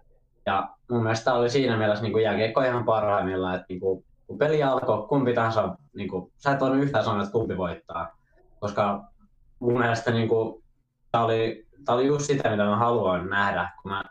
Ja 0.46 0.70
mun 0.92 1.04
mielestä 1.04 1.34
oli 1.34 1.50
siinä 1.50 1.78
mielessä 1.78 2.04
niin 2.04 2.22
jääkiekko 2.24 2.62
ihan 2.62 2.86
parhaimmillaan, 2.86 3.56
että 3.56 3.66
niin 3.70 3.80
kuin, 3.80 4.06
kun 4.28 4.38
peli 4.38 4.64
alkoi, 4.64 5.08
kumpi 5.08 5.34
tahansa, 5.34 5.78
niin 5.96 6.10
kuin, 6.10 6.32
sä 6.38 6.52
et 6.52 6.60
voinut 6.60 6.84
yhtään 6.84 7.04
sanoa, 7.04 7.22
että 7.22 7.32
kumpi 7.32 7.58
voittaa. 7.58 8.18
Koska 8.60 9.04
mun 9.60 9.80
mielestä 9.80 10.12
niin 10.12 10.30
kuin, 10.30 10.64
tää 11.12 11.24
oli, 11.24 11.68
tää 11.86 11.96
oli 11.96 12.08
just 12.08 12.26
sitä, 12.26 12.50
mitä 12.50 12.66
mä 12.66 12.78
haluan 12.78 13.30
nähdä, 13.30 13.72
kun 13.82 13.92
mä 13.92 14.04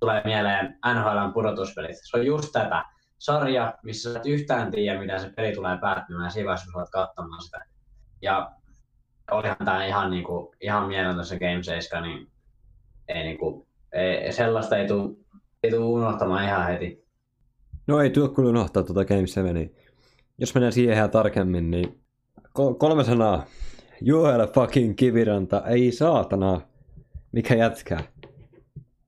tulee 0.00 0.22
mieleen 0.24 0.78
NHLn 0.94 1.32
pudotuspelit. 1.32 1.96
Se 2.02 2.16
on 2.16 2.26
just 2.26 2.52
tätä. 2.52 2.84
Sarja, 3.18 3.74
missä 3.82 4.12
sä 4.12 4.18
et 4.18 4.26
yhtään 4.26 4.70
tiedä, 4.70 5.00
mitä 5.00 5.18
se 5.18 5.32
peli 5.36 5.52
tulee 5.52 5.78
päättymään, 5.78 6.30
siinä 6.30 6.46
vaiheessa 6.46 6.84
sä 6.84 6.90
katsomaan 6.92 7.42
sitä. 7.42 7.64
Ja 8.22 8.52
olihan 9.30 9.56
tämä 9.64 9.86
ihan, 9.86 10.10
niinku, 10.10 10.54
ihan 10.60 10.88
mieletön 10.88 11.24
se 11.24 11.38
Game 11.38 11.62
7, 11.62 12.02
niin 12.02 12.28
ei, 13.08 13.22
niinku, 13.22 13.66
ei, 13.92 14.32
sellaista 14.32 14.76
ei 14.76 14.88
tule 14.88 15.16
ei 15.62 15.74
unohtamaan 15.78 16.44
ihan 16.44 16.66
heti. 16.66 17.06
No 17.86 18.00
ei 18.00 18.10
tule 18.10 18.28
kyllä 18.28 18.48
unohtaa 18.48 18.82
tuota 18.82 19.04
Game 19.04 19.26
7. 19.26 19.70
Jos 20.38 20.54
mennään 20.54 20.72
siihen 20.72 20.96
ihan 20.96 21.10
tarkemmin, 21.10 21.70
niin 21.70 22.00
kolme 22.78 23.04
sanaa. 23.04 23.46
Joel 24.00 24.46
fucking 24.46 24.96
Kiviranta, 24.96 25.62
ei 25.66 25.92
saatana. 25.92 26.60
Mikä 27.32 27.54
jätkää? 27.54 28.04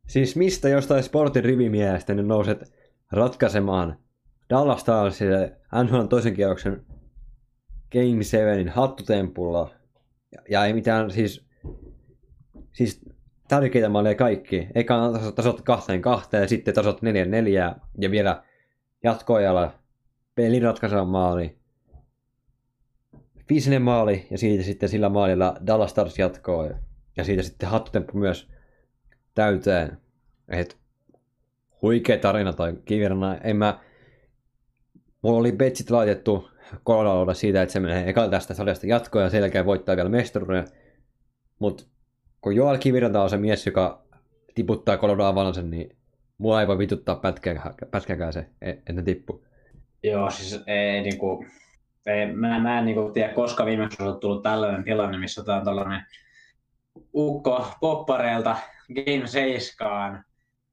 Siis 0.06 0.36
mistä 0.36 0.68
jostain 0.68 1.02
sportin 1.02 1.44
rivimiehestä 1.44 2.14
niin 2.14 2.28
nouset 2.28 2.72
ratkaisemaan 3.12 3.98
Dallas 4.50 4.80
Starsille 4.80 5.56
NHL 5.84 6.02
toisen 6.02 6.34
kierroksen 6.34 6.86
Game 7.92 8.22
7 8.22 8.68
hattutempulla 8.68 9.70
ja, 10.48 10.64
ei 10.64 10.72
mitään, 10.72 11.10
siis, 11.10 11.46
siis 12.72 13.00
tärkeitä 13.48 13.88
maaleja 13.88 14.14
kaikki. 14.14 14.68
Eka 14.74 15.12
tasot, 15.12 15.34
tasot 15.34 15.62
kahteen 15.62 16.02
kahteen, 16.02 16.48
sitten 16.48 16.74
tasot 16.74 17.02
neljän 17.02 17.30
neljää 17.30 17.80
ja 18.00 18.10
vielä 18.10 18.42
jatkoajalla 19.02 19.74
pelin 20.34 20.62
ratkaiseva 20.62 21.04
maali. 21.04 21.58
Viisinen 23.48 23.82
maali 23.82 24.26
ja 24.30 24.38
siitä 24.38 24.62
sitten 24.62 24.88
sillä 24.88 25.08
maalilla 25.08 25.56
Dallas 25.66 25.90
Stars 25.90 26.18
jatkoa. 26.18 26.70
Ja 27.16 27.24
siitä 27.24 27.42
sitten 27.42 27.68
hattutemppu 27.68 28.18
myös 28.18 28.48
täyteen. 29.34 29.98
Et 30.48 30.78
huikea 31.82 32.18
tarina 32.18 32.52
tai 32.52 32.74
kivirana. 32.84 33.36
En 33.36 33.56
mä... 33.56 33.80
Mulla 35.22 35.38
oli 35.38 35.52
betsit 35.52 35.90
laitettu 35.90 36.50
Coloradolle 36.86 37.34
siitä, 37.34 37.62
että 37.62 37.72
se 37.72 37.80
menee 37.80 38.08
ekalla 38.10 38.30
tästä 38.30 38.54
sarjasta 38.54 38.86
jatkoa 38.86 39.22
ja 39.22 39.30
sen 39.30 39.40
jälkeen 39.40 39.66
voittaa 39.66 39.96
vielä 39.96 40.08
mestaruuden. 40.08 40.66
Mutta 41.58 41.84
kun 42.40 42.56
Joel 42.56 42.78
Kiviranta 42.78 43.22
on 43.22 43.30
se 43.30 43.36
mies, 43.36 43.66
joka 43.66 44.02
tiputtaa 44.54 44.98
Colorado 44.98 45.24
Avalansen, 45.24 45.70
niin 45.70 45.96
mua 46.38 46.60
ei 46.60 46.66
voi 46.66 46.78
vituttaa 46.78 47.16
pätkääkään, 47.16 47.74
pätkääkään 47.90 48.32
se, 48.32 48.46
että 48.62 48.92
ne 48.92 49.02
tippu. 49.02 49.44
Joo, 50.02 50.30
siis 50.30 50.62
ei, 50.66 51.02
niinku, 51.02 51.46
ei, 52.06 52.32
mä, 52.32 52.58
mä 52.58 52.78
en 52.78 52.84
niinku 52.84 53.10
tiedä, 53.10 53.34
koska 53.34 53.66
viimeksi 53.66 54.02
on 54.02 54.20
tullut 54.20 54.42
tällainen 54.42 54.84
tilanne, 54.84 55.18
missä 55.18 55.40
otetaan 55.40 55.64
tällainen 55.64 56.06
ukko 57.14 57.66
poppareilta 57.80 58.56
Game 58.94 59.26
7 59.26 60.24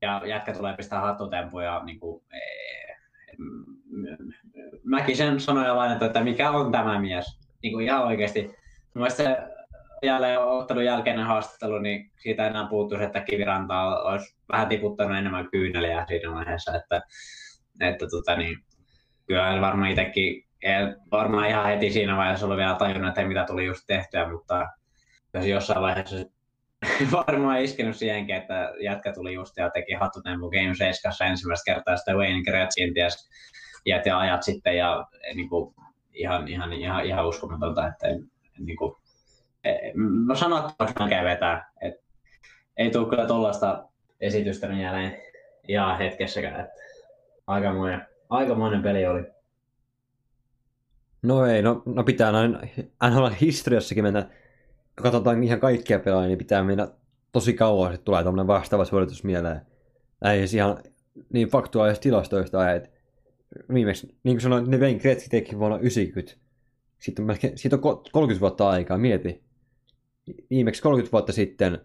ja 0.02 0.22
jätkä 0.26 0.54
tulee 0.54 0.76
pistää 0.76 1.00
hattutempuja. 1.00 1.66
ja 1.66 1.84
niinku, 1.84 2.24
mäkin 4.86 5.18
sen 5.18 5.40
sanoja 5.40 5.76
lainattu, 5.76 6.06
että 6.06 6.24
mikä 6.24 6.52
on 6.52 6.72
tämä 6.72 7.00
mies. 7.00 7.40
Niinku 7.64 7.80
ihan 7.80 8.04
oikeasti. 8.04 8.56
Mielestäni 8.94 9.30
se 9.30 9.38
jälleen 10.04 10.42
ottelun 10.42 10.86
jälkeinen 10.86 11.26
haastattelu, 11.26 11.80
niin 11.80 12.12
siitä 12.18 12.48
enää 12.48 12.68
puuttuisi, 12.68 13.04
että 13.04 13.20
Kiviranta 13.20 14.02
olisi 14.04 14.36
vähän 14.52 14.68
tiputtanut 14.68 15.18
enemmän 15.18 15.50
kyyneliä 15.52 16.06
siinä 16.08 16.32
vaiheessa, 16.32 16.76
että, 16.76 17.02
että 17.82 18.08
tota, 18.08 18.36
niin, 18.36 18.58
kyllä 19.28 19.62
varmaan 19.62 19.90
itsekin, 19.90 20.44
varmaan 21.12 21.50
ihan 21.50 21.66
heti 21.66 21.90
siinä 21.90 22.18
vaiheessa 22.18 22.46
ollut 22.46 22.58
vielä 22.58 22.76
tajunnut, 22.76 23.08
että 23.08 23.26
mitä 23.26 23.46
tuli 23.48 23.66
just 23.66 23.84
tehtyä, 23.88 24.30
mutta 24.32 24.68
jos 25.34 25.46
jossain 25.46 25.82
vaiheessa 25.82 26.16
varmaan 27.28 27.62
iskenyt 27.62 27.96
siihenkin, 27.96 28.36
että 28.36 28.74
jätkä 28.84 29.14
tuli 29.14 29.34
just 29.34 29.58
ja 29.58 29.70
teki 29.70 29.94
hattutempu 29.94 30.50
Game 30.50 30.76
7 30.76 31.14
ensimmäistä 31.30 31.74
kertaa, 31.74 31.98
sitten 31.98 32.18
Wayne 32.18 32.44
Gretzkin 32.44 32.94
ties 32.94 33.30
jäti 33.86 34.10
ajat 34.10 34.44
sitten 34.44 34.78
ja 34.78 35.08
niin 35.36 35.50
kuin, 35.50 35.76
ihan, 36.14 36.48
ihan, 36.48 36.74
ihan, 36.74 37.06
ihan 37.06 37.28
uskomatonta, 37.28 37.88
että 37.88 38.08
niin 38.60 38.78
kuin, 38.78 38.96
no 40.28 40.36
sanottavaksi 40.36 40.96
melkein 41.00 41.26
vetää. 41.26 41.72
Et 41.82 41.94
ei 42.78 42.92
tule 42.92 43.10
kyllä 43.10 43.28
tuollaista 43.28 43.90
esitystä 44.22 44.68
niin 44.68 44.82
jälleen 44.82 45.18
ihan 45.68 45.98
hetkessäkään. 45.98 46.60
Että 46.60 46.76
aikamoinen, 47.48 48.02
aikamoinen 48.30 48.82
peli 48.82 49.06
oli. 49.06 49.24
No 51.22 51.46
ei, 51.46 51.62
no, 51.62 51.84
no 51.86 52.04
pitää 52.04 52.32
noin 52.32 52.58
NHL 53.10 53.28
historiassakin 53.42 54.04
mennä, 54.04 54.22
kun 54.96 55.04
katsotaan 55.04 55.44
ihan 55.44 55.60
kaikkia 55.60 56.00
pelaajia, 56.00 56.28
niin 56.28 56.38
pitää 56.38 56.64
mennä 56.64 56.88
tosi 57.32 57.54
kauan, 57.54 57.94
että 57.94 58.06
tulee 58.06 58.24
tämmöinen 58.24 58.48
vastaava 58.48 58.86
suoritus 58.86 59.24
mieleen. 59.24 59.62
Ei 60.26 60.46
ihan 60.56 60.78
niin 61.34 61.48
faktuaalisista 61.48 62.04
tilastoista, 62.04 62.72
että 62.72 62.90
viimeksi, 63.74 64.08
niin 64.24 64.36
kuin 64.36 64.42
sanoin, 64.42 64.72
ne 64.72 64.78
Wayne 64.78 65.00
Gretzky 65.00 65.30
teki 65.30 65.60
vuonna 65.60 65.80
90. 65.80 66.38
Sitten 67.00 67.24
on, 67.24 67.28
melkein, 67.28 67.58
siitä 67.58 67.76
on 67.76 67.82
30 68.12 68.42
vuotta 68.42 68.70
aikaa, 68.70 68.98
mieti 68.98 69.46
viimeksi 70.50 70.82
30 70.82 71.12
vuotta 71.12 71.34
sitten 71.34 71.80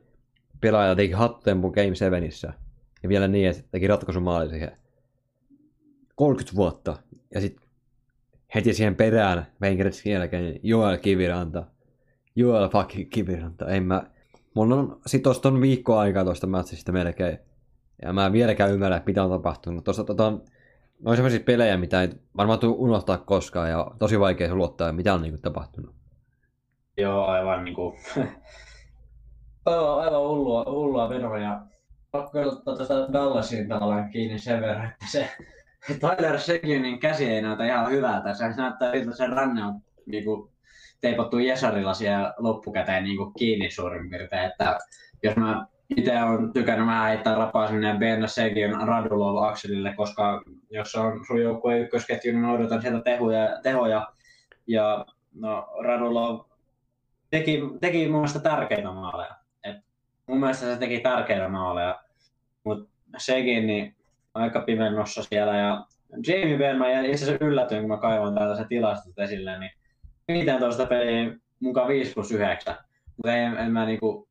pelaaja 0.61 0.97
teki 0.97 1.13
hattutempun 1.13 1.73
Game 1.73 1.95
7 1.95 2.23
ja 3.03 3.09
vielä 3.09 3.29
niin, 3.29 3.49
että 3.49 3.63
teki 3.71 3.87
ratkaisumaali 3.87 4.51
siihen. 4.51 4.73
30 6.15 6.57
vuotta. 6.57 6.97
Ja 7.35 7.41
sitten 7.41 7.69
heti 8.55 8.75
siihen 8.75 8.97
perään 8.97 9.47
Wengeritsin 9.63 10.13
jälkeen 10.13 10.61
Joel 10.63 10.99
Kiviranta. 10.99 11.67
Joel 12.37 12.69
fucking 12.69 13.11
Kiviranta. 13.11 13.69
En 13.69 13.83
mä... 13.83 14.11
Mulla 14.55 14.75
on 14.75 15.01
sit 15.07 15.23
tosta 15.23 15.49
on 15.49 15.61
viikko 15.61 15.99
aikaa 15.99 16.25
tuosta 16.25 16.47
matsista 16.47 16.93
melkein. 16.93 17.39
Ja 18.03 18.13
mä 18.13 18.27
en 18.27 18.33
vieläkään 18.33 18.73
ymmärrä, 18.73 19.03
mitä 19.07 19.25
on 19.25 19.31
tapahtunut. 19.31 19.85
Tuossa 19.85 20.05
tota, 20.05 20.39
on 21.05 21.17
sellaisia 21.17 21.41
pelejä, 21.41 21.77
mitä 21.77 22.03
ei 22.03 22.09
varmaan 22.37 22.59
tule 22.59 22.77
unohtaa 22.79 23.19
koskaan 23.19 23.71
ja 23.71 23.91
tosi 23.99 24.21
vaikea 24.21 24.55
luottaa, 24.55 24.93
mitä 24.93 25.15
on 25.15 25.23
niinku 25.23 25.39
tapahtunut. 25.43 25.95
Joo, 26.97 27.25
aivan 27.25 27.65
niinku... 27.65 27.97
aivan, 29.67 30.01
aivan 30.01 30.21
hullua, 30.21 30.65
hullua 30.69 31.09
veroa 31.09 31.39
ja 31.39 31.61
pakko 32.11 32.41
ottaa 32.41 32.77
tuosta 32.77 33.13
Dallasin 33.13 33.69
tavallaan 33.69 34.11
kiinni 34.11 34.39
sen 34.39 34.61
verran, 34.61 34.87
että 34.87 35.07
se 35.11 35.31
Tyler 36.01 36.41
Seginin 36.41 36.99
käsi 36.99 37.31
ei 37.31 37.43
näytä 37.43 37.67
ihan 37.67 37.91
hyvältä. 37.91 38.35
Se 38.35 38.49
näyttää 38.57 38.93
siltä, 38.93 39.17
se 39.17 39.27
ranne 39.27 39.65
on 39.65 39.81
niinku, 40.07 40.51
teipattu 41.01 41.39
Jesarilla 41.39 41.95
siellä 41.95 42.35
loppukäteen 42.39 43.05
niinku, 43.05 43.33
kiinni 43.39 43.71
suurin 43.71 44.11
piirtein. 44.11 44.51
Että 44.51 44.79
jos 45.23 45.37
mä 45.37 45.67
itse 45.97 46.23
olen 46.23 46.53
tykännyt 46.53 46.87
vähän 46.87 47.09
heittää 47.09 47.35
rapaa 47.35 47.69
sinne 47.69 47.97
Ben 47.99 48.29
Segin 48.29 48.87
Radulov 48.87 49.45
akselille, 49.45 49.95
koska 49.97 50.43
jos 50.71 50.95
on 50.95 51.25
sun 51.27 51.43
joukkueen 51.43 51.81
ykkösketju, 51.81 52.33
niin 52.33 52.45
odotan 52.45 52.83
sieltä 52.83 53.03
tehoja, 53.05 53.61
tehoja 53.63 54.07
ja 54.67 55.07
no, 55.35 55.69
Radulov 55.83 56.41
teki, 57.31 57.61
teki 57.81 58.09
mun 58.09 58.17
mielestä 58.17 58.41
tärkeitä 58.41 58.93
maaleja. 58.93 59.35
Et 59.65 59.77
mun 60.27 60.41
mielestä 60.41 60.67
se 60.67 60.77
teki 60.77 61.01
tärkeitä 61.01 61.49
maaleja, 61.49 62.01
mutta 62.65 62.91
sekin 63.19 63.67
niin 63.67 63.97
aika 64.35 64.61
pimennossa 64.61 65.23
siellä. 65.23 65.57
Ja 65.57 65.87
Jamie 66.27 66.59
Benn, 66.59 66.79
mä 66.79 67.01
itse 67.01 67.25
asiassa 67.25 67.45
yllätyin, 67.45 67.81
kun 67.81 67.91
mä 67.91 68.35
täältä 68.39 68.57
se 68.57 68.69
tilastot 68.69 69.19
esille, 69.19 69.59
niin 69.59 69.71
15 70.29 70.87
peliä 70.87 71.37
mukaan 71.61 71.89
5 71.89 72.13
plus 72.13 72.31
9. 72.31 72.77
Mutta 73.17 73.35
ei, 73.35 73.43
en 73.45 73.73
mä 73.73 73.87
niinku, 73.87 74.29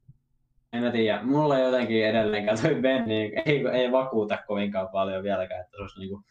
en 0.73 0.83
mä 0.83 0.91
tiedä. 0.91 1.23
Mulla 1.23 1.59
jotenkin 1.59 2.05
edelleenkään 2.05 2.61
toi 2.61 2.75
Ben 2.75 3.05
niin 3.05 3.31
ei, 3.45 3.67
ei 3.73 3.91
vakuuta 3.91 4.37
kovinkaan 4.47 4.89
paljon 4.89 5.23
vieläkään, 5.23 5.61
että 5.61 5.71
se 5.77 5.81
olisi 5.81 5.99
niinku 5.99 6.23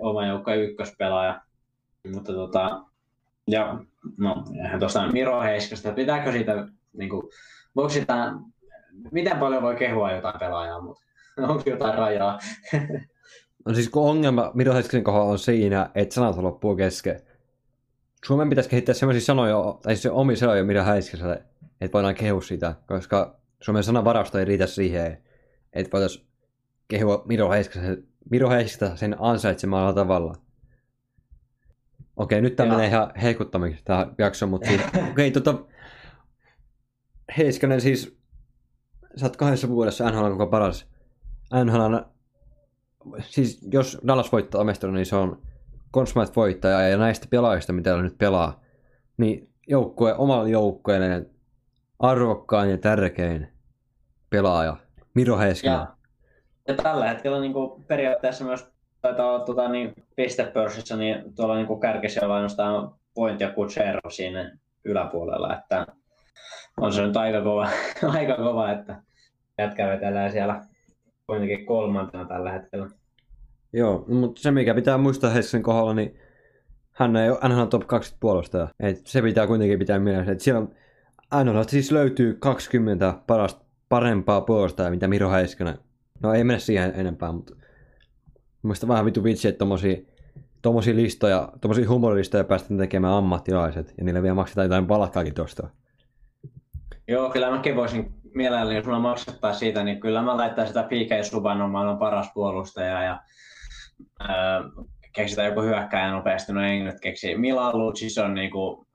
oma 0.00 0.26
joukko 0.26 0.52
ykköspelaaja. 0.52 1.40
Mutta 2.12 2.32
tota, 2.32 2.82
ja 3.46 3.78
no, 4.18 4.44
eihän 4.62 4.80
tuosta 4.80 5.12
Miro 5.12 5.42
Heiskasta, 5.42 5.92
pitääkö 5.92 6.32
siitä, 6.32 6.68
niin 6.92 7.10
kuin, 7.10 7.22
voiko 7.76 7.88
sitä, 7.88 8.32
miten 9.12 9.38
paljon 9.38 9.62
voi 9.62 9.76
kehua 9.76 10.12
jotain 10.12 10.38
pelaajaa, 10.38 10.80
mutta 10.80 11.02
onko 11.48 11.62
jotain 11.66 11.94
rajaa? 11.94 12.38
No 13.66 13.74
siis 13.74 13.88
kun 13.88 14.10
ongelma 14.10 14.50
Miro 14.54 14.74
Heiskasen 14.74 15.04
kohdalla 15.04 15.30
on 15.30 15.38
siinä, 15.38 15.90
että 15.94 16.14
sanat 16.14 16.36
loppuu 16.36 16.76
kesken. 16.76 17.20
Suomen 18.24 18.48
pitäisi 18.48 18.70
kehittää 18.70 18.94
sellaisia 18.94 19.26
sanoja, 19.26 19.56
tai 19.82 19.96
se 19.96 20.10
omi 20.10 20.36
sanoja 20.36 20.64
Miro 20.64 20.84
Heiskaselle, 20.84 21.42
että 21.80 21.92
voidaan 21.92 22.14
kehua 22.14 22.42
sitä, 22.42 22.74
koska 22.86 23.41
Suomen 23.62 23.84
sanavarasto 23.84 24.38
ei 24.38 24.44
riitä 24.44 24.66
siihen, 24.66 25.22
että 25.72 25.92
voitaisiin 25.92 26.26
kehua 26.88 27.22
Miro 27.26 27.50
Heiskasen, 27.50 28.04
Miro 28.30 28.50
Heiskasta 28.50 28.96
sen 28.96 29.16
ansaitsemalla 29.18 29.92
tavalla. 29.92 30.34
Okei, 32.16 32.40
nyt 32.40 32.56
tämä 32.56 32.70
menee 32.70 32.86
ihan 32.86 33.12
heikuttamiksi 33.22 33.84
tämä 33.84 34.06
jakso, 34.18 34.46
mutta 34.46 34.68
siis, 34.68 34.80
okei, 35.10 35.30
tota, 35.30 35.54
Heiskanen 37.38 37.80
siis, 37.80 38.18
sä 39.16 39.26
oot 39.26 39.36
kahdessa 39.36 39.68
vuodessa 39.68 40.10
NHL 40.10 40.30
koko 40.30 40.46
paras. 40.46 40.86
NHL, 41.64 41.96
siis 43.20 43.68
jos 43.72 43.98
Dallas 44.06 44.32
voittaa 44.32 44.64
mestaruuden, 44.64 44.98
niin 44.98 45.06
se 45.06 45.16
on 45.16 45.42
Consmite 45.94 46.32
voittaja 46.36 46.88
ja 46.88 46.96
näistä 46.96 47.26
pelaajista, 47.30 47.72
mitä 47.72 48.02
nyt 48.02 48.18
pelaa, 48.18 48.60
niin 49.16 49.50
joukkue, 49.68 50.14
omalla 50.14 50.48
joukkueelle 50.48 51.26
arvokkain 51.98 52.70
ja 52.70 52.78
tärkein 52.78 53.51
pelaaja, 54.32 54.76
Miro 55.14 55.38
Heiskanen. 55.38 55.78
Ja, 55.78 55.86
ja 56.68 56.74
tällä 56.74 57.08
hetkellä 57.08 57.40
niin 57.40 57.52
kuin 57.52 57.84
periaatteessa 57.84 58.44
myös 58.44 58.72
taitaa 59.02 59.28
olla 59.28 59.44
tuota, 59.44 59.68
niin 59.68 59.92
pistepörssissä, 60.16 60.96
niin 60.96 61.34
tuolla 61.34 61.56
niin 61.56 61.80
kärkisiä 61.80 62.22
on 62.24 62.30
ainoastaan 62.30 62.94
Point 63.14 63.40
ja 63.40 63.50
Kutsero 63.50 64.10
siinä 64.10 64.58
yläpuolella, 64.84 65.56
että 65.58 65.86
on 66.80 66.92
se 66.92 67.06
nyt 67.06 67.16
aika 67.16 67.42
kova, 67.42 67.68
aika 68.18 68.36
kova 68.36 68.72
että 68.72 69.02
jätkä 69.58 69.86
vetelee 69.86 70.30
siellä 70.30 70.60
kuitenkin 71.26 71.66
kolmantena 71.66 72.24
tällä 72.24 72.52
hetkellä. 72.52 72.88
Joo, 73.72 74.04
mutta 74.08 74.42
se 74.42 74.50
mikä 74.50 74.74
pitää 74.74 74.98
muistaa 74.98 75.30
Hessin 75.30 75.62
kohdalla, 75.62 75.94
niin 75.94 76.18
hän 76.92 77.16
ei 77.16 77.30
ole 77.30 77.48
NHL 77.48 77.64
top 77.64 77.86
20 77.86 78.20
puolustaja. 78.20 78.68
Et 78.80 79.06
se 79.06 79.22
pitää 79.22 79.46
kuitenkin 79.46 79.78
pitää 79.78 79.98
mielessä, 79.98 80.32
että 80.32 80.44
siellä 80.44 80.60
on 80.60 80.74
NHL 81.44 81.62
siis 81.62 81.92
löytyy 81.92 82.34
20 82.40 83.14
parasta, 83.26 83.64
parempaa 83.92 84.40
puolustajaa, 84.40 84.90
mitä 84.90 85.08
Miro 85.08 85.30
Heiskanen. 85.30 85.78
No 86.22 86.34
ei 86.34 86.44
mene 86.44 86.58
siihen 86.58 86.92
enempää, 86.96 87.32
mutta 87.32 87.54
Mielestäni 88.62 88.88
vähän 88.88 89.04
vitu 89.04 89.24
vitsi, 89.24 89.48
että 89.48 89.58
tommosia, 89.58 89.96
tommosia 90.62 90.96
listoja, 90.96 91.52
tommosia 91.60 91.88
humorilistoja 91.88 92.44
päästään 92.44 92.78
tekemään 92.78 93.14
ammattilaiset, 93.14 93.94
ja 93.98 94.04
niille 94.04 94.22
vielä 94.22 94.34
maksetaan 94.34 94.64
jotain 94.64 94.86
palkkaakin 94.86 95.34
tosta. 95.34 95.68
Joo, 97.08 97.30
kyllä 97.30 97.50
mäkin 97.50 97.76
voisin 97.76 98.14
mielelläni, 98.34 98.76
jos 98.76 98.86
mulla 98.86 98.98
maksettaa 98.98 99.52
siitä, 99.52 99.84
niin 99.84 100.00
kyllä 100.00 100.22
mä 100.22 100.36
laittaisin 100.36 100.74
sitä 100.74 100.82
PK 100.82 101.24
Subban 101.24 101.62
on 101.62 101.70
maailman 101.70 101.98
paras 101.98 102.30
puolustaja 102.34 103.02
ja 103.02 103.20
öö, 104.20 104.84
keksitään 105.12 105.48
joku 105.48 105.62
hyökkäjä 105.62 106.10
nopeasti, 106.10 106.52
no 106.52 106.62
ei 106.62 106.82
nyt 106.82 107.00
keksi. 107.00 107.36
Milan 107.36 107.78
Lucis 107.78 108.18
on 108.18 108.34
niinku, 108.34 108.86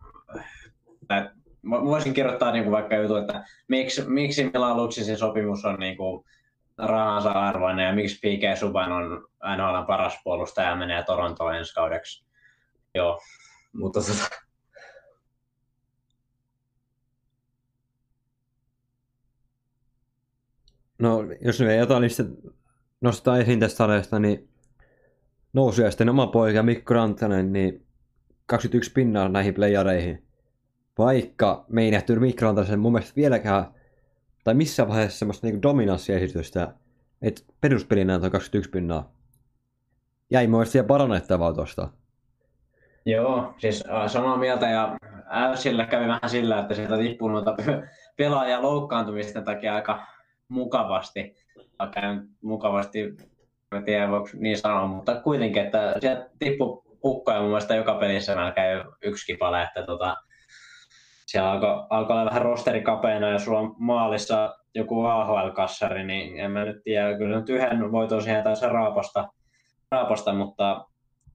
voisin 1.69 2.13
kirjoittaa 2.13 2.51
niinku 2.51 2.71
vaikka 2.71 2.95
jutu, 2.95 3.15
että 3.15 3.43
miksi, 3.67 4.09
miksi 4.09 4.49
Milan 4.53 4.77
Lucisin 4.77 5.17
sopimus 5.17 5.65
on 5.65 5.79
niinku 5.79 6.25
rahansa 6.77 7.31
arvoinen 7.31 7.85
ja 7.85 7.93
miksi 7.93 8.17
PK 8.17 8.57
Subban 8.59 8.91
on 8.91 9.27
NHL 9.57 9.85
paras 9.87 10.19
puolustaja 10.23 10.69
ja 10.69 10.75
menee 10.75 11.03
Torontoon 11.03 11.55
ensi 11.55 11.73
kaudeksi. 11.73 12.25
Joo, 12.95 13.21
mutta 13.73 13.99
tota, 13.99 14.47
No, 20.99 21.23
jos 21.41 21.59
me 21.59 21.75
jotain 21.75 22.01
niistä 22.01 22.23
nostaa 23.01 23.37
esiin 23.37 23.59
tästä 23.59 23.77
sarjasta, 23.77 24.19
niin 24.19 24.49
sitten 25.89 26.09
oma 26.09 26.27
poika 26.27 26.63
Mikko 26.63 26.93
Rantanen, 26.93 27.53
niin 27.53 27.85
21 28.45 28.91
pinnaa 28.91 29.29
näihin 29.29 29.53
playareihin. 29.53 30.26
Vaikka 30.97 31.65
me 31.67 31.83
ei 31.83 31.91
nähty 31.91 32.19
Mikko 32.19 32.45
Rantasen 32.45 32.79
mun 32.79 32.91
mielestä 32.91 33.15
vieläkään, 33.15 33.65
tai 34.43 34.53
missä 34.53 34.87
vaiheessa 34.87 35.19
semmoista 35.19 35.47
niin 35.47 35.61
dominanssiesitystä, 35.61 36.73
että 37.21 37.41
peruspelinä 37.61 38.15
on 38.15 38.31
21 38.31 38.69
pinnaa. 38.69 39.11
Jäi 40.29 40.47
mun 40.47 40.59
mielestä 40.59 40.83
parannettavaa 40.83 41.53
tuosta. 41.53 41.89
Joo, 43.05 43.53
siis 43.57 43.83
samaa 44.07 44.37
mieltä 44.37 44.69
ja 44.69 44.97
Äysillä 45.29 45.85
kävi 45.85 46.07
vähän 46.07 46.29
sillä, 46.29 46.59
että 46.59 46.73
sieltä 46.73 46.97
tippui 46.97 47.31
noita 47.31 47.55
pelaajia 48.17 48.61
loukkaantumisten 48.61 49.43
takia 49.43 49.75
aika 49.75 50.07
mukavasti, 50.47 51.35
vaikka 51.79 52.01
mukavasti, 52.41 53.17
en 53.75 53.83
tiedä 53.85 54.09
voiko 54.09 54.29
niin 54.33 54.57
sanoa, 54.57 54.87
mutta 54.87 55.21
kuitenkin, 55.21 55.65
että 55.65 55.95
sieltä 55.99 56.29
tippui 56.39 56.83
hukkoja 57.03 57.39
mun 57.39 57.47
mielestä 57.47 57.75
joka 57.75 57.93
pelissä 57.93 58.35
melkein 58.35 58.83
yksi 59.01 59.25
kipale, 59.25 59.63
että 59.63 59.83
tota, 59.83 60.15
siellä 61.27 61.51
alkoi, 61.51 61.87
alkoi 61.89 62.13
olla 62.13 62.25
vähän 62.25 62.41
rosteri 62.41 62.81
kapeena 62.81 63.29
ja 63.29 63.39
sulla 63.39 63.59
on 63.59 63.75
maalissa 63.79 64.55
joku 64.75 65.05
AHL-kassari, 65.05 66.03
niin 66.03 66.39
en 66.39 66.51
mä 66.51 66.65
nyt 66.65 66.83
tiedä, 66.83 67.17
kyllä 67.17 67.39
nyt 67.39 67.49
yhden 67.49 67.91
voiton 67.91 68.21
siihen 68.21 68.43
taisi 68.43 68.65
raapasta, 68.65 69.29
raapasta, 69.91 70.33
mutta 70.33 70.85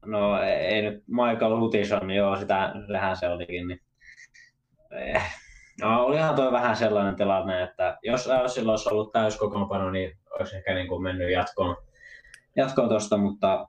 no 0.06 0.42
ei 0.42 0.82
nyt 0.82 1.04
Michael 1.06 1.60
Hutison, 1.60 2.06
niin 2.06 2.18
joo, 2.18 2.36
sitä, 2.36 2.72
sehän 2.86 3.16
se 3.16 3.28
olikin, 3.28 3.68
niin 3.68 3.80
eh, 4.90 5.22
No 5.80 6.04
olihan 6.04 6.34
tuo 6.34 6.52
vähän 6.52 6.76
sellainen 6.76 7.16
tilanne, 7.16 7.62
että 7.62 7.98
jos 8.02 8.28
sillä 8.46 8.72
olisi 8.72 8.88
ollut 8.88 9.12
täyskokoonpano, 9.12 9.90
niin 9.90 10.18
olisi 10.40 10.56
ehkä 10.56 10.74
niin 10.74 10.88
kuin 10.88 11.02
mennyt 11.02 11.30
jatkoon, 11.30 11.76
jatkoon 12.56 12.88
tuosta, 12.88 13.16
mutta 13.16 13.68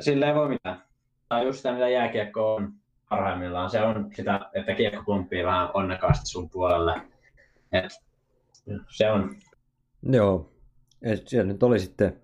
sillä 0.00 0.26
ei 0.26 0.34
voi 0.34 0.48
mitään. 0.48 0.82
Tai 1.28 1.44
just 1.44 1.56
sitä, 1.56 1.72
mitä 1.72 1.88
jääkiekko 1.88 2.54
on 2.54 2.72
parhaimmillaan. 3.08 3.70
Se 3.70 3.82
on 3.82 4.10
sitä, 4.16 4.40
että 4.54 4.74
kiekko 4.74 5.02
pomppii 5.06 5.44
vähän 5.44 5.68
onnekkaasti 5.74 6.26
sun 6.26 6.50
puolelle. 6.50 7.00
Et, 7.72 7.90
se 8.88 9.10
on. 9.10 9.36
Joo. 10.02 10.50
Et 11.02 11.28
siellä 11.28 11.52
nyt 11.52 11.62
oli 11.62 11.80
sitten, 11.80 12.20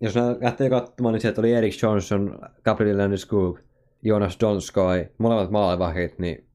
jos 0.00 0.14
lähtee 0.40 0.70
katsomaan, 0.70 1.12
niin 1.12 1.20
sieltä 1.20 1.40
oli 1.40 1.52
Erik 1.52 1.82
Johnson, 1.82 2.38
Gabriel 2.64 2.98
Landeskog, 2.98 3.58
Jonas 4.02 4.36
Donskoi, 4.40 5.08
molemmat 5.18 5.50
maalivahdit, 5.50 6.18
niin 6.18 6.46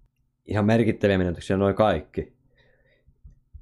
ihan 0.45 0.65
merkittäviä 0.65 1.17
menetyksiä 1.17 1.57
noin 1.57 1.75
kaikki. 1.75 2.33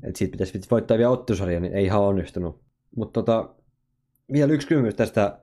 Et 0.04 0.16
siitä 0.16 0.32
pitäisi 0.32 0.62
voittaa 0.72 0.98
vielä 0.98 1.10
ottusarja, 1.10 1.60
niin 1.60 1.74
ei 1.74 1.86
ihan 1.86 2.02
onnistunut. 2.02 2.62
Mutta 2.96 3.14
tota, 3.24 3.50
vielä 4.32 4.54
yksi 4.54 4.68
kysymys 4.68 4.96
tästä 4.96 5.40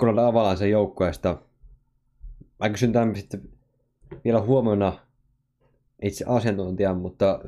Colorado 0.00 0.28
Avalaisen 0.28 0.70
joukkueesta. 0.70 1.38
Mä 2.62 2.70
kysyn 2.70 2.92
tämän 2.92 3.16
sitten 3.16 3.42
vielä 4.24 4.40
huomenna 4.40 4.92
itse 6.02 6.24
asiantuntijan, 6.28 6.96
mutta 6.96 7.40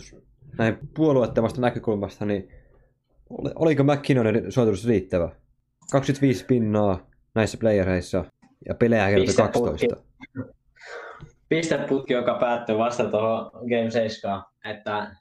näin 0.59 0.79
puolueettomasta 0.95 1.61
näkökulmasta, 1.61 2.25
niin 2.25 2.49
oliko 3.55 3.83
McKinnonin 3.83 4.53
suoritus 4.53 4.87
riittävä? 4.87 5.31
25 5.93 6.45
pinnaa 6.45 7.07
näissä 7.35 7.59
playereissa 7.59 8.25
ja 8.69 8.75
pelejä 8.75 9.11
kertoi 9.11 9.35
12 9.35 9.97
pisteputki, 11.49 12.12
joka 12.12 12.35
päättyi 12.35 12.79
vasta 12.79 13.05
tuohon 13.05 13.51
Game 13.53 13.91
7. 13.91 14.43
Että, 14.65 15.17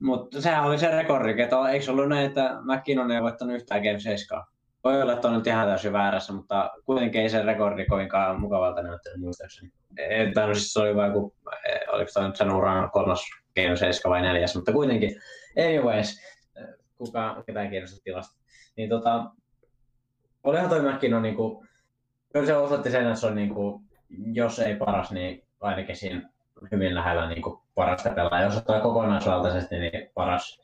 mutta 0.00 0.40
sehän 0.40 0.64
oli 0.64 0.78
se 0.78 0.90
rekordi, 0.90 1.42
että 1.42 1.70
eikö 1.70 1.90
ollut 1.90 2.08
näin, 2.08 2.26
että 2.26 2.56
McKinnon 2.62 3.10
ei 3.10 3.22
voittanut 3.22 3.54
yhtään 3.54 3.82
Game 3.82 4.00
7. 4.00 4.44
Voi 4.84 5.02
olla, 5.02 5.12
että 5.12 5.28
on 5.28 5.34
nyt 5.34 5.46
ihan 5.46 5.66
täysin 5.66 5.92
väärässä, 5.92 6.32
mutta 6.32 6.70
kuitenkin 6.86 7.20
ei 7.20 7.28
se 7.28 7.42
rekordi 7.42 7.84
kovinkaan 7.84 8.40
mukavalta 8.40 8.82
näyttänyt 8.82 9.20
muistaakseni. 9.20 9.72
Että 9.98 10.46
no 10.46 10.54
siis 10.54 10.72
se 10.72 10.80
oli 10.80 10.96
vain 10.96 11.12
joku, 11.12 11.34
oliko 11.88 12.10
tämä 12.14 12.26
nyt 12.26 12.36
sen 12.36 12.52
uran 12.52 12.90
kolmas 12.90 13.20
Game 13.56 13.76
7 13.76 14.10
vai 14.10 14.22
neljäs, 14.22 14.54
mutta 14.54 14.72
kuitenkin. 14.72 15.20
Anyways, 15.58 16.20
kuka, 16.96 17.42
ketään 17.46 17.70
kiinnostaa 17.70 18.00
tilasta. 18.04 18.40
Niin 18.76 18.88
tota, 18.88 19.24
olihan 20.44 20.68
toi 20.68 20.92
McKinnon 20.92 21.22
niinku, 21.22 21.66
kyllä 22.32 22.46
se 22.46 22.56
osoitti 22.56 22.90
sen, 22.90 23.06
että 23.06 23.20
se 23.20 23.26
on 23.26 23.34
niinku 23.34 23.82
jos 24.32 24.58
ei 24.58 24.76
paras, 24.76 25.12
niin 25.12 25.44
ainakin 25.60 25.96
siinä 25.96 26.30
hyvin 26.72 26.94
lähellä 26.94 27.28
niin 27.28 27.42
kuin 27.42 27.60
parasta 27.74 28.10
pelaajaa. 28.10 28.48
Jos 28.48 28.56
ottaa 28.56 28.80
kokonaisvaltaisesti, 28.80 29.78
niin 29.78 30.10
paras. 30.14 30.60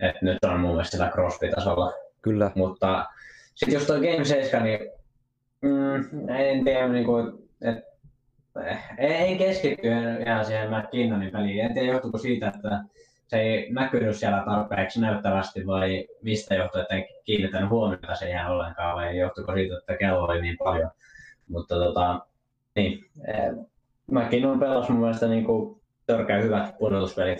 Et 0.00 0.22
nyt 0.22 0.38
on 0.44 0.60
mun 0.60 0.70
mielestä 0.70 0.96
sillä 0.96 1.10
Crosby-tasolla. 1.10 1.92
Kyllä. 2.22 2.50
Mutta 2.54 3.06
sitten 3.54 3.74
jos 3.74 3.86
tuo 3.86 3.96
Game 3.96 4.24
7, 4.24 4.64
niin 4.64 4.78
mm, 5.62 6.28
en 6.28 6.64
tiedä, 6.64 6.88
niin 6.88 7.04
kuin, 7.04 7.32
et, 7.60 7.84
ei 8.98 9.38
keskitty 9.38 9.88
ihan 10.26 10.44
siihen 10.44 10.70
McKinnonin 10.70 11.30
peliin. 11.32 11.60
En 11.60 11.74
tiedä, 11.74 11.92
johtuuko 11.92 12.18
siitä, 12.18 12.48
että 12.48 12.84
se 13.26 13.40
ei 13.40 13.72
näkynyt 13.72 14.16
siellä 14.16 14.42
tarpeeksi 14.46 15.00
näyttävästi 15.00 15.66
vai 15.66 16.08
mistä 16.22 16.54
johtuu, 16.54 16.80
että 16.80 16.94
ei 16.94 17.08
kiinnittänyt 17.24 17.70
huomiota 17.70 18.14
siihen 18.14 18.46
ollenkaan 18.46 18.96
vai 18.96 19.18
johtuuko 19.18 19.52
siitä, 19.52 19.78
että 19.78 19.96
kello 19.96 20.24
oli 20.24 20.42
niin 20.42 20.58
paljon. 20.58 20.90
Mutta 21.48 21.74
tota, 21.74 22.26
niin, 22.76 23.04
mäkin 24.10 24.46
on 24.46 24.60
pelas 24.60 24.88
mun 24.88 25.00
mielestä 25.00 25.28
niin 25.28 25.44
kuin 25.44 25.80
törkeä 26.06 26.40
hyvät 26.40 26.78
pudotuspelit, 26.78 27.38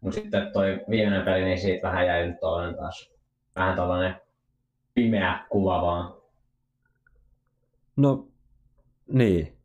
mutta 0.00 0.20
sitten 0.20 0.52
toi 0.52 0.80
viimeinen 0.90 1.24
peli, 1.24 1.44
niin 1.44 1.60
siitä 1.60 1.88
vähän 1.88 2.06
jäi 2.06 2.26
nyt 2.26 2.40
taas. 2.40 3.10
Vähän 3.56 3.76
tällainen 3.76 4.14
pimeä 5.00 5.46
kuva 5.50 5.82
vaan. 5.82 6.14
No, 7.96 8.28
niin. 9.12 9.56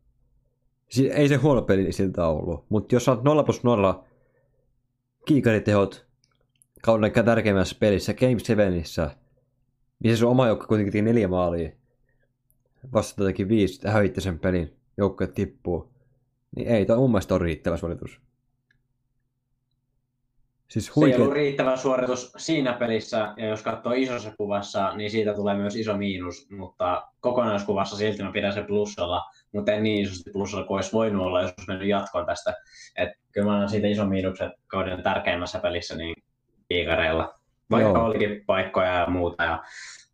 Si- 0.88 1.10
ei 1.10 1.28
se 1.28 1.36
huono 1.36 1.62
peli 1.62 1.92
siltä 1.92 2.26
ollut, 2.26 2.64
mutta 2.68 2.94
jos 2.94 3.04
saat 3.04 3.24
0 3.24 3.44
plus 3.44 3.64
0 3.64 4.04
kiikaritehot 5.26 6.06
kauden 6.82 7.12
tärkeimmässä 7.24 7.76
pelissä, 7.80 8.14
Game 8.14 8.38
7, 8.38 8.72
niin 8.72 10.16
se 10.16 10.16
sun 10.16 10.30
oma 10.30 10.46
joukko 10.46 10.66
kuitenkin 10.66 10.92
teki 10.92 11.02
neljä 11.02 11.28
maalia. 11.28 11.70
Vasta 12.92 13.22
jotenkin 13.22 13.48
viisi, 13.48 13.88
hävitti 13.88 14.20
sen 14.20 14.38
pelin 14.38 14.76
joukkue 14.96 15.26
tippuu, 15.26 15.92
niin 16.56 16.68
ei 16.68 16.86
toi 16.86 16.96
mun 16.96 17.10
mielestä 17.10 17.34
ole 17.34 17.44
riittävä 17.44 17.76
suoritus. 17.76 18.20
Siis 20.68 20.96
huikea... 20.96 21.12
Se 21.12 21.16
ei 21.16 21.22
ollut 21.22 21.34
riittävä 21.34 21.76
suoritus 21.76 22.32
siinä 22.36 22.72
pelissä, 22.72 23.34
ja 23.36 23.46
jos 23.46 23.62
katsoo 23.62 23.92
isossa 23.92 24.32
kuvassa, 24.36 24.92
niin 24.96 25.10
siitä 25.10 25.34
tulee 25.34 25.54
myös 25.54 25.76
iso 25.76 25.96
miinus, 25.96 26.50
mutta 26.50 27.08
kokonaiskuvassa 27.20 27.96
silti 27.96 28.22
mä 28.22 28.32
pidän 28.32 28.52
se 28.52 28.62
plussalla, 28.62 29.22
mutta 29.52 29.72
en 29.72 29.82
niin 29.82 30.04
isosti 30.04 30.30
plussalla 30.30 30.66
kuin 30.66 30.76
olisi 30.76 30.92
voinut 30.92 31.26
olla, 31.26 31.42
jos 31.42 31.50
olisi 31.50 31.68
mennyt 31.70 31.88
jatkoon 31.88 32.26
tästä. 32.26 32.54
Et 32.96 33.08
kyllä 33.32 33.46
mä 33.46 33.54
annan 33.54 33.68
siitä 33.68 33.86
iso 33.86 34.06
miinukset 34.06 34.52
kauden 34.66 35.02
tärkeimmässä 35.02 35.58
pelissä 35.58 35.96
niin 35.96 36.14
kiikareilla. 36.68 37.34
Vaikka 37.70 37.90
Joo. 37.90 38.04
olikin 38.04 38.44
paikkoja 38.46 38.92
ja 38.92 39.06
muuta, 39.06 39.44
ja 39.44 39.62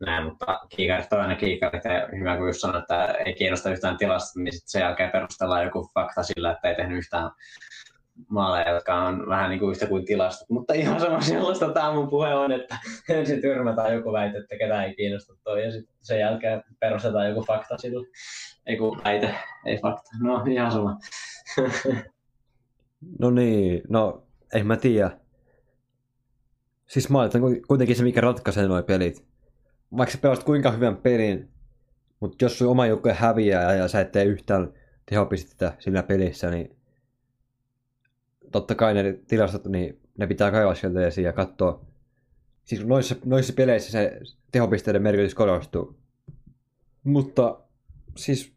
näin, 0.06 0.24
mutta 0.24 0.60
kiikarit 0.76 1.12
on 1.12 1.20
aina 1.20 1.36
kiikarit, 1.36 1.84
ja 1.84 2.18
hyvä 2.18 2.36
kun 2.36 2.46
just 2.46 2.60
sanoin, 2.60 2.82
että 2.82 3.04
ei 3.04 3.34
kiinnosta 3.34 3.70
yhtään 3.70 3.96
tilasta, 3.96 4.40
niin 4.40 4.52
sitten 4.52 4.70
sen 4.70 4.80
jälkeen 4.80 5.10
perustellaan 5.10 5.64
joku 5.64 5.90
fakta 5.94 6.22
sillä, 6.22 6.52
että 6.52 6.68
ei 6.68 6.74
tehnyt 6.74 6.98
yhtään 6.98 7.30
maaleja, 8.28 8.70
jotka 8.70 8.94
on 8.94 9.28
vähän 9.28 9.50
niin 9.50 9.60
kuin 9.60 9.70
yhtä 9.70 9.86
kuin 9.86 10.04
tilastot. 10.04 10.50
Mutta 10.50 10.74
ihan 10.74 11.00
sama 11.00 11.20
sellaista 11.20 11.72
tämä 11.72 11.92
mun 11.92 12.08
puhe 12.08 12.34
on, 12.34 12.52
että 12.52 12.78
ensin 13.08 13.40
tyrmätään 13.40 13.94
joku 13.94 14.12
väite, 14.12 14.38
että 14.38 14.56
ketään 14.56 14.84
ei 14.84 14.94
kiinnosta 14.94 15.34
toi, 15.44 15.64
ja 15.64 15.72
sitten 15.72 15.94
sen 16.00 16.20
jälkeen 16.20 16.62
perustetaan 16.80 17.28
joku 17.28 17.42
fakta 17.42 17.78
sillä. 17.78 18.06
Ei 18.66 18.76
kun 18.76 19.00
väite, 19.04 19.34
ei 19.66 19.78
fakta. 19.78 20.10
No 20.20 20.44
ihan 20.50 20.72
sama. 20.72 20.96
no 23.20 23.30
niin, 23.30 23.82
no 23.88 24.22
en 24.54 24.66
mä 24.66 24.76
tiedä. 24.76 25.10
Siis 26.86 27.10
mä 27.10 27.18
kuitenkin 27.68 27.96
se, 27.96 28.02
mikä 28.02 28.20
ratkaisee 28.20 28.66
nuo 28.66 28.82
pelit 28.82 29.32
vaikka 29.96 30.12
sä 30.12 30.18
pelasit 30.18 30.44
kuinka 30.44 30.70
hyvän 30.70 30.96
pelin, 30.96 31.48
mutta 32.20 32.44
jos 32.44 32.58
sun 32.58 32.68
oma 32.68 32.86
joukkue 32.86 33.12
häviää 33.12 33.74
ja 33.74 33.88
sä 33.88 34.00
et 34.00 34.12
tee 34.12 34.24
yhtään 34.24 34.72
tehopistettä 35.10 35.72
sillä 35.78 36.02
pelissä, 36.02 36.50
niin 36.50 36.76
totta 38.52 38.74
kai 38.74 38.94
ne 38.94 39.12
tilastot, 39.12 39.66
niin 39.66 40.00
ne 40.18 40.26
pitää 40.26 40.50
kaivaa 40.50 40.74
sieltä 40.74 41.06
esiin 41.06 41.24
ja 41.24 41.32
katsoa. 41.32 41.86
Siis 42.64 42.86
noissa, 42.86 43.16
noissa 43.24 43.52
peleissä 43.52 43.90
se 43.90 44.20
tehopisteiden 44.52 45.02
merkitys 45.02 45.34
korostuu. 45.34 45.98
Mutta 47.04 47.60
siis 48.16 48.52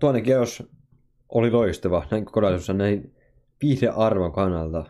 toinen 0.00 0.22
kierros 0.22 0.62
oli 1.28 1.50
loistava 1.50 2.06
näin 2.10 2.24
kokonaisuudessaan 2.24 2.78
näin 2.78 3.14
viihdearvon 3.62 4.32
kannalta. 4.32 4.84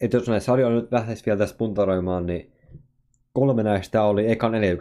Että 0.00 0.16
jos 0.16 0.28
näitä 0.28 0.44
sarjoja 0.44 0.74
nyt 0.74 0.92
lähtisi 0.92 1.26
vielä 1.26 1.38
tästä 1.38 1.58
puntaroimaan, 1.58 2.26
niin 2.26 2.52
kolme 3.32 3.62
näistä 3.62 4.02
oli 4.02 4.30
eka 4.30 4.48
4 4.48 4.76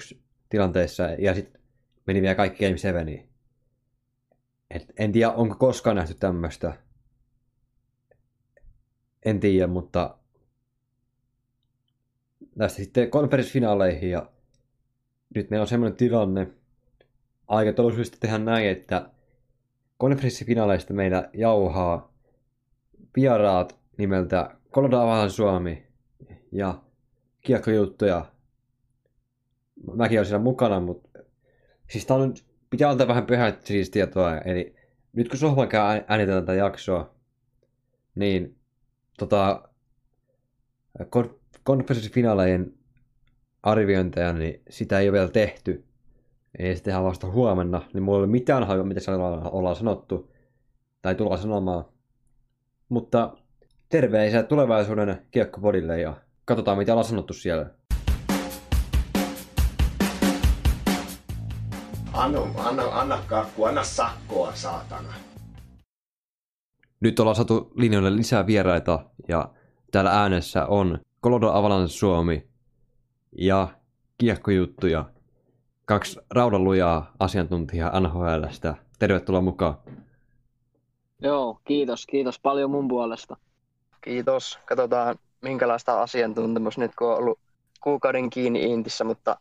tilanteessa 0.50 1.04
ja 1.04 1.34
sitten 1.34 1.62
meni 2.08 2.22
vielä 2.22 2.36
kaikki 2.36 2.66
Game 2.66 2.78
7. 2.78 3.08
Et 4.70 4.94
en 4.98 5.12
tiedä, 5.12 5.32
onko 5.32 5.56
koskaan 5.56 5.96
nähty 5.96 6.14
tämmöistä. 6.14 6.74
En 9.26 9.40
tiedä, 9.40 9.68
mutta 9.68 10.18
tästä 12.58 12.78
sitten 12.78 13.12
konferenssifinaaleihin 13.12 14.10
ja 14.10 14.32
nyt 15.36 15.50
meillä 15.50 15.62
on 15.64 15.68
semmoinen 15.68 15.98
tilanne, 15.98 16.48
aikataulullisesti 17.48 18.18
tehdään 18.20 18.46
näin, 18.46 18.70
että 18.70 19.10
konferenssifinaaleista 19.98 20.94
meillä 20.94 21.30
jauhaa 21.34 22.14
vieraat 23.16 23.80
nimeltä 23.98 24.56
Colorado 24.72 25.30
Suomi 25.30 25.88
ja 26.52 26.82
kiekkojuttuja. 27.42 28.26
Mäkin 29.94 30.20
olen 30.20 30.26
siellä 30.26 30.44
mukana, 30.44 30.80
mutta 30.80 31.20
siis 31.90 32.06
tää 32.06 32.18
on, 32.18 32.34
pitää 32.70 32.90
antaa 32.90 33.08
vähän 33.08 33.26
pyhät 33.26 33.62
siis 33.62 33.90
tietoa. 33.90 34.38
Eli 34.38 34.76
nyt 35.14 35.30
kun 35.30 35.38
Sohvan 35.38 35.68
käy 35.68 36.02
äänitellä 36.08 36.42
tätä 36.42 36.54
jaksoa, 36.54 37.16
niin 38.16 38.59
tota, 39.20 39.70
konferenssifinaalejen 41.64 42.74
arviointeja, 43.64 44.34
niin 44.34 44.62
sitä 44.70 45.00
ei 45.00 45.10
ole 45.10 45.18
vielä 45.18 45.30
tehty. 45.30 45.86
Ei 46.60 46.76
se 46.76 46.84
tehdään 46.84 47.04
vasta 47.04 47.28
huomenna, 47.28 47.82
niin 47.94 48.04
mulla 48.04 48.18
ei 48.18 48.24
ole 48.24 48.32
mitään 48.32 48.68
hajua, 48.68 48.84
mitä 48.84 49.00
siellä 49.00 49.26
ollaan 49.52 49.76
sanottu 49.76 50.32
tai 51.02 51.16
tullaan 51.16 51.42
sanomaan. 51.42 51.86
Mutta 52.90 53.38
terveisiä 53.90 54.44
tulevaisuuden 54.44 55.26
kiekkopodille 55.32 56.00
ja 56.00 56.14
katsotaan 56.46 56.78
mitä 56.78 56.94
ollaan 56.94 57.08
sanottu 57.08 57.34
siellä. 57.34 57.70
Anna, 62.14 62.40
anna, 62.58 62.84
anna 62.92 63.20
kakku, 63.28 63.64
anna 63.64 63.84
sakkoa, 63.84 64.56
saatana. 64.56 65.29
Nyt 67.00 67.20
ollaan 67.20 67.36
saatu 67.36 67.72
linjoille 67.76 68.16
lisää 68.16 68.48
vieraita 68.48 69.00
ja 69.28 69.50
täällä 69.92 70.22
äänessä 70.22 70.66
on 70.66 71.00
Kolodo 71.22 71.52
Avalan 71.52 71.90
Suomi 71.90 72.48
ja 73.38 73.68
kiekkojuttuja. 74.18 75.06
Kaksi 75.86 76.20
raudanlujaa 76.32 77.14
asiantuntijaa 77.20 78.00
NHLstä. 78.00 78.76
Tervetuloa 79.00 79.42
mukaan. 79.42 79.78
Joo, 81.22 81.60
kiitos. 81.64 82.06
Kiitos 82.06 82.40
paljon 82.40 82.72
mun 82.72 82.88
puolesta. 82.88 83.38
Kiitos. 84.02 84.60
Katsotaan, 84.66 85.16
minkälaista 85.42 86.02
asiantuntemus 86.02 86.78
nyt, 86.78 86.96
kun 86.96 87.08
on 87.08 87.18
ollut 87.18 87.40
kuukauden 87.82 88.30
kiinni 88.30 88.64
Intissä, 88.64 89.04
mutta 89.04 89.38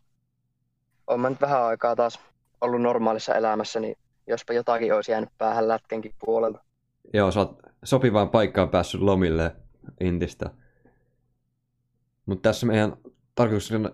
olen 1.07 1.31
nyt 1.31 1.41
vähän 1.41 1.63
aikaa 1.63 1.95
taas 1.95 2.19
ollut 2.61 2.81
normaalissa 2.81 3.35
elämässä, 3.35 3.79
niin 3.79 3.95
jospa 4.27 4.53
jotakin 4.53 4.93
olisi 4.93 5.11
jäänyt 5.11 5.29
päähän 5.37 5.67
lätkenkin 5.67 6.13
puolelta. 6.25 6.68
Joo, 7.13 7.31
sä 7.31 7.39
oot 7.39 7.59
sopivaan 7.83 8.29
paikkaan 8.29 8.69
päässyt 8.69 9.01
lomille 9.01 9.55
Intistä. 9.99 10.49
Mutta 12.25 12.49
tässä 12.49 12.65
meidän 12.65 12.97
tarkoitus 13.35 13.71
on 13.71 13.91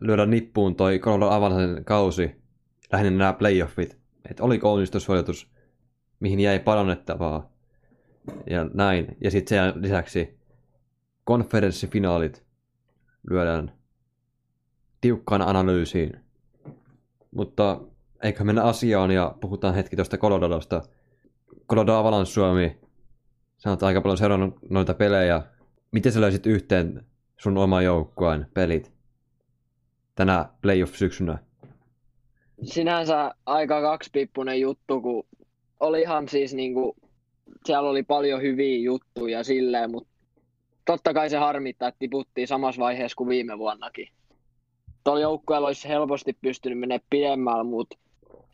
lyödä 0.00 0.26
nippuun 0.26 0.76
toi 0.76 0.98
Colorado 0.98 1.30
Avalanchen 1.30 1.84
kausi, 1.84 2.36
lähinnä 2.92 3.18
nämä 3.18 3.32
playoffit. 3.32 3.98
Että 4.30 4.44
oliko 4.44 4.72
onnistusvoitus, 4.72 5.50
mihin 6.20 6.40
jäi 6.40 6.58
parannettavaa 6.58 7.52
ja 8.50 8.66
näin. 8.74 9.16
Ja 9.20 9.30
sitten 9.30 9.72
sen 9.72 9.82
lisäksi 9.82 10.40
konferenssifinaalit 11.24 12.44
lyödään 13.30 13.72
tiukkaan 15.00 15.42
analyysiin. 15.42 16.20
Mutta 17.30 17.80
eikö 18.22 18.44
mennä 18.44 18.62
asiaan 18.62 19.10
ja 19.10 19.34
puhutaan 19.40 19.74
hetki 19.74 19.96
tuosta 19.96 20.18
Coloradosta. 20.18 20.82
Colorado 21.70 21.94
Avalanche 21.94 22.32
Suomi, 22.32 22.76
sä 23.58 23.70
oot 23.70 23.82
aika 23.82 24.00
paljon 24.00 24.18
seurannut 24.18 24.54
noita 24.70 24.94
pelejä. 24.94 25.42
Miten 25.92 26.12
sä 26.12 26.20
löysit 26.20 26.46
yhteen 26.46 27.06
sun 27.36 27.58
oma 27.58 27.82
joukkueen 27.82 28.46
pelit 28.54 28.92
tänä 30.14 30.48
playoff-syksynä? 30.62 31.38
Sinänsä 32.62 33.34
aika 33.46 33.80
kaksipippunen 33.80 34.60
juttu, 34.60 35.00
kun 35.00 35.26
olihan 35.80 36.28
siis 36.28 36.54
niinku, 36.54 36.96
siellä 37.64 37.90
oli 37.90 38.02
paljon 38.02 38.42
hyviä 38.42 38.78
juttuja 38.78 39.44
silleen, 39.44 39.90
mutta 39.90 40.10
totta 40.84 41.14
kai 41.14 41.30
se 41.30 41.36
harmittaa, 41.36 41.88
että 41.88 41.98
tiputtiin 41.98 42.48
samassa 42.48 42.80
vaiheessa 42.82 43.16
kuin 43.16 43.28
viime 43.28 43.58
vuonnakin. 43.58 44.08
Tuolla 45.04 45.20
joukkueella 45.20 45.66
olisi 45.66 45.88
helposti 45.88 46.38
pystynyt 46.42 46.78
menemään 46.78 47.06
pidemmällä, 47.10 47.64
mutta 47.64 47.98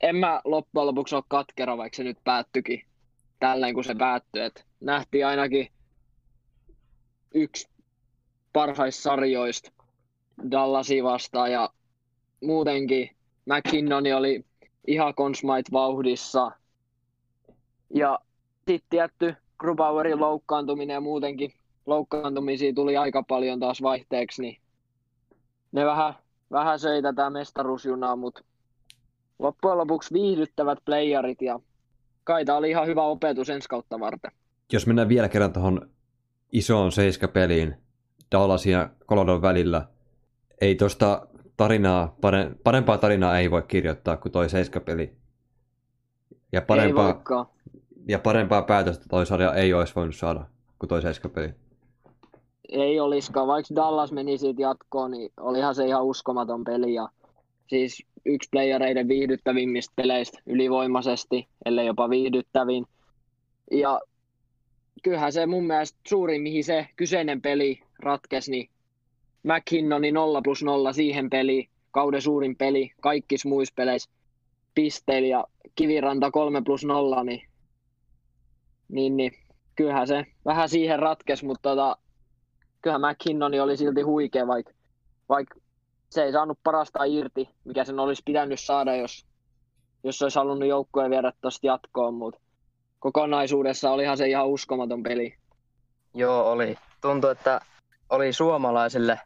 en 0.00 0.16
mä 0.16 0.40
loppujen 0.44 0.86
lopuksi 0.86 1.14
ole 1.14 1.24
katkera, 1.28 1.76
vaikka 1.76 1.96
se 1.96 2.04
nyt 2.04 2.18
päättyikin 2.24 2.82
tälleen, 3.38 3.74
kun 3.74 3.84
se 3.84 3.94
päättyi. 3.94 4.42
Et 4.42 4.66
nähtiin 4.80 5.26
ainakin 5.26 5.68
yksi 7.34 7.68
parhaista 8.52 9.02
sarjoista 9.02 9.72
Dallasi 10.50 11.04
vastaan 11.04 11.52
ja 11.52 11.70
muutenkin 12.44 13.10
McKinnoni 13.46 14.12
oli 14.12 14.44
ihan 14.86 15.14
konsmait 15.14 15.72
vauhdissa. 15.72 16.50
Ja 17.94 18.18
sitten 18.68 18.90
tietty 18.90 19.34
Grubauerin 19.58 20.20
loukkaantuminen 20.20 20.94
ja 20.94 21.00
muutenkin 21.00 21.52
loukkaantumisia 21.86 22.72
tuli 22.74 22.96
aika 22.96 23.22
paljon 23.22 23.60
taas 23.60 23.82
vaihteeksi, 23.82 24.42
niin 24.42 24.60
ne 25.72 25.84
vähän, 25.84 26.14
vähän 26.50 26.78
söi 26.78 27.02
tätä 27.02 27.30
mestaruusjunaa, 27.30 28.16
mutta 28.16 28.44
loppujen 29.38 29.78
lopuksi 29.78 30.14
viihdyttävät 30.14 30.78
playerit 30.84 31.42
ja 31.42 31.60
kai 32.26 32.44
tämä 32.44 32.58
oli 32.58 32.70
ihan 32.70 32.86
hyvä 32.86 33.02
opetus 33.02 33.50
ensi 33.50 33.68
kautta 33.68 34.00
varten. 34.00 34.30
Jos 34.72 34.86
mennään 34.86 35.08
vielä 35.08 35.28
kerran 35.28 35.52
tuohon 35.52 35.90
isoon 36.52 36.92
seiskapeliin 36.92 37.74
Dallasin 38.32 38.72
ja 38.72 38.90
Colorado 39.08 39.42
välillä, 39.42 39.88
ei 40.60 40.74
tuosta 40.74 41.26
tarinaa, 41.56 42.16
parempaa 42.64 42.98
tarinaa 42.98 43.38
ei 43.38 43.50
voi 43.50 43.62
kirjoittaa 43.62 44.16
kuin 44.16 44.32
toi 44.32 44.48
seiskapeli. 44.48 45.16
Ja 46.52 46.62
parempaa, 46.62 47.22
ja 48.08 48.18
parempaa 48.18 48.62
päätöstä 48.62 49.04
toi 49.08 49.26
sarja 49.26 49.54
ei 49.54 49.74
olisi 49.74 49.94
voinut 49.94 50.16
saada 50.16 50.44
kuin 50.78 50.88
toi 50.88 51.02
seiskapeli. 51.02 51.54
Ei 52.68 53.00
olisikaan, 53.00 53.46
vaikka 53.46 53.74
Dallas 53.74 54.12
meni 54.12 54.38
siitä 54.38 54.62
jatkoon, 54.62 55.10
niin 55.10 55.32
olihan 55.40 55.74
se 55.74 55.86
ihan 55.86 56.04
uskomaton 56.04 56.64
peli. 56.64 56.94
Ja 56.94 57.08
siis 57.66 58.04
yksi 58.24 58.48
playereiden 58.52 59.08
viihdyttävimmistä 59.08 59.92
peleistä 59.96 60.38
ylivoimaisesti, 60.46 61.48
ellei 61.64 61.86
jopa 61.86 62.10
viihdyttävin. 62.10 62.86
Ja 63.70 64.00
kyllähän 65.02 65.32
se 65.32 65.46
mun 65.46 65.66
mielestä 65.66 65.98
suurin, 66.08 66.42
mihin 66.42 66.64
se 66.64 66.88
kyseinen 66.96 67.42
peli 67.42 67.80
ratkesi, 67.98 68.50
niin 68.50 68.68
McKinnoni 69.42 70.12
0 70.12 70.42
plus 70.42 70.62
0 70.62 70.92
siihen 70.92 71.30
peliin, 71.30 71.68
kauden 71.90 72.22
suurin 72.22 72.56
peli, 72.56 72.90
kaikissa 73.00 73.48
muissa 73.48 73.74
peleissä 73.76 74.10
pisteillä 74.74 75.28
ja 75.28 75.44
Kiviranta 75.74 76.30
3 76.30 76.62
plus 76.62 76.84
0, 76.84 77.24
niin, 77.24 77.48
niin, 78.88 79.16
niin 79.16 79.32
kyllähän 79.76 80.06
se 80.06 80.26
vähän 80.44 80.68
siihen 80.68 80.98
ratkesi, 80.98 81.44
mutta 81.46 81.68
tota, 81.68 81.96
kyllähän 82.82 83.12
McKinnoni 83.12 83.60
oli 83.60 83.76
silti 83.76 84.02
huikea, 84.02 84.46
vaikka 84.46 84.72
vaik 85.28 85.48
se 86.10 86.22
ei 86.22 86.32
saanut 86.32 86.58
parasta 86.62 87.04
irti, 87.04 87.48
mikä 87.64 87.84
sen 87.84 87.98
olisi 87.98 88.22
pitänyt 88.24 88.60
saada, 88.60 88.96
jos, 88.96 89.26
jos 90.04 90.22
olisi 90.22 90.38
halunnut 90.38 90.68
joukkoja 90.68 91.10
viedä 91.10 91.32
tuosta 91.40 91.66
jatkoon, 91.66 92.14
mutta 92.14 92.40
kokonaisuudessa 92.98 93.90
olihan 93.90 94.16
se 94.16 94.28
ihan 94.28 94.48
uskomaton 94.48 95.02
peli. 95.02 95.36
Joo, 96.14 96.50
oli. 96.50 96.78
Tuntui, 97.00 97.32
että 97.32 97.60
oli 98.10 98.32
suomalaisille 98.32 99.20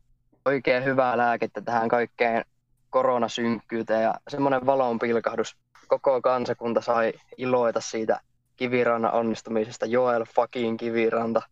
oikein 0.44 0.84
hyvää 0.84 1.16
lääkettä 1.16 1.60
tähän 1.60 1.88
kaikkeen 1.88 2.44
koronasynkkyyteen 2.90 4.02
ja 4.02 4.14
semmoinen 4.28 4.66
valon 4.66 4.98
pilkahdus. 4.98 5.56
Koko 5.88 6.20
kansakunta 6.22 6.80
sai 6.80 7.12
iloita 7.36 7.80
siitä 7.80 8.20
kivirannan 8.56 9.12
onnistumisesta. 9.12 9.86
Joel 9.86 10.24
fucking 10.24 10.78
kiviranta. 10.78 11.42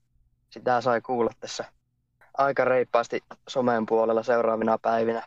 Sitä 0.50 0.80
sai 0.80 1.00
kuulla 1.00 1.30
tässä 1.40 1.64
aika 2.39 2.64
reippaasti 2.64 3.24
somen 3.49 3.86
puolella 3.86 4.22
seuraavina 4.22 4.78
päivinä. 4.78 5.22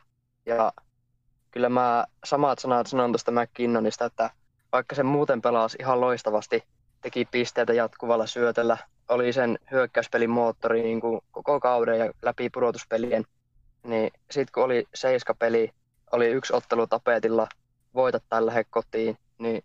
Ja 0.46 0.74
kyllä 1.52 1.70
mä 1.70 2.06
samat 2.24 2.60
sanat 2.60 2.88
sanon 2.88 3.12
tuosta 3.12 3.32
McKinnonista, 3.32 4.06
että 4.06 4.30
vaikka 4.72 4.96
se 4.96 5.04
muuten 5.04 5.42
pelasi 5.42 5.78
ihan 5.80 6.02
loistavasti 6.02 6.64
teki 7.02 7.26
pisteitä 7.26 7.74
jatkuvalla 7.74 8.28
syötöllä, 8.28 8.78
oli 9.10 9.34
sen 9.34 9.60
hyökkäyspelin 9.72 10.30
moottori 10.30 10.82
niin 10.84 11.02
kuin 11.02 11.22
koko 11.32 11.60
kauden 11.60 12.00
ja 12.00 12.12
läpi 12.22 12.50
pudotuspelien. 12.50 13.26
Niin 13.84 14.12
sitten 14.32 14.54
kun 14.54 14.64
oli 14.64 14.88
seiskapeli, 14.96 15.74
oli 16.12 16.28
yksi 16.28 16.54
ottelu 16.54 16.88
tapetilla, 16.88 17.48
voita 17.94 18.20
tai 18.30 18.46
lähde 18.46 18.64
kotiin, 18.64 19.18
niin 19.38 19.64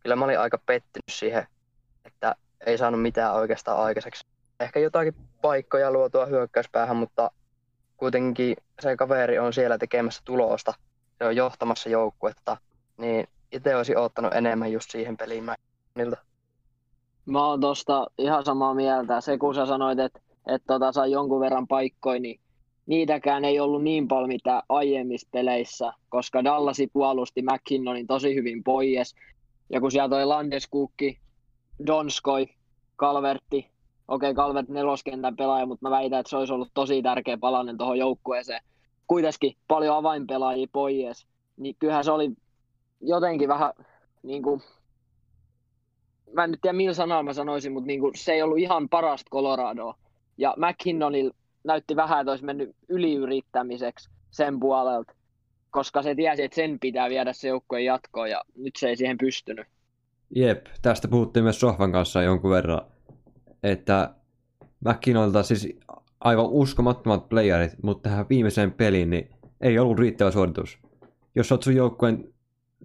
kyllä 0.00 0.16
mä 0.16 0.24
olin 0.24 0.40
aika 0.40 0.58
pettynyt 0.66 1.02
siihen, 1.10 1.46
että 2.04 2.34
ei 2.66 2.78
saanut 2.78 3.02
mitään 3.02 3.34
oikeastaan 3.34 3.78
aikaiseksi. 3.78 4.31
Ehkä 4.62 4.80
jotakin 4.80 5.14
paikkoja 5.42 5.92
luotua 5.92 6.26
hyökkäyspäähän, 6.26 6.96
mutta 6.96 7.30
kuitenkin 7.96 8.56
se 8.80 8.96
kaveri 8.96 9.38
on 9.38 9.52
siellä 9.52 9.78
tekemässä 9.78 10.22
tulosta. 10.24 10.74
Se 11.18 11.24
on 11.24 11.36
johtamassa 11.36 11.88
joukkuetta, 11.88 12.56
niin 12.96 13.28
itse 13.52 13.76
olisin 13.76 13.98
ottanut 13.98 14.34
enemmän 14.34 14.72
just 14.72 14.90
siihen 14.90 15.16
peliin 15.16 15.44
niiltä. 15.94 16.16
Mä 17.26 17.46
oon 17.46 17.60
tosta 17.60 18.06
ihan 18.18 18.44
samaa 18.44 18.74
mieltä. 18.74 19.20
Se 19.20 19.38
kun 19.38 19.54
sä 19.54 19.66
sanoit, 19.66 19.98
että 19.98 20.20
et 20.46 20.62
tota, 20.66 20.92
sai 20.92 21.10
jonkun 21.10 21.40
verran 21.40 21.66
paikkoja, 21.66 22.20
niin 22.20 22.40
niitäkään 22.86 23.44
ei 23.44 23.60
ollut 23.60 23.82
niin 23.82 24.08
paljon 24.08 24.28
mitä 24.28 24.62
aiemmissa 24.68 25.28
peleissä, 25.32 25.92
koska 26.08 26.44
Dallasi 26.44 26.90
puolusti 26.92 27.42
McKinnonin 27.42 28.06
tosi 28.06 28.34
hyvin 28.34 28.64
pois. 28.64 29.14
Ja 29.70 29.80
kun 29.80 29.90
sieltä 29.90 30.16
oli 30.16 30.24
Landeskukki, 30.24 31.18
Donskoi, 31.86 32.46
Kalvertti, 32.96 33.71
okei 34.12 34.30
okay, 34.30 34.34
Kalvert 34.34 34.68
neloskentän 34.68 35.36
pelaaja, 35.36 35.66
mutta 35.66 35.88
mä 35.88 35.96
väitän, 35.96 36.20
että 36.20 36.30
se 36.30 36.36
olisi 36.36 36.52
ollut 36.52 36.70
tosi 36.74 37.02
tärkeä 37.02 37.38
palanen 37.38 37.78
tuohon 37.78 37.98
joukkueeseen. 37.98 38.62
Kuitenkin 39.06 39.56
paljon 39.68 39.96
avainpelaajia 39.96 40.66
pois, 40.72 41.26
niin 41.56 41.76
kyllähän 41.78 42.04
se 42.04 42.10
oli 42.10 42.32
jotenkin 43.00 43.48
vähän 43.48 43.72
niin 44.22 44.42
kuin, 44.42 44.60
mä 46.32 46.44
en 46.44 46.50
nyt 46.50 46.60
tiedä 46.60 46.76
millä 46.76 46.94
sanaa 46.94 47.22
mä 47.22 47.32
sanoisin, 47.32 47.72
mutta 47.72 47.86
niin 47.86 48.00
kuin, 48.00 48.12
se 48.16 48.32
ei 48.32 48.42
ollut 48.42 48.58
ihan 48.58 48.88
parasta 48.88 49.30
Coloradoa. 49.30 49.94
Ja 50.38 50.54
McKinnonil 50.56 51.30
näytti 51.64 51.96
vähän, 51.96 52.20
että 52.20 52.30
olisi 52.30 52.44
mennyt 52.44 52.76
yliyrittämiseksi 52.88 54.10
sen 54.30 54.60
puolelta, 54.60 55.14
koska 55.70 56.02
se 56.02 56.14
tiesi, 56.14 56.42
että 56.42 56.54
sen 56.54 56.78
pitää 56.80 57.08
viedä 57.08 57.32
se 57.32 57.48
joukkojen 57.48 57.84
jatkoon 57.84 58.30
ja 58.30 58.42
nyt 58.56 58.76
se 58.78 58.88
ei 58.88 58.96
siihen 58.96 59.18
pystynyt. 59.18 59.66
Jep, 60.34 60.66
tästä 60.82 61.08
puhuttiin 61.08 61.42
myös 61.42 61.60
Sohvan 61.60 61.92
kanssa 61.92 62.22
jonkun 62.22 62.50
verran, 62.50 62.91
että 63.62 64.14
McKinnonilta 64.88 65.42
siis 65.42 65.78
aivan 66.20 66.46
uskomattomat 66.46 67.28
playerit, 67.28 67.82
mutta 67.82 68.08
tähän 68.08 68.26
viimeiseen 68.30 68.72
peliin 68.72 69.10
niin 69.10 69.30
ei 69.60 69.78
ollut 69.78 69.98
riittävä 69.98 70.30
suoritus. 70.30 70.78
Jos 71.34 71.52
olet 71.52 71.62
sun 71.62 71.76
joukkueen 71.76 72.34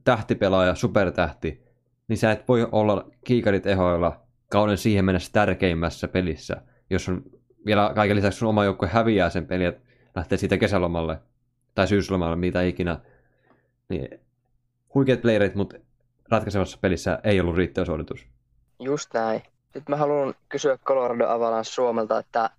tähtipelaaja, 0.04 0.76
supertähti, 0.76 1.64
niin 2.08 2.18
sä 2.18 2.32
et 2.32 2.48
voi 2.48 2.68
olla 2.72 3.10
kiikarit 3.26 3.66
ehoilla 3.66 4.22
kauden 4.52 4.78
siihen 4.78 5.06
mennessä 5.06 5.32
tärkeimmässä 5.34 6.08
pelissä, 6.08 6.62
jos 6.90 7.10
on 7.10 7.24
vielä 7.66 7.92
kaiken 7.96 8.18
lisäksi 8.18 8.40
sun 8.40 8.50
oma 8.50 8.66
joukkue 8.66 8.88
häviää 8.88 9.30
sen 9.30 9.48
pelin 9.48 9.66
ja 9.66 9.74
lähtee 10.16 10.38
siitä 10.38 10.58
kesälomalle 10.58 11.20
tai 11.76 11.88
syyslomalle, 11.88 12.36
mitä 12.36 12.62
ikinä. 12.62 13.00
Niin 13.90 14.20
huikeat 14.94 15.22
playerit, 15.22 15.56
mutta 15.56 15.78
ratkaisevassa 16.30 16.78
pelissä 16.82 17.20
ei 17.24 17.40
ollut 17.40 17.56
riittävä 17.56 17.86
suoritus. 17.86 18.28
Just 18.80 19.14
näin. 19.14 19.42
Sitten 19.78 19.94
mä 19.94 19.98
haluan 19.98 20.34
kysyä 20.50 20.78
Colorado 20.86 21.28
Avalanche 21.28 21.72
Suomelta, 21.72 22.20
että 22.20 22.50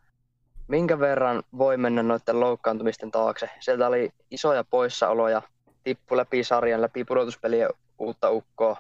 minkä 0.68 0.98
verran 0.98 1.42
voi 1.58 1.76
mennä 1.76 2.02
noiden 2.02 2.40
loukkaantumisten 2.40 3.10
taakse? 3.10 3.50
Sieltä 3.60 3.86
oli 3.86 4.10
isoja 4.30 4.64
poissaoloja, 4.64 5.42
tippu 5.84 6.16
läpi 6.16 6.44
sarjan, 6.44 6.80
läpi 6.80 7.04
pudotuspelien 7.04 7.68
uutta 7.98 8.30
ukkoa 8.30 8.76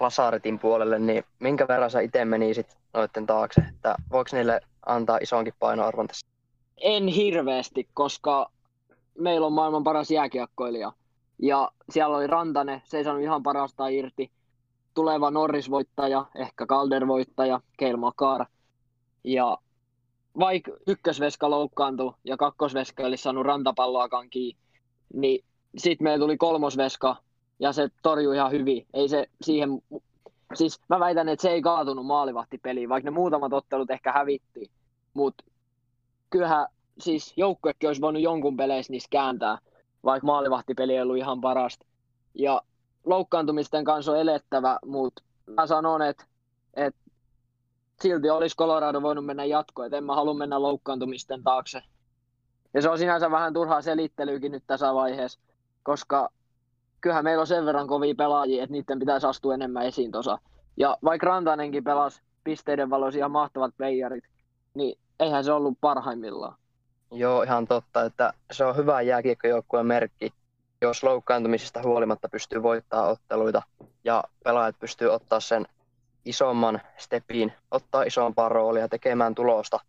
Lasaritin 0.00 0.58
puolelle, 0.58 0.98
niin 0.98 1.24
minkä 1.38 1.68
verran 1.68 1.90
sä 1.90 2.00
itse 2.00 2.24
menisit 2.24 2.76
noiden 2.94 3.26
taakse? 3.26 3.60
Että 3.60 3.94
voiko 4.10 4.30
niille 4.32 4.60
antaa 4.86 5.18
isonkin 5.22 5.54
painoarvon 5.58 6.06
tässä? 6.06 6.26
En 6.76 7.06
hirveästi, 7.06 7.88
koska 7.94 8.50
meillä 9.18 9.46
on 9.46 9.52
maailman 9.52 9.84
paras 9.84 10.10
jääkiekkoilija. 10.10 10.92
Ja 11.42 11.70
siellä 11.90 12.16
oli 12.16 12.26
Rantanen, 12.26 12.82
se 12.84 12.98
ei 12.98 13.04
saanut 13.04 13.22
ihan 13.22 13.42
parasta 13.42 13.88
irti. 13.88 14.30
Tuleva 14.94 15.30
Norris-voittaja, 15.30 16.26
ehkä 16.34 16.66
Calder-voittaja, 16.66 17.60
Keil 17.76 17.96
Makar. 17.96 18.46
Ja 19.24 19.58
vaikka 20.38 20.72
ykkösveska 20.86 21.50
loukkaantui 21.50 22.12
ja 22.24 22.36
kakkosveska 22.36 23.02
oli 23.02 23.16
saanut 23.16 23.46
rantapalloakaan 23.46 24.30
kiinni, 24.30 24.62
niin 25.14 25.44
sitten 25.76 26.04
meillä 26.04 26.22
tuli 26.22 26.36
kolmosveska 26.36 27.16
ja 27.58 27.72
se 27.72 27.88
torjui 28.02 28.36
ihan 28.36 28.52
hyvin. 28.52 28.86
Ei 28.94 29.08
se 29.08 29.26
siihen, 29.42 29.82
siis 30.54 30.80
mä 30.88 31.00
väitän, 31.00 31.28
että 31.28 31.42
se 31.42 31.50
ei 31.50 31.62
kaatunut 31.62 32.06
maalivahtipeliin, 32.06 32.88
vaikka 32.88 33.10
ne 33.10 33.14
muutamat 33.14 33.52
ottelut 33.52 33.90
ehkä 33.90 34.12
hävitti. 34.12 34.70
Mutta 35.14 35.44
kyllähän 36.30 36.66
siis 37.00 37.32
joukkuekin 37.36 37.88
olisi 37.88 38.00
voinut 38.00 38.22
jonkun 38.22 38.56
peleissä 38.56 38.92
niistä 38.92 39.10
kääntää, 39.10 39.58
vaikka 40.04 40.26
maalivahtipeli 40.26 40.94
ei 40.94 41.02
ollut 41.02 41.16
ihan 41.16 41.40
parasta. 41.40 41.86
Ja 42.34 42.62
loukkaantumisten 43.04 43.84
kanssa 43.84 44.12
on 44.12 44.18
elettävä, 44.18 44.78
mutta 44.86 45.22
mä 45.46 45.66
sanon, 45.66 46.02
että, 46.02 46.24
että 46.74 47.00
silti 48.02 48.30
olisi 48.30 48.56
Colorado 48.56 49.02
voinut 49.02 49.26
mennä 49.26 49.44
jatkoon, 49.44 49.86
että 49.86 49.96
en 49.96 50.04
mä 50.04 50.14
halua 50.14 50.34
mennä 50.34 50.62
loukkaantumisten 50.62 51.42
taakse. 51.42 51.82
Ja 52.74 52.82
se 52.82 52.88
on 52.88 52.98
sinänsä 52.98 53.30
vähän 53.30 53.52
turhaa 53.52 53.82
selittelyäkin 53.82 54.52
nyt 54.52 54.64
tässä 54.66 54.94
vaiheessa, 54.94 55.40
koska 55.82 56.28
kyllähän 57.00 57.24
meillä 57.24 57.40
on 57.40 57.46
sen 57.46 57.66
verran 57.66 57.86
kovia 57.86 58.14
pelaajia, 58.14 58.62
että 58.62 58.72
niiden 58.72 58.98
pitäisi 58.98 59.26
astua 59.26 59.54
enemmän 59.54 59.86
esiin 59.86 60.12
tuossa. 60.12 60.38
Ja 60.76 60.98
vaikka 61.04 61.26
Rantanenkin 61.26 61.84
pelasi 61.84 62.22
pisteiden 62.44 62.90
valoisia 62.90 63.18
ihan 63.18 63.30
mahtavat 63.30 63.74
playerit, 63.76 64.24
niin 64.74 64.98
eihän 65.20 65.44
se 65.44 65.52
ollut 65.52 65.78
parhaimmillaan. 65.80 66.56
Joo, 67.12 67.42
ihan 67.42 67.66
totta, 67.66 68.02
että 68.02 68.32
se 68.52 68.64
on 68.64 68.76
hyvä 68.76 69.00
jääkiekkojoukkueen 69.00 69.86
merkki, 69.86 70.32
jos 70.82 71.02
loukkaantumisista 71.02 71.82
huolimatta 71.82 72.28
pystyy 72.28 72.62
voittaa 72.62 73.06
otteluita 73.06 73.62
ja 74.04 74.24
pelaajat 74.44 74.78
pystyy 74.78 75.08
ottaa 75.08 75.40
sen 75.40 75.66
isomman 76.24 76.80
stepin, 76.96 77.52
ottaa 77.70 78.02
isompaa 78.02 78.48
roolia 78.48 78.88
tekemään 78.88 79.34
tulosta 79.34 79.80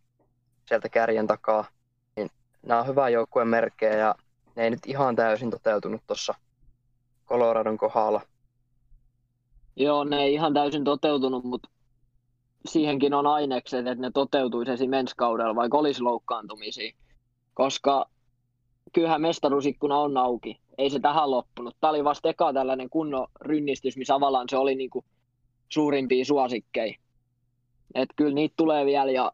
sieltä 0.65 0.89
kärjen 0.89 1.27
takaa. 1.27 1.65
Niin 2.15 2.29
nämä 2.61 2.79
on 2.79 2.87
hyvä 2.87 3.09
joukkueen 3.09 3.47
merkkejä 3.47 3.97
ja 3.97 4.15
ne 4.55 4.63
ei 4.63 4.69
nyt 4.69 4.85
ihan 4.85 5.15
täysin 5.15 5.51
toteutunut 5.51 6.01
tuossa 6.07 6.33
Coloradon 7.27 7.77
kohdalla. 7.77 8.21
Joo, 9.75 10.03
ne 10.03 10.23
ei 10.23 10.33
ihan 10.33 10.53
täysin 10.53 10.83
toteutunut, 10.83 11.43
mutta 11.43 11.69
siihenkin 12.65 13.13
on 13.13 13.27
ainekset, 13.27 13.87
että 13.87 14.01
ne 14.01 14.11
toteutuisi 14.11 14.71
esimerkiksi 14.71 15.15
kaudella, 15.15 15.55
vaikka 15.55 15.77
olisi 15.77 16.01
loukkaantumisia. 16.01 16.93
Koska 17.53 18.05
kyllähän 18.93 19.21
mestaruusikkuna 19.21 19.97
on 19.97 20.17
auki. 20.17 20.59
Ei 20.79 20.89
se 20.89 20.99
tähän 20.99 21.31
loppunut. 21.31 21.75
Tämä 21.81 21.91
oli 21.91 22.03
vasta 22.03 22.29
eka 22.29 22.53
tällainen 22.53 22.89
kunnon 22.89 23.27
rynnistys, 23.41 23.97
missä 23.97 24.13
tavallaan 24.13 24.49
se 24.49 24.57
oli 24.57 24.75
niinku 24.75 25.05
suurimpia 25.69 26.25
suosikkeja. 26.25 26.93
Että 27.95 28.13
kyllä 28.15 28.33
niitä 28.33 28.53
tulee 28.57 28.85
vielä 28.85 29.11
ja 29.11 29.31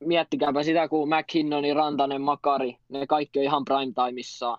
miettikääpä 0.00 0.62
sitä, 0.62 0.88
kun 0.88 1.08
McKinnoni, 1.08 1.74
Rantanen, 1.74 2.22
Makari, 2.22 2.76
ne 2.88 3.06
kaikki 3.06 3.38
on 3.38 3.44
ihan 3.44 3.64
prime 3.64 3.92
timeissa. 4.06 4.58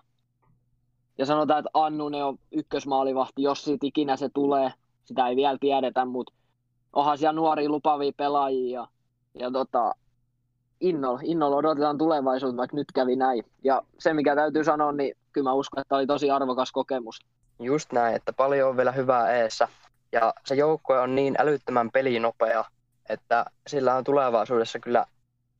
Ja 1.18 1.26
sanotaan, 1.26 1.58
että 1.58 1.70
Annunen 1.74 2.24
on 2.24 2.38
ykkösmaalivahti, 2.52 3.42
jos 3.42 3.64
siitä 3.64 3.86
ikinä 3.86 4.16
se 4.16 4.28
tulee. 4.28 4.72
Sitä 5.04 5.28
ei 5.28 5.36
vielä 5.36 5.58
tiedetä, 5.60 6.04
mutta 6.04 6.32
onhan 6.92 7.18
siellä 7.18 7.32
nuoria 7.32 7.68
lupavia 7.68 8.12
pelaajia. 8.16 8.80
Ja, 8.80 8.88
ja 9.34 9.50
tota, 9.50 9.94
innolla, 10.80 11.20
innolla 11.22 11.56
odotetaan 11.56 11.98
tulevaisuutta, 11.98 12.56
vaikka 12.56 12.76
nyt 12.76 12.92
kävi 12.94 13.16
näin. 13.16 13.44
Ja 13.64 13.82
se, 13.98 14.14
mikä 14.14 14.34
täytyy 14.34 14.64
sanoa, 14.64 14.92
niin 14.92 15.16
kyllä 15.36 15.50
mä 15.50 15.54
uskon, 15.54 15.80
että 15.80 15.96
oli 15.96 16.06
tosi 16.06 16.30
arvokas 16.30 16.72
kokemus. 16.72 17.18
Just 17.60 17.92
näin, 17.92 18.16
että 18.16 18.32
paljon 18.32 18.70
on 18.70 18.76
vielä 18.76 18.92
hyvää 18.92 19.32
eessä. 19.32 19.68
Ja 20.12 20.34
se 20.44 20.54
joukkue 20.54 21.00
on 21.00 21.14
niin 21.14 21.34
älyttömän 21.38 21.90
pelinopea, 21.90 22.64
että 23.08 23.44
sillä 23.66 23.94
on 23.94 24.04
tulevaisuudessa 24.04 24.78
kyllä 24.78 25.06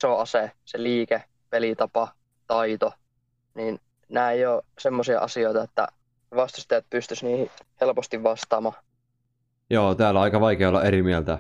iso 0.00 0.18
ase, 0.18 0.50
se 0.64 0.82
liike, 0.82 1.22
pelitapa, 1.50 2.08
taito. 2.46 2.92
Niin 3.54 3.80
nämä 4.08 4.30
ei 4.30 4.46
ole 4.46 4.62
semmoisia 4.78 5.20
asioita, 5.20 5.62
että 5.62 5.88
vastustajat 6.36 6.84
pystyisi 6.90 7.26
niihin 7.26 7.50
helposti 7.80 8.22
vastaamaan. 8.22 8.76
Joo, 9.70 9.94
täällä 9.94 10.20
on 10.20 10.24
aika 10.24 10.40
vaikea 10.40 10.68
olla 10.68 10.82
eri 10.82 11.02
mieltä 11.02 11.38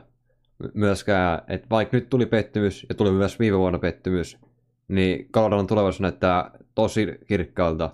myöskään, 0.74 1.42
että 1.48 1.66
vaikka 1.70 1.96
nyt 1.96 2.08
tuli 2.08 2.26
pettymys 2.26 2.86
ja 2.88 2.94
tuli 2.94 3.10
myös 3.10 3.38
viime 3.38 3.58
vuonna 3.58 3.78
pettymys, 3.78 4.38
niin 4.88 5.28
Coloradon 5.32 5.66
tulevaisuus 5.66 6.00
näyttää 6.00 6.50
tosi 6.74 7.18
kirkkaalta. 7.26 7.90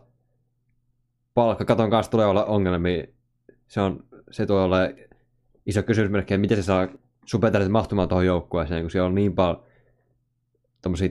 Palkkakaton 1.34 1.90
kanssa 1.90 2.10
tulee 2.10 2.26
olla 2.26 2.44
ongelmia. 2.44 3.04
Se, 3.68 3.80
on, 3.80 4.04
se 4.30 4.46
tulee 4.46 4.64
olla 4.64 4.76
iso 5.66 5.82
kysymysmerkki, 5.82 6.38
miten 6.38 6.56
se 6.56 6.62
saa 6.62 6.88
supertähdet 7.24 7.70
mahtumaan 7.70 8.08
tuohon 8.08 8.26
joukkueeseen, 8.26 8.82
kun 8.82 8.90
siellä 8.90 9.06
on 9.06 9.14
niin 9.14 9.34
paljon 9.34 9.64
tommosia 10.82 11.08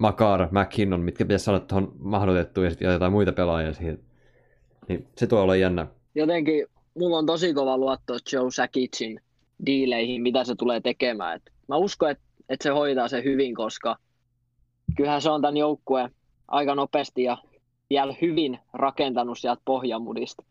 Makar, 0.00 0.48
McKinnon, 0.50 1.00
mitkä 1.00 1.24
pitäisi 1.24 1.44
saada 1.44 1.60
tuohon 1.60 1.92
mahdotettua 1.98 2.64
ja 2.64 2.92
jotain 2.92 3.12
muita 3.12 3.32
pelaajia 3.32 3.72
siihen. 3.72 3.98
Niin 4.88 5.08
se 5.16 5.26
tulee 5.26 5.42
olla 5.42 5.56
jännä. 5.56 5.86
Jotenkin 6.14 6.66
mulla 6.94 7.18
on 7.18 7.26
tosi 7.26 7.54
kova 7.54 7.78
luotto 7.78 8.14
Joe 8.32 8.50
Sakicin 8.50 9.20
diileihin, 9.66 10.22
mitä 10.22 10.44
se 10.44 10.54
tulee 10.54 10.80
tekemään. 10.80 11.36
Et 11.36 11.52
mä 11.68 11.76
uskon, 11.76 12.10
että 12.10 12.24
et 12.48 12.60
se 12.60 12.70
hoitaa 12.70 13.08
se 13.08 13.24
hyvin, 13.24 13.54
koska 13.54 13.96
kyllähän 14.96 15.22
se 15.22 15.30
on 15.30 15.40
tämän 15.42 15.56
joukkueen 15.56 16.10
aika 16.48 16.74
nopeasti 16.74 17.22
ja 17.22 17.38
vielä 17.92 18.14
hyvin 18.22 18.58
rakentanut 18.72 19.38
sieltä 19.38 19.62
pohjamudista, 19.64 20.42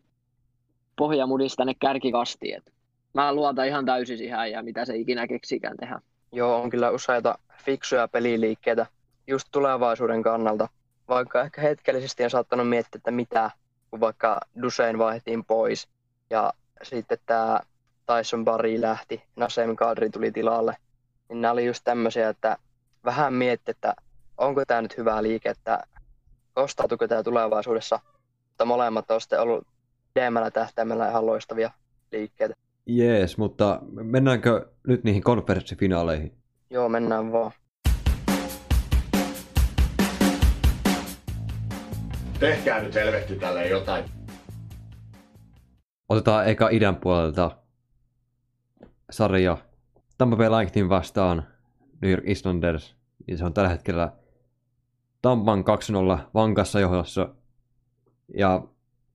pohjamudista 0.95 1.57
tänne 1.57 1.73
kärkikastiin. 1.73 2.57
Et 2.57 2.73
mä 3.13 3.33
luotan 3.33 3.67
ihan 3.67 3.85
täysin 3.85 4.17
siihen 4.17 4.51
ja 4.51 4.63
mitä 4.63 4.85
se 4.85 4.95
ikinä 4.95 5.27
keksikään 5.27 5.77
tehdä. 5.77 6.01
Joo, 6.31 6.61
on 6.61 6.69
kyllä 6.69 6.89
useita 6.89 7.37
fiksuja 7.65 8.07
peliliikkeitä 8.07 8.85
just 9.27 9.47
tulevaisuuden 9.51 10.23
kannalta. 10.23 10.67
Vaikka 11.09 11.41
ehkä 11.41 11.61
hetkellisesti 11.61 12.23
on 12.23 12.29
saattanut 12.29 12.69
miettiä, 12.69 12.97
että 12.97 13.11
mitä, 13.11 13.51
kun 13.91 13.99
vaikka 13.99 14.41
Dusein 14.61 14.97
vaihdettiin 14.97 15.45
pois 15.45 15.87
ja 16.29 16.53
sitten 16.83 17.17
tämä 17.25 17.59
Tyson 18.05 18.45
Barry 18.45 18.81
lähti, 18.81 19.23
Nasem 19.35 19.75
Kadri 19.75 20.09
tuli 20.09 20.31
tilalle, 20.31 20.77
niin 21.29 21.41
nämä 21.41 21.51
oli 21.51 21.65
just 21.65 21.83
tämmöisiä, 21.83 22.29
että 22.29 22.57
vähän 23.05 23.33
mietti, 23.33 23.71
että 23.71 23.95
onko 24.37 24.65
tämä 24.65 24.81
nyt 24.81 24.97
hyvä 24.97 25.23
liike, 25.23 25.49
että 25.49 25.83
kostautuuko 26.53 27.07
tämä 27.07 27.23
tulevaisuudessa, 27.23 27.99
mutta 28.47 28.65
molemmat 28.65 29.11
on 29.11 29.21
sitten 29.21 29.41
ollut 29.41 29.67
pidemmällä 30.13 30.51
tähtäimellä 30.51 31.09
ihan 31.09 31.25
loistavia 31.25 31.71
liikkeitä. 32.11 32.53
Jees, 32.85 33.37
mutta 33.37 33.79
mennäänkö 33.91 34.69
nyt 34.87 35.03
niihin 35.03 35.23
konferenssifinaaleihin? 35.23 36.37
Joo, 36.69 36.89
mennään 36.89 37.31
vaan. 37.31 37.51
Tehkää 42.39 42.81
nyt 42.83 42.95
helvetti 42.95 43.35
tälle 43.35 43.67
jotain. 43.67 44.05
Otetaan 46.09 46.47
eka 46.47 46.69
idän 46.69 46.95
puolelta 46.95 47.51
sarja 49.11 49.57
Tampa 50.17 50.35
Bay 50.35 50.49
Lightning 50.49 50.89
vastaan 50.89 51.43
New 52.01 52.11
York 52.11 52.23
Islanders. 52.27 52.95
Niin 53.27 53.37
se 53.37 53.45
on 53.45 53.53
tällä 53.53 53.69
hetkellä 53.69 54.11
Tampan 55.21 55.63
2-0 56.17 56.19
vankassa 56.33 56.79
johdossa. 56.79 57.29
Ja 58.37 58.61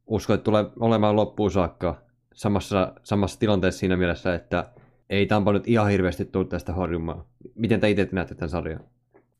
uskon, 0.06 0.34
että 0.34 0.44
tulee 0.44 0.64
olemaan 0.80 1.16
loppuun 1.16 1.50
saakka 1.50 2.02
samassa, 2.34 2.92
samassa 3.02 3.38
tilanteessa 3.38 3.80
siinä 3.80 3.96
mielessä, 3.96 4.34
että 4.34 4.70
ei 5.10 5.26
Tampa 5.26 5.52
nyt 5.52 5.68
ihan 5.68 5.90
hirveästi 5.90 6.24
tule 6.24 6.44
tästä 6.44 6.72
horjumaan. 6.72 7.24
Miten 7.54 7.80
te 7.80 7.90
itse 7.90 8.08
näette 8.12 8.34
tämän 8.34 8.48
sarjan? 8.48 8.84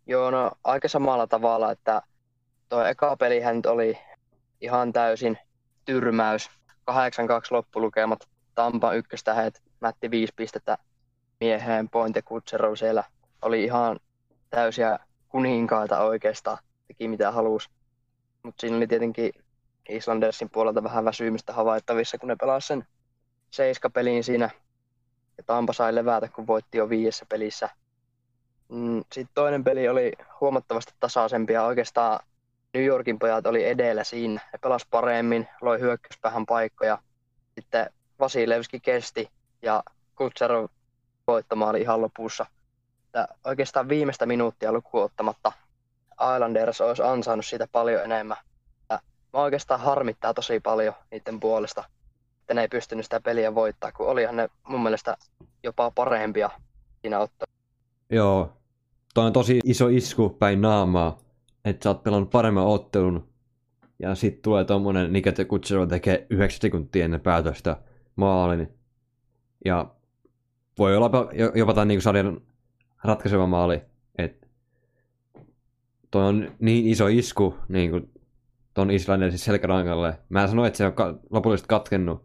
Joo, 0.07 0.31
no 0.31 0.51
aika 0.65 0.89
samalla 0.89 1.27
tavalla, 1.27 1.73
että 1.73 2.03
tuo 2.69 2.85
eka 2.85 3.17
pelihän 3.17 3.57
nyt 3.57 3.67
oli 3.67 3.99
ihan 4.61 4.93
täysin 4.93 5.39
tyrmäys. 5.85 6.51
8-2 6.91 6.95
loppulukemat, 7.51 8.29
Tampa 8.55 8.93
ykköstähet, 8.93 9.63
mätti 9.81 10.11
viisi 10.11 10.33
pistettä 10.37 10.79
mieheen, 11.41 11.89
Pointe 11.89 12.23
Kutserov 12.23 12.75
siellä 12.75 13.05
oli 13.43 13.65
ihan 13.65 14.01
täysiä 14.51 14.99
kuninkaita 15.29 16.01
oikeastaan, 16.01 16.59
teki 16.89 17.09
mitä 17.09 17.31
halusi. 17.33 17.71
Mutta 18.43 18.61
siinä 18.61 18.77
oli 18.77 18.87
tietenkin 18.87 19.33
Islandersin 19.89 20.51
puolelta 20.51 20.83
vähän 20.83 21.05
väsymistä 21.05 21.53
havaittavissa, 21.53 22.19
kun 22.19 22.29
ne 22.29 22.37
pelasivat 22.41 22.65
sen 22.65 22.87
seiskapeliin 23.51 24.25
siinä. 24.25 24.51
Ja 25.39 25.45
Tampa 25.47 25.73
sai 25.73 25.95
levätä, 25.95 26.29
kun 26.29 26.47
voitti 26.47 26.79
jo 26.79 26.89
viidessä 26.89 27.27
pelissä. 27.29 27.69
Mm, 28.69 29.05
Sitten 29.13 29.35
toinen 29.35 29.65
peli 29.65 29.89
oli 29.89 30.13
huomattavasti 30.41 30.93
tasaisempi 31.01 31.53
ja 31.53 31.65
oikeastaan 31.65 32.21
New 32.75 32.85
Yorkin 32.85 33.19
pojat 33.19 33.47
oli 33.47 33.65
edellä 33.65 34.05
siinä. 34.05 34.41
Ne 34.53 34.59
pelas 34.63 34.87
paremmin, 34.91 35.49
loi 35.61 35.81
hyökkäyspäähän 35.81 36.47
paikkoja. 36.47 36.99
Sitten 37.55 37.91
Vasilevski 38.21 38.81
kesti 38.81 39.31
ja 39.63 39.83
Kutserov 40.17 40.67
voittamaali 41.27 41.81
ihan 41.81 42.01
lopussa. 42.01 42.47
Että 43.17 43.35
oikeastaan 43.45 43.89
viimeistä 43.89 44.27
minuuttia 44.27 44.73
lukuun 44.73 45.05
ottamatta 45.05 45.53
Islanders 46.35 46.81
olisi 46.81 47.03
ansainnut 47.03 47.47
siitä 47.47 47.69
paljon 47.73 48.05
enemmän. 48.05 48.37
Ja 48.91 49.01
mä 49.33 49.41
oikeastaan 49.41 49.81
harmittaa 49.81 50.35
tosi 50.35 50.61
paljon 50.61 50.95
niiden 51.11 51.41
puolesta, 51.41 51.85
että 52.41 52.55
ne 52.55 52.61
ei 52.61 52.69
pystynyt 52.69 53.05
sitä 53.05 53.21
peliä 53.21 53.55
voittaa, 53.55 53.93
kun 53.93 54.09
olihan 54.09 54.37
ne 54.37 54.49
mun 54.69 54.83
mielestä 54.83 55.17
jopa 55.63 55.91
parempia 55.91 56.51
siinä 57.01 57.19
ottaa. 57.19 57.47
Joo, 58.11 58.53
toi 59.15 59.27
on 59.27 59.33
tosi 59.33 59.61
iso 59.65 59.89
isku 59.89 60.29
päin 60.29 60.61
naamaa, 60.61 61.19
että 61.65 61.85
sä 61.85 61.91
oot 61.91 62.03
pelannut 62.03 62.31
paremman 62.31 62.67
ottelun 62.67 63.29
ja 63.99 64.15
sitten 64.15 64.43
tulee 64.43 64.65
tommonen 64.65 65.13
Nikita 65.13 65.45
Kutsero 65.45 65.87
tekee 65.87 66.27
9 66.31 66.61
sekuntia 66.61 67.05
ennen 67.05 67.21
päätöstä 67.21 67.77
maalin. 68.17 68.79
Ja 69.65 69.87
voi 70.79 70.97
olla 70.97 71.11
jopa 71.55 71.75
tämän 71.75 71.89
niin 71.89 72.03
sarjan 72.03 72.41
ratkaiseva 73.07 73.47
maali. 73.47 73.83
Et 74.19 74.49
toi 76.11 76.25
on 76.25 76.53
niin 76.61 76.87
iso 76.87 77.07
isku 77.07 77.55
niin 77.69 77.91
kuin 77.91 78.11
ton 78.75 78.91
Islandersin 78.91 79.39
selkärangalle. 79.39 80.19
Mä 80.29 80.43
en 80.43 80.49
sano, 80.49 80.65
että 80.65 80.77
se 80.77 80.87
on 80.87 80.93
ka- 80.93 81.19
lopullisesti 81.31 81.69
katkennut, 81.69 82.25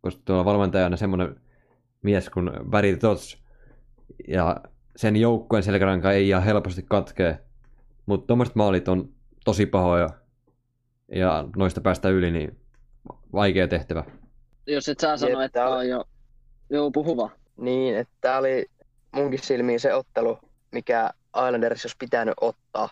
koska 0.00 0.22
tuolla 0.24 0.44
valmentajana 0.44 0.96
semmoinen 0.96 1.40
mies 2.02 2.30
kuin 2.30 2.50
Barry 2.70 2.96
Tots. 2.96 3.42
Ja 4.28 4.56
sen 4.96 5.16
joukkueen 5.16 5.62
selkäranka 5.62 6.12
ei 6.12 6.28
ihan 6.28 6.42
helposti 6.42 6.82
katkee. 6.82 7.38
Mutta 8.06 8.26
tuommoiset 8.26 8.54
maalit 8.54 8.88
on 8.88 9.08
tosi 9.44 9.66
pahoja. 9.66 10.08
Ja 11.12 11.48
noista 11.56 11.80
päästä 11.80 12.08
yli, 12.08 12.30
niin 12.30 12.58
vaikea 13.32 13.68
tehtävä. 13.68 14.04
Jos 14.66 14.88
et 14.88 15.00
sä 15.00 15.16
sano, 15.16 15.40
että 15.40 15.68
on 15.68 15.88
jo... 15.88 16.04
Joo, 16.70 16.90
puhu 16.90 17.16
vaan. 17.16 17.30
Niin, 17.56 17.96
että 17.96 18.14
tämä 18.20 18.38
oli 18.38 18.66
munkin 19.12 19.42
silmiin 19.42 19.80
se 19.80 19.94
ottelu, 19.94 20.38
mikä 20.72 21.10
Islanders 21.36 21.84
olisi 21.84 21.96
pitänyt 21.98 22.34
ottaa. 22.40 22.88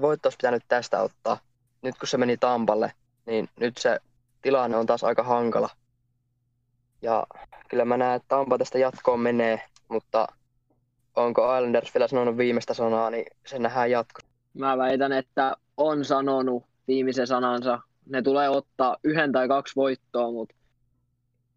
Voitto 0.00 0.26
olisi 0.26 0.36
pitänyt 0.36 0.62
tästä 0.68 1.00
ottaa. 1.02 1.38
Nyt 1.82 1.98
kun 1.98 2.08
se 2.08 2.16
meni 2.18 2.36
Tampalle, 2.36 2.92
niin 3.26 3.48
nyt 3.60 3.78
se 3.78 4.00
tilanne 4.42 4.76
on 4.76 4.86
taas 4.86 5.04
aika 5.04 5.22
hankala. 5.22 5.70
Ja 7.02 7.26
kyllä 7.68 7.84
mä 7.84 7.96
näen, 7.96 8.16
että 8.16 8.28
Tampa 8.28 8.58
tästä 8.58 8.78
jatkoon 8.78 9.20
menee, 9.20 9.62
mutta 9.88 10.26
onko 11.16 11.56
Islanders 11.56 11.94
vielä 11.94 12.08
sanonut 12.08 12.36
viimeistä 12.36 12.74
sanaa, 12.74 13.10
niin 13.10 13.26
se 13.46 13.58
nähdään 13.58 13.90
jatko. 13.90 14.20
Mä 14.54 14.78
väitän, 14.78 15.12
että 15.12 15.56
on 15.76 16.04
sanonut 16.04 16.64
viimeisen 16.88 17.26
sanansa. 17.26 17.78
Ne 18.06 18.22
tulee 18.22 18.48
ottaa 18.48 18.96
yhden 19.04 19.32
tai 19.32 19.48
kaksi 19.48 19.76
voittoa, 19.76 20.32
mutta 20.32 20.54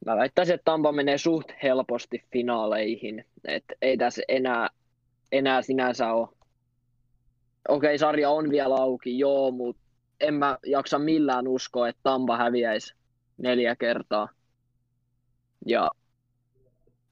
mä 0.05 0.17
väittäisin, 0.17 0.55
että 0.55 0.65
Tampa 0.65 0.91
menee 0.91 1.17
suht 1.17 1.47
helposti 1.63 2.23
finaaleihin. 2.34 3.25
Et 3.47 3.63
ei 3.81 3.97
tässä 3.97 4.21
enää, 4.27 4.69
enää 5.31 5.61
sinänsä 5.61 6.13
ole. 6.13 6.27
Okei, 7.67 7.97
sarja 7.97 8.29
on 8.29 8.49
vielä 8.49 8.75
auki, 8.75 9.19
joo, 9.19 9.51
mutta 9.51 9.81
en 10.19 10.34
mä 10.34 10.57
jaksa 10.65 10.99
millään 10.99 11.47
uskoa, 11.47 11.88
että 11.88 11.99
Tampa 12.03 12.38
häviäisi 12.38 12.95
neljä 13.38 13.76
kertaa. 13.76 14.30
Ja 15.65 15.91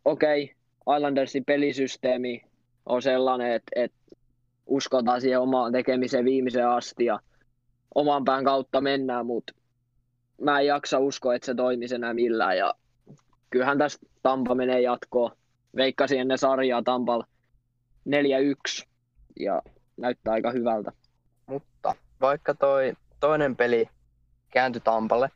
okei, 0.05 0.55
Islandersin 0.95 1.45
pelisysteemi 1.45 2.41
on 2.85 3.01
sellainen, 3.01 3.51
että, 3.51 3.71
että 3.75 3.97
uskotaan 4.65 5.21
siihen 5.21 5.39
omaan 5.39 5.71
tekemiseen 5.71 6.25
viimeiseen 6.25 6.69
asti 6.69 7.05
ja 7.05 7.19
oman 7.95 8.25
pään 8.25 8.43
kautta 8.43 8.81
mennään, 8.81 9.25
mutta 9.25 9.53
mä 10.41 10.59
en 10.59 10.65
jaksa 10.65 10.99
uskoa, 10.99 11.35
että 11.35 11.45
se 11.45 11.55
toimisi 11.55 11.95
enää 11.95 12.13
millään. 12.13 12.57
Ja 12.57 12.73
kyllähän 13.49 13.77
tästä 13.77 14.05
Tampa 14.23 14.55
menee 14.55 14.81
jatkoon. 14.81 15.31
Veikkasin 15.75 16.19
ennen 16.19 16.37
sarjaa 16.37 16.81
Tampal 16.83 17.23
4-1 18.09 18.85
ja 19.39 19.61
näyttää 19.97 20.33
aika 20.33 20.51
hyvältä. 20.51 20.91
Mutta 21.45 21.95
vaikka 22.21 22.53
toi 22.53 22.93
toinen 23.19 23.55
peli 23.55 23.89
kääntyi 24.51 24.81
Tampalle, 24.81 25.29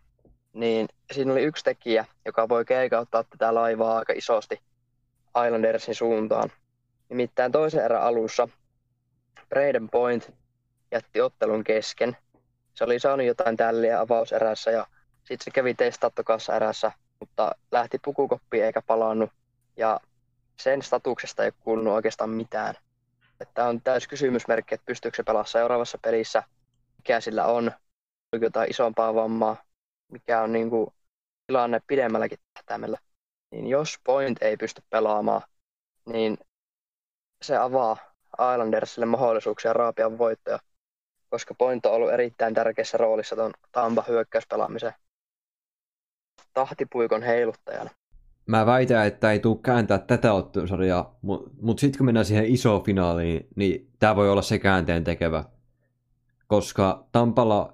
niin 0.53 0.87
siinä 1.11 1.31
oli 1.31 1.43
yksi 1.43 1.63
tekijä, 1.63 2.05
joka 2.25 2.49
voi 2.49 2.65
keikauttaa 2.65 3.23
tätä 3.23 3.55
laivaa 3.55 3.97
aika 3.97 4.13
isosti 4.13 4.61
Islandersin 5.45 5.95
suuntaan. 5.95 6.51
Nimittäin 7.09 7.51
toisen 7.51 7.85
erän 7.85 8.01
alussa 8.01 8.47
Braden 9.49 9.89
Point 9.89 10.33
jätti 10.91 11.21
ottelun 11.21 11.63
kesken. 11.63 12.17
Se 12.73 12.83
oli 12.83 12.99
saanut 12.99 13.25
jotain 13.25 13.57
tälliä 13.57 13.99
avauserässä 13.99 14.71
ja 14.71 14.87
sitten 15.17 15.43
se 15.43 15.51
kävi 15.51 15.73
testattokassa 15.73 16.55
erässä, 16.55 16.91
mutta 17.19 17.51
lähti 17.71 17.99
pukukoppiin 18.05 18.65
eikä 18.65 18.81
palannut. 18.81 19.29
Ja 19.77 19.99
sen 20.59 20.81
statuksesta 20.81 21.43
ei 21.45 21.51
kuulunut 21.51 21.93
oikeastaan 21.93 22.29
mitään. 22.29 22.75
Tämä 23.53 23.67
on 23.67 23.81
täys 23.81 24.07
kysymysmerkki, 24.07 24.75
että 24.75 24.85
pystyykö 24.85 25.15
se 25.15 25.23
pelaamaan 25.23 25.47
seuraavassa 25.47 25.97
pelissä, 26.01 26.43
mikä 26.97 27.21
sillä 27.21 27.45
on, 27.45 27.71
onko 28.33 28.45
jotain 28.45 28.69
isompaa 28.69 29.15
vammaa, 29.15 29.63
mikä 30.11 30.41
on 30.41 30.51
niin 30.51 30.69
kuin 30.69 30.93
tilanne 31.47 31.81
pidemmälläkin 31.87 32.39
tähtäimellä. 32.53 32.97
Niin 33.51 33.67
jos 33.67 33.99
Point 34.03 34.41
ei 34.41 34.57
pysty 34.57 34.83
pelaamaan, 34.89 35.41
niin 36.05 36.37
se 37.41 37.57
avaa 37.57 37.97
Islandersille 38.53 39.05
mahdollisuuksia 39.05 39.73
raapia 39.73 40.17
voittoja, 40.17 40.59
koska 41.29 41.53
Point 41.53 41.85
on 41.85 41.93
ollut 41.93 42.11
erittäin 42.11 42.53
tärkeässä 42.53 42.97
roolissa 42.97 43.35
tuon 43.35 43.53
Tampa 43.71 44.03
hyökkäyspelaamisen 44.07 44.93
tahtipuikon 46.53 47.23
heiluttajana. 47.23 47.89
Mä 48.49 48.65
väitän, 48.65 49.07
että 49.07 49.31
ei 49.31 49.39
tule 49.39 49.59
kääntää 49.63 49.97
tätä 49.97 50.33
ottelusarjaa, 50.33 51.17
mutta 51.21 51.49
mut 51.61 51.79
sitten 51.79 51.97
kun 51.97 52.05
mennään 52.05 52.25
siihen 52.25 52.45
isoon 52.45 52.83
finaaliin, 52.83 53.47
niin 53.55 53.91
tämä 53.99 54.15
voi 54.15 54.29
olla 54.29 54.41
se 54.41 54.59
käänteen 54.59 55.03
tekevä. 55.03 55.43
Koska 56.47 57.07
Tampalla, 57.11 57.73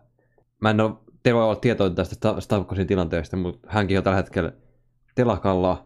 mä 0.62 0.70
en 0.70 0.82
ole, 0.82 0.92
te 1.24 1.34
voi 1.34 1.44
olla 1.44 1.56
tietoinen 1.56 1.96
tästä 1.96 2.42
Stavkosin 2.42 2.88
tilanteesta, 2.88 3.38
mutta 3.38 3.68
hänkin 3.72 3.98
on 3.98 4.04
tällä 4.04 4.16
hetkellä 4.16 4.54
telakalla 5.16 5.86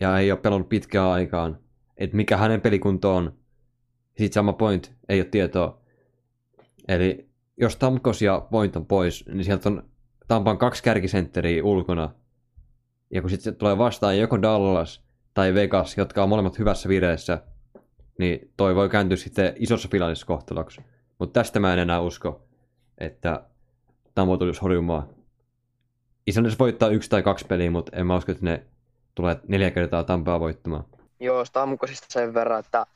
ja 0.00 0.18
ei 0.18 0.32
ole 0.32 0.40
pelannut 0.40 0.68
pitkään 0.68 1.08
aikaan. 1.08 1.58
Että 1.96 2.16
mikä 2.16 2.36
hänen 2.36 2.60
pelikunto 2.60 3.16
on. 3.16 3.34
Sitten 4.06 4.32
sama 4.32 4.52
point, 4.52 4.94
ei 5.08 5.20
ole 5.20 5.28
tietoa. 5.30 5.80
Eli 6.88 7.28
jos 7.56 7.76
Tamkos 7.76 8.22
ja 8.22 8.46
Point 8.50 8.76
on 8.76 8.86
pois, 8.86 9.26
niin 9.26 9.44
sieltä 9.44 9.68
on 9.68 9.82
Tampan 10.28 10.58
kaksi 10.58 10.82
kärkisentteriä 10.82 11.64
ulkona. 11.64 12.14
Ja 13.10 13.20
kun 13.20 13.30
sitten 13.30 13.56
tulee 13.56 13.78
vastaan 13.78 14.18
joko 14.18 14.42
Dallas 14.42 15.04
tai 15.34 15.54
Vegas, 15.54 15.98
jotka 15.98 16.22
on 16.22 16.28
molemmat 16.28 16.58
hyvässä 16.58 16.88
vireessä, 16.88 17.42
niin 18.18 18.52
toi 18.56 18.74
voi 18.74 18.88
kääntyä 18.88 19.16
sitten 19.16 19.54
isossa 19.56 19.88
finaalissa 19.92 20.26
kohtaloksi. 20.26 20.80
Mutta 21.18 21.40
tästä 21.40 21.60
mä 21.60 21.72
en 21.72 21.78
enää 21.78 22.00
usko, 22.00 22.42
että 22.98 23.44
Tampo 24.14 24.36
tulisi 24.36 24.60
horjumaan. 24.60 25.08
Islanders 26.26 26.58
voittaa 26.58 26.88
yksi 26.88 27.10
tai 27.10 27.22
kaksi 27.22 27.46
peliä, 27.46 27.70
mutta 27.70 27.96
en 27.96 28.06
mä 28.06 28.16
usko, 28.16 28.32
että 28.32 28.44
ne 28.44 28.66
tulee 29.14 29.40
neljä 29.48 29.70
kertaa 29.70 30.04
Tampaa 30.04 30.40
voittamaan. 30.40 30.84
Joo, 31.20 31.44
Stamkosista 31.44 32.06
sen 32.10 32.34
verran, 32.34 32.60
että 32.60 32.86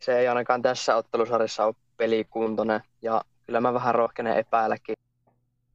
se 0.00 0.18
ei 0.18 0.28
ainakaan 0.28 0.62
tässä 0.62 0.96
ottelusarjassa 0.96 1.66
ole 1.66 1.74
pelikuntoinen. 1.96 2.80
Ja 3.02 3.22
kyllä 3.46 3.60
mä 3.60 3.74
vähän 3.74 3.94
rohkenen 3.94 4.36
epäilläkin 4.36 4.96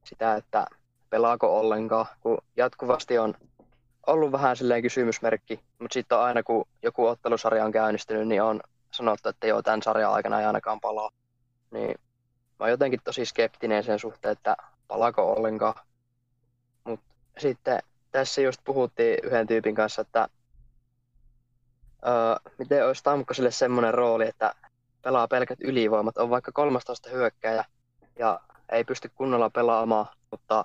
sitä, 0.04 0.34
että 0.34 0.66
pelaako 1.10 1.58
ollenkaan, 1.58 2.06
kun 2.20 2.38
jatkuvasti 2.56 3.18
on 3.18 3.34
ollut 4.06 4.32
vähän 4.32 4.56
silleen 4.56 4.82
kysymysmerkki, 4.82 5.60
mutta 5.78 5.94
sitten 5.94 6.18
aina 6.18 6.42
kun 6.42 6.68
joku 6.82 7.06
ottelusarja 7.06 7.64
on 7.64 7.72
käynnistynyt, 7.72 8.28
niin 8.28 8.42
on 8.42 8.60
sanottu, 8.90 9.28
että 9.28 9.46
joo, 9.46 9.62
tämän 9.62 9.82
sarjan 9.82 10.12
aikana 10.12 10.40
ei 10.40 10.46
ainakaan 10.46 10.80
palaa. 10.80 11.10
Niin 11.70 11.94
mä 12.58 12.64
oon 12.64 12.70
jotenkin 12.70 13.00
tosi 13.04 13.24
skeptinen 13.24 13.84
sen 13.84 13.98
suhteen, 13.98 14.32
että 14.32 14.56
palaako 14.88 15.32
ollenkaan. 15.32 15.74
Mutta 16.84 17.06
sitten 17.38 17.78
tässä 18.10 18.40
just 18.40 18.60
puhuttiin 18.64 19.18
yhden 19.22 19.46
tyypin 19.46 19.74
kanssa, 19.74 20.02
että 20.02 20.28
öö, 22.06 22.52
miten 22.58 22.86
olisi 22.86 23.04
Tamkoselle 23.04 23.50
semmoinen 23.50 23.94
rooli, 23.94 24.28
että 24.28 24.54
pelaa 25.02 25.28
pelkät 25.28 25.58
ylivoimat, 25.60 26.18
on 26.18 26.30
vaikka 26.30 26.52
13 26.52 27.10
hyökkäjä 27.10 27.64
ja 28.18 28.40
ei 28.68 28.84
pysty 28.84 29.10
kunnolla 29.14 29.50
pelaamaan, 29.50 30.06
mutta 30.30 30.64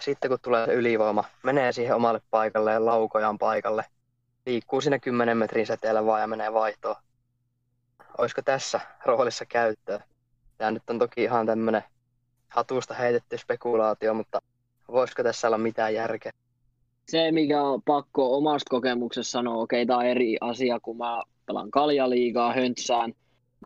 sitten 0.00 0.30
kun 0.30 0.38
tulee 0.42 0.66
ylivoima, 0.66 1.24
menee 1.42 1.72
siihen 1.72 1.96
omalle 1.96 2.20
paikalle 2.30 2.72
ja 2.72 2.84
laukojan 2.84 3.38
paikalle, 3.38 3.84
liikkuu 4.46 4.80
siinä 4.80 4.98
10 4.98 5.36
metrin 5.36 5.66
säteellä 5.66 6.06
vaan 6.06 6.20
ja 6.20 6.26
menee 6.26 6.52
vaihtoon. 6.52 6.96
Olisiko 8.18 8.42
tässä 8.42 8.80
roolissa 9.04 9.44
käyttöä? 9.46 10.04
Tämä 10.58 10.70
nyt 10.70 10.90
on 10.90 10.98
toki 10.98 11.22
ihan 11.22 11.46
tämmöinen 11.46 11.82
hatusta 12.48 12.94
heitetty 12.94 13.38
spekulaatio, 13.38 14.14
mutta 14.14 14.38
voisiko 14.92 15.22
tässä 15.22 15.46
olla 15.46 15.58
mitään 15.58 15.94
järkeä? 15.94 16.32
Se, 17.08 17.32
mikä 17.32 17.62
on 17.62 17.82
pakko 17.82 18.36
omasta 18.36 18.70
kokemuksesta 18.70 19.30
sanoa, 19.30 19.54
okei, 19.54 19.82
okay, 19.82 19.86
tämä 19.86 19.98
on 19.98 20.06
eri 20.06 20.36
asia, 20.40 20.80
kun 20.80 20.96
mä 20.96 21.22
pelaan 21.46 21.70
kaljaliigaa, 21.70 22.52
höntsään 22.52 23.12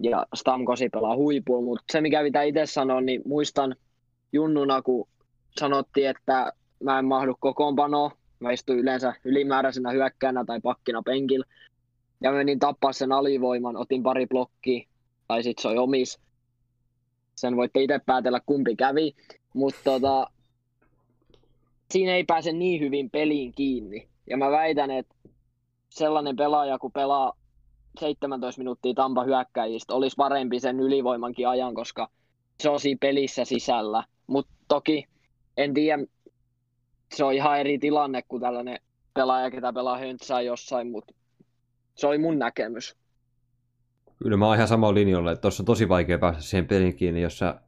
ja 0.01 0.27
Stamkosi 0.35 0.89
pelaa 0.89 1.17
huipulla, 1.17 1.65
mutta 1.65 1.85
se, 1.93 2.01
mikä 2.01 2.23
pitää 2.23 2.43
itse 2.43 2.67
sanoa, 2.67 3.01
niin 3.01 3.23
muistan 3.25 3.77
junnuna, 4.33 4.83
kun 4.83 5.09
sanottiin, 5.59 6.09
että 6.09 6.53
mä 6.83 6.99
en 6.99 7.05
mahdu 7.05 7.37
kokoonpanoon. 7.41 8.11
Mä 8.41 8.51
istuin 8.51 8.79
yleensä 8.79 9.15
ylimääräisenä 9.25 9.91
hyökkäänä 9.91 10.45
tai 10.45 10.61
pakkina 10.61 11.03
penkillä. 11.03 11.47
Ja 12.21 12.33
menin 12.33 12.59
tappaa 12.59 12.93
sen 12.93 13.13
alivoiman, 13.13 13.77
otin 13.77 14.03
pari 14.03 14.27
blokkia, 14.27 14.89
tai 15.29 15.43
sit 15.43 15.59
se 15.59 15.69
oli 15.69 15.79
omis. 15.79 16.21
Sen 17.35 17.57
voitte 17.57 17.83
itse 17.83 18.01
päätellä, 18.07 18.41
kumpi 18.47 18.77
kävi. 18.77 19.15
Mutta 19.55 19.81
tota, 19.85 20.27
siinä 21.91 22.15
ei 22.15 22.25
pääse 22.25 22.53
niin 22.53 22.81
hyvin 22.81 23.11
peliin 23.11 23.53
kiinni. 23.53 24.09
Ja 24.31 24.37
mä 24.37 24.51
väitän, 24.51 24.91
että 24.91 25.15
sellainen 25.89 26.37
pelaaja, 26.37 26.79
kun 26.79 26.93
pelaa 26.93 27.33
17 28.01 28.61
minuuttia 28.61 28.95
Tampa 28.95 29.25
hyökkäjistä, 29.25 29.95
olisi 29.95 30.17
parempi 30.17 30.61
sen 30.61 30.81
ylivoimankin 30.81 31.49
ajan, 31.49 31.75
koska 31.75 32.09
se 32.61 32.71
on 32.71 32.81
siinä 32.81 32.99
pelissä 33.01 33.45
sisällä. 33.45 34.05
Mutta 34.27 34.53
toki 34.69 35.07
en 35.57 35.75
tiedä, 35.75 36.05
se 37.15 37.25
on 37.25 37.33
ihan 37.33 37.61
eri 37.61 37.79
tilanne 37.79 38.23
kuin 38.23 38.41
tällainen 38.41 38.79
pelaaja, 39.15 39.51
ketä 39.51 39.73
pelaa 39.73 39.99
höntsää 39.99 40.41
jossain, 40.41 40.91
mutta 40.91 41.15
se 41.95 42.07
oli 42.07 42.19
mun 42.19 42.39
näkemys. 42.39 42.97
Kyllä 44.23 44.37
mä 44.37 44.47
oon 44.47 44.57
ihan 44.57 44.69
samalla 44.69 44.95
linjalla, 44.95 45.33
että 45.33 45.41
tuossa 45.43 45.63
on 45.63 45.67
tosi 45.67 45.89
vaikea 45.89 46.19
päästä 46.19 46.43
siihen 46.43 46.67
pelin 46.67 46.97
kiinni, 46.97 47.23
jossa 47.23 47.61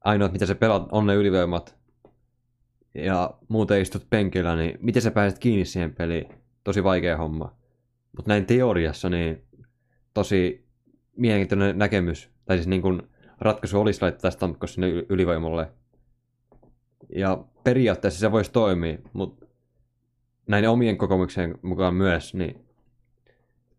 ainoat 0.00 0.32
mitä 0.32 0.46
se 0.46 0.54
pelaat 0.54 0.88
on 0.92 1.06
ne 1.06 1.14
ylivoimat 1.14 1.78
ja 2.94 3.30
muuten 3.48 3.80
istut 3.80 4.10
penkillä, 4.10 4.56
niin 4.56 4.78
miten 4.80 5.02
sä 5.02 5.10
pääset 5.10 5.38
kiinni 5.38 5.64
siihen 5.64 5.94
peliin? 5.94 6.28
Tosi 6.64 6.84
vaikea 6.84 7.16
homma. 7.16 7.56
Mutta 8.16 8.28
näin 8.30 8.46
teoriassa 8.46 9.08
niin 9.08 9.44
tosi 10.14 10.68
mielenkiintoinen 11.16 11.78
näkemys, 11.78 12.30
tai 12.44 12.56
siis 12.56 12.66
niin 12.66 12.82
kuin 12.82 13.02
ratkaisu 13.40 13.80
olisi 13.80 14.02
laittaa 14.02 14.30
Stamkos 14.30 14.74
sinne 14.74 14.88
ylivoimalle 14.88 15.72
ja 17.16 17.44
periaatteessa 17.64 18.20
se 18.20 18.32
voisi 18.32 18.52
toimia, 18.52 18.98
mutta 19.12 19.46
näin 20.46 20.68
omien 20.68 20.98
kokemuksien 20.98 21.58
mukaan 21.62 21.94
myös, 21.94 22.34
niin 22.34 22.64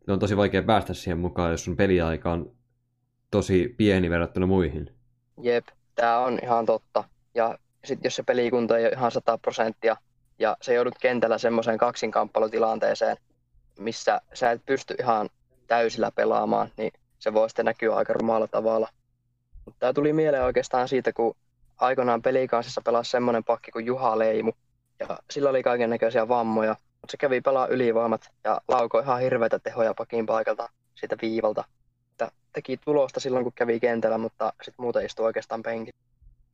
on 0.07 0.19
tosi 0.19 0.37
vaikea 0.37 0.63
päästä 0.63 0.93
siihen 0.93 1.19
mukaan, 1.19 1.51
jos 1.51 1.63
sun 1.63 1.75
peliaika 1.75 2.31
on 2.31 2.51
tosi 3.31 3.75
pieni 3.77 4.09
verrattuna 4.09 4.45
muihin. 4.45 4.93
Jep, 5.41 5.67
tämä 5.95 6.19
on 6.19 6.39
ihan 6.43 6.65
totta. 6.65 7.03
Ja 7.35 7.57
sitten 7.85 8.07
jos 8.07 8.15
se 8.15 8.23
pelikunta 8.23 8.77
ei 8.77 8.85
ole 8.85 8.93
ihan 8.93 9.11
100 9.11 9.37
prosenttia, 9.37 9.97
ja 10.39 10.57
se 10.61 10.73
joudut 10.73 10.95
kentällä 11.01 11.37
semmoiseen 11.37 11.77
kaksinkamppailutilanteeseen, 11.77 13.17
missä 13.79 14.21
sä 14.33 14.51
et 14.51 14.65
pysty 14.65 14.95
ihan 14.99 15.29
täysillä 15.67 16.11
pelaamaan, 16.11 16.71
niin 16.77 16.91
se 17.19 17.33
voi 17.33 17.49
sitten 17.49 17.65
näkyä 17.65 17.95
aika 17.95 18.13
rumalla 18.13 18.47
tavalla. 18.47 18.87
Mutta 19.65 19.79
tämä 19.79 19.93
tuli 19.93 20.13
mieleen 20.13 20.43
oikeastaan 20.43 20.87
siitä, 20.87 21.13
kun 21.13 21.35
aikoinaan 21.79 22.21
pelikansissa 22.21 22.81
pelasi 22.85 23.11
semmoinen 23.11 23.43
pakki 23.43 23.71
kuin 23.71 23.85
Juha 23.85 24.19
Leimu. 24.19 24.51
Ja 24.99 25.19
sillä 25.31 25.49
oli 25.49 25.63
kaiken 25.63 25.89
näköisiä 25.89 26.27
vammoja, 26.27 26.71
mutta 26.71 27.11
se 27.11 27.17
kävi 27.17 27.41
pelaa 27.41 27.67
ylivoimat 27.67 28.29
ja 28.43 28.61
laukoi 28.67 29.01
ihan 29.01 29.21
hirveitä 29.21 29.59
tehoja 29.59 29.93
pakin 29.93 30.25
paikalta 30.25 30.69
siitä 30.95 31.15
viivalta. 31.21 31.63
Että 32.11 32.31
teki 32.53 32.77
tulosta 32.77 33.19
silloin, 33.19 33.43
kun 33.43 33.53
kävi 33.55 33.79
kentällä, 33.79 34.17
mutta 34.17 34.53
sitten 34.61 34.83
muuten 34.83 35.05
istui 35.05 35.25
oikeastaan 35.25 35.63
penkin. 35.63 35.93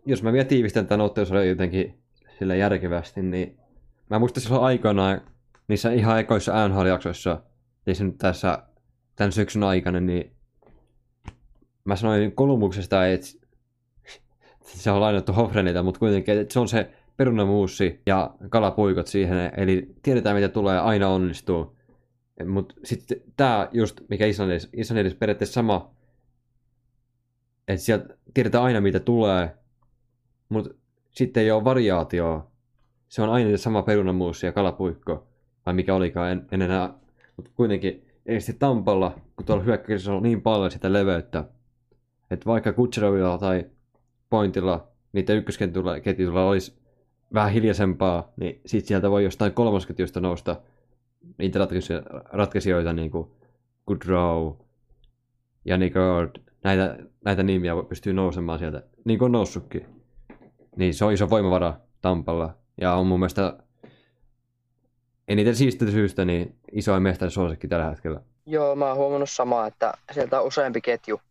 Jos 0.05 0.23
mä 0.23 0.33
vielä 0.33 0.45
tiivistän 0.45 0.87
tämän 0.87 1.05
ottelusarjan 1.05 1.47
jotenkin 1.47 1.99
sillä 2.39 2.55
järkevästi, 2.55 3.21
niin 3.21 3.57
mä 4.09 4.19
muistan 4.19 4.43
silloin 4.43 4.63
aikoinaan 4.63 5.21
niissä 5.67 5.91
ihan 5.91 6.19
ekoissa 6.19 6.67
NHL-jaksoissa, 6.67 7.41
niin 7.85 7.95
nyt 7.99 8.17
tässä 8.17 8.63
tämän 9.15 9.31
syksyn 9.31 9.63
aikana, 9.63 9.99
niin 9.99 10.35
mä 11.83 11.95
sanoin 11.95 12.31
Kolumuksesta, 12.31 13.07
että 13.07 13.44
se 14.65 14.91
on 14.91 15.01
lainattu 15.01 15.33
Hofrenilta, 15.33 15.83
mutta 15.83 15.99
kuitenkin 15.99 16.37
että 16.37 16.53
se 16.53 16.59
on 16.59 16.67
se 16.67 16.91
perunamuussi 17.17 18.01
ja 18.05 18.35
kalapuikot 18.49 19.07
siihen, 19.07 19.51
eli 19.57 19.95
tiedetään 20.01 20.35
mitä 20.35 20.49
tulee, 20.49 20.79
aina 20.79 21.09
onnistuu. 21.09 21.75
Mutta 22.45 22.75
sitten 22.83 23.21
tämä 23.37 23.69
just, 23.71 24.01
mikä 24.09 24.25
Islannissa, 24.25 24.69
Islannissa 24.73 25.17
periaatteessa 25.17 25.53
sama, 25.53 25.95
että 27.67 27.83
sieltä 27.83 28.17
tiedetään 28.33 28.63
aina 28.63 28.81
mitä 28.81 28.99
tulee, 28.99 29.57
mutta 30.49 30.69
sitten 31.11 31.43
ei 31.43 31.51
ole 31.51 31.63
variaatioa. 31.63 32.51
Se 33.09 33.21
on 33.21 33.29
aina 33.29 33.49
se 33.49 33.57
sama 33.57 33.81
perunamuussi 33.81 34.45
ja 34.45 34.51
kalapuikko, 34.51 35.27
vai 35.65 35.73
mikä 35.73 35.95
olikaan, 35.95 36.31
en, 36.31 36.47
en 36.51 36.61
enää, 36.61 36.93
mutta 37.35 37.51
kuitenkin, 37.55 38.07
ei 38.25 38.41
sitten 38.41 38.59
Tampalla, 38.59 39.19
kun 39.35 39.45
tuolla 39.45 39.63
hyökkäyksessä 39.63 40.13
on 40.13 40.23
niin 40.23 40.41
paljon 40.41 40.71
sitä 40.71 40.93
leveyttä, 40.93 41.43
että 42.31 42.45
vaikka 42.45 42.73
Kutserovilla 42.73 43.37
tai 43.37 43.65
pointilla 44.29 44.87
niiden 45.13 45.37
ykkösketjulla 45.37 46.45
olisi 46.45 46.79
vähän 47.33 47.51
hiljaisempaa, 47.51 48.33
niin 48.37 48.61
sitten 48.65 48.87
sieltä 48.87 49.11
voi 49.11 49.23
jostain 49.23 49.53
kolmosketjusta 49.53 50.19
nousta 50.19 50.61
niitä 51.37 51.59
ratkaisijoita, 52.31 52.93
niin 52.93 53.11
kuin 53.11 53.31
Goodrow 53.87 54.53
ja 55.65 55.77
Nicard, 55.77 56.35
näitä, 56.63 56.97
näitä 57.25 57.43
nimiä 57.43 57.73
pystyy 57.89 58.13
nousemaan 58.13 58.59
sieltä, 58.59 58.83
niin 59.05 59.19
kuin 59.19 59.25
on 59.25 59.31
noussutkin. 59.31 59.85
Niin 60.75 60.93
se 60.93 61.05
on 61.05 61.13
iso 61.13 61.29
voimavara 61.29 61.73
Tampalla, 62.01 62.57
ja 62.81 62.93
on 62.93 63.07
mun 63.07 63.19
mielestä 63.19 63.57
eniten 65.27 65.55
siistä 65.55 65.91
syystä 65.91 66.25
niin 66.25 66.55
isoin 66.71 67.03
suosikki 67.29 67.67
tällä 67.67 67.89
hetkellä. 67.89 68.21
Joo, 68.45 68.75
mä 68.75 68.87
oon 68.87 68.97
huomannut 68.97 69.29
samaa, 69.29 69.67
että 69.67 69.93
sieltä 70.11 70.41
on 70.41 70.47
useampi 70.47 70.81
ketju 70.81 71.21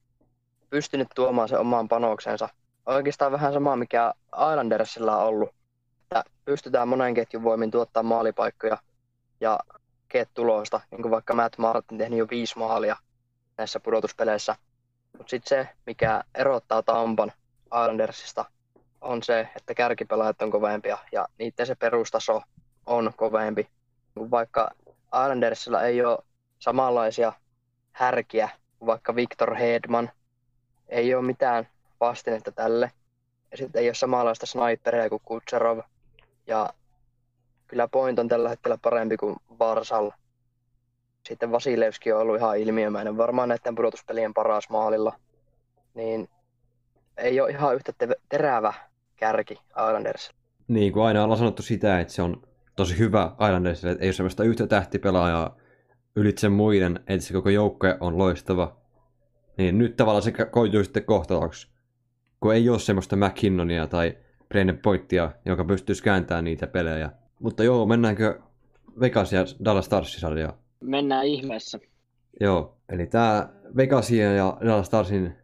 pystynyt 0.71 1.09
tuomaan 1.15 1.49
sen 1.49 1.59
omaan 1.59 1.89
panoksensa 1.89 2.49
oikeastaan 2.87 3.33
vähän 3.33 3.53
sama, 3.53 3.77
mikä 3.77 4.15
Islandersilla 4.51 5.17
on 5.17 5.27
ollut. 5.27 5.55
Että 6.03 6.25
pystytään 6.45 6.89
monen 6.89 7.15
ketjun 7.15 7.43
voimin 7.43 7.71
tuottaa 7.71 8.03
maalipaikkoja 8.03 8.79
ja 9.41 9.61
keet 10.09 10.29
tulosta, 10.35 10.81
niin 10.91 11.03
kuin 11.03 11.13
vaikka 11.13 11.35
Matt 11.35 11.59
Martin 11.59 11.99
tehnyt 11.99 12.19
jo 12.19 12.27
viisi 12.31 12.59
maalia 12.59 12.97
näissä 13.59 13.81
pudotuspeleissä. 13.81 14.57
Mutta 15.19 15.31
sitten 15.31 15.49
se, 15.49 15.69
mikä 15.87 16.25
erottaa 16.35 16.83
Tampan 16.83 17.33
Islandersista, 17.67 18.45
on 19.01 19.23
se, 19.23 19.49
että 19.57 19.75
kärkipelaajat 19.75 20.43
on 20.43 20.51
kovempia 20.51 20.99
ja 21.13 21.29
niiden 21.39 21.67
se 21.67 21.75
perustaso 21.75 22.43
on 22.87 23.13
kovempi. 23.17 23.69
Vaikka 24.31 24.71
Islandersilla 25.07 25.83
ei 25.83 26.05
ole 26.05 26.19
samanlaisia 26.59 27.33
härkiä 27.93 28.49
kuin 28.79 28.87
vaikka 28.87 29.15
Victor 29.15 29.55
Hedman, 29.55 30.11
ei 30.89 31.15
ole 31.15 31.25
mitään 31.25 31.69
vastinetta 32.01 32.53
tälle. 32.53 32.91
Ja 33.51 33.57
sitten 33.57 33.83
ei 33.83 33.89
ole 33.89 33.95
samanlaista 33.95 34.47
sniperia 34.47 35.09
kuin 35.09 35.23
Kutserov. 35.25 35.81
Ja 36.47 36.71
kyllä 37.67 37.89
Point 37.89 38.19
on 38.19 38.29
tällä 38.29 38.49
hetkellä 38.49 38.79
parempi 38.83 39.17
kuin 39.17 39.37
Varsal. 39.59 40.11
Sitten 41.29 41.53
Vasilevski 41.53 42.13
on 42.13 42.21
ollut 42.21 42.37
ihan 42.37 42.59
ilmiömäinen, 42.59 43.17
varmaan 43.17 43.49
näiden 43.49 43.75
pudotuspelien 43.75 44.35
paras 44.35 44.71
maalilla. 44.71 45.13
Niin 45.95 46.29
ei 47.17 47.41
ole 47.41 47.51
ihan 47.51 47.75
yhtä 47.75 47.93
te- 47.99 48.17
terävä 48.29 48.73
kärki 49.17 49.55
Islanders. 49.71 50.31
Niin 50.69 50.93
kuin 50.93 51.05
aina 51.07 51.25
ollaan 51.25 51.39
sanottu 51.39 51.63
sitä, 51.63 52.01
että 52.01 52.15
se 52.15 52.23
on 52.23 52.43
tosi 52.77 52.99
hyvä 52.99 53.31
Islandersille, 53.47 53.93
että 53.93 54.05
ei 54.05 54.09
ole 54.09 54.13
sellaista 54.13 54.45
yhtä 54.45 54.67
tähtipelaajaa 54.67 55.57
ylitse 56.17 56.49
muiden, 56.49 57.01
että 57.07 57.27
se 57.27 57.33
koko 57.35 57.49
joukko 57.49 57.87
on 58.01 58.19
loistava. 58.19 58.77
Niin 59.59 59.79
nyt 59.79 59.97
tavallaan 59.97 60.23
se 60.23 60.33
koituu 60.51 60.85
sitten 60.85 61.05
kohtaloksi, 61.05 61.74
kun 62.45 62.55
ei 62.55 62.69
ole 62.69 62.79
semmoista 62.79 63.17
McKinnonia 63.17 63.87
tai 63.87 64.17
Brennan 64.49 64.79
Poittia, 64.83 65.33
joka 65.45 65.65
pystyisi 65.65 66.03
kääntämään 66.03 66.45
niitä 66.45 66.67
pelejä. 66.67 67.11
Mutta 67.41 67.65
joo, 67.65 67.87
mennäänkö 67.87 68.41
Vegas 69.01 69.33
ja 69.33 69.45
Dallas 69.65 69.85
Starsin? 69.85 70.49
Mennään 70.81 71.27
ihmeessä. 71.27 71.79
Joo, 72.41 72.79
eli 72.89 73.07
tämä 73.07 73.49
Vegasia 73.77 74.33
ja 74.33 74.57
Dallas 74.61 74.87
Starsin 74.87 75.35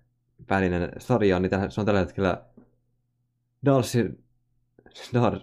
välinen 0.50 0.92
sarja, 0.98 1.40
niin 1.40 1.50
se 1.68 1.80
on 1.80 1.86
tällä 1.86 2.00
hetkellä 2.00 2.44
Dalsin, 3.64 4.24
Dar, 5.14 5.40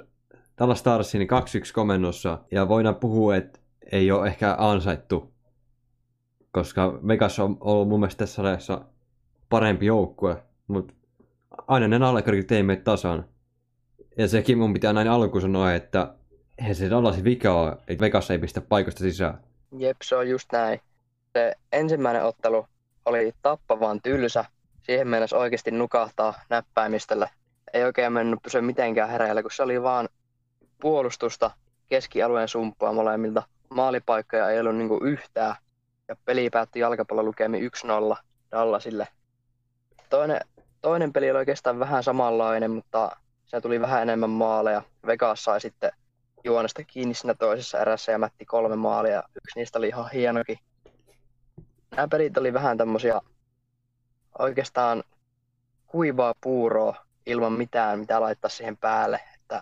Dallas 0.60 0.80
Starsin 0.80 1.22
2-1 1.22 1.26
komennossa, 1.74 2.40
ja 2.52 2.68
voidaan 2.68 2.96
puhua, 2.96 3.36
että 3.36 3.60
ei 3.92 4.12
ole 4.12 4.28
ehkä 4.28 4.56
ansaittu, 4.60 5.34
koska 6.52 7.00
Vegas 7.08 7.40
on 7.40 7.58
ollut 7.60 7.90
mun 7.90 8.00
mielestä 8.00 8.20
tässä 8.20 8.36
sarjassa 8.36 8.82
parempi 9.50 9.86
joukkue, 9.86 10.44
mutta 10.68 10.94
aina 11.68 11.88
ne 11.88 12.06
allekarikit 12.06 12.52
ei 12.52 12.64
mene 12.64 12.82
tasan. 12.82 13.26
Ja 14.18 14.28
sekin 14.28 14.58
mun 14.58 14.74
pitää 14.74 14.94
näin 14.94 15.08
alkuun 15.08 15.42
sanoa, 15.42 15.74
että 15.74 16.14
he 16.68 16.74
se 16.74 16.90
Dallasin 16.90 17.24
vika 17.24 17.54
on, 17.54 17.78
että 17.88 18.06
Vegas 18.06 18.32
ei 18.32 18.40
pistä 18.40 18.62
paikasta 18.62 19.00
sisään. 19.00 19.40
Jep, 19.78 19.98
se 20.04 20.16
on 20.16 20.30
just 20.30 20.52
näin. 20.52 20.82
Se 21.34 21.54
ensimmäinen 21.72 22.24
ottelu 22.26 22.66
oli 23.06 23.34
tappavan 23.42 24.02
tylsä. 24.02 24.46
Siihen 24.82 25.08
mennessä 25.08 25.38
oikeasti 25.38 25.72
nukahtaa 25.72 26.34
näppäimistöllä. 26.50 27.30
Ei 27.74 27.84
oikein 27.84 28.14
mennyt 28.14 28.40
pysyä 28.44 28.62
mitenkään 28.62 29.10
hereillä, 29.10 29.42
kun 29.42 29.52
se 29.52 29.64
oli 29.64 29.84
vaan 29.84 30.10
puolustusta 30.82 31.52
keskialueen 31.88 32.48
sumppua 32.48 32.94
molemmilta. 32.94 33.44
Maalipaikkoja 33.70 34.50
ei 34.50 34.60
ollut 34.60 34.76
niinku 34.76 35.00
yhtään. 35.04 35.56
Ja 36.08 36.16
peli 36.26 36.50
päättyi 36.50 36.80
jalkapallolukemi 36.80 37.68
1-0 38.14 38.18
Dallasille. 38.52 39.08
Toinen, 40.10 40.42
toinen 40.82 41.14
peli 41.14 41.32
oli 41.32 41.38
oikeastaan 41.38 41.80
vähän 41.80 42.04
samanlainen, 42.04 42.72
mutta 42.72 43.18
se 43.46 43.62
tuli 43.62 43.82
vähän 43.82 44.02
enemmän 44.02 44.30
maaleja. 44.30 44.82
Vegas 45.08 45.44
sai 45.44 45.62
sitten 45.62 45.92
juonesta 46.44 46.84
kiinni 46.84 47.14
siinä 47.14 47.34
toisessa 47.34 47.80
erässä 47.80 48.12
ja 48.12 48.18
mätti 48.18 48.46
kolme 48.46 48.76
maalia. 48.76 49.24
Yksi 49.36 49.60
niistä 49.60 49.80
oli 49.80 49.88
ihan 49.88 50.12
hienokin. 50.12 50.60
Nämä 51.96 52.08
pelit 52.08 52.38
oli 52.38 52.54
vähän 52.54 52.78
tämmöisiä 52.78 53.22
oikeastaan 54.40 55.04
kuivaa 55.88 56.34
puuroa 56.42 56.96
ilman 57.26 57.54
mitään, 57.54 58.00
mitä 58.00 58.22
laittaa 58.22 58.50
siihen 58.50 58.78
päälle. 58.78 59.20
Että 59.36 59.62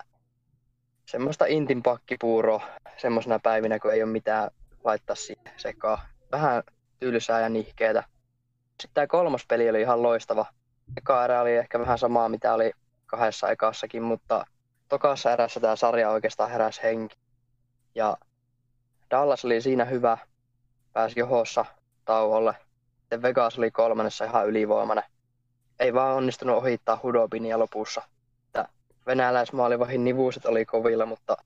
semmoista 1.06 1.46
intin 1.46 1.84
pakkipuuroa 1.84 2.62
semmoisena 2.98 3.40
päivinä, 3.40 3.80
kun 3.80 3.94
ei 3.94 4.04
ole 4.04 4.12
mitään 4.12 4.50
laittaa 4.84 5.16
siihen 5.16 5.54
sekaan. 5.58 5.98
Vähän 6.32 6.64
tylsää 7.00 7.42
ja 7.42 7.50
nihkeetä. 7.50 8.04
Sitten 8.82 8.94
tämä 8.94 9.08
kolmas 9.08 9.46
peli 9.48 9.70
oli 9.70 9.82
ihan 9.82 10.04
loistava. 10.04 10.46
Eka 10.98 11.42
oli 11.42 11.56
ehkä 11.56 11.80
vähän 11.80 11.98
samaa, 11.98 12.30
mitä 12.30 12.54
oli 12.54 12.72
kahdessa 13.06 13.50
ekassakin, 13.50 14.04
mutta 14.04 14.46
tokassa 14.90 15.32
erässä 15.32 15.60
tämä 15.60 15.76
sarja 15.76 16.10
oikeastaan 16.10 16.50
heräsi 16.52 16.84
henki. 16.84 17.16
Ja 17.96 18.18
Dallas 19.12 19.46
oli 19.46 19.62
siinä 19.62 19.86
hyvä, 19.86 20.18
pääsi 20.94 21.20
johossa 21.20 21.66
tauolle. 22.06 22.54
Sitten 23.00 23.22
Vegas 23.22 23.58
oli 23.58 23.72
kolmannessa 23.72 24.26
ihan 24.26 24.48
ylivoimainen. 24.48 25.04
Ei 25.80 25.94
vaan 25.94 26.16
onnistunut 26.16 26.58
ohittaa 26.58 27.00
Hudobinia 27.04 27.60
lopussa. 27.60 28.02
Venäläismaalivahin 29.08 30.04
nivuuset 30.04 30.46
oli 30.46 30.66
kovilla, 30.66 31.06
mutta 31.06 31.38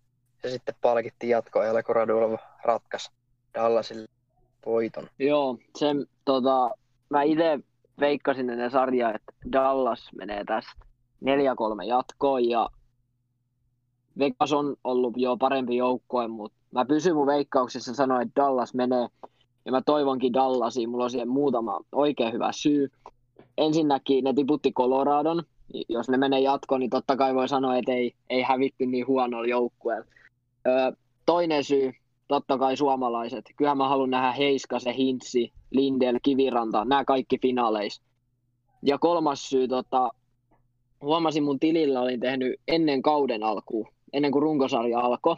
se 0.42 0.50
sitten 0.50 0.76
palkittiin 0.82 1.30
jatkoajalla, 1.30 1.84
kun 1.84 1.96
Radulov 1.96 2.38
ratkaisi 2.64 3.12
Dallasille 3.54 4.08
voiton. 4.66 5.08
Joo, 5.20 5.58
sen, 5.78 6.06
tota, 6.26 6.72
mä 7.10 7.24
itse 7.24 7.60
veikkasin 8.00 8.50
ennen 8.50 8.72
sarjaa, 8.72 9.14
että 9.14 9.34
Dallas 9.52 10.10
menee 10.18 10.44
tästä 10.46 10.86
4-3 11.26 11.84
jatkoon 11.88 12.50
ja 12.50 12.70
Vegas 14.20 14.54
on 14.54 14.76
ollut 14.84 15.14
jo 15.18 15.38
parempi 15.38 15.78
joukkue, 15.78 16.28
mutta 16.28 16.58
mä 16.72 16.86
pysyn 16.86 17.16
mun 17.16 17.28
veikkauksessa 17.28 17.94
sanoin, 17.94 18.28
että 18.28 18.42
Dallas 18.42 18.74
menee. 18.74 19.08
Ja 19.66 19.72
mä 19.72 19.82
toivonkin 19.82 20.34
Dallasiin, 20.34 20.90
mulla 20.90 21.04
on 21.04 21.12
siihen 21.12 21.30
muutama 21.30 21.80
oikein 21.92 22.34
hyvä 22.34 22.52
syy. 22.52 22.92
Ensinnäkin 23.58 24.24
ne 24.24 24.34
tiputti 24.34 24.72
Coloradon. 24.72 25.44
Jos 25.90 26.10
ne 26.10 26.18
menee 26.18 26.40
jatkoon, 26.40 26.80
niin 26.80 26.90
totta 26.90 27.16
kai 27.16 27.36
voi 27.36 27.48
sanoa, 27.48 27.78
että 27.78 27.92
ei, 27.92 28.14
ei 28.30 28.42
hävitty 28.42 28.86
niin 28.86 29.08
huonolla 29.08 29.48
joukkueella. 29.48 30.06
Öö, 30.68 30.92
toinen 31.26 31.64
syy, 31.64 31.92
totta 32.30 32.58
kai 32.58 32.78
suomalaiset. 32.78 33.46
Kyllähän 33.58 33.78
mä 33.78 33.90
haluan 33.90 34.10
nähdä 34.10 34.32
Heiskase, 34.32 34.94
Hintsi, 34.98 35.54
Lindel, 35.72 36.20
Kiviranta, 36.24 36.86
nämä 36.86 37.06
kaikki 37.06 37.38
finaaleissa. 37.42 38.02
Ja 38.84 38.98
kolmas 38.98 39.50
syy, 39.50 39.68
tota, 39.68 40.12
huomasin 41.02 41.44
mun 41.44 41.60
tilillä, 41.60 42.02
olin 42.02 42.20
tehnyt 42.20 42.56
ennen 42.68 43.02
kauden 43.02 43.44
alkuun 43.44 43.88
ennen 44.14 44.32
kuin 44.32 44.42
runkosarja 44.42 45.00
alkoi. 45.00 45.36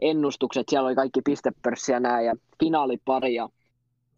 Ennustukset, 0.00 0.68
siellä 0.68 0.86
oli 0.86 0.94
kaikki 0.94 1.20
pistepörssiä 1.24 2.00
nää 2.00 2.22
ja 2.22 2.34
finaalipari. 2.60 3.34
Ja 3.34 3.48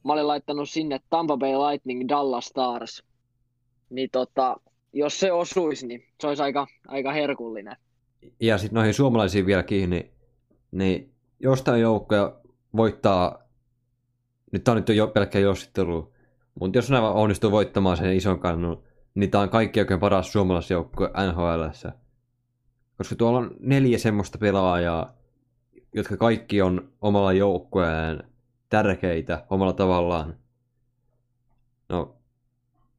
mä 0.05 0.12
olin 0.12 0.27
laittanut 0.27 0.70
sinne 0.70 1.01
Tampa 1.11 1.37
Bay 1.37 1.53
Lightning 1.53 2.09
Dallas 2.09 2.45
Stars. 2.45 3.03
Niin 3.91 4.09
tota, 4.12 4.57
jos 4.93 5.20
se 5.20 5.32
osuisi, 5.32 5.87
niin 5.87 6.05
se 6.20 6.27
olisi 6.27 6.43
aika, 6.43 6.66
aika 6.89 7.12
herkullinen. 7.12 7.77
Ja 8.41 8.59
sitten 8.59 8.74
noihin 8.74 8.95
suomalaisiin 8.95 9.47
vielä 9.47 9.62
kiinni, 9.62 10.11
niin 10.73 11.12
jostain 11.41 11.81
joukkoja 11.81 12.37
voittaa, 12.77 13.39
nyt 14.53 14.65
tämä 14.65 14.73
on 14.73 14.77
nyt 14.87 14.97
jo 14.97 15.07
pelkkä 15.07 15.39
jossittelu, 15.39 16.12
mutta 16.61 16.79
jos 16.79 16.91
nämä 16.91 17.11
onnistuu 17.11 17.51
voittamaan 17.51 17.97
sen 17.97 18.17
ison 18.17 18.41
kannun, 18.41 18.83
niin 19.15 19.31
tämä 19.31 19.43
on 19.43 19.49
kaikki 19.49 19.81
oikein 19.81 20.01
paras 20.01 20.33
suomalaisjoukkue 20.33 21.11
NHLssä. 21.11 21.93
Koska 22.97 23.17
tuolla 23.17 23.39
on 23.39 23.51
neljä 23.61 23.99
semmoista 23.99 24.39
pelaajaa, 24.39 25.15
jotka 25.95 26.17
kaikki 26.17 26.62
on 26.62 26.93
omalla 27.01 27.33
joukkueen 27.33 28.25
tärkeitä 28.69 29.45
omalla 29.51 29.73
tavallaan. 29.73 30.37
No, 31.89 32.17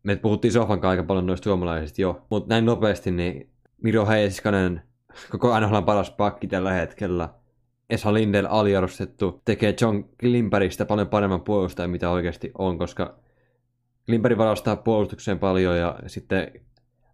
me 0.03 0.15
puhuttiin 0.15 0.51
Sofan 0.51 0.85
aika 0.85 1.03
paljon 1.03 1.25
noista 1.25 1.43
suomalaisista 1.43 2.01
jo, 2.01 2.25
mutta 2.29 2.49
näin 2.49 2.65
nopeasti, 2.65 3.11
niin 3.11 3.49
Miro 3.83 4.07
Heiskanen, 4.07 4.81
koko 5.29 5.59
NHL 5.59 5.81
paras 5.81 6.11
pakki 6.11 6.47
tällä 6.47 6.71
hetkellä. 6.71 7.29
Esa 7.91 8.13
Lindel 8.13 8.47
aliarvostettu, 8.49 9.41
tekee 9.45 9.75
John 9.81 10.03
Klimperistä 10.19 10.85
paljon 10.85 11.07
paremman 11.07 11.41
puolustajan, 11.41 11.89
mitä 11.89 12.09
oikeasti 12.09 12.51
on, 12.57 12.77
koska 12.77 13.19
Klimperi 14.05 14.37
varastaa 14.37 14.75
puolustukseen 14.75 15.39
paljon 15.39 15.77
ja 15.77 15.99
sitten 16.07 16.51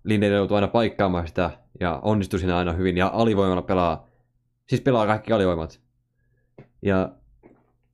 Lindel 0.04 0.34
joutuu 0.34 0.56
aina 0.56 0.68
paikkaamaan 0.68 1.28
sitä 1.28 1.52
ja 1.80 2.00
onnistuu 2.04 2.40
siinä 2.40 2.58
aina 2.58 2.74
hyvin. 2.74 2.98
Ja 2.98 3.12
alivoimalla 3.14 3.62
pelaa, 3.62 4.08
siis 4.68 4.82
pelaa 4.82 5.08
kaikki 5.08 5.34
alivoimat. 5.34 5.82
Ja 6.82 7.10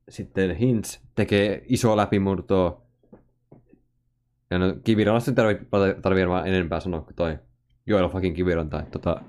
sitten 0.08 0.56
Hintz 0.56 0.98
tekee 1.14 1.62
iso 1.66 1.96
läpimurtoa. 1.96 2.82
Ja 4.50 4.58
no, 4.58 4.74
Kivirannasta 4.84 5.32
tarvii, 5.32 5.66
tarvii 6.02 6.22
varmaan 6.22 6.46
enempää 6.46 6.80
sanoa 6.80 7.00
kuin 7.00 7.16
toi 7.16 7.38
Joel 7.86 8.08
fucking 8.08 8.36
Kiviranta. 8.36 8.82
Tota, 8.90 9.20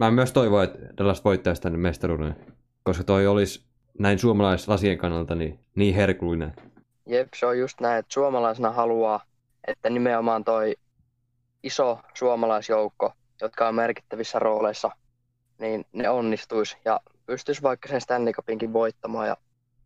mä 0.00 0.10
myös 0.10 0.32
toivon, 0.32 0.64
että 0.64 0.78
Dallas 0.98 1.24
voittaisi 1.24 1.62
tänne 1.62 1.78
mestaruuden, 1.78 2.36
koska 2.82 3.04
toi 3.04 3.26
olisi 3.26 3.64
näin 3.98 4.18
suomalaislasien 4.18 4.98
kannalta 4.98 5.34
niin, 5.34 5.60
niin 5.74 5.94
herkullinen. 5.94 6.54
Jep, 7.06 7.28
se 7.36 7.46
on 7.46 7.58
just 7.58 7.80
näin, 7.80 7.98
että 7.98 8.12
suomalaisena 8.12 8.70
haluaa, 8.70 9.20
että 9.66 9.90
nimenomaan 9.90 10.44
toi 10.44 10.76
iso 11.62 11.98
suomalaisjoukko, 12.14 13.12
jotka 13.40 13.68
on 13.68 13.74
merkittävissä 13.74 14.38
rooleissa, 14.38 14.90
niin 15.58 15.84
ne 15.92 16.08
onnistuisi. 16.08 16.76
Ja 16.84 17.00
pystyisi 17.26 17.62
vaikka 17.62 17.88
sen 17.88 18.00
Stanley 18.00 18.32
Cupinkin 18.32 18.72
voittamaan 18.72 19.28
ja 19.28 19.36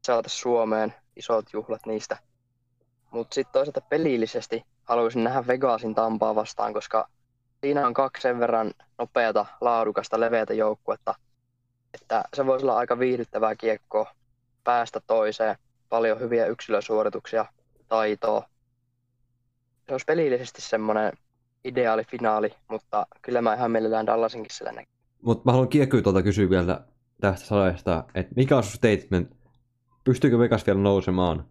saataisiin 0.04 0.40
Suomeen 0.40 0.94
isot 1.16 1.52
juhlat 1.52 1.86
niistä. 1.86 2.18
Mutta 3.10 3.34
sitten 3.34 3.52
toisaalta 3.52 3.80
pelillisesti 3.80 4.64
haluaisin 4.84 5.24
nähdä 5.24 5.46
Vegasin 5.46 5.94
Tampaa 5.94 6.34
vastaan, 6.34 6.72
koska 6.72 7.08
siinä 7.60 7.86
on 7.86 7.94
kaksi 7.94 8.22
sen 8.22 8.40
verran 8.40 8.72
nopeata, 8.98 9.46
laadukasta, 9.60 10.20
leveätä 10.20 10.54
joukkuetta, 10.54 11.14
että 11.94 12.24
se 12.34 12.46
voisi 12.46 12.64
olla 12.64 12.76
aika 12.76 12.98
viihdyttävää 12.98 13.56
kiekkoa 13.56 14.14
päästä 14.64 15.00
toiseen, 15.06 15.56
paljon 15.88 16.20
hyviä 16.20 16.46
yksilösuorituksia, 16.46 17.46
taitoa. 17.88 18.48
Se 19.86 19.92
olisi 19.92 20.04
pelillisesti 20.04 20.62
semmoinen 20.62 21.12
ideaali 21.64 22.04
finaali, 22.04 22.54
mutta 22.68 23.06
kyllä 23.22 23.42
mä 23.42 23.54
ihan 23.54 23.70
mielellään 23.70 24.06
Dallasinkin 24.06 24.50
sillä 24.54 24.72
näkee. 24.72 24.94
Mutta 25.22 25.42
mä 25.44 25.52
haluan 25.52 25.68
kiekkyä 25.68 26.02
tuolta 26.02 26.22
kysyä 26.22 26.50
vielä 26.50 26.80
tästä 27.20 27.46
sarjasta, 27.46 28.04
että 28.14 28.32
mikä 28.36 28.56
on 28.56 28.62
sun 28.62 28.72
statement, 28.72 29.36
pystyykö 30.04 30.38
Vegas 30.38 30.66
vielä 30.66 30.80
nousemaan? 30.80 31.44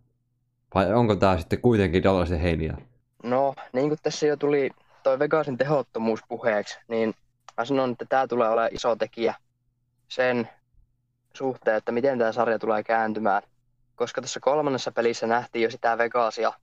Vai 0.76 0.94
onko 0.94 1.16
tämä 1.16 1.38
sitten 1.38 1.62
kuitenkin 1.62 2.04
Dallasin 2.04 2.40
heiniä? 2.40 2.78
No, 3.24 3.54
niin 3.74 3.88
kuin 3.88 4.00
tässä 4.04 4.28
jo 4.28 4.38
tuli 4.38 4.70
toi 5.04 5.20
Vegasin 5.20 5.58
tehottomuus 5.58 6.20
puheeksi, 6.28 6.80
niin 6.88 7.14
mä 7.58 7.66
sanon, 7.66 7.92
että 7.92 8.06
tämä 8.10 8.28
tulee 8.28 8.50
olemaan 8.50 8.70
iso 8.74 8.96
tekijä 8.96 9.36
sen 10.08 10.50
suhteen, 11.34 11.78
että 11.78 11.92
miten 11.92 12.20
tämä 12.20 12.32
sarja 12.32 12.60
tulee 12.60 12.84
kääntymään. 12.84 13.42
Koska 13.96 14.22
tässä 14.22 14.40
kolmannessa 14.40 14.92
pelissä 14.92 15.28
nähtiin 15.28 15.64
jo 15.64 15.72
sitä 15.72 15.98
Vegasia, 15.98 16.54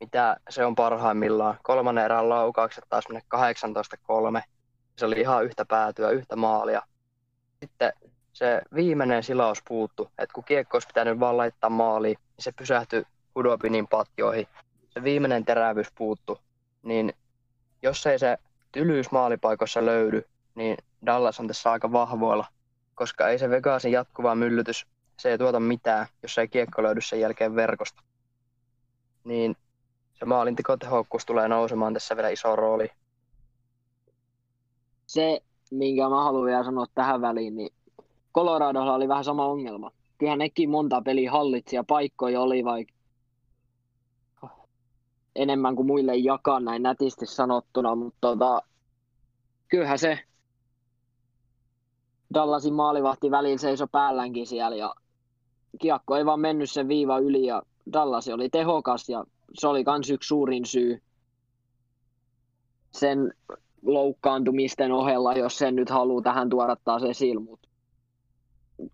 mitä 0.00 0.36
se 0.50 0.64
on 0.64 0.74
parhaimmillaan. 0.74 1.58
Kolmannen 1.62 2.04
erän 2.04 2.28
laukaukset 2.28 2.84
taas 2.88 3.04
mennä 3.08 3.22
18-3. 4.40 4.42
Se 4.96 5.06
oli 5.06 5.20
ihan 5.20 5.44
yhtä 5.44 5.64
päätyä, 5.64 6.10
yhtä 6.10 6.36
maalia. 6.36 6.82
Sitten 7.60 7.92
se 8.32 8.62
viimeinen 8.74 9.22
silaus 9.22 9.62
puuttu, 9.68 10.10
että 10.18 10.34
kun 10.34 10.44
kiekko 10.44 10.76
olisi 10.76 10.88
pitänyt 10.88 11.20
vaan 11.20 11.36
laittaa 11.36 11.70
maaliin, 11.70 12.18
niin 12.18 12.44
se 12.44 12.52
pysähtyi 12.52 13.04
Hudopinin 13.34 13.88
patjoihin. 13.88 14.46
Se 14.90 15.02
viimeinen 15.02 15.44
terävyys 15.44 15.92
puuttu, 15.94 16.38
niin 16.82 17.12
jos 17.82 18.06
ei 18.06 18.18
se 18.18 18.38
tylyys 18.72 19.10
maalipaikoissa 19.10 19.86
löydy, 19.86 20.28
niin 20.54 20.76
Dallas 21.06 21.40
on 21.40 21.46
tässä 21.46 21.72
aika 21.72 21.92
vahvoilla, 21.92 22.46
koska 23.00 23.28
ei 23.28 23.38
se 23.38 23.50
Vegasin 23.50 23.92
jatkuva 23.92 24.34
myllytys, 24.34 24.86
se 25.18 25.30
ei 25.30 25.38
tuota 25.38 25.60
mitään, 25.60 26.06
jos 26.22 26.38
ei 26.38 26.48
kiekko 26.48 26.82
löydy 26.82 27.00
sen 27.00 27.20
jälkeen 27.20 27.54
verkosta. 27.56 28.02
Niin 29.24 29.56
se 30.14 30.24
maalintekotehokkuus 30.24 31.26
tulee 31.26 31.48
nousemaan 31.48 31.94
tässä 31.94 32.16
vielä 32.16 32.28
iso 32.28 32.56
rooli. 32.56 32.90
Se, 35.06 35.40
minkä 35.70 36.08
mä 36.08 36.24
haluan 36.24 36.46
vielä 36.46 36.64
sanoa 36.64 36.86
tähän 36.94 37.20
väliin, 37.20 37.56
niin 37.56 37.70
Coloradolla 38.34 38.94
oli 38.94 39.08
vähän 39.08 39.24
sama 39.24 39.46
ongelma. 39.46 39.90
Kyllähän 40.18 40.38
nekin 40.38 40.70
monta 40.70 41.02
peliä 41.02 41.30
hallitsi 41.30 41.76
ja 41.76 41.84
paikkoja 41.84 42.40
oli 42.40 42.64
vaikka 42.64 42.94
enemmän 45.36 45.76
kuin 45.76 45.86
muille 45.86 46.16
jakaa 46.16 46.60
näin 46.60 46.82
nätisti 46.82 47.26
sanottuna, 47.26 47.94
mutta 47.94 48.18
tota, 48.20 48.62
kyllähän 49.68 49.98
se 49.98 50.18
Dallasin 52.34 52.74
maalivahti 52.74 53.30
välillä 53.30 53.58
seiso 53.58 53.86
päälläänkin 53.86 54.46
siellä 54.46 54.76
ja 54.76 54.94
kiekko 55.78 56.16
ei 56.16 56.26
vaan 56.26 56.40
mennyt 56.40 56.70
sen 56.70 56.88
viiva 56.88 57.18
yli 57.18 57.46
ja 57.46 57.62
Dallas 57.92 58.28
oli 58.28 58.48
tehokas 58.48 59.08
ja 59.08 59.24
se 59.54 59.66
oli 59.66 59.84
myös 59.86 60.10
yksi 60.10 60.26
suurin 60.26 60.66
syy 60.66 61.02
sen 62.90 63.34
loukkaantumisten 63.82 64.92
ohella, 64.92 65.34
jos 65.34 65.58
sen 65.58 65.76
nyt 65.76 65.90
haluaa 65.90 66.22
tähän 66.22 66.50
tuoda 66.50 66.76
taas 66.84 67.02
esille. 67.02 67.40
Mut 67.40 67.60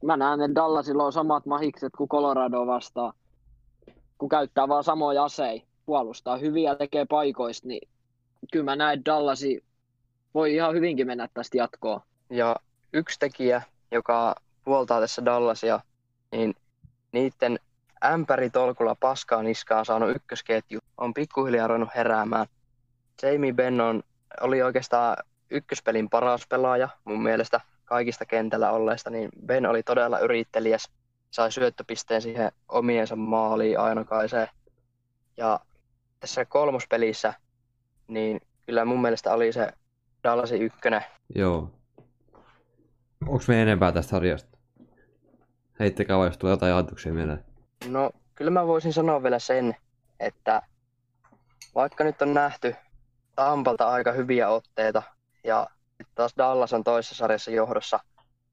mä 0.04 0.16
näen, 0.16 0.40
että 0.40 0.54
Dallasilla 0.54 1.04
on 1.04 1.12
samat 1.12 1.46
mahikset 1.46 1.92
kuin 1.98 2.08
Colorado 2.08 2.66
vastaan, 2.66 3.12
kun 4.18 4.28
käyttää 4.28 4.68
vaan 4.68 4.84
samoja 4.84 5.24
aseita, 5.24 5.66
puolustaa 5.86 6.36
hyviä 6.36 6.74
tekee 6.74 7.06
paikoista, 7.06 7.68
niin 7.68 7.88
kyllä 8.52 8.64
mä 8.64 8.76
näen, 8.76 8.98
että 8.98 9.10
Dallasi 9.10 9.64
voi 10.34 10.54
ihan 10.54 10.74
hyvinkin 10.74 11.06
mennä 11.06 11.28
tästä 11.34 11.58
jatkoon. 11.58 12.00
Ja 12.30 12.56
yksi 12.92 13.18
tekijä, 13.18 13.62
joka 13.90 14.34
puoltaa 14.64 15.00
tässä 15.00 15.24
Dallasia, 15.24 15.80
niin 16.32 16.54
niiden 17.12 17.58
ämpäritolkulla 18.04 18.94
paskaa 19.00 19.42
niskaan 19.42 19.84
saanut 19.84 20.16
ykkösketju 20.16 20.78
on 20.98 21.14
pikkuhiljaa 21.14 21.66
ruvennut 21.66 21.94
heräämään. 21.94 22.46
Jamie 23.22 23.52
Bennon 23.52 24.02
oli 24.40 24.62
oikeastaan 24.62 25.16
ykköspelin 25.50 26.10
paras 26.10 26.46
pelaaja 26.46 26.88
mun 27.04 27.22
mielestä 27.22 27.60
kaikista 27.84 28.26
kentällä 28.26 28.70
olleista, 28.70 29.10
niin 29.10 29.30
Ben 29.46 29.66
oli 29.66 29.82
todella 29.82 30.18
yrittelijäs, 30.18 30.90
sai 31.30 31.52
syöttöpisteen 31.52 32.22
siihen 32.22 32.52
omiensa 32.68 33.16
maaliin 33.16 33.80
ainokaiseen. 33.80 34.48
Ja 35.36 35.60
tässä 36.20 36.44
kolmospelissä, 36.44 37.34
niin 38.08 38.40
kyllä 38.66 38.84
mun 38.84 39.02
mielestä 39.02 39.32
oli 39.32 39.52
se 39.52 39.72
Dallasin 40.24 40.62
ykkönen. 40.62 41.04
Joo. 41.34 41.70
Onko 43.22 43.44
me 43.48 43.62
enempää 43.62 43.92
tästä 43.92 44.10
sarjasta? 44.10 44.58
Heittäkää 45.80 46.16
vaan, 46.16 46.28
jos 46.28 46.38
tulee 46.38 46.52
jotain 46.52 46.74
ajatuksia 46.74 47.12
mieleen. 47.12 47.44
No, 47.88 48.10
kyllä 48.34 48.50
mä 48.50 48.66
voisin 48.66 48.92
sanoa 48.92 49.22
vielä 49.22 49.38
sen, 49.38 49.76
että 50.20 50.62
vaikka 51.74 52.04
nyt 52.04 52.22
on 52.22 52.34
nähty 52.34 52.76
Tampalta 53.36 53.88
aika 53.88 54.12
hyviä 54.12 54.48
otteita 54.48 55.02
ja 55.44 55.66
taas 56.14 56.34
Dallas 56.38 56.72
on 56.72 56.84
toisessa 56.84 57.14
sarjassa 57.14 57.50
johdossa, 57.50 58.00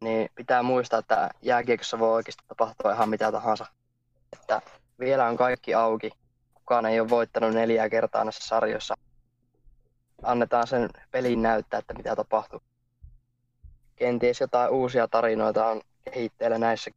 niin 0.01 0.29
pitää 0.35 0.63
muistaa, 0.63 0.99
että 0.99 1.29
jääkiekossa 1.41 1.99
voi 1.99 2.13
oikeasti 2.13 2.43
tapahtua 2.47 2.93
ihan 2.93 3.09
mitä 3.09 3.31
tahansa. 3.31 3.65
Että 4.33 4.61
vielä 4.99 5.27
on 5.27 5.37
kaikki 5.37 5.73
auki. 5.73 6.11
Kukaan 6.53 6.85
ei 6.85 6.99
ole 6.99 7.09
voittanut 7.09 7.53
neljä 7.53 7.89
kertaa 7.89 8.23
näissä 8.23 8.47
sarjoissa. 8.47 8.95
Annetaan 10.23 10.67
sen 10.67 10.89
pelin 11.11 11.41
näyttää, 11.41 11.77
että 11.77 11.93
mitä 11.93 12.15
tapahtuu. 12.15 12.61
Kenties 14.03 14.39
jotain 14.39 14.71
uusia 14.71 15.07
tarinoita 15.07 15.65
on 15.65 15.81
kehitteillä 16.13 16.57
näissä 16.57 16.91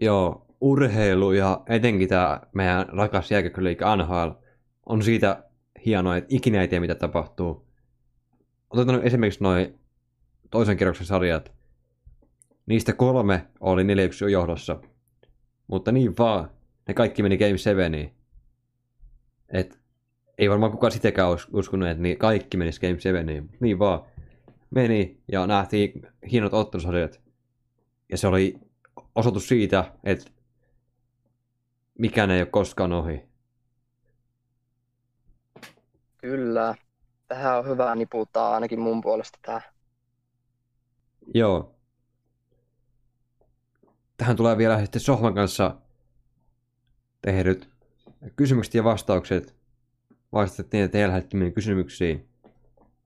Joo, 0.00 0.46
urheilu 0.60 1.32
ja 1.32 1.62
etenkin 1.68 2.08
tämä 2.08 2.40
meidän 2.54 2.88
rakas 2.88 3.30
jääkäkköliikä 3.30 3.96
NHL 3.96 4.30
on 4.86 5.02
siitä 5.02 5.44
hienoa, 5.84 6.16
että 6.16 6.34
ikinä 6.34 6.60
ei 6.60 6.68
tiedä 6.68 6.80
mitä 6.80 6.94
tapahtuu. 6.94 7.66
Otetaan 8.70 9.02
esimerkiksi 9.02 9.42
noin 9.42 9.80
toisen 10.50 10.76
kierroksen 10.76 11.06
sarjat. 11.06 11.52
Niistä 12.66 12.92
kolme 12.92 13.46
oli 13.60 13.84
4 13.84 14.08
johdossa. 14.30 14.80
Mutta 15.66 15.92
niin 15.92 16.14
vaan, 16.18 16.50
ne 16.88 16.94
kaikki 16.94 17.22
meni 17.22 17.38
Game 17.38 17.58
7. 17.58 17.92
Et 19.48 19.85
ei 20.38 20.50
varmaan 20.50 20.72
kukaan 20.72 20.92
sitäkään 20.92 21.28
olisi 21.28 21.48
uskonut, 21.52 21.88
että 21.88 22.02
niin 22.02 22.18
kaikki 22.18 22.56
menisi 22.56 22.80
Game 22.80 23.00
7. 23.00 23.26
Niin 23.60 23.78
vaan 23.78 24.02
meni 24.70 25.22
ja 25.32 25.46
nähtiin 25.46 26.06
hienot 26.30 26.54
ottelusarjat. 26.54 27.20
Ja 28.08 28.18
se 28.18 28.26
oli 28.26 28.58
osoitus 29.14 29.48
siitä, 29.48 29.92
että 30.04 30.30
mikään 31.98 32.30
ei 32.30 32.40
ole 32.40 32.46
koskaan 32.46 32.92
ohi. 32.92 33.22
Kyllä. 36.18 36.74
Tähän 37.28 37.58
on 37.58 37.68
hyvä 37.68 37.94
niputtaa 37.94 38.54
ainakin 38.54 38.80
mun 38.80 39.00
puolesta 39.00 39.38
tää. 39.42 39.60
Joo. 41.34 41.74
Tähän 44.16 44.36
tulee 44.36 44.58
vielä 44.58 44.80
sitten 44.80 45.00
Sohvan 45.00 45.34
kanssa 45.34 45.76
tehdyt 47.22 47.70
kysymykset 48.36 48.74
ja 48.74 48.84
vastaukset. 48.84 49.55
Vastattiin 50.36 50.90
teillä 50.90 51.08
lähettämiin 51.08 51.52
kysymyksiin. 51.52 52.28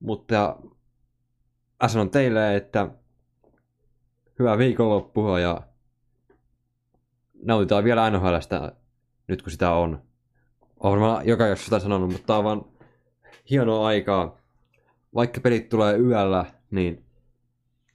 Mutta 0.01 0.57
mä 1.83 1.89
sanon 1.89 2.11
teille, 2.11 2.57
että 2.57 2.89
hyvää 4.39 4.59
viikonloppua 4.59 5.41
ja 5.41 5.61
nautitaan 7.45 7.85
vielä 7.85 8.11
NHLstä 8.11 8.73
nyt 9.29 9.43
kun 9.43 9.53
sitä 9.53 9.73
on. 9.73 10.03
Olen 10.81 11.01
varmaan 11.01 11.27
joka 11.27 11.47
jakso 11.47 11.65
sitä 11.65 11.79
sanonut, 11.79 12.11
mutta 12.11 12.27
tämä 12.27 12.39
on 12.39 12.45
vaan 12.45 12.65
hienoa 13.51 13.87
aikaa. 13.87 14.37
Vaikka 15.15 15.41
pelit 15.41 15.69
tulee 15.69 15.99
yöllä, 15.99 16.45
niin 16.71 17.05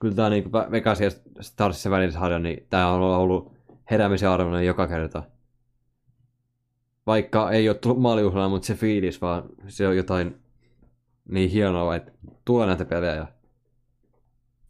kyllä 0.00 0.14
tämä 0.14 0.30
niin 0.30 0.52
Vegas 0.52 1.00
ja 1.00 1.10
Starsissa 1.40 1.90
välissä 1.90 2.18
harja, 2.18 2.38
niin 2.38 2.66
tämä 2.70 2.92
on 2.92 3.02
ollut 3.02 3.52
heräämisen 3.90 4.28
arvoinen 4.28 4.66
joka 4.66 4.86
kerta. 4.86 5.22
Vaikka 7.06 7.50
ei 7.50 7.68
ole 7.68 7.78
tullut 7.78 8.00
maaliuhlaa, 8.00 8.48
mutta 8.48 8.66
se 8.66 8.74
fiilis 8.74 9.20
vaan, 9.20 9.44
se 9.68 9.88
on 9.88 9.96
jotain 9.96 10.40
niin 11.28 11.50
hienoa, 11.50 11.96
että 11.96 12.12
tulee 12.44 12.66
näitä 12.66 12.84
pelejä. 12.84 13.26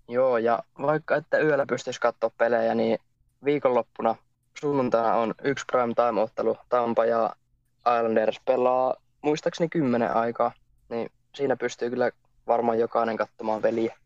Joo, 0.08 0.38
ja 0.38 0.62
vaikka 0.82 1.16
että 1.16 1.38
yöllä 1.38 1.66
pystyisi 1.68 2.00
katsoa 2.00 2.30
pelejä, 2.38 2.74
niin 2.74 2.98
viikonloppuna 3.44 4.14
sunnuntaina 4.60 5.14
on 5.14 5.34
yksi 5.44 5.64
prime 5.72 5.94
time-ottelu. 5.94 6.56
Tampa 6.68 7.04
ja 7.04 7.36
Islanders 7.78 8.40
pelaa 8.44 8.94
muistaakseni 9.22 9.68
kymmenen 9.68 10.16
aikaa. 10.16 10.52
Niin 10.88 11.10
siinä 11.34 11.56
pystyy 11.56 11.90
kyllä 11.90 12.10
varmaan 12.46 12.78
jokainen 12.78 13.16
katsomaan 13.16 13.62
veliä. 13.62 13.96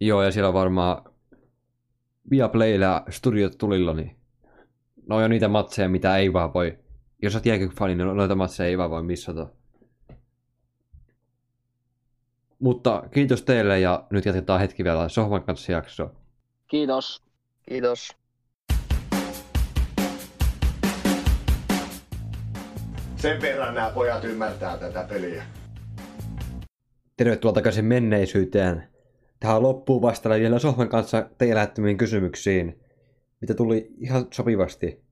Joo, 0.00 0.22
ja 0.22 0.32
siellä 0.32 0.52
varmaan 0.52 1.04
Viaplaylla 2.30 3.04
studiot 3.10 3.58
tulilla, 3.58 3.94
niin 3.94 4.16
no 5.08 5.16
on 5.16 5.30
niitä 5.30 5.48
matseja, 5.48 5.88
mitä 5.88 6.16
ei 6.16 6.32
vaan 6.32 6.54
voi, 6.54 6.78
jos 7.22 7.34
olet 7.34 7.46
jääkiekko-fani, 7.46 7.94
niin 7.94 8.16
noita 8.16 8.34
matseja 8.34 8.68
ei 8.68 8.78
vaan 8.78 8.90
voi 8.90 9.02
missata. 9.02 9.46
Mutta 12.58 13.02
kiitos 13.10 13.42
teille 13.42 13.80
ja 13.80 14.04
nyt 14.10 14.24
jatketaan 14.24 14.60
hetki 14.60 14.84
vielä 14.84 15.08
Sohvan 15.08 15.42
kanssa 15.42 15.72
jaksoa. 15.72 16.10
Kiitos. 16.68 17.22
Kiitos. 17.68 18.16
Sen 23.16 23.42
verran 23.42 23.74
nämä 23.74 23.90
pojat 23.94 24.24
ymmärtää 24.24 24.76
tätä 24.76 25.06
peliä. 25.08 25.42
Tervetuloa 27.16 27.54
takaisin 27.54 27.84
menneisyyteen. 27.84 28.88
Tähän 29.40 29.62
loppuu 29.62 30.02
vastailla 30.02 30.40
vielä 30.40 30.58
Sohvan 30.58 30.88
kanssa 30.88 31.28
teidän 31.38 31.54
lähettämiin 31.54 31.96
kysymyksiin, 31.96 32.81
mitä 33.42 33.54
tuli 33.54 33.94
ihan 33.98 34.26
sopivasti. 34.32 35.02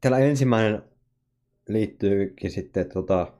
Täällä 0.00 0.18
ensimmäinen 0.18 0.82
liittyykin 1.68 2.50
sitten 2.50 2.88
tota, 2.88 3.32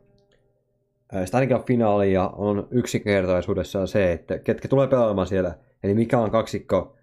Stanley 1.25 1.59
finaalia 1.67 2.29
on 2.29 2.69
yksinkertaisuudessaan 2.71 3.89
se, 3.89 4.13
että 4.13 4.39
ketkä 4.39 4.69
tulee 4.69 4.87
pelaamaan 4.87 5.27
siellä, 5.27 5.59
eli 5.83 5.95
mikä 5.95 6.19
on 6.19 6.31
kaksikko 6.31 6.97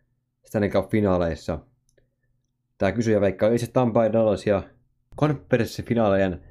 Stanley 0.46 0.72
finaaleissa. 0.92 1.60
Tämä 2.78 2.92
kysyjä 2.92 3.22
veikkaa 3.22 3.50
itse 3.50 3.72
Tampa 3.72 4.06
ja 4.46 4.64
konferenssifinaalejen 5.16 6.44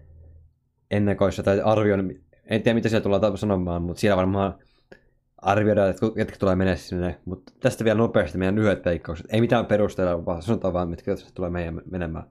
ennakoissa 0.90 1.42
tai 1.42 1.60
arvioin, 1.60 2.24
en 2.46 2.62
tiedä 2.62 2.74
mitä 2.74 2.88
siellä 2.88 3.02
tullaan 3.02 3.38
sanomaan, 3.38 3.82
mutta 3.82 4.00
siellä 4.00 4.16
varmaan 4.16 4.58
arvioidaan, 5.44 5.90
että 5.90 6.06
ketkä 6.16 6.36
tulee 6.38 6.56
mennä 6.56 6.76
sinne. 6.76 7.20
Mutta 7.24 7.52
tästä 7.60 7.84
vielä 7.84 7.98
nopeasti 7.98 8.38
meidän 8.38 8.54
lyhyet 8.54 8.84
veikkaukset. 8.84 9.26
Ei 9.30 9.40
mitään 9.40 9.66
perusteella, 9.66 10.26
vaan 10.26 10.42
sanotaan 10.42 10.74
vaan, 10.74 10.88
mitkä 10.88 11.16
tulee 11.34 11.50
meidän 11.50 11.82
menemään. 11.90 12.24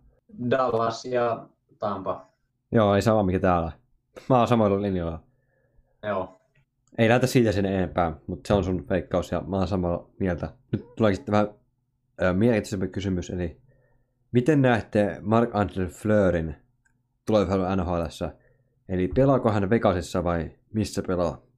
Dallas 0.50 1.06
ja 1.06 1.48
Tampa. 1.80 2.26
Joo, 2.72 2.96
ei 2.96 3.02
sama 3.02 3.24
mikä 3.24 3.40
täällä. 3.40 3.72
Mä 4.30 4.38
oon 4.38 4.48
samoilla 4.48 4.82
linjoilla. 4.82 5.24
Joo. 6.04 6.42
Ei 6.98 7.10
lähdetä 7.10 7.28
siitä 7.28 7.52
sen 7.52 7.66
enempää, 7.66 8.14
mutta 8.28 8.48
se 8.48 8.54
on 8.54 8.64
sun 8.64 8.90
veikkaus 8.90 9.32
ja 9.32 9.42
mä 9.48 9.58
oon 9.58 9.68
samalla 9.68 10.10
mieltä. 10.20 10.50
Nyt 10.72 10.96
tulee 10.96 11.16
sitten 11.16 11.32
vähän 11.32 11.48
mielenkiintoisempi 12.38 12.88
kysymys, 12.88 13.30
eli 13.30 13.62
miten 14.32 14.62
näette 14.62 15.18
Mark 15.22 15.50
Andre 15.56 15.86
Fleurin 15.86 16.56
tulevaisuuden 17.26 17.78
nhl 17.78 18.02
Eli 18.90 19.08
pelaako 19.08 19.52
hän 19.52 19.70
Vegasissa 19.70 20.24
vai 20.24 20.52
missä 20.74 21.02
pelaa? 21.02 21.53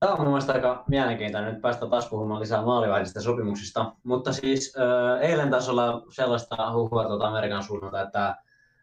Tämä 0.00 0.12
on 0.12 0.20
mun 0.20 0.28
mielestä 0.28 0.52
aika 0.52 0.84
mielenkiintoinen. 0.88 1.52
Nyt 1.52 1.62
päästään 1.62 1.90
taas 1.90 2.08
puhumaan 2.08 2.40
lisää 2.40 2.62
maalivahdista 2.62 3.20
sopimuksista. 3.20 3.92
Mutta 4.04 4.32
siis 4.32 4.76
äh, 4.76 5.30
eilen 5.30 5.50
taas 5.50 5.68
olla 5.68 6.02
sellaista 6.10 6.72
huhua 6.72 7.04
tuolta 7.04 7.28
Amerikan 7.28 7.62
suunnalta, 7.62 8.00
että 8.02 8.36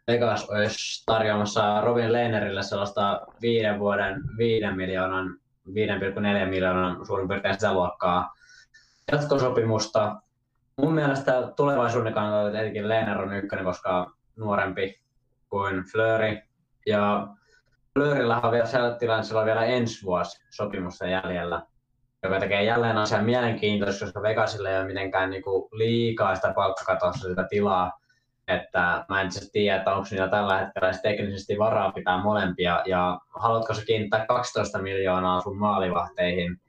Vegas 0.08 0.50
olisi 0.50 1.04
tarjoamassa 1.06 1.82
Robin 1.82 2.14
Lehnerille 2.14 2.64
sellaista 2.64 3.22
viiden 3.42 3.80
vuoden, 3.80 4.22
viiden 4.38 4.76
miljoonan, 4.76 5.40
5,4 5.68 5.74
miljoonan 6.50 7.06
suurin 7.06 7.28
piirtein 7.28 7.54
sitä 7.54 7.74
luokkaa 7.74 8.34
jatkosopimusta. 9.12 10.16
Mun 10.78 10.94
mielestä 10.94 11.54
tulevaisuuden 11.56 12.14
kannalta 12.14 12.52
tietenkin 12.52 12.88
Lehner 12.88 13.22
on 13.22 13.34
ykkönen, 13.34 13.66
koska 13.66 14.12
nuorempi 14.36 15.02
kuin 15.50 15.84
Fleury. 15.92 16.38
Ja 16.86 17.28
Fleurillä 17.98 18.40
on 18.44 18.52
vielä 18.52 19.40
on 19.40 19.46
vielä 19.46 19.66
ensi 19.66 20.06
vuosi 20.06 20.46
sopimusta 20.50 21.08
jäljellä, 21.08 21.62
joka 22.24 22.40
tekee 22.40 22.64
jälleen 22.64 22.98
asian 22.98 23.26
mielenkiintoista, 23.26 24.06
koska 24.06 24.22
Vegasille 24.22 24.72
ei 24.72 24.78
ole 24.78 24.88
mitenkään 24.88 25.30
niinku 25.30 25.70
liikaa 25.72 26.36
sitä 26.36 26.54
palkkakatossa 26.54 27.30
sitä 27.30 27.48
tilaa, 27.50 28.00
että 28.48 29.06
mä 29.10 29.22
en 29.22 29.32
siis 29.32 29.52
tiedä, 29.52 29.78
että 29.78 29.96
onko 29.96 30.08
niillä 30.12 30.28
tällä 30.28 30.58
hetkellä 30.58 30.92
teknisesti 31.04 31.58
varaa 31.60 31.92
pitää 31.92 32.24
molempia, 32.24 32.82
ja 32.86 33.20
haluatko 33.40 33.74
sä 33.74 33.86
kiinnittää 33.86 34.26
12 34.26 34.82
miljoonaa 34.82 35.42
sun 35.42 35.58
maalivahteihin, 35.58 36.62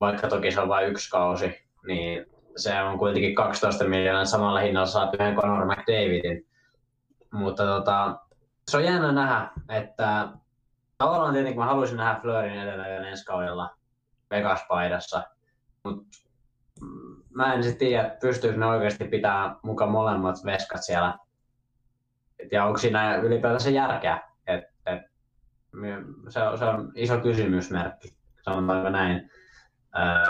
vaikka 0.00 0.28
toki 0.28 0.50
se 0.50 0.60
on 0.60 0.68
vain 0.68 0.88
yksi 0.88 1.10
kausi, 1.10 1.54
niin 1.86 2.26
se 2.56 2.82
on 2.82 2.98
kuitenkin 2.98 3.34
12 3.34 3.84
miljoonaa, 3.84 4.24
samalla 4.24 4.60
hinnalla 4.60 4.86
saat 4.86 5.14
yhden 5.14 5.36
Conor 5.36 5.66
McDavidin. 5.66 6.46
Mutta 7.32 7.66
tota, 7.66 8.18
se 8.70 8.76
on 8.76 8.84
jännä 8.84 9.12
nähdä, 9.12 9.48
että 9.68 10.28
tavallaan 11.00 11.32
tietenkin 11.32 11.60
mä 11.60 11.66
haluaisin 11.66 11.96
nähdä 11.96 12.20
Fleurin 12.20 12.60
edelleen 12.60 13.04
ensi 13.04 13.24
kaudella 13.24 13.76
Vegas-paidassa, 14.30 15.22
mutta 15.84 16.16
mä 17.30 17.54
en 17.54 17.62
sitten 17.62 17.88
tiedä, 17.88 18.16
pystyykö 18.20 18.58
ne 18.58 18.66
oikeasti 18.66 19.04
pitää 19.04 19.56
mukaan 19.62 19.90
molemmat 19.90 20.36
veskat 20.44 20.84
siellä. 20.84 21.18
Ja 22.52 22.64
onko 22.64 22.78
siinä 22.78 23.16
ylipäätänsä 23.16 23.70
järkeä? 23.70 24.20
Et, 24.46 24.64
et, 24.86 25.02
se, 26.28 26.42
on, 26.42 26.58
se 26.58 26.64
on 26.64 26.92
iso 26.94 27.20
kysymysmerkki, 27.20 28.16
sanotaanko 28.42 28.90
näin. 28.90 29.30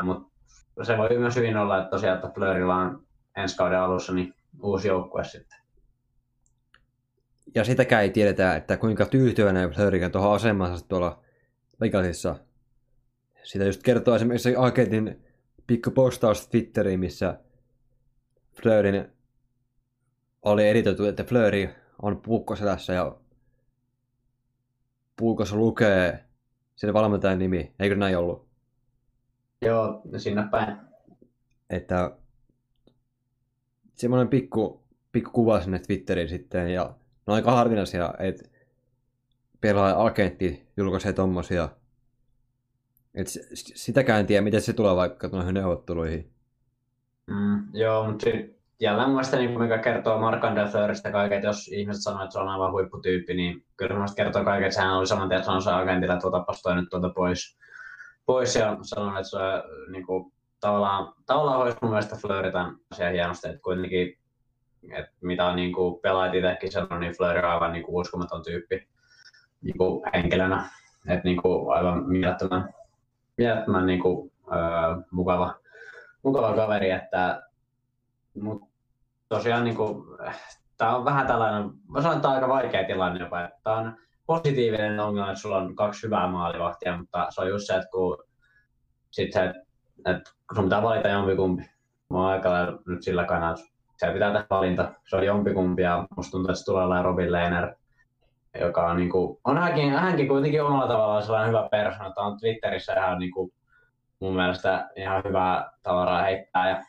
Mutta 0.03 0.31
se 0.83 0.99
voi 0.99 1.19
myös 1.19 1.37
hyvin 1.37 1.57
olla, 1.57 1.79
että 1.79 1.91
tosiaan, 1.91 2.17
että 2.17 2.31
Fleurilla 2.35 2.77
on 2.77 3.07
ensi 3.37 3.57
kauden 3.57 3.81
alussa 3.81 4.13
niin 4.13 4.35
uusi 4.63 4.89
joukkue 4.89 5.25
sitten. 5.25 5.60
Ja 7.55 7.65
sitäkään 7.65 8.03
ei 8.03 8.11
tiedetä, 8.11 8.57
että 8.57 8.77
kuinka 8.77 9.07
tyytyväinen 9.07 9.71
Fleury 9.71 10.11
tuohon 10.11 10.35
asemansa 10.35 10.89
tuolla 10.89 11.23
Vegasissa. 11.81 12.37
Sitä 13.43 13.65
just 13.65 13.83
kertoo 13.83 14.15
esimerkiksi 14.15 14.55
agentin 14.57 15.25
pikku 15.67 15.91
postaus 15.91 16.49
Twitteriin, 16.49 17.01
missä 17.01 17.41
Fleurin 18.63 19.09
oli 20.43 20.69
editoitu, 20.69 21.05
että 21.05 21.25
Fleury 21.25 21.69
on 22.03 22.23
puukkoselässä 22.23 22.93
ja 22.93 23.17
puukossa 25.17 25.57
lukee 25.57 26.25
sen 26.77 26.93
valmentajan 26.93 27.39
nimi. 27.39 27.75
Eikö 27.79 27.97
näin 27.97 28.19
ollut? 28.19 28.49
Joo, 29.63 30.03
sinne 30.17 30.49
päin. 30.51 30.77
Että 31.71 32.17
semmoinen 33.95 34.29
pikku, 34.29 34.85
pikku 35.13 35.31
kuva 35.31 35.61
sinne 35.61 35.79
Twitteriin 35.79 36.29
sitten 36.29 36.73
ja 36.73 37.00
on 37.31 37.37
aika 37.37 37.53
harvinaisia, 37.53 38.15
että 38.19 38.49
pelaaja 39.61 40.05
agentti 40.05 40.69
julkaisee 40.77 41.13
tommosia 41.13 41.69
et 43.15 43.27
sitäkään 43.75 44.21
en 44.21 44.27
tiedä, 44.27 44.43
miten 44.43 44.61
se 44.61 44.73
tulee 44.73 44.97
vaikka 44.97 45.29
noihin 45.29 45.55
neuvotteluihin. 45.55 46.31
Mm, 47.27 47.63
joo, 47.73 48.11
mutta 48.11 48.27
jälleen 48.81 49.11
mun 49.11 49.23
niin 49.33 49.61
mikä 49.61 49.79
kertoo 49.79 50.19
Mark 50.19 50.45
Anderflöristä 50.45 51.11
kaiken, 51.11 51.39
että 51.39 51.49
jos 51.49 51.69
ihmiset 51.69 52.03
sanoo, 52.03 52.23
että 52.23 52.33
se 52.33 52.39
on 52.39 52.49
aivan 52.49 52.73
huipputyyppi, 52.73 53.35
niin 53.35 53.65
kyllä 53.77 53.97
mun 53.97 54.09
kertoo 54.17 54.45
kaiken, 54.45 54.67
että 54.67 54.75
sehän 54.75 54.97
oli 54.97 55.07
saman 55.07 55.29
tien 55.29 55.45
sanonut 55.45 55.67
agentille, 55.67 56.13
että 56.13 56.23
tuota 56.23 56.45
toi 56.63 56.75
nyt 56.75 56.89
tuota 56.91 57.09
pois, 57.09 57.59
pois 58.27 58.55
ja 58.55 58.77
sanon, 58.83 59.17
että 59.17 59.29
se 59.31 59.39
niin 59.93 60.07
kuin, 60.07 60.33
tavallaan, 60.61 61.13
tavallaan 61.27 61.59
hoisi 61.59 61.79
mun 61.83 61.91
mielestä 61.91 62.17
Fleury 62.17 62.53
tämän 62.53 62.77
asian 62.91 63.13
hienosti, 63.13 63.49
että 63.49 63.61
kuitenkin 63.63 64.19
että 64.93 65.13
mitä 65.21 65.47
on 65.47 65.57
niin 65.57 65.73
kuin 65.73 66.01
pelaajat 66.01 66.35
itsekin 66.35 66.73
sanonut, 66.73 67.01
niin 67.01 67.17
Fleury 67.17 67.39
on 67.39 67.45
aivan 67.45 67.73
niin 67.73 67.85
kuin 67.85 68.01
uskomaton 68.01 68.45
tyyppi 68.45 68.89
niin 69.63 69.79
kuin 69.79 70.03
henkilönä. 70.15 70.69
Että 71.09 71.25
niin 71.25 71.43
kuin 71.43 71.77
aivan 71.77 72.09
mielettömän 72.09 72.75
mielettömän 73.41 73.87
niin 73.87 74.01
kuin, 74.01 74.33
öö, 74.53 75.03
mukava, 75.11 75.55
mukava 76.23 76.55
kaveri, 76.55 76.91
että 76.91 77.43
mut 78.43 78.63
tosiaan 79.29 79.65
niin 79.65 79.77
kuin, 79.77 80.05
tämä 80.77 80.97
on 80.97 81.05
vähän 81.05 81.27
tällainen, 81.27 81.71
mä 81.89 82.03
sanon, 82.03 82.17
että 82.17 82.23
tämä 82.23 82.33
on 82.33 82.37
aika 82.37 82.49
vaikea 82.49 82.87
tilanne 82.87 83.21
jopa, 83.21 83.49
tämä 83.65 83.77
on 83.77 83.97
positiivinen 84.27 85.01
ongelma, 85.01 85.31
että 85.31 85.41
sulla 85.41 85.57
on 85.59 85.77
kaksi 85.77 86.03
hyvää 86.07 86.27
maalivahtia, 86.27 86.97
mutta 86.97 87.27
se 87.31 87.41
on 87.41 87.49
just 87.49 87.67
se, 87.67 87.75
että 87.75 87.89
kun 87.93 88.25
sit 89.11 89.33
se, 89.33 89.45
että 90.07 90.31
kun 90.49 90.57
sun 90.57 90.65
pitää 90.65 90.83
valita 90.83 91.09
jompikumpi, 91.09 91.63
mä 92.11 92.19
oon 92.19 92.27
aika 92.27 92.51
nyt 92.87 93.03
sillä 93.03 93.25
kannalla, 93.25 93.65
se 94.01 94.13
pitää 94.13 94.33
tehdä 94.33 94.47
valinta, 94.51 94.93
se 95.09 95.17
on 95.17 95.27
jompikumpi 95.27 95.83
ja 95.83 96.07
musta 96.17 96.31
tuntuu, 96.31 96.53
että 96.53 96.65
tulee 96.65 97.03
Robin 97.03 97.33
Lehner, 97.33 97.75
joka 98.61 98.87
on, 98.87 98.97
niin 98.97 99.11
kuin, 99.11 99.39
on 99.45 99.59
hänkin, 99.59 99.93
hänkin 99.93 100.29
kuitenkin 100.29 100.63
omalla 100.63 100.89
tavallaan 100.89 101.23
sellainen 101.23 101.49
hyvä 101.49 101.69
persona, 101.71 102.09
että 102.09 102.21
on 102.21 102.39
Twitterissä 102.39 102.93
ihan 102.93 103.19
niin 103.19 103.31
kuin, 103.31 103.53
mun 104.21 104.37
mielestä 104.37 104.91
ihan 104.97 105.23
hyvää 105.25 105.71
tavaraa 105.83 106.23
heittää 106.23 106.71
ja 106.71 106.85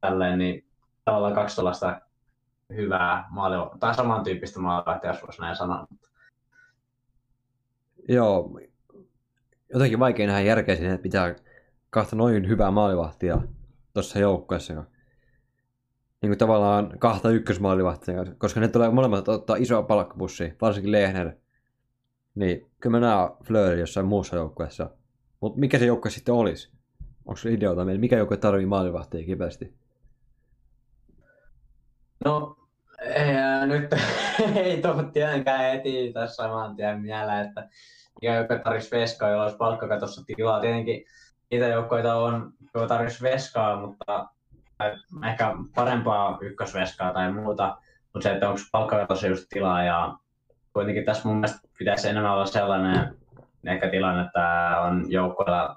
tälleen, 0.00 0.38
niin 0.38 0.64
tavallaan 1.04 1.34
kaksi 1.34 1.56
tällaista 1.56 2.00
hyvää 2.76 3.24
maali, 3.30 3.70
tai 3.80 3.94
samantyyppistä 3.94 4.60
maalivahtia, 4.60 5.10
jos 5.10 5.22
voisi 5.22 5.40
näin 5.40 5.56
sanoa. 5.56 5.86
Joo, 8.08 8.60
jotenkin 9.72 9.98
vaikea 9.98 10.26
nähdä 10.26 10.40
järkeä 10.40 10.76
siinä, 10.76 10.94
että 10.94 11.02
pitää 11.02 11.34
kahta 11.90 12.16
noin 12.16 12.48
hyvää 12.48 12.70
maalivahtia 12.70 13.38
tuossa 13.94 14.18
joukkueessa. 14.18 14.84
Niin 16.24 16.30
kuin 16.30 16.38
tavallaan 16.38 16.98
kahta 16.98 17.30
ykkösmaalivahtia, 17.30 18.24
koska 18.38 18.60
ne 18.60 18.68
tulee 18.68 18.90
molemmat 18.90 19.28
ottaa 19.28 19.56
isoa 19.56 19.82
palkkapussia, 19.82 20.52
varsinkin 20.60 20.92
Lehner. 20.92 21.32
Niin, 22.34 22.70
kyllä 22.80 23.00
mä 23.00 23.06
näen 23.06 23.30
Fleury 23.44 23.80
jossain 23.80 24.06
muussa 24.06 24.36
joukkueessa 24.36 24.90
Mutta 25.40 25.60
mikä 25.60 25.78
se 25.78 25.86
joukko 25.86 26.10
sitten 26.10 26.34
olisi? 26.34 26.72
Onko 27.24 27.36
se 27.36 27.52
ideota 27.52 27.84
meillä? 27.84 28.00
Mikä 28.00 28.16
joukko 28.16 28.36
tarvii 28.36 28.66
maalivahtia 28.66 29.26
kipeästi? 29.26 29.74
No, 32.24 32.56
ei, 33.00 33.36
ää, 33.36 33.66
nyt 33.66 33.90
ei 34.54 34.82
tule 34.82 35.04
tietenkään 35.12 35.72
heti 35.72 36.12
tässä 36.12 36.34
saman 36.34 36.76
tien 36.76 37.00
mieleen, 37.00 37.46
että 37.46 37.68
mikä 38.14 38.34
joukko 38.34 38.58
tarvitsisi 38.58 38.96
veskaa, 38.96 39.30
jolla 39.30 39.42
olisi 39.42 39.56
palkkakatossa 39.56 40.24
tilaa. 40.26 40.60
Tietenkin 40.60 41.04
niitä 41.50 41.66
joukkoita 41.66 42.14
on, 42.14 42.52
joilla 42.74 42.88
tarvitsisi 42.88 43.24
veskaa, 43.24 43.80
mutta 43.80 44.28
ehkä 45.28 45.54
parempaa 45.74 46.38
ykkösveskaa 46.40 47.12
tai 47.12 47.32
muuta, 47.32 47.78
mutta 48.14 48.28
se, 48.28 48.32
että 48.32 48.48
onko 48.48 48.60
palkkakatossa 48.72 49.26
just 49.26 49.46
tilaa 49.48 49.82
ja 49.82 50.14
kuitenkin 50.72 51.04
tässä 51.04 51.28
mun 51.28 51.36
mielestä 51.36 51.68
pitäisi 51.78 52.08
enemmän 52.08 52.32
olla 52.32 52.46
sellainen 52.46 53.16
ehkä 53.66 53.90
tilanne, 53.90 54.22
että 54.24 54.76
on 54.80 55.12
joukkoilla 55.12 55.76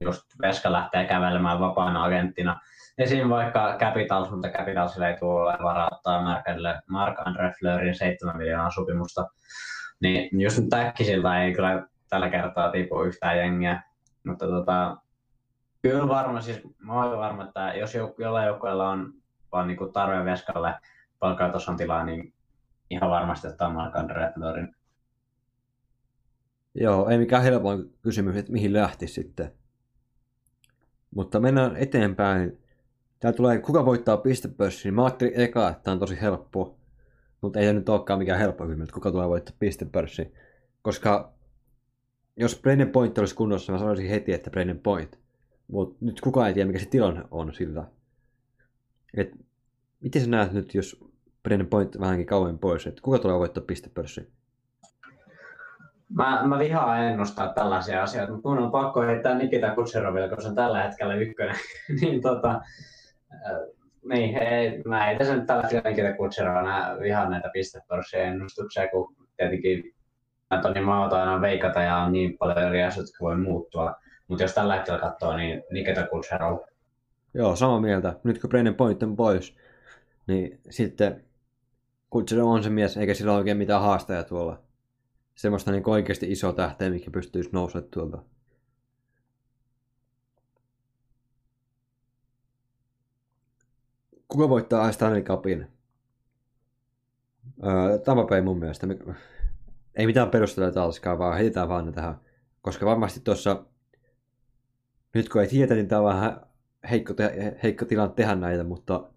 just 0.00 0.22
Veska 0.42 0.72
lähtee 0.72 1.06
kävelemään 1.06 1.60
vapaana 1.60 2.04
agenttina. 2.04 2.60
Esim. 2.98 3.28
vaikka 3.28 3.76
Capitals, 3.80 4.30
mutta 4.30 4.48
Capitalsille 4.48 5.08
ei 5.08 5.16
tule 5.18 5.58
varaa 5.62 5.88
ottaa 5.92 6.42
Mark 6.88 7.18
Andre 7.18 7.52
Fleurin 7.58 7.94
7 7.94 8.36
miljoonaa 8.36 8.70
sopimusta. 8.70 9.26
Niin 10.00 10.40
just 10.40 10.58
nyt 10.58 10.74
äkkisiltä 10.74 11.42
ei 11.42 11.54
kyllä 11.54 11.86
tällä 12.08 12.28
kertaa 12.28 12.70
tipu 12.70 13.02
yhtään 13.02 13.38
jengiä. 13.38 13.82
Mutta 14.26 14.46
tota, 14.46 14.96
kyllä 15.82 16.08
varma, 16.08 16.40
siis 16.40 16.60
mä 16.78 17.04
olen 17.04 17.18
varma, 17.18 17.44
että 17.44 17.74
jos 17.74 17.94
jollain 18.18 18.46
joukkueella 18.46 18.90
on 18.90 19.14
vaan 19.52 19.68
niin 19.68 19.92
tarve 19.92 20.24
Veskalle 20.24 20.74
palkkautosan 21.18 21.76
tilaa, 21.76 22.04
niin 22.04 22.32
ihan 22.90 23.10
varmasti 23.10 23.48
ottaa 23.48 23.72
Mark 23.72 23.96
Andre 23.96 24.32
Fleurin. 24.34 24.74
Joo, 26.74 27.08
ei 27.08 27.18
mikään 27.18 27.42
helpoin 27.42 27.94
kysymys, 28.02 28.36
että 28.36 28.52
mihin 28.52 28.72
lähti 28.72 29.06
sitten. 29.06 29.52
Mutta 31.14 31.40
mennään 31.40 31.76
eteenpäin. 31.76 32.58
Täällä 33.20 33.36
tulee, 33.36 33.58
kuka 33.58 33.84
voittaa 33.84 34.16
pistepörssin. 34.16 34.94
Mä 34.94 35.04
ajattelin 35.04 35.40
eka, 35.40 35.68
että 35.68 35.82
tämä 35.82 35.92
on 35.92 35.98
tosi 35.98 36.20
helppo. 36.20 36.78
Mutta 37.40 37.58
ei 37.58 37.66
tämä 37.66 37.78
nyt 37.78 37.88
olekaan 37.88 38.18
mikään 38.18 38.38
helppo 38.38 38.66
kysymys, 38.66 38.84
että 38.84 38.94
kuka 38.94 39.10
tulee 39.10 39.28
voittaa 39.28 39.56
pistepörssin. 39.58 40.34
Koska 40.82 41.32
jos 42.36 42.60
Brennan 42.60 42.88
Point 42.88 43.18
olisi 43.18 43.34
kunnossa, 43.34 43.72
mä 43.72 43.78
sanoisin 43.78 44.08
heti, 44.08 44.32
että 44.32 44.50
Brennan 44.50 44.78
Point. 44.78 45.21
Mutta 45.72 45.96
nyt 46.00 46.20
kukaan 46.20 46.48
ei 46.48 46.54
tiedä, 46.54 46.66
mikä 46.66 46.78
se 46.78 46.88
tilanne 46.88 47.22
on 47.30 47.54
sillä. 47.54 47.84
Et, 49.16 49.32
miten 50.00 50.22
sä 50.22 50.30
näet 50.30 50.52
nyt, 50.52 50.74
jos 50.74 51.04
Brennan 51.42 51.66
Point 51.66 52.00
vähänkin 52.00 52.26
kauemmin 52.26 52.58
pois, 52.58 52.86
että 52.86 53.02
kuka 53.02 53.18
tulee 53.18 53.38
voittaa 53.38 53.64
pistepörssin? 53.66 54.28
Mä, 56.08 56.42
mä 56.46 56.58
vihaan 56.58 57.04
ennustaa 57.04 57.52
tällaisia 57.52 58.02
asioita, 58.02 58.32
mutta 58.32 58.48
mun 58.48 58.58
on 58.58 58.70
pakko 58.70 59.02
heittää 59.02 59.38
Nikita 59.38 59.74
Kutseroville, 59.74 60.28
koska 60.28 60.42
se 60.42 60.48
on 60.48 60.54
tällä 60.54 60.82
hetkellä 60.82 61.14
ykkönen. 61.14 61.56
niin 62.00 62.22
tota, 62.22 62.60
äh, 63.32 63.56
niin, 64.08 64.34
hei, 64.34 64.82
mä 64.82 65.10
ei 65.10 65.18
tässä 65.18 65.36
nyt 65.36 65.46
tällä 65.46 65.62
hetkellä 65.62 65.90
Nikita 65.90 66.16
Kutserova 66.16 66.62
vihaan 67.00 67.30
näitä 67.30 67.50
pistepörssien 67.52 68.28
ennustuksia, 68.28 68.88
kun 68.88 69.16
tietenkin 69.36 69.94
Toni 70.62 70.80
Mauta 70.80 71.20
aina 71.20 71.40
veikata 71.40 71.82
ja 71.82 71.96
on 71.96 72.12
niin 72.12 72.38
paljon 72.38 72.58
eri 72.58 72.82
asioita, 72.82 73.08
jotka 73.08 73.24
voi 73.24 73.36
muuttua. 73.36 74.01
Mutta 74.32 74.44
jos 74.44 74.54
tällä 74.54 74.74
hetkellä 74.74 74.98
katsoo, 74.98 75.36
niin 75.36 75.62
Nikita 75.70 76.06
Kutserov. 76.06 76.58
Joo, 77.34 77.56
samaa 77.56 77.80
mieltä. 77.80 78.20
Nyt 78.24 78.40
kun 78.40 78.50
Brennan 78.50 78.74
Point 78.74 79.02
on 79.02 79.16
pois, 79.16 79.56
niin 80.26 80.60
sitten 80.70 81.24
Kutserov 82.10 82.46
on 82.46 82.62
se 82.62 82.70
mies, 82.70 82.96
eikä 82.96 83.14
sillä 83.14 83.32
ole 83.32 83.38
oikein 83.38 83.56
mitään 83.56 83.82
haastajaa 83.82 84.22
tuolla 84.22 84.62
semmoista 85.34 85.70
niin 85.70 85.82
oikeasti 85.88 86.32
iso 86.32 86.52
tähteä, 86.52 86.90
mikä 86.90 87.10
pystyisi 87.10 87.50
nousemaan 87.52 87.90
tuolta. 87.90 88.22
Kuka 94.28 94.48
voittaa 94.48 94.92
Stanley 94.92 95.22
Cupin? 95.22 95.66
Öö, 97.66 97.98
Tampa 97.98 98.42
mun 98.42 98.58
mielestä. 98.58 98.86
Ei 99.94 100.06
mitään 100.06 100.30
perusteluja 100.30 100.72
taaskaan, 100.72 101.18
vaan 101.18 101.36
heitetään 101.36 101.68
vaan 101.68 101.86
ne 101.86 101.92
tähän. 101.92 102.20
Koska 102.62 102.86
varmasti 102.86 103.20
tuossa, 103.20 103.64
nyt 105.14 105.28
kun 105.28 105.40
ei 105.40 105.48
tiedä, 105.48 105.74
niin 105.74 105.88
tämä 105.88 106.00
on 106.00 106.06
vähän 106.14 106.40
heikko, 106.90 107.14
te- 107.14 107.58
heikko 107.62 107.84
tilanne 107.84 108.14
tehdä 108.14 108.34
näitä, 108.34 108.64
mutta 108.64 109.10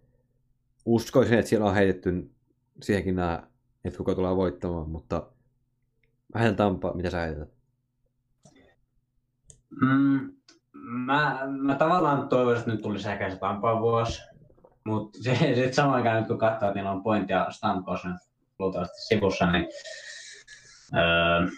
uskoisin, 0.86 1.40
että 1.40 1.50
siellä 1.50 1.66
on 1.66 1.76
heitetty 1.76 2.32
siihenkin 2.82 3.16
nämä, 3.16 3.44
että 3.86 3.98
kuka 3.98 4.16
tulee 4.16 4.36
voittamaan, 4.36 4.90
mutta 4.90 5.28
Vähän 6.36 6.56
Tampa, 6.56 6.94
mitä 6.94 7.10
sä 7.10 7.20
heität? 7.20 7.50
Mm, 9.82 10.34
mä, 10.84 11.40
mä 11.48 11.76
tavallaan 11.76 12.30
toivoisin, 12.30 12.60
että 12.60 12.72
nyt 12.72 12.82
tulisi 12.82 13.10
ehkä 13.10 13.30
se 13.30 13.40
Tampaan 13.40 13.82
vuosi. 13.82 14.22
Mutta 14.86 15.20
sitten 15.24 15.74
samaan 15.74 15.96
aikaan 15.96 16.18
nyt 16.18 16.28
kun 16.28 16.38
katsoo, 16.38 16.70
että 16.70 16.76
niillä 16.76 16.92
on 16.92 17.04
Point 17.04 17.30
ja 17.30 17.48
Stamkos 17.50 18.02
luultavasti 18.60 19.02
sivussa, 19.02 19.52
niin 19.52 19.68
öö, 20.96 21.52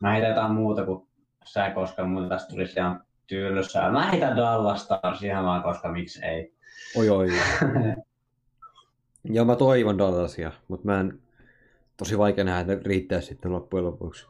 mä 0.00 0.12
heitän 0.12 0.30
jotain 0.30 0.52
muuta 0.52 0.84
kuin 0.84 1.08
sä, 1.44 1.70
koska 1.70 2.04
muuta 2.04 2.28
tästä 2.28 2.48
tulisi 2.48 2.78
ihan 2.78 3.04
tylsää. 3.26 3.92
Mä 3.92 4.10
heitän 4.10 4.36
Dallas 4.36 4.84
Stars 4.84 5.22
ihan 5.22 5.44
vaan, 5.44 5.62
koska 5.62 5.92
miksi 5.92 6.24
ei. 6.24 6.54
Oi 6.96 7.10
oi. 7.10 7.28
Joo, 9.24 9.44
mä 9.44 9.56
toivon 9.56 9.98
Dallasia, 9.98 10.52
mutta 10.68 10.86
mä 10.86 11.00
en 11.00 11.20
tosi 11.96 12.18
vaikea 12.18 12.44
nähdä, 12.44 12.72
että 12.72 12.88
riittää 12.88 13.20
sitten 13.20 13.52
loppujen 13.52 13.84
lopuksi. 13.84 14.26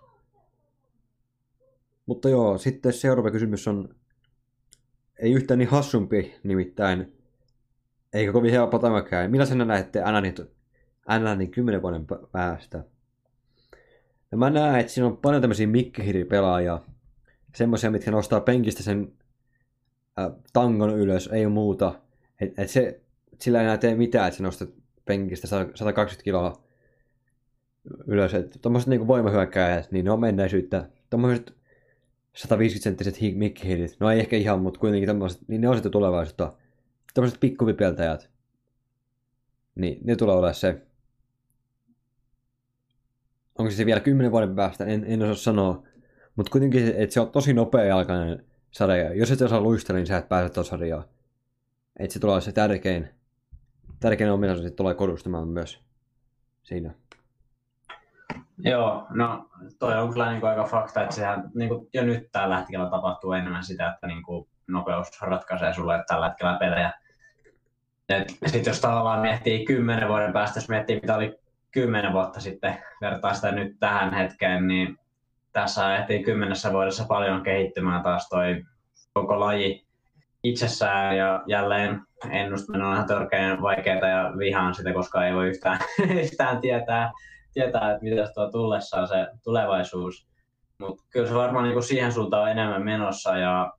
Mutta 2.06 2.28
joo, 2.28 2.58
sitten 2.58 2.92
seuraava 2.92 3.30
kysymys 3.30 3.68
on 3.68 3.94
ei 5.18 5.32
yhtään 5.32 5.58
niin 5.58 5.68
hassumpi, 5.68 6.34
nimittäin 6.42 7.12
eikä 8.12 8.32
kovin 8.32 8.50
helppo 8.50 8.78
tämäkään. 8.78 9.30
Millaisena 9.30 9.64
näette 9.64 10.02
Ananin 11.06 11.50
10 11.50 11.82
vuoden 11.82 12.06
päästä? 12.32 12.84
Ja 14.30 14.36
mä 14.36 14.50
näen, 14.50 14.80
että 14.80 14.92
siinä 14.92 15.06
on 15.06 15.16
paljon 15.16 15.42
tämmöisiä 15.42 15.66
mikkihiripelaajia, 15.66 16.80
semmoisia, 17.54 17.90
mitkä 17.90 18.10
nostaa 18.10 18.40
penkistä 18.40 18.82
sen 18.82 19.12
äh, 20.18 20.30
tangon 20.52 20.98
ylös, 20.98 21.26
ei 21.32 21.46
muuta. 21.46 22.00
Et, 22.40 22.58
et 22.58 22.70
se, 22.70 23.00
sillä 23.40 23.58
ei 23.58 23.64
enää 23.64 23.78
tee 23.78 23.94
mitään, 23.94 24.28
että 24.28 24.36
se 24.36 24.42
nostat 24.42 24.70
penkistä 25.04 25.46
120 25.46 26.24
kiloa 26.24 26.62
ylös. 28.06 28.32
Tuommoiset 28.62 28.88
niin 28.88 29.06
voimahyökkääjät, 29.06 29.92
niin 29.92 30.04
ne 30.04 30.10
on 30.10 30.20
menneisyyttä. 30.20 30.88
Tuommoiset 31.10 31.54
150-senttiset 32.38 33.34
mikkihiilit, 33.34 33.96
no 34.00 34.10
ei 34.10 34.20
ehkä 34.20 34.36
ihan, 34.36 34.62
mutta 34.62 34.80
kuitenkin 34.80 35.06
tommoset, 35.06 35.40
niin 35.48 35.60
ne 35.60 35.68
on 35.68 35.74
sitten 35.74 35.92
tulevaisuutta. 35.92 36.52
Tuommoiset 37.14 37.40
pikkuvipeltäjät, 37.40 38.30
niin 39.74 39.98
ne 40.04 40.16
tulee 40.16 40.34
olemaan 40.34 40.54
se. 40.54 40.82
Onko 43.58 43.70
se 43.70 43.86
vielä 43.86 44.00
kymmenen 44.00 44.32
vuoden 44.32 44.54
päästä, 44.54 44.84
en, 44.84 45.04
en 45.06 45.22
osaa 45.22 45.34
sanoa. 45.34 45.82
Mutta 46.36 46.50
kuitenkin, 46.50 46.94
että 46.96 47.14
se 47.14 47.20
on 47.20 47.30
tosi 47.30 47.54
nopea 47.54 47.84
jalkainen 47.84 48.44
sarja. 48.70 49.14
Jos 49.14 49.30
et 49.30 49.40
osaa 49.40 49.60
luistella, 49.60 49.98
niin 49.98 50.06
sä 50.06 50.16
et 50.16 50.28
pääse 50.28 50.54
tuossa 50.54 50.70
sarjaan. 50.70 51.04
Että 51.98 52.14
se 52.14 52.20
tulee 52.20 52.40
se 52.40 52.52
tärkein, 52.52 53.08
tärkein 54.00 54.32
ominaisuus, 54.32 54.66
että 54.66 54.76
tulee 54.76 54.94
korustamaan 54.94 55.48
myös 55.48 55.80
siinä. 56.62 56.94
Joo, 58.58 59.06
no 59.10 59.48
toi 59.78 59.98
on 59.98 60.12
kyllä 60.12 60.30
niin 60.30 60.40
kuin 60.40 60.50
aika 60.50 60.64
fakta, 60.64 61.02
että 61.02 61.14
sehän 61.14 61.50
niin 61.54 61.68
kuin 61.68 61.88
jo 61.94 62.04
nyt 62.04 62.28
tällä 62.32 62.58
hetkellä 62.58 62.90
tapahtuu 62.90 63.32
enemmän 63.32 63.64
sitä, 63.64 63.92
että 63.92 64.06
niin 64.06 64.22
kuin 64.22 64.48
nopeus 64.68 65.22
ratkaisee 65.22 65.74
sulle 65.74 66.04
tällä 66.06 66.28
hetkellä 66.28 66.58
pelejä. 66.58 66.92
Sitten 68.46 68.70
jos 68.70 68.80
tavallaan 68.80 69.20
miettii 69.20 69.64
kymmenen 69.64 70.08
vuoden 70.08 70.32
päästä, 70.32 70.58
jos 70.58 70.68
miettii 70.68 71.00
mitä 71.00 71.16
oli 71.16 71.38
kymmenen 71.70 72.12
vuotta 72.12 72.40
sitten, 72.40 72.78
vertaa 73.00 73.34
sitä 73.34 73.52
nyt 73.52 73.76
tähän 73.80 74.14
hetkeen, 74.14 74.68
niin 74.68 74.98
tässä 75.52 75.96
ehtii 75.96 76.24
kymmenessä 76.24 76.72
vuodessa 76.72 77.04
paljon 77.08 77.42
kehittymään 77.42 78.02
taas 78.02 78.28
toi 78.28 78.62
koko 79.14 79.40
laji 79.40 79.86
itsessään 80.42 81.16
ja 81.16 81.42
jälleen 81.46 82.00
ennustaminen 82.30 82.86
on 82.86 82.94
ihan 82.94 83.06
törkeän 83.06 83.62
vaikeaa 83.62 84.08
ja 84.08 84.32
vihaan 84.38 84.74
sitä, 84.74 84.92
koska 84.92 85.26
ei 85.26 85.34
voi 85.34 85.48
yhtään, 85.48 85.78
yhtään 86.22 86.60
tietää, 86.60 87.12
tietää, 87.52 87.92
että 87.92 88.02
mitä 88.04 88.28
tuo 88.34 88.50
tullessaan 88.50 89.08
se 89.08 89.26
tulevaisuus. 89.44 90.26
Mutta 90.78 91.04
kyllä 91.10 91.28
se 91.28 91.34
varmaan 91.34 91.64
niin 91.64 91.72
kuin 91.72 91.82
siihen 91.82 92.12
suuntaan 92.12 92.42
on 92.42 92.48
enemmän 92.48 92.84
menossa 92.84 93.36
ja 93.36 93.72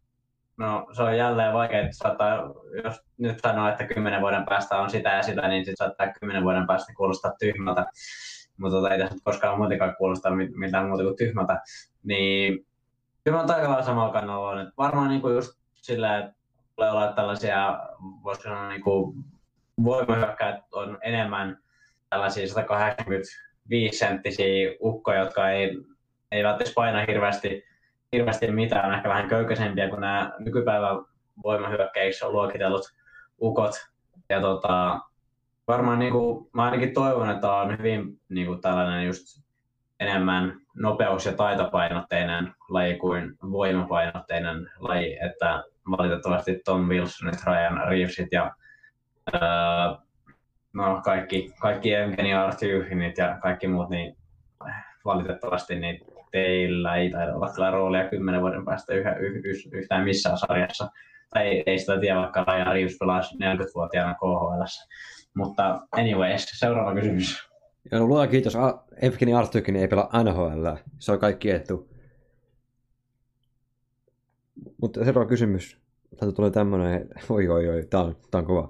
no, 0.57 0.87
se 0.91 1.03
on 1.03 1.17
jälleen 1.17 1.53
vaikea, 1.53 1.79
että 1.79 1.97
saattaa, 1.97 2.53
jos 2.83 3.01
nyt 3.17 3.39
sanoo, 3.39 3.69
että 3.69 3.87
kymmenen 3.87 4.21
vuoden 4.21 4.45
päästä 4.45 4.77
on 4.77 4.89
sitä 4.89 5.09
ja 5.09 5.23
sitä, 5.23 5.47
niin 5.47 5.65
sitten 5.65 5.87
saattaa 5.87 6.13
kymmenen 6.19 6.43
vuoden 6.43 6.67
päästä 6.67 6.93
kuulostaa 6.97 7.31
tyhmältä. 7.39 7.85
Mutta 8.57 8.77
tota, 8.77 8.93
ei 8.93 8.99
tässä 8.99 9.17
koskaan 9.23 9.57
muutenkaan 9.57 9.95
kuulostaa 9.95 10.31
mitään 10.55 10.87
muuta 10.87 11.03
kuin 11.03 11.15
tyhmältä. 11.15 11.61
Niin 12.03 12.65
kyllä 13.23 13.41
on 13.41 13.51
aika 13.51 13.67
lailla 13.69 13.85
samalla 13.85 14.13
kannalla 14.13 14.49
on. 14.49 14.71
Varmaan 14.77 15.09
niin 15.09 15.21
kuin 15.21 15.35
just 15.35 15.51
silleen, 15.75 16.23
että 16.23 16.35
tulee 16.75 16.91
olla 16.91 17.13
tällaisia, 17.13 17.79
voisiko 18.23 18.43
sanoa 18.43 18.69
niin 18.69 18.81
kuin 18.81 19.25
voimahyökkäät 19.83 20.59
on 20.71 20.97
enemmän 21.01 21.57
tällaisia 22.09 22.47
180 22.47 23.29
viisisenttisiä 23.69 24.71
ukkoja, 24.81 25.19
jotka 25.19 25.49
ei, 25.49 25.77
ei 26.31 26.43
välttämättä 26.43 26.75
paina 26.75 27.05
hirveästi, 27.07 27.63
hirveästi 28.11 28.51
mitään, 28.51 28.93
ehkä 28.93 29.09
vähän 29.09 29.29
köykäisempiä 29.29 29.89
kuin 29.89 30.01
nämä 30.01 30.31
nykypäivän 30.39 31.05
voimahyökkäiksi 31.43 32.25
luokitellut 32.25 32.93
ukot. 33.41 33.71
Ja 34.29 34.41
tota, 34.41 34.99
varmaan 35.67 35.99
niin 35.99 36.11
kuin, 36.11 36.49
mä 36.53 36.63
ainakin 36.63 36.93
toivon, 36.93 37.29
että 37.29 37.51
on 37.51 37.77
hyvin 37.77 38.19
niin 38.29 38.47
kuin 38.47 38.61
tällainen 38.61 39.07
just 39.07 39.43
enemmän 39.99 40.53
nopeus- 40.75 41.25
ja 41.25 41.33
taitopainotteinen 41.33 42.53
laji 42.69 42.95
kuin 42.95 43.35
voimapainotteinen 43.51 44.69
laji, 44.79 45.17
että 45.25 45.63
valitettavasti 45.91 46.61
Tom 46.65 46.87
Wilsonit, 46.87 47.43
Ryan 47.45 47.87
Reevesit 47.87 48.27
ja 48.31 48.51
öö, 49.33 49.41
no, 50.73 51.01
kaikki, 51.03 51.53
kaikki 51.61 51.93
Evgeni 51.93 52.33
Artyuhinit 52.33 53.17
ja 53.17 53.37
kaikki 53.41 53.67
muut, 53.67 53.89
niin 53.89 54.17
valitettavasti 55.05 55.79
niin 55.79 55.99
teillä 56.31 56.95
ei 56.95 57.09
taida 57.09 57.35
olla 57.35 57.53
kyllä 57.55 57.71
roolia 57.71 58.09
kymmenen 58.09 58.41
vuoden 58.41 58.65
päästä 58.65 58.93
yhä, 58.93 59.15
yh, 59.15 59.41
yh, 59.43 59.57
yhtään 59.71 60.03
missään 60.03 60.37
sarjassa. 60.37 60.89
Tai 61.33 61.63
ei, 61.65 61.79
sitä 61.79 61.99
tiedä, 61.99 62.17
vaikka 62.17 62.43
Ryan 62.43 62.73
Reeves 62.73 62.97
pelasi 62.99 63.35
40-vuotiaana 63.35 64.13
KHL. 64.13 64.63
Mutta 65.35 65.87
anyways, 65.91 66.45
seuraava 66.59 66.93
kysymys. 66.93 67.49
Ja 67.91 67.99
no, 67.99 68.07
luoja 68.07 68.27
kiitos, 68.27 68.57
Evgeni 69.01 69.33
Artykin 69.33 69.75
ei 69.75 69.87
pelaa 69.87 70.23
NHL. 70.23 70.67
Se 70.99 71.11
on 71.11 71.19
kaikki 71.19 71.51
etu. 71.51 71.89
Mutta 74.81 75.03
seuraava 75.03 75.29
kysymys. 75.29 75.77
Täältä 76.19 76.35
tulee 76.35 76.51
tämmönen, 76.51 77.09
oi 77.29 77.47
oi 77.47 77.69
oi, 77.69 77.83
tää 77.89 77.99
on, 77.99 78.15
tää 78.31 78.39
on 78.39 78.45
kova. 78.45 78.69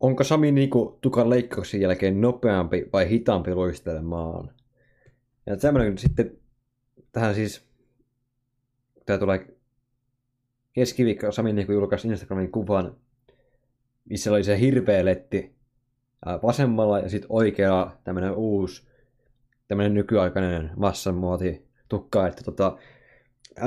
Onko 0.00 0.24
Sami 0.24 0.52
Niku 0.52 0.98
tukan 1.00 1.30
leikkauksen 1.30 1.80
jälkeen 1.80 2.20
nopeampi 2.20 2.86
vai 2.92 3.08
hitaampi 3.08 3.54
luistelemaan? 3.54 4.50
Ja 5.46 5.56
tämmönen 5.56 5.98
sitten 5.98 6.38
tähän 7.12 7.34
siis, 7.34 7.68
tää 9.06 9.18
tulee 9.18 9.57
keskiviikko 10.78 11.32
Sami 11.32 11.52
Niku 11.52 11.72
julkaisi 11.72 12.08
Instagramin 12.08 12.52
kuvan, 12.52 12.96
missä 14.04 14.30
oli 14.30 14.44
se 14.44 14.60
hirveä 14.60 15.04
letti 15.04 15.54
vasemmalla 16.42 16.98
ja 16.98 17.08
sitten 17.08 17.32
oikealla 17.32 17.96
tämmönen 18.04 18.34
uusi, 18.34 18.88
tämmönen 19.68 19.94
nykyaikainen 19.94 20.70
massamuoti 20.76 21.68
tukka, 21.88 22.26
että 22.26 22.44
tota, 22.44 22.78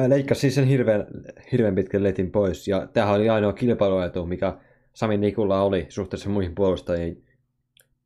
leikkasi 0.08 0.42
siis 0.42 0.56
sen 0.56 0.68
hirveän, 0.68 1.08
hirveän 1.52 1.76
pitkän 1.76 2.04
letin 2.04 2.32
pois. 2.32 2.68
Ja 2.68 2.88
tämähän 2.88 3.16
oli 3.16 3.30
ainoa 3.30 3.54
kilpailuetu, 3.54 4.26
mikä 4.26 4.58
Sami 4.94 5.18
Nikulla 5.18 5.62
oli 5.62 5.86
suhteessa 5.90 6.30
muihin 6.30 6.56
puolustajiin. 6.56 7.26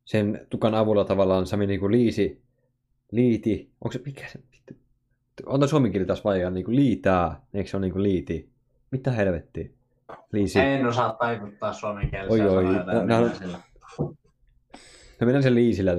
Sen 0.04 0.46
tukan 0.50 0.74
avulla 0.74 1.04
tavallaan 1.04 1.46
Sami 1.46 1.66
Niku 1.66 1.90
liisi, 1.90 2.42
liiti, 3.12 3.70
onko 3.84 3.92
se, 3.92 4.00
mikä 4.04 4.26
se, 4.28 4.38
on 5.46 5.68
suomen 5.68 5.92
kieli 5.92 6.06
taas 6.06 6.24
vaikea, 6.24 6.50
niin 6.50 6.64
kuin 6.64 6.76
liitää, 6.76 7.40
eikö 7.54 7.70
se 7.70 7.76
ole 7.76 7.86
niin 7.86 7.92
kuin 7.92 8.02
liiti? 8.02 8.55
Mitä 8.96 9.12
helvettiä? 9.12 9.68
Liisi. 10.32 10.58
En 10.58 10.86
osaa 10.86 11.12
taivuttaa 11.12 11.72
suomen 11.72 12.10
kielessä. 12.10 12.32
Oi, 12.32 12.40
oi. 12.40 12.64
No, 12.64 13.18
no, 13.18 13.30
no 15.20 15.26
mennään 15.26 15.42
sen 15.42 15.54
liisillä. 15.54 15.92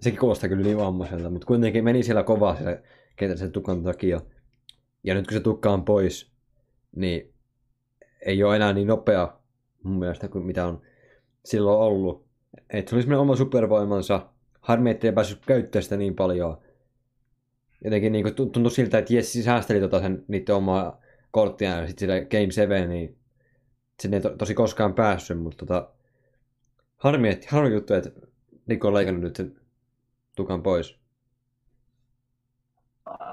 Sekin 0.00 0.20
kuulostaa 0.20 0.48
kyllä 0.48 0.62
niin 0.62 0.76
vammaiselta, 0.76 1.30
mutta 1.30 1.46
kuitenkin 1.46 1.84
meni 1.84 2.02
siellä 2.02 2.22
kovaa 2.22 2.56
siellä, 2.56 2.78
ketä 3.16 3.36
sen 3.36 3.52
tukan 3.52 3.82
takia. 3.82 4.20
Ja 5.04 5.14
nyt 5.14 5.26
kun 5.26 5.32
se 5.32 5.40
tukka 5.40 5.70
on 5.70 5.84
pois, 5.84 6.32
niin 6.96 7.34
ei 8.26 8.42
ole 8.42 8.56
enää 8.56 8.72
niin 8.72 8.86
nopea 8.86 9.38
mun 9.82 9.98
mielestä 9.98 10.28
kuin 10.28 10.46
mitä 10.46 10.66
on 10.66 10.82
silloin 11.44 11.80
ollut. 11.80 12.26
Että 12.70 12.90
se 12.90 12.96
oli 12.96 13.02
semmoinen 13.02 13.20
oma 13.20 13.36
supervoimansa. 13.36 14.26
Harmi, 14.60 14.90
ettei 14.90 15.12
päässyt 15.12 15.46
käyttämään 15.46 15.82
sitä 15.82 15.96
niin 15.96 16.14
paljon. 16.14 16.58
Jotenkin 17.84 18.12
niin 18.12 18.34
tuntui 18.34 18.70
siltä, 18.70 18.98
että 18.98 19.14
Jessi 19.14 19.42
säästeli 19.42 19.80
tota 19.80 20.00
sen, 20.00 20.24
niiden 20.28 20.54
omaa 20.54 21.00
korttia 21.30 21.70
ja 21.70 21.86
sitten 21.86 22.08
sillä 22.08 22.20
Game 22.20 22.50
7, 22.50 22.88
niin 22.88 23.18
sinne 24.02 24.16
ei 24.16 24.20
to, 24.20 24.30
tosi 24.30 24.54
koskaan 24.54 24.94
päässyt, 24.94 25.40
mutta 25.40 25.66
tota, 25.66 25.88
harmi, 26.96 27.28
että, 27.28 27.46
harmi 27.50 27.74
juttu, 27.74 27.94
että 27.94 28.10
Niko 28.66 28.88
on 28.88 28.94
leikannut 28.94 29.22
nyt 29.22 29.36
sen 29.36 29.56
tukan 30.36 30.62
pois 30.62 31.06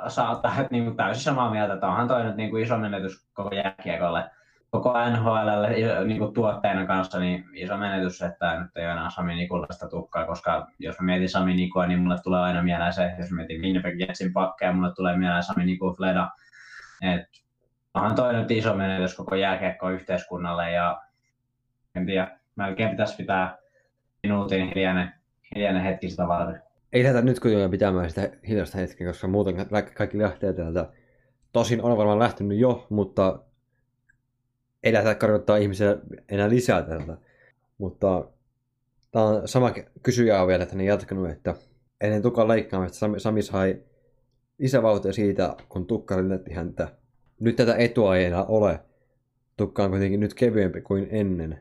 saattaa 0.08 0.56
niin 0.72 0.84
kuin 0.84 0.98
täysin 0.98 1.24
samaa 1.24 1.52
mieltä, 1.52 1.74
että 1.74 1.88
onhan 1.88 2.08
toi 2.08 2.24
nyt 2.24 2.36
niin 2.36 2.50
kuin 2.50 2.64
iso 2.64 2.78
menetys 2.78 3.28
koko 3.34 3.56
jääkiekolle, 3.56 4.30
koko 4.70 4.94
NHL 5.10 5.50
niin 6.06 6.34
tuotteena 6.34 6.86
kanssa 6.86 7.20
niin 7.20 7.46
iso 7.54 7.78
menetys, 7.78 8.22
että 8.22 8.60
nyt 8.60 8.78
ei 8.78 8.86
ole 8.86 8.92
enää 8.92 9.10
Sami 9.10 9.36
Nikullaista 9.36 9.88
tukkaa, 9.90 10.26
koska 10.26 10.68
jos 10.80 11.00
mä 11.00 11.06
mietin 11.06 11.30
Sami 11.30 11.54
Nikua, 11.54 11.88
niin 11.88 12.00
mulle 12.00 12.18
tulee 12.24 12.42
aina 12.42 12.64
mieleen 12.64 12.94
se, 12.94 13.12
jos 13.20 13.32
mä 13.32 13.36
mietin 13.36 13.62
Winnipeg 13.62 14.00
Jetsin 14.00 14.34
pakkeja, 14.34 14.74
mulle 14.74 14.94
tulee 14.96 15.18
mieleen 15.18 15.44
Sami 15.44 15.66
Niku 15.66 15.94
Fleda. 15.98 16.30
Et 17.02 17.43
onhan 17.94 18.16
toi 18.16 18.34
nyt 18.34 18.52
iso 18.52 18.76
menetys 18.76 19.16
koko 19.16 19.36
jääkiekko 19.36 19.90
yhteiskunnalle 19.90 20.72
ja 20.72 21.02
en 21.96 22.06
tiedä, 22.06 22.40
melkein 22.56 22.90
pitäisi 22.90 23.16
pitää 23.16 23.58
minuutin 24.24 24.68
hiljainen, 24.68 25.14
hiljainen 25.56 25.84
hetki 25.84 26.10
sitä 26.10 26.28
varten 26.28 26.62
ei 26.94 27.04
lähdetä 27.04 27.26
nyt 27.26 27.40
kuitenkaan 27.40 27.72
pitämään 27.72 28.10
sitä 28.10 28.30
hiljaista 28.48 28.78
hetkeä, 28.78 29.08
koska 29.08 29.28
muuten 29.28 29.56
kaikki 29.94 30.18
lähtee 30.18 30.54
täältä. 30.54 30.90
Tosin 31.52 31.82
on 31.82 31.98
varmaan 31.98 32.20
lähtenyt 32.20 32.58
jo, 32.58 32.88
mutta 32.90 33.40
ei 34.84 34.94
lähdetä 34.94 35.16
karjoittaa 35.16 35.58
ihmisiä 35.58 35.98
enää 36.30 36.50
lisää 36.50 36.82
täältä. 36.82 37.18
Mutta 37.78 38.28
tämä 39.12 39.26
on 39.26 39.48
sama 39.48 39.74
kysyjä 40.04 40.42
on 40.42 40.48
vielä 40.48 40.66
tänne 40.66 40.84
jatkanut, 40.84 41.30
että 41.30 41.56
ennen 42.02 42.22
tukan 42.22 42.48
leikkaamista 42.48 42.98
Sami, 42.98 43.20
Sami 43.20 43.42
sai 43.42 43.84
lisävauhtia 44.58 45.14
siitä, 45.14 45.56
kun 45.70 45.88
tukka 45.88 46.18
lennätti 46.18 46.54
häntä. 46.54 46.88
Nyt 47.44 47.56
tätä 47.56 47.76
etua 47.76 48.18
ei 48.18 48.26
enää 48.26 48.44
ole. 48.44 48.80
Tukka 49.58 49.84
on 49.84 49.90
kuitenkin 49.90 50.20
nyt 50.20 50.34
kevyempi 50.34 50.82
kuin 50.82 51.08
ennen. 51.12 51.60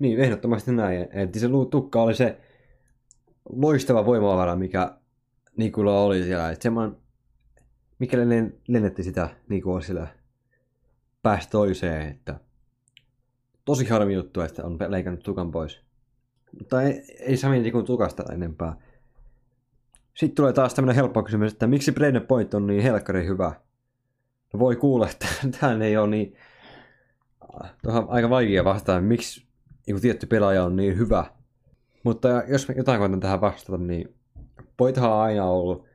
Niin, 0.00 0.20
ehdottomasti 0.20 0.72
näin. 0.72 1.08
Että 1.12 1.38
se 1.38 1.48
tukka 1.70 2.02
oli 2.02 2.14
se 2.14 2.40
loistava 3.48 4.06
voimavara, 4.06 4.56
mikä 4.56 4.96
Nikulla 5.56 6.00
oli 6.00 6.22
siellä. 6.22 6.50
Että 6.50 6.62
semmoinen, 6.62 6.96
mikä 7.98 8.18
lennetti 8.68 9.02
sitä 9.02 9.28
Nikua 9.48 9.80
sillä 9.80 10.06
päästä 11.22 11.50
toiseen, 11.50 12.10
että 12.10 12.40
tosi 13.64 13.88
harmi 13.88 14.14
juttu, 14.14 14.40
että 14.40 14.64
on 14.64 14.78
leikannut 14.88 15.22
tukan 15.22 15.50
pois. 15.50 15.80
Mutta 16.58 16.82
ei, 16.82 17.04
ei 17.18 17.36
Sami 17.36 17.58
Nikun 17.58 17.84
tukasta 17.84 18.24
enempää. 18.32 18.76
Sitten 20.14 20.36
tulee 20.36 20.52
taas 20.52 20.74
tämmöinen 20.74 20.96
helppo 20.96 21.22
kysymys, 21.22 21.52
että 21.52 21.66
miksi 21.66 21.92
Brain 21.92 22.26
Point 22.28 22.54
on 22.54 22.66
niin 22.66 22.82
helkkari 22.82 23.26
hyvä? 23.26 23.64
Voi 24.58 24.76
kuulla, 24.76 25.08
että 25.08 25.26
tähän 25.60 25.82
ei 25.82 25.96
ole 25.96 26.10
niin... 26.10 26.36
Tuohon 27.82 28.06
aika 28.08 28.30
vaikea 28.30 28.64
vastaa, 28.64 29.00
miksi 29.00 29.46
joku 29.86 30.00
tietty 30.00 30.26
pelaaja 30.26 30.64
on 30.64 30.76
niin 30.76 30.98
hyvä. 30.98 31.24
Mutta 32.04 32.28
jos 32.48 32.66
jotain 32.76 33.00
koitan 33.00 33.20
tähän 33.20 33.40
vastata, 33.40 33.78
niin 33.78 34.14
Poitahan 34.76 35.12
on 35.12 35.20
aina 35.20 35.44
ollut 35.44 35.86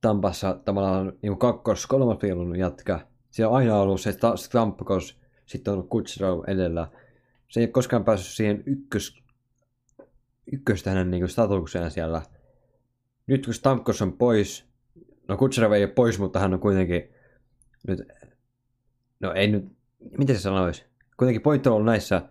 Tampassa 0.00 0.58
tavallaan 0.64 1.12
niin 1.22 1.38
kakkos 1.38 1.86
kolmas 1.86 2.18
jatka. 2.58 3.00
Se 3.30 3.46
on 3.46 3.54
aina 3.54 3.76
ollut 3.76 4.00
se 4.00 4.16
Stamkos, 4.36 5.20
sitten 5.46 5.74
on 5.74 5.88
Kutsero 5.88 6.44
edellä. 6.46 6.88
Se 7.48 7.60
ei 7.60 7.64
ole 7.64 7.72
koskaan 7.72 8.04
päässyt 8.04 8.36
siihen 8.36 8.62
ykkös, 8.66 9.22
ykköstä 10.52 10.90
hänen 10.90 11.10
niin 11.10 11.28
statukseen 11.28 11.90
siellä. 11.90 12.22
Nyt 13.26 13.44
kun 13.44 13.54
Stamkos 13.54 14.02
on 14.02 14.12
pois, 14.12 14.64
no 15.28 15.36
Kutsero 15.36 15.74
ei 15.74 15.84
ole 15.84 15.92
pois, 15.92 16.18
mutta 16.18 16.38
hän 16.38 16.54
on 16.54 16.60
kuitenkin 16.60 17.14
nyt, 17.88 18.02
no 19.20 19.32
ei 19.32 19.48
nyt, 19.48 19.64
miten 20.18 20.36
se 20.36 20.42
sanoisi? 20.42 20.84
Kuitenkin 21.16 21.42
Point 21.42 21.66
on 21.66 21.72
ollut 21.72 21.86
näissä 21.86 22.22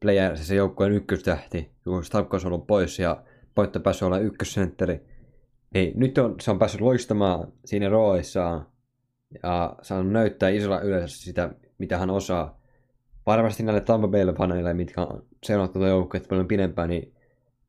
playerissa 0.00 0.46
se 0.46 0.54
joukkueen 0.54 0.92
ykköstähti, 0.92 1.70
kun 1.84 2.04
Stamkos 2.04 2.44
on 2.44 2.52
ollut 2.52 2.66
pois 2.66 2.98
ja 2.98 3.22
Point 3.54 3.76
on 3.76 3.82
päässyt 3.82 4.06
olla 4.06 4.18
ykkössentteri. 4.18 5.06
Niin, 5.74 5.92
nyt 5.98 6.18
on, 6.18 6.34
se 6.40 6.50
on 6.50 6.58
päässyt 6.58 6.80
loistamaan 6.80 7.52
siinä 7.64 7.88
roolissaan 7.88 8.66
ja 9.42 9.76
saanut 9.82 10.12
näyttää 10.12 10.48
isolla 10.48 10.80
yleisössä 10.80 11.24
sitä, 11.24 11.54
mitä 11.78 11.98
hän 11.98 12.10
osaa. 12.10 12.60
Varmasti 13.26 13.62
näille 13.62 13.80
Tampa 13.80 14.08
Baylle 14.08 14.34
faneille, 14.34 14.74
mitkä 14.74 15.00
on 15.00 15.26
seurannut 15.44 15.72
tuota 15.72 15.88
joukkuetta 15.88 16.28
paljon 16.28 16.48
pidempään, 16.48 16.88
niin 16.88 17.14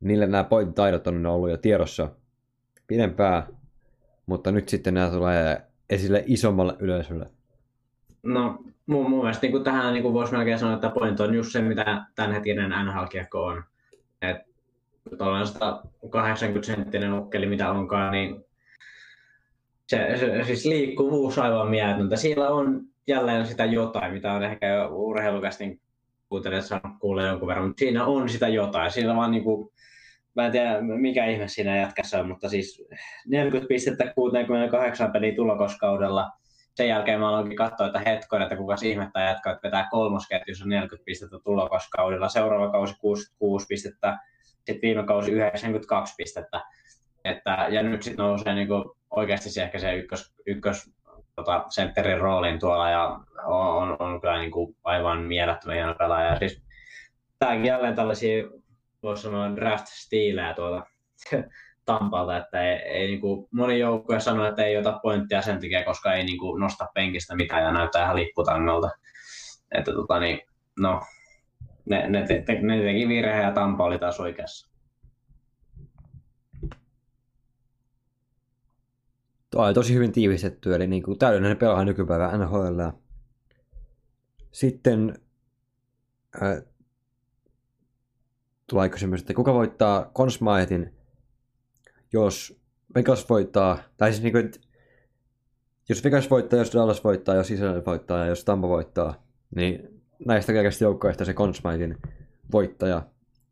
niille 0.00 0.26
nämä 0.26 0.44
point-taidot 0.44 1.06
on 1.06 1.26
ollut 1.26 1.50
jo 1.50 1.56
tiedossa 1.56 2.10
pidempään, 2.86 3.42
mutta 4.26 4.52
nyt 4.52 4.68
sitten 4.68 4.94
nämä 4.94 5.10
tulee 5.10 5.65
esille 5.90 6.24
isommalle 6.26 6.76
yleisölle. 6.78 7.30
No, 8.22 8.58
mun, 8.86 9.10
mun 9.10 9.20
mielestä 9.20 9.46
niin 9.46 9.64
tähän 9.64 9.94
niin 9.94 10.12
voisi 10.12 10.32
melkein 10.32 10.58
sanoa, 10.58 10.74
että 10.74 10.90
point 10.90 11.20
on 11.20 11.34
just 11.34 11.52
se, 11.52 11.62
mitä 11.62 12.04
tämänhetkinen 12.14 12.70
NHL-kiekko 12.70 13.44
on. 13.44 13.64
Et 14.22 14.36
tuollainen 15.18 15.46
180 15.46 16.66
senttinen 16.66 17.12
ukkeli, 17.12 17.46
mitä 17.46 17.70
onkaan, 17.70 18.12
niin 18.12 18.44
se, 19.86 20.16
se, 20.16 20.44
siis 20.44 20.64
liikkuvuus 20.64 21.38
aivan 21.38 21.70
mieletöntä. 21.70 22.16
Siellä 22.16 22.48
on 22.50 22.82
jälleen 23.06 23.46
sitä 23.46 23.64
jotain, 23.64 24.12
mitä 24.12 24.32
on 24.32 24.42
ehkä 24.42 24.66
jo 24.66 24.88
urheilukästin 24.88 25.80
kuuntelijat 26.28 26.64
saanut 26.64 26.98
kuulla 27.00 27.22
jonkun 27.22 27.48
verran, 27.48 27.66
mutta 27.66 27.80
siinä 27.80 28.04
on 28.06 28.28
sitä 28.28 28.48
jotain. 28.48 28.90
Siinä 28.90 29.16
vaan 29.16 29.30
niin 29.30 29.44
kuin, 29.44 29.72
mä 30.36 30.46
en 30.46 30.52
tiedä 30.52 30.80
mikä 30.80 31.26
ihme 31.26 31.48
siinä 31.48 31.76
jätkässä 31.76 32.20
on, 32.20 32.28
mutta 32.28 32.48
siis 32.48 32.82
40 33.26 33.68
pistettä 33.68 34.12
68 34.14 35.12
peliä 35.12 35.34
tulokoskaudella 35.34 36.30
sen 36.76 36.88
jälkeen 36.88 37.20
mä 37.20 37.28
aloinkin 37.28 37.56
katsoa, 37.56 37.86
että 37.86 37.98
hetkonen, 37.98 38.46
että 38.46 38.56
kuka 38.56 38.74
ihmettä 38.82 39.20
jatkaa, 39.20 39.52
että 39.52 39.66
vetää 39.68 39.88
kolmosketjussa 39.90 40.66
40 40.66 41.04
pistettä 41.04 41.36
tulokaskaudella, 41.44 42.28
seuraava 42.28 42.72
kausi 42.72 42.94
66 43.00 43.66
pistettä, 43.66 44.18
sitten 44.42 44.78
viime 44.82 45.04
kausi 45.04 45.32
92 45.32 46.14
pistettä. 46.16 46.60
Että, 47.24 47.66
ja 47.70 47.82
nyt 47.82 48.02
sitten 48.02 48.22
nousee 48.22 48.54
niin 48.54 48.68
kuin 48.68 48.84
oikeasti 49.10 49.50
se 49.50 49.62
ehkä 49.62 49.78
se 49.78 49.94
ykkös, 49.94 50.34
ykkös 50.46 50.90
tota, 51.36 51.64
sentterin 51.68 52.20
roolin 52.20 52.60
tuolla 52.60 52.90
ja 52.90 53.20
on, 53.44 53.68
on, 53.68 53.96
on 53.98 54.20
kyllä 54.20 54.38
niin 54.38 54.50
kuin 54.50 54.76
aivan 54.84 55.22
mielettömän 55.22 55.76
hieno 55.76 55.94
pelaaja. 55.94 56.38
Siis, 56.38 56.62
tämäkin 57.38 57.64
jälleen 57.64 57.94
tällaisia, 57.94 58.44
voisi 59.02 59.22
sanoa 59.22 59.56
draft-stiilejä 59.56 60.54
tuolta 60.54 60.86
Tampalta, 61.86 62.36
että 62.36 62.62
ei, 62.62 62.76
ei 62.76 63.06
niin 63.06 63.20
kuin, 63.20 63.48
moni 63.50 63.78
joukkue 63.78 64.20
sanoo, 64.20 64.46
että 64.46 64.64
ei 64.64 64.76
ota 64.76 65.00
pointtia 65.02 65.42
sen 65.42 65.60
takia, 65.60 65.84
koska 65.84 66.14
ei 66.14 66.24
niin 66.24 66.38
kuin, 66.38 66.60
nosta 66.60 66.86
penkistä 66.94 67.36
mitään 67.36 67.62
ja 67.62 67.72
näyttää 67.72 68.04
ihan 68.04 68.16
lipputangolta. 68.16 68.90
Että 69.72 69.92
tota, 69.92 70.20
niin, 70.20 70.40
no, 70.78 71.00
ne, 71.84 72.08
ne, 72.08 72.26
te, 72.26 72.44
ne 72.62 72.82
teki 72.82 73.08
virheen 73.08 73.44
ja 73.44 73.52
Tampa 73.52 73.84
oli 73.84 73.98
taas 73.98 74.20
oikeassa. 74.20 74.70
Tuo 79.50 79.64
oli 79.64 79.74
tosi 79.74 79.94
hyvin 79.94 80.12
tiivistetty, 80.12 80.74
eli 80.74 80.86
niin 80.86 81.02
kuin 81.02 81.18
täydellinen 81.18 81.56
pelaaja 81.56 81.84
nykypäivä 81.84 82.36
NHL. 82.36 82.80
Sitten 84.52 85.18
äh, 86.42 86.62
tulee 88.70 88.88
kysymys, 88.88 89.20
että 89.20 89.34
kuka 89.34 89.54
voittaa 89.54 90.10
Consmaitin, 90.14 90.94
jos 92.12 92.60
Vegas 92.94 93.28
voittaa, 93.28 93.78
tai 93.96 94.12
siis 94.12 94.22
niin 94.22 94.32
kuin, 94.32 94.50
jos 95.88 96.04
Vegas 96.04 96.30
voittaa, 96.30 96.58
jos 96.58 96.72
Dallas 96.72 97.04
voittaa, 97.04 97.34
jos 97.34 97.50
Israel 97.50 97.82
voittaa 97.86 98.18
ja 98.18 98.26
jos 98.26 98.44
Tampa 98.44 98.68
voittaa, 98.68 99.26
niin 99.54 100.02
näistä 100.24 100.52
kaikista 100.52 100.84
joukkoista 100.84 101.24
se 101.24 101.34
Consmaitin 101.34 101.96
voittaja. 102.52 103.02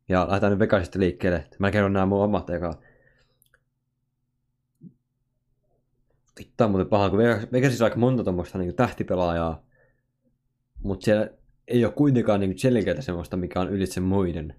Ja 0.09 0.27
lähdetään 0.27 0.53
nyt 0.53 0.59
Vegasista 0.59 0.99
liikkeelle. 0.99 1.45
Mä 1.59 1.71
kerron 1.71 1.93
nämä 1.93 2.07
mun 2.07 2.23
omat 2.23 2.51
eka. 2.51 2.79
Vittu 6.39 6.65
on 6.65 6.71
muuten 6.71 6.89
paha, 6.89 7.11
kun 7.11 7.19
Vegasissa 7.53 7.85
on 7.85 7.87
aika 7.87 8.01
monta 8.01 8.25
tuommoista 8.25 8.59
niin 8.59 8.75
tähtipelaajaa, 8.75 9.63
mutta 10.83 11.05
siellä 11.05 11.29
ei 11.69 11.85
ole 11.85 11.93
kuitenkaan 11.93 12.41
niin 12.41 12.59
selkeää 12.59 13.01
semmoista, 13.01 13.37
mikä 13.37 13.61
on 13.61 13.71
ylitse 13.71 14.01
muiden. 14.01 14.55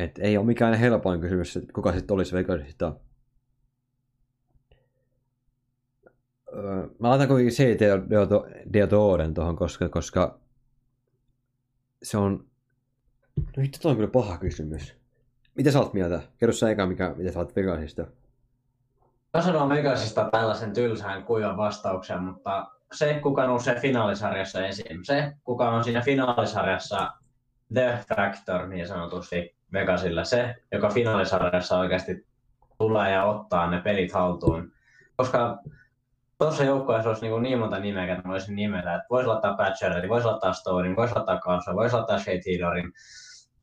Et 0.00 0.18
ei 0.18 0.36
ole 0.36 0.46
mikään 0.46 0.74
helpoin 0.74 1.20
kysymys, 1.20 1.56
että 1.56 1.72
kuka 1.72 1.92
sitten 1.92 2.14
olisi 2.14 2.36
Vegasista. 2.36 2.96
Öö, 6.54 6.88
mä 6.98 7.08
laitan 7.08 7.28
kuitenkin 7.28 7.54
C. 7.54 7.78
Deodoren 8.72 9.34
tuohon, 9.34 9.56
koska, 9.56 9.88
koska 9.88 10.40
se 12.02 12.18
on... 12.18 12.44
No 13.36 13.62
vittu, 13.62 13.88
on 13.88 13.96
kyllä 13.96 14.10
paha 14.10 14.38
kysymys. 14.38 14.94
Mitä 15.54 15.70
sä 15.70 15.78
oot 15.78 15.92
mieltä? 15.92 16.22
Kerro 16.38 16.52
sä 16.52 16.70
eka, 16.70 16.86
mikä, 16.86 17.14
mitä 17.16 17.32
sä 17.32 17.38
oot 17.38 17.56
Vegasista. 17.56 18.06
Mä 19.34 19.42
sanon 19.42 19.68
Vegasista 19.68 20.28
tällaisen 20.30 20.72
tylsään 20.72 21.24
kuivan 21.24 21.56
vastauksen, 21.56 22.22
mutta 22.22 22.70
se, 22.92 23.20
kuka 23.22 23.46
nousee 23.46 23.80
finaalisarjassa 23.80 24.66
esiin, 24.66 25.04
se, 25.04 25.32
kuka 25.44 25.70
on 25.70 25.84
siinä 25.84 26.00
finaalisarjassa 26.00 27.10
the 27.74 28.04
factor 28.08 28.66
niin 28.66 28.88
sanotusti 28.88 29.59
Vegasilla, 29.72 30.24
se, 30.24 30.56
joka 30.72 30.88
finaalisarjassa 30.88 31.78
oikeasti 31.78 32.26
tulee 32.78 33.10
ja 33.10 33.24
ottaa 33.24 33.70
ne 33.70 33.80
pelit 33.80 34.12
haltuun. 34.12 34.72
Koska 35.16 35.58
tuossa 36.38 36.64
joukkueessa 36.64 37.10
olisi 37.10 37.28
niin, 37.28 37.42
niin 37.42 37.58
monta 37.58 37.78
nimeä, 37.78 38.12
että 38.14 38.28
voisin 38.28 38.56
nimetä. 38.56 38.94
Että 38.94 39.06
voisi 39.10 39.26
laittaa 39.26 39.56
Batcherin, 39.56 40.08
voisi 40.08 40.26
laittaa 40.26 40.52
Stonein, 40.52 40.96
voisi 40.96 41.14
laittaa 41.14 41.40
Kansa, 41.40 41.74
voisi 41.74 41.96
laittaa 41.96 42.18
Shea 42.18 42.40
Tidorin. 42.44 42.92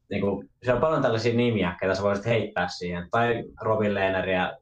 Niin 0.10 0.22
kuin, 0.22 0.50
siellä 0.64 0.78
on 0.78 0.82
paljon 0.82 1.02
tällaisia 1.02 1.34
nimiä, 1.34 1.76
ketä 1.80 1.96
sä 1.96 2.04
voisit 2.04 2.26
heittää 2.26 2.68
siihen. 2.68 3.08
Tai 3.12 3.44
Robin 3.62 3.94
Lehneriä, 3.94 4.58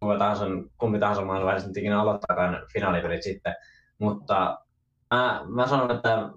kumpi 0.00 0.18
tahansa, 0.18 0.44
kumpi 0.78 0.98
tahansa 0.98 1.24
maalaisesta 1.24 1.68
nyt 1.68 1.76
ikinä 1.76 2.00
aloittaakaan 2.00 2.58
finaalipelit 2.72 3.22
sitten. 3.22 3.54
Mutta 3.98 4.58
mä, 5.14 5.40
mä 5.48 5.66
sanon, 5.66 5.90
että 5.90 6.28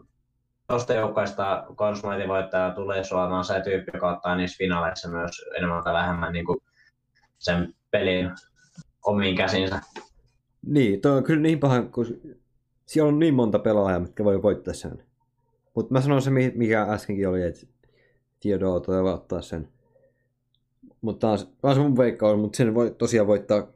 tuosta 0.69 0.93
joukkueesta 0.93 1.65
Consumate 1.75 2.27
voittaja 2.27 2.71
tulee 2.71 3.03
suomaan 3.03 3.45
se 3.45 3.61
tyyppi, 3.61 3.91
joka 3.93 4.11
ottaa 4.11 4.35
niissä 4.35 4.57
finaaleissa 4.57 5.09
myös 5.09 5.45
enemmän 5.57 5.83
tai 5.83 5.93
vähemmän 5.93 6.33
niin 6.33 6.45
kuin 6.45 6.59
sen 7.37 7.73
pelin 7.91 8.31
omiin 9.05 9.35
käsinsä. 9.35 9.81
Niin, 10.65 11.01
toi 11.01 11.17
on 11.17 11.23
kyllä 11.23 11.41
niin 11.41 11.59
paha, 11.59 11.81
kun 11.81 12.05
siellä 12.85 13.07
on 13.07 13.19
niin 13.19 13.33
monta 13.33 13.59
pelaajaa, 13.59 13.99
mitkä 13.99 14.23
voi 14.23 14.41
voittaa 14.41 14.73
sen. 14.73 15.03
Mutta 15.75 15.93
mä 15.93 16.01
sanon 16.01 16.21
se, 16.21 16.29
mikä 16.55 16.81
äskenkin 16.81 17.29
oli, 17.29 17.43
että 17.43 17.67
Theodore 18.39 18.85
toi 18.85 19.13
ottaa 19.13 19.41
sen. 19.41 19.69
Mutta 21.01 21.27
taas, 21.27 21.49
taas 21.61 21.77
mun 21.77 21.97
veikkaus, 21.97 22.39
mutta 22.39 22.57
sen 22.57 22.75
voi 22.75 22.95
tosiaan 22.97 23.27
voittaa, 23.27 23.67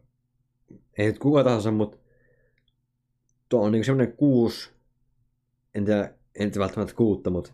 ei 0.98 1.06
nyt 1.06 1.20
kuka 1.20 1.44
tahansa, 1.44 1.72
mutta 1.72 1.98
tuo 3.50 3.64
on 3.66 3.72
niin 3.72 3.86
semmoinen 3.86 4.18
kuusi, 4.18 4.72
en 5.76 5.86
tiedä, 5.86 6.14
en 6.40 6.52
tiedä 6.52 6.60
välttämättä 6.60 6.96
kuutta, 6.96 7.30
mutta 7.30 7.54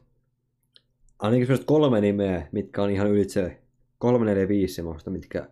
ainakin 1.20 1.48
semmoiset 1.48 1.68
kolme 1.68 2.02
nimeä, 2.02 2.48
mitkä 2.52 2.84
on 2.84 2.90
ihan 2.90 3.08
ylitse 3.08 3.62
kolme, 3.98 4.26
neljä, 4.26 4.48
viisi 4.48 4.74
semmoista, 4.74 5.12
mitkä 5.12 5.50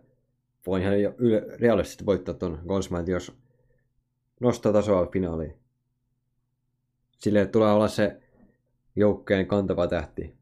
voi 0.66 0.80
ihan 0.80 0.94
realistisesti 1.58 2.06
voittaa 2.06 2.34
ton 2.34 2.60
Goldsmite, 2.68 3.12
jos 3.12 3.38
nostaa 4.40 4.72
tasoa 4.72 5.06
finaaliin. 5.06 5.54
Sille 7.18 7.46
tulee 7.46 7.72
olla 7.72 7.88
se 7.88 8.20
joukkueen 8.96 9.46
kantava 9.46 9.86
tähti. 9.86 10.38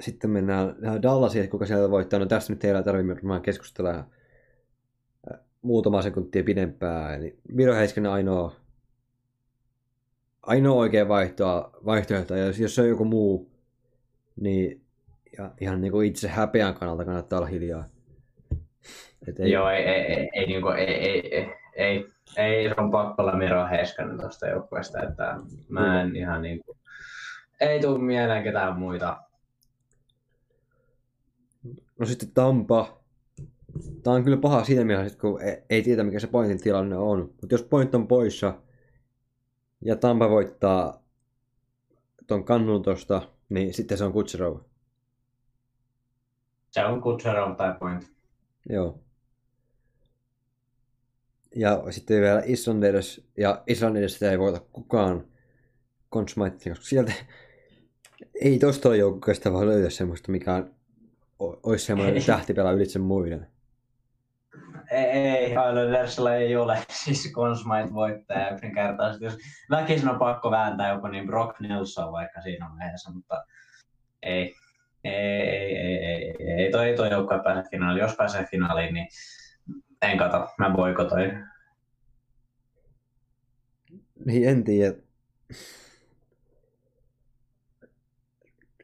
Sitten 0.00 0.30
mennään 0.30 0.76
Dallasiin, 1.02 1.50
kuka 1.50 1.66
sieltä 1.66 1.90
voittaa. 1.90 2.18
No 2.18 2.26
tässä 2.26 2.52
nyt 2.52 2.64
ei 2.64 2.82
tarvitse 2.84 3.14
varmaan 3.14 3.42
keskustella 3.42 4.04
muutama 5.64 6.02
sekuntia 6.02 6.44
pidempään. 6.44 7.14
Eli 7.14 7.38
Miro 7.48 7.74
Heiskanen 7.74 8.12
ainoa, 8.12 8.56
ainoa 10.42 10.76
oikea 10.76 11.08
vaihtoa, 11.08 11.70
vaihtoehto. 11.84 12.34
Ja 12.34 12.46
jos, 12.46 12.58
jos 12.58 12.74
se 12.74 12.82
on 12.82 12.88
joku 12.88 13.04
muu, 13.04 13.50
niin 14.40 14.84
ja 15.38 15.50
ihan 15.60 15.80
niin 15.80 15.92
kuin 15.92 16.06
itse 16.08 16.28
häpeän 16.28 16.74
kannalta 16.74 17.04
kannattaa 17.04 17.38
olla 17.38 17.48
hiljaa. 17.48 17.84
Et 19.28 19.40
ei... 19.40 19.50
Joo, 19.50 19.70
ei, 19.70 19.82
ei, 19.84 20.00
ei, 20.00 20.30
ei, 20.34 20.46
niin 20.46 20.62
kuin, 20.62 20.76
ei, 20.76 20.86
ei, 20.86 21.36
ei, 21.36 21.52
ei, 21.76 22.06
ei, 22.36 22.68
se 22.68 22.74
on 22.80 22.90
pakko 22.90 23.22
olla 23.22 23.36
Miro 23.36 23.66
Heiskanen 23.70 24.18
tuosta 24.18 24.46
joukkueesta, 24.46 25.02
että 25.02 25.36
mä 25.68 26.00
en 26.00 26.08
mm. 26.08 26.14
ihan 26.14 26.42
niin 26.42 26.64
kuin, 26.64 26.78
ei 27.60 27.80
tule 27.80 27.98
mieleen 27.98 28.42
ketään 28.42 28.78
muita. 28.78 29.22
No 31.98 32.06
sitten 32.06 32.30
Tampa. 32.34 33.03
Tämä 34.02 34.16
on 34.16 34.24
kyllä 34.24 34.36
paha 34.36 34.64
siinä 34.64 34.84
mielessä, 34.84 35.18
kun 35.18 35.40
ei 35.70 35.82
tiedä 35.82 36.02
mikä 36.02 36.20
se 36.20 36.26
pointin 36.26 36.60
tilanne 36.60 36.96
on. 36.96 37.18
Mutta 37.20 37.54
jos 37.54 37.62
point 37.62 37.94
on 37.94 38.08
poissa 38.08 38.54
ja 39.84 39.96
Tampa 39.96 40.30
voittaa 40.30 41.04
ton 42.26 42.44
kannun 42.44 42.82
tosta, 42.82 43.22
niin 43.48 43.74
sitten 43.74 43.98
se 43.98 44.04
on 44.04 44.12
Kutserov. 44.12 44.60
Se 46.70 46.84
on 46.84 47.00
Kutserov 47.02 47.56
tai 47.56 47.74
point. 47.78 48.12
Joo. 48.68 49.00
Ja 51.56 51.84
sitten 51.90 52.20
vielä 52.20 52.42
Islanders, 52.44 53.28
ja 53.36 53.62
Islanders 53.66 54.22
ei 54.22 54.38
voita 54.38 54.60
kukaan 54.72 55.28
Consmite, 56.12 56.70
koska 56.70 56.84
sieltä 56.84 57.12
ei 58.40 58.58
tuosta 58.58 58.96
joukkueesta 58.96 59.52
vaan 59.52 59.66
löytä 59.66 59.90
semmoista, 59.90 60.32
mikä 60.32 60.64
olisi 61.38 61.84
semmoinen 61.84 62.24
tähtipelä 62.26 62.72
ylitse 62.72 62.98
muiden. 62.98 63.53
Ei, 64.94 65.04
ei 65.04 65.50
Islandersilla 65.50 66.34
ei 66.34 66.56
ole 66.56 66.78
siis 67.04 67.32
Consmite 67.32 67.94
voittaja 67.94 68.50
yksinkertaisesti. 68.50 69.24
Jos 69.24 69.38
väkisin 69.70 70.08
on 70.08 70.18
pakko 70.18 70.50
vääntää 70.50 70.92
joku 70.92 71.06
niin 71.06 71.26
Brock 71.26 71.60
Nelson 71.60 72.12
vaikka 72.12 72.40
siinä 72.40 72.70
vaiheessa, 72.78 73.12
mutta 73.12 73.44
ei. 74.22 74.54
Ei, 75.04 75.12
ei, 75.14 75.76
ei, 75.76 75.96
ei, 75.96 76.52
ei, 76.52 76.70
toi, 76.70 76.94
toi 76.96 77.10
joukkue 77.10 77.42
pääse 77.42 77.70
finaaliin. 77.70 78.02
Jos 78.02 78.16
pääsee 78.16 78.46
finaaliin, 78.50 78.94
niin 78.94 79.06
en 80.02 80.18
kato, 80.18 80.48
mä 80.58 80.70
boikotoin. 80.70 81.46
Niin, 84.24 84.48
en 84.48 84.64
tiedä. 84.64 84.96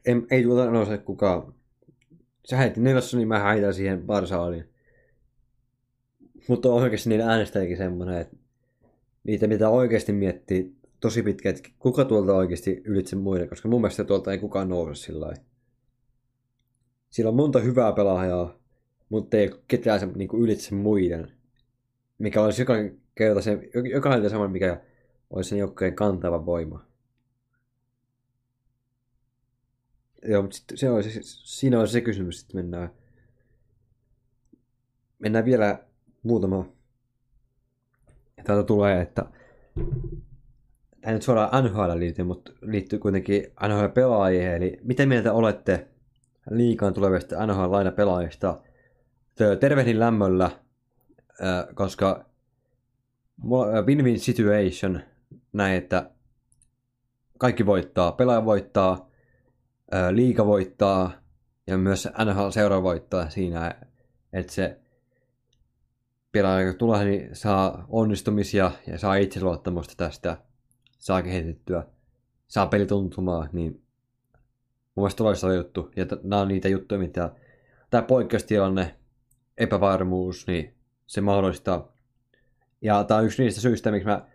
En, 0.05 0.27
ei 0.31 0.43
tuota 0.43 0.71
nouse 0.71 0.97
kukaan. 0.97 1.53
Sä 2.45 2.57
heitti 2.57 2.79
nelossa, 2.79 3.17
niin 3.17 3.27
mä 3.27 3.39
häitän 3.39 3.73
siihen 3.73 4.05
Barsaaliin. 4.05 4.70
Mutta 6.47 6.69
on 6.69 6.81
oikeasti 6.83 7.09
niillä 7.09 7.25
äänestäjikin 7.25 7.77
semmoinen, 7.77 8.17
että 8.17 8.37
niitä 9.23 9.47
mitä 9.47 9.69
oikeasti 9.69 10.11
miettii 10.13 10.75
tosi 10.99 11.23
pitkä, 11.23 11.49
että 11.49 11.69
kuka 11.79 12.05
tuolta 12.05 12.35
oikeasti 12.35 12.81
ylitse 12.85 13.15
muiden, 13.15 13.49
koska 13.49 13.69
mun 13.69 13.81
mielestä 13.81 14.03
tuolta 14.03 14.31
ei 14.31 14.37
kukaan 14.37 14.69
nouse 14.69 15.01
sillä. 15.01 15.33
Siellä 17.09 17.29
on 17.29 17.35
monta 17.35 17.59
hyvää 17.59 17.93
pelaajaa, 17.93 18.59
mutta 19.09 19.37
ei 19.37 19.51
ketään 19.67 19.99
se, 19.99 20.05
niin 20.05 20.29
ylitse 20.33 20.75
muiden. 20.75 21.31
Mikä 22.17 22.43
olisi 22.43 22.61
joka 22.61 22.73
kerta 23.15 23.41
se, 23.41 23.69
jokainen 23.91 24.29
sama, 24.29 24.47
mikä 24.47 24.81
olisi 25.29 25.49
sen 25.49 25.59
joukkojen 25.59 25.95
kantava 25.95 26.45
voima. 26.45 26.85
Joo, 30.23 30.41
mutta 30.41 30.57
sit 30.57 30.65
se, 30.75 30.87
siinä 31.23 31.79
on 31.79 31.87
se 31.87 32.01
kysymys, 32.01 32.41
että 32.41 32.55
mennään, 32.55 32.89
mennään 35.19 35.45
vielä 35.45 35.90
muutama. 36.23 36.65
Täältä 38.43 38.63
tulee, 38.63 39.01
että 39.01 39.25
tämä 41.01 41.13
nyt 41.13 41.21
suoraan 41.21 41.65
NHL 41.65 41.91
liittyy, 41.95 42.25
mutta 42.25 42.51
liittyy 42.61 42.99
kuitenkin 42.99 43.43
NHL-pelaajien. 43.43 44.55
Eli 44.55 44.77
miten 44.83 45.09
mieltä 45.09 45.33
olette 45.33 45.87
liikaan 46.49 46.93
tulevista 46.93 47.45
NHL-lainapelaajista? 47.45 48.61
Tervehdin 49.59 49.99
lämmöllä, 49.99 50.51
koska 51.75 52.25
win-win 53.85 54.19
situation 54.19 55.01
näin, 55.53 55.75
että 55.75 56.11
kaikki 57.37 57.65
voittaa. 57.65 58.11
Pelaaja 58.11 58.45
voittaa, 58.45 59.09
liiga 60.11 60.45
voittaa 60.45 61.11
ja 61.67 61.77
myös 61.77 62.07
NHL-seura 62.25 62.83
voittaa 62.83 63.29
siinä, 63.29 63.75
että 64.33 64.53
se 64.53 64.79
pelaaja, 66.31 66.73
tulee, 66.73 67.05
niin 67.05 67.35
saa 67.35 67.85
onnistumisia 67.89 68.71
ja 68.87 68.97
saa 68.97 69.15
itseluottamusta 69.15 69.93
tästä, 69.97 70.37
saa 70.99 71.21
kehitettyä, 71.21 71.83
saa 72.47 72.67
pelituntumaa, 72.67 73.47
niin 73.53 73.71
mun 74.95 75.03
mielestä 75.03 75.23
loistava 75.23 75.53
juttu. 75.53 75.91
Ja 75.95 76.05
t- 76.05 76.23
nämä 76.23 76.41
on 76.41 76.47
niitä 76.47 76.67
juttuja, 76.67 76.99
mitä 76.99 77.31
tämä 77.89 78.01
poikkeustilanne, 78.01 78.95
epävarmuus, 79.57 80.47
niin 80.47 80.75
se 81.07 81.21
mahdollistaa. 81.21 81.93
Ja 82.81 83.03
tämä 83.03 83.17
on 83.17 83.25
yksi 83.25 83.43
niistä 83.43 83.61
syistä, 83.61 83.91
miksi 83.91 84.07
mä 84.07 84.27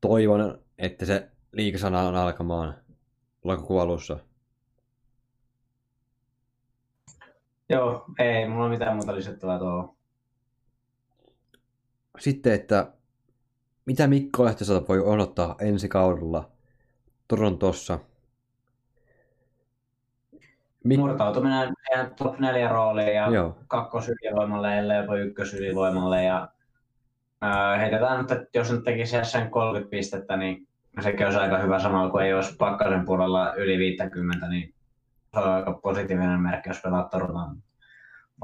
toivon, 0.00 0.58
että 0.78 1.06
se 1.06 1.30
liikasana 1.52 2.00
on 2.00 2.14
alkamaan 2.14 2.74
lokakuun 3.44 3.82
alussa. 3.82 4.18
Joo, 7.68 8.04
ei 8.18 8.48
mulla 8.48 8.68
mitään 8.68 8.96
muuta 8.96 9.14
lisättävää 9.14 9.58
tuohon. 9.58 9.96
Sitten, 12.18 12.52
että 12.52 12.92
mitä 13.86 14.06
Mikko 14.06 14.44
Lehtosalta 14.44 14.88
voi 14.88 15.00
odottaa 15.00 15.54
ensi 15.60 15.88
kaudella 15.88 16.50
Torontossa? 17.28 17.98
Mik... 20.84 20.98
Murtautuminen 20.98 21.74
top 22.16 22.38
4 22.38 22.68
rooliin 22.68 23.14
ja 23.14 23.30
Joo. 23.30 23.58
kakkosylivoimalle, 23.68 24.78
ellei 24.78 25.00
jopa 25.00 25.16
ykkösylivoimalle. 25.16 26.24
Ja, 26.24 26.48
ää, 27.40 27.76
heitetään 27.76 28.18
nyt, 28.18 28.30
että 28.30 28.58
jos 28.58 28.72
nyt 28.72 28.84
tekisi 28.84 29.16
sen 29.22 29.50
30 29.50 29.90
pistettä, 29.90 30.36
niin 30.36 30.68
sekin 31.00 31.26
olisi 31.26 31.38
aika 31.38 31.58
hyvä 31.58 31.78
samalla 31.78 32.10
kuin 32.10 32.24
ei 32.24 32.34
olisi 32.34 32.56
pakkasen 32.56 33.04
puolella 33.04 33.54
yli 33.54 33.78
50, 33.78 34.48
niin 34.48 34.74
se 35.34 35.40
on 35.40 35.48
aika 35.48 35.72
positiivinen 35.72 36.40
merkki, 36.40 36.70
jos 36.70 36.80
pelaa 36.82 37.08
Toronton 37.08 37.63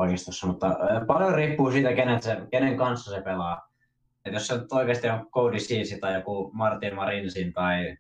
pakistossa. 0.01 0.47
Mutta 0.47 0.77
paljon 1.07 1.35
riippuu 1.35 1.71
siitä, 1.71 1.93
kenen, 1.93 2.23
se, 2.23 2.37
kenen 2.51 2.77
kanssa 2.77 3.11
se 3.11 3.21
pelaa. 3.21 3.71
Et 4.25 4.33
jos 4.33 4.47
se 4.47 4.59
nyt 4.59 4.73
oikeasti 4.73 5.09
on 5.09 5.31
Cody 5.31 5.57
Ceesay 5.57 5.99
tai 5.99 6.15
joku 6.15 6.51
Martin 6.55 6.95
Marinsin 6.95 7.53
tai 7.53 7.97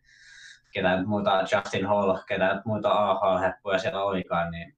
ketä 0.73 0.97
nyt 0.97 1.07
muita 1.07 1.41
Justin 1.41 1.87
Hall, 1.87 2.19
ketä 2.29 2.55
nyt 2.55 2.65
muita 2.65 2.91
AHL-heppuja 2.91 3.79
siellä 3.79 4.05
olikaan, 4.05 4.51
niin, 4.51 4.75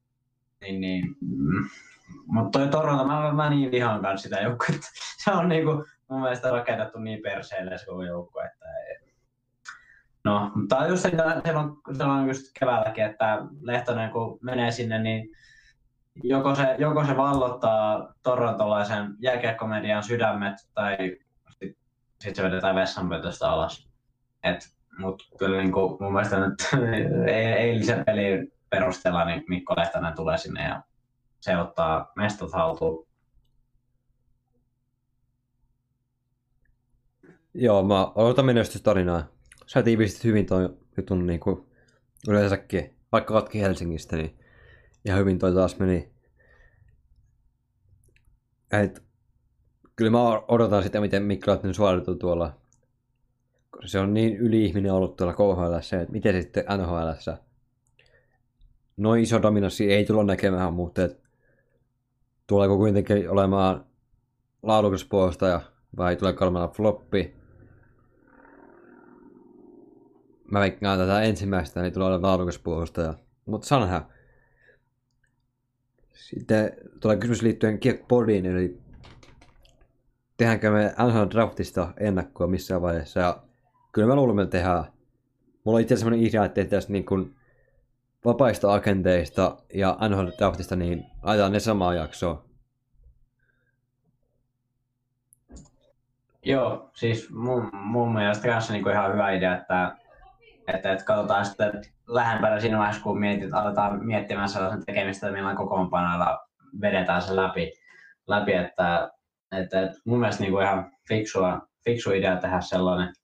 niin, 0.61 0.81
niin 0.81 1.17
mm. 1.21 1.69
mutta 2.27 2.59
toi 2.59 2.69
Toronto, 2.69 3.05
mä, 3.05 3.33
mä 3.33 3.51
niin 3.51 3.71
vihaan 3.71 4.03
kanssa 4.03 4.23
sitä 4.23 4.41
joukkuetta. 4.41 4.87
Se 5.25 5.31
on 5.31 5.49
niinku 5.49 5.85
mun 6.09 6.21
mielestä 6.21 6.51
rakennettu 6.51 6.99
niin 6.99 7.23
perseelle 7.23 7.79
se 7.79 7.87
koko 7.87 8.03
joukko, 8.03 8.41
että 8.41 8.65
ei. 8.89 9.13
No, 10.25 10.51
mutta 10.55 10.87
just 10.87 11.03
sitä, 11.03 11.43
silloin, 11.47 11.71
silloin 11.93 12.29
just 12.29 12.47
keväälläkin, 12.61 13.05
että 13.05 13.39
Lehtonen 13.61 14.11
kun 14.11 14.39
menee 14.43 14.71
sinne, 14.71 14.99
niin 14.99 15.29
joko 16.23 16.55
se, 16.55 16.77
joko 16.79 17.05
se 17.05 17.17
vallottaa 17.17 18.15
torontolaisen 18.23 19.15
jääkiekkomedian 19.19 20.03
sydämet 20.03 20.55
tai 20.75 20.97
sitten 21.51 21.77
sit 22.21 22.37
se 22.37 22.43
vedetään 22.43 22.77
vessanpötöstä 22.77 23.51
alas. 23.51 23.89
Et 24.43 24.73
mutta 24.99 25.25
kyllä 25.39 25.63
niin 25.63 25.73
kuin, 25.73 25.97
mun 26.01 26.13
mielestä 26.13 26.49
nyt 26.49 26.55
eilisen 27.57 28.05
pelin 28.05 28.53
perusteella 28.71 29.25
niin 29.25 29.45
Mikko 29.49 29.75
Lehtonen 29.77 30.15
tulee 30.15 30.39
sinne 30.39 30.65
ja 30.65 30.83
se 31.41 31.57
ottaa 31.57 32.13
mestat 32.17 32.53
haltuun. 32.53 33.07
Joo, 37.55 37.83
mä 37.83 38.07
odotan 38.15 38.45
menestystarinaa. 38.45 39.25
Sä 39.67 39.83
tiivistit 39.83 40.25
hyvin 40.25 40.47
toi 40.47 40.77
jutun 40.97 41.27
niin 41.27 41.41
yleensäkin, 42.29 42.97
vaikka 43.13 43.35
oletkin 43.35 43.61
Helsingistä, 43.61 44.17
niin 44.17 44.39
ihan 45.05 45.21
hyvin 45.21 45.39
toi 45.39 45.55
taas 45.55 45.79
meni. 45.79 46.13
Et, 48.83 49.03
kyllä 49.97 50.11
mä 50.11 50.41
odotan 50.49 50.83
sitä, 50.83 51.01
miten 51.01 51.23
Mikko 51.23 51.51
Lehtonen 51.51 51.75
suorituu 51.75 52.15
tuolla 52.15 52.63
se 53.85 53.99
on 53.99 54.15
niin 54.15 54.37
yli-ihminen 54.37 54.93
ollut 54.93 55.17
tuolla 55.17 55.35
KHL, 55.35 55.75
että 56.01 56.13
miten 56.13 56.43
sitten 56.43 56.65
NHL. 56.79 57.31
Noin 58.97 59.23
iso 59.23 59.43
dominanssi 59.43 59.93
ei 59.93 60.05
tulla 60.05 60.25
näkemään, 60.25 60.73
mutta 60.73 61.05
et, 61.05 61.21
tuleeko 62.47 62.77
kuitenkin 62.77 63.31
olemaan 63.31 63.85
laadukas 64.63 65.05
puolustaja 65.05 65.61
vai 65.97 66.17
tulee 66.17 66.35
olemaan 66.41 66.71
floppi? 66.71 67.35
Mä 70.51 70.61
veikkaan 70.61 70.99
tätä 70.99 71.23
ensimmäistä, 71.23 71.83
niin 71.83 71.93
tulee 71.93 72.09
olemaan 72.09 72.31
laadukas 72.31 72.59
puolustaja. 72.59 73.15
Mutta 73.47 73.67
sanha. 73.67 74.09
Sitten 76.29 76.73
tulee 77.01 77.17
kysymys 77.17 77.43
liittyen 77.43 77.79
Kiekpodiin, 77.79 78.47
eli 78.47 78.79
tehdäänkö 80.37 80.71
me 80.71 80.95
NHL 80.99 81.31
Draftista 81.31 81.93
ennakkoa 82.01 82.47
missään 82.47 82.83
vaiheessa. 82.83 83.21
Ja 83.21 83.43
kyllä 83.93 84.09
mä 84.09 84.17
luulen, 84.17 84.39
että 84.39 84.59
tehdään. 84.59 84.85
Mulla 85.65 85.77
on 85.77 85.83
itse 85.83 85.95
asiassa 85.95 86.05
sellainen 86.05 86.29
idea, 86.29 86.45
että 86.45 86.55
tehtäisiin 86.55 86.93
niin 86.93 87.05
kuin 87.05 87.37
vapaista 88.25 88.75
agenteista 88.75 89.57
ja 89.75 89.99
NHL 90.09 90.27
Draftista, 90.39 90.77
niin 90.77 91.05
laitetaan 91.23 91.53
ne 91.53 91.61
samaa 91.61 91.95
jaksoa. 91.95 92.45
Joo, 96.45 96.91
siis 96.95 97.31
mun, 97.31 97.71
mun 97.73 98.15
mielestä 98.15 98.49
kanssa 98.49 98.73
niin 98.73 98.83
kuin 98.83 98.93
ihan 98.93 99.13
hyvä 99.13 99.31
idea, 99.31 99.57
että, 99.57 99.97
että, 100.75 100.93
että 100.93 101.05
katsotaan 101.05 101.45
sitten 101.45 101.83
lähempänä 102.15 102.61
siinä 102.61 102.79
vaiheessa, 102.79 103.03
kun 103.03 103.21
mietit, 103.21 103.55
aletaan 103.55 104.07
miettimään 104.07 104.49
sellaisen 104.49 104.87
tekemistä, 104.87 105.27
että 105.27 105.39
millä 105.39 105.55
kokoonpanoilla 105.55 106.41
vedetään 106.81 107.23
se 107.23 107.37
läpi, 107.37 107.73
läpi 108.29 108.53
että, 108.53 109.11
että, 109.53 109.83
että 109.83 109.99
mun 110.05 110.19
mielestä 110.19 110.43
niin 110.43 110.53
kuin 110.53 110.65
ihan 110.65 110.91
fiksua, 111.09 111.61
fiksu 111.85 112.13
idea 112.13 112.37
tehdä 112.37 112.61
sellainen, 112.61 113.15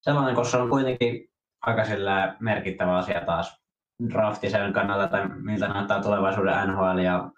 sellainen, 0.00 0.34
koska 0.34 0.50
se 0.50 0.62
on 0.62 0.70
kuitenkin 0.70 1.28
aika 1.60 1.82
merkittävä 2.40 2.96
asia 2.96 3.20
taas 3.20 3.60
draftisen 4.12 4.72
kannalta, 4.72 5.08
tai 5.08 5.28
miltä 5.28 5.68
näyttää 5.68 6.02
tulevaisuuden 6.02 6.68
NHL 6.68 6.98
ja 6.98 7.30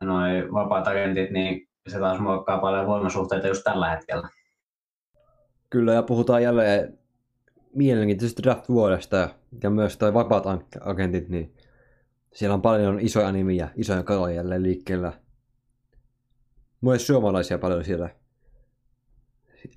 noin 0.00 0.52
vapaat 0.52 0.88
agentit, 0.88 1.30
niin 1.30 1.68
se 1.88 1.98
taas 1.98 2.18
muokkaa 2.18 2.58
paljon 2.58 2.86
voimasuhteita 2.86 3.48
just 3.48 3.64
tällä 3.64 3.90
hetkellä. 3.90 4.28
Kyllä, 5.70 5.92
ja 5.92 6.02
puhutaan 6.02 6.42
jälleen 6.42 6.98
mielenkiintoisesta 7.74 8.42
draft-vuodesta 8.42 9.28
ja 9.62 9.70
myös 9.70 9.96
toi 9.96 10.14
vapaat 10.14 10.44
agentit, 10.80 11.28
niin 11.28 11.54
siellä 12.34 12.54
on 12.54 12.62
paljon 12.62 13.00
isoja 13.00 13.32
nimiä, 13.32 13.68
isoja 13.76 14.02
kaloja 14.02 14.34
jälleen 14.34 14.62
liikkeellä. 14.62 15.12
Myös 16.80 17.06
suomalaisia 17.06 17.58
paljon 17.58 17.84
siellä. 17.84 18.10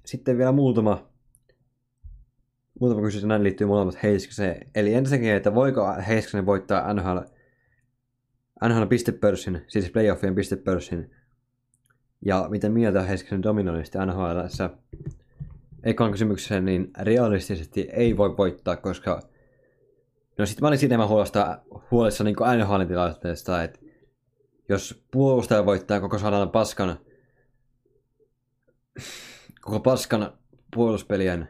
Sitten 0.05 0.37
vielä 0.37 0.51
muutama 0.51 1.15
muutama 2.79 3.01
kysymys, 3.01 3.25
näin 3.25 3.43
liittyy 3.43 3.67
molemmat 3.67 4.03
Heiskaseen. 4.03 4.67
Eli 4.75 4.93
ensinnäkin, 4.93 5.33
että 5.33 5.55
voiko 5.55 5.95
Heiskanen 6.07 6.45
voittaa 6.45 6.93
NHL, 6.93 7.17
NHL 8.69 8.85
pistepörssin, 8.85 9.61
siis 9.67 9.89
playoffien 9.89 10.35
pistepörssin, 10.35 11.11
ja 12.25 12.47
miten 12.49 12.71
mieltä 12.71 13.01
Heiskasen 13.01 13.43
dominoinnista 13.43 14.05
NHLssä? 14.05 14.69
Ekan 15.85 16.11
kysymykseen, 16.11 16.65
niin 16.65 16.91
realistisesti 16.99 17.89
ei 17.93 18.17
voi 18.17 18.37
voittaa, 18.37 18.75
koska 18.75 19.21
No 20.37 20.45
sit 20.45 20.61
mä 20.61 20.67
olin 20.67 20.85
enemmän 20.85 21.07
huolesta, 21.07 21.61
huolessa 21.91 22.23
niin 22.23 22.35
NHLin 22.57 22.87
tilanteesta, 22.87 23.63
että 23.63 23.79
jos 24.69 25.03
puolustaja 25.11 25.65
voittaa 25.65 25.99
koko 25.99 26.17
sadan 26.17 26.49
paskan, 26.49 26.99
koko 29.61 29.79
paskan 29.79 30.37
puoluspelien, 30.73 31.47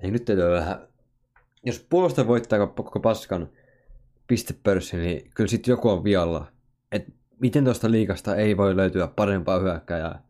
ei 0.00 0.10
nyt 0.10 0.24
täytyy 0.24 0.50
vähän... 0.50 0.88
Jos 1.66 1.86
puolustaja 1.90 2.26
voittaa 2.26 2.66
koko 2.66 3.00
paskan 3.00 3.48
pistepörssi, 4.26 4.96
niin 4.96 5.30
kyllä 5.34 5.48
sitten 5.48 5.72
joku 5.72 5.88
on 5.88 6.04
vialla. 6.04 6.46
Et 6.92 7.04
miten 7.40 7.64
tuosta 7.64 7.90
liikasta 7.90 8.36
ei 8.36 8.56
voi 8.56 8.76
löytyä 8.76 9.06
parempaa 9.06 9.58
hyökkäjää. 9.58 10.22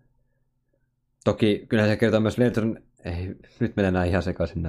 Toki 1.25 1.67
kyllä 1.69 1.87
se 1.87 1.97
kertoo 1.97 2.21
myös 2.21 2.39
Lenton, 2.39 2.83
ei, 3.05 3.35
nyt 3.61 3.77
mennään 3.77 4.09
ihan 4.09 4.23
sekaisin. 4.23 4.67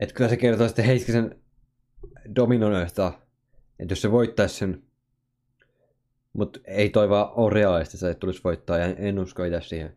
Että 0.00 0.14
kyllä 0.14 0.30
se 0.30 0.36
kertoo 0.36 0.66
sitten 0.66 0.84
Heiskisen 0.84 1.38
dominoista, 2.36 3.12
että 3.78 3.92
jos 3.92 4.02
se 4.02 4.12
voittaisi 4.12 4.54
sen, 4.54 4.82
mutta 6.32 6.60
ei 6.64 6.90
toi 6.90 7.08
vaan 7.08 7.28
ole 7.34 7.52
realistista, 7.52 8.10
että 8.10 8.20
tulisi 8.20 8.44
voittaa, 8.44 8.78
ja 8.78 8.86
en 8.86 9.18
usko 9.18 9.44
itse 9.44 9.60
siihen. 9.60 9.96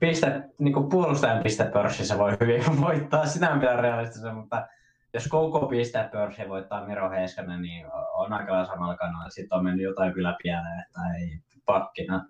Piste, 0.00 0.42
niin 0.58 0.74
kuin 0.74 0.88
puolustajan 0.88 1.42
pistepörssissä 1.42 2.18
voi 2.18 2.36
hyvin 2.40 2.62
voittaa, 2.80 3.26
sitä 3.26 3.50
on 3.50 3.60
pitää 3.60 3.80
realistista, 3.80 4.34
mutta 4.34 4.66
jos 5.14 5.28
koko 5.28 5.66
pistepörssi 5.66 6.48
voittaa 6.48 6.86
Miro 6.86 7.10
Heiskanen, 7.10 7.62
niin 7.62 7.86
on 8.14 8.32
aika 8.32 8.64
samalla 8.64 8.96
kannalla. 8.96 9.30
Sitten 9.30 9.58
on 9.58 9.64
mennyt 9.64 9.84
jotain 9.84 10.14
kyllä 10.14 10.36
pieleen, 10.42 10.80
että 10.80 11.00
ei 11.18 11.38
pakkina. 11.66 12.26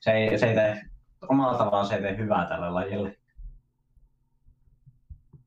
Se 0.00 0.10
ei, 0.12 0.38
se 0.38 0.46
ei 0.46 0.54
tee, 0.54 0.80
omalla 1.28 1.58
tavallaan 1.58 1.86
se 1.86 1.94
ei 1.94 2.02
tee 2.02 2.16
hyvää 2.16 2.48
tälle 2.48 2.70
lajille. 2.70 3.16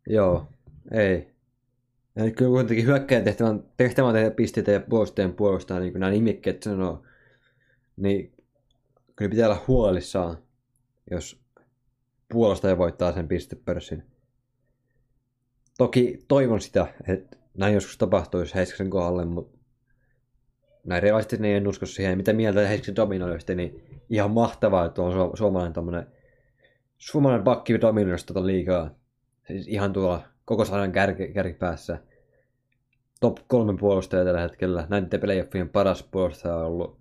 Joo, 0.07 0.47
ei. 0.91 1.35
Ja 2.15 2.31
kyllä 2.31 2.52
kuitenkin 2.52 2.85
hyökkäjän 2.85 3.23
tehtävän, 3.23 3.64
tehtävän 3.77 4.14
tehdä 4.14 4.31
pisteitä 4.31 4.72
ja 4.72 4.80
puolustajan 4.80 5.34
puolustaa, 5.34 5.80
niin 5.80 5.91
kuin 5.91 5.99
nämä 5.99 6.11
nimikkeet 6.11 6.64
sanoo, 6.64 7.03
niin 7.97 8.34
kyllä 9.15 9.30
pitää 9.30 9.47
olla 9.47 9.64
huolissaan, 9.68 10.38
jos 11.11 11.41
puolustaja 12.31 12.77
voittaa 12.77 13.11
sen 13.11 13.27
pistepörssin. 13.27 14.03
Toki 15.77 16.26
toivon 16.27 16.61
sitä, 16.61 16.88
että 17.07 17.38
näin 17.57 17.73
joskus 17.73 17.97
tapahtuisi 17.97 18.56
Heiskasen 18.56 18.89
kohdalle, 18.89 19.26
mutta 19.26 19.55
näin 20.85 21.03
realistisesti 21.03 21.41
niin 21.41 21.57
en 21.57 21.67
usko 21.67 21.85
siihen. 21.85 22.17
Mitä 22.17 22.33
mieltä 22.33 22.67
Heiskasen 22.67 22.95
dominoista, 22.95 23.55
niin 23.55 24.01
ihan 24.09 24.31
mahtavaa, 24.31 24.85
että 24.85 25.01
on 25.01 25.13
su- 25.13 25.37
suomalainen 25.37 25.73
tommonen, 25.73 26.07
suomalainen 26.97 27.43
bakki 27.43 27.81
dominoista 27.81 28.33
tota 28.33 28.45
liikaa. 28.45 28.89
Siis 29.47 29.67
ihan 29.67 29.93
tuolla 29.93 30.23
koko 30.45 30.65
sarjan 30.65 30.91
kärki, 30.91 31.27
kärkipäässä. 31.33 31.97
Top 33.19 33.37
kolme 33.47 33.77
puolustaja 33.79 34.25
tällä 34.25 34.41
hetkellä. 34.41 34.87
Näiden 34.89 35.19
playoffien 35.19 35.69
paras 35.69 36.03
puolustaja 36.03 36.55
on 36.55 36.65
ollut. 36.65 36.99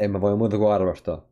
En 0.00 0.10
mä 0.10 0.20
voi 0.20 0.36
muuta 0.36 0.58
kuin 0.58 0.72
arvostaa. 0.72 1.26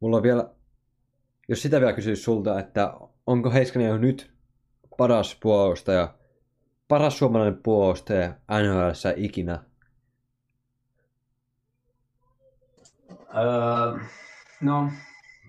Mulla 0.00 0.16
on 0.16 0.22
vielä, 0.22 0.55
jos 1.48 1.62
sitä 1.62 1.80
vielä 1.80 1.92
kysyisi 1.92 2.22
sulta, 2.22 2.60
että 2.60 2.94
onko 3.26 3.50
Heiskanen 3.50 3.88
jo 3.88 3.98
nyt 3.98 4.32
paras 4.98 5.38
puolustaja, 5.42 6.14
paras 6.88 7.18
suomalainen 7.18 7.62
puolustaja 7.62 8.34
NHLssä 8.50 9.12
ikinä? 9.16 9.58
Öö, 13.36 13.98
no, 14.60 14.90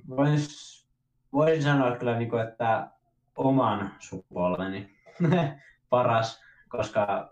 vois, 0.09 0.87
voisin 1.33 1.63
sanoa 1.63 1.95
kyllä, 1.95 2.17
niin 2.17 2.29
kuin, 2.29 2.47
että 2.47 2.87
oman 3.35 3.91
sukupolveni 3.99 4.89
paras, 5.89 6.41
koska 6.69 7.31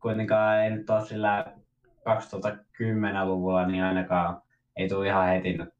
kuitenkaan 0.00 0.58
ei 0.58 0.70
nyt 0.70 0.90
ole 0.90 1.06
sillä 1.06 1.44
2010-luvulla, 1.86 3.66
niin 3.66 3.84
ainakaan 3.84 4.42
ei 4.76 4.88
tule 4.88 5.06
ihan 5.06 5.28
heti 5.28 5.52
nyt 5.52 5.71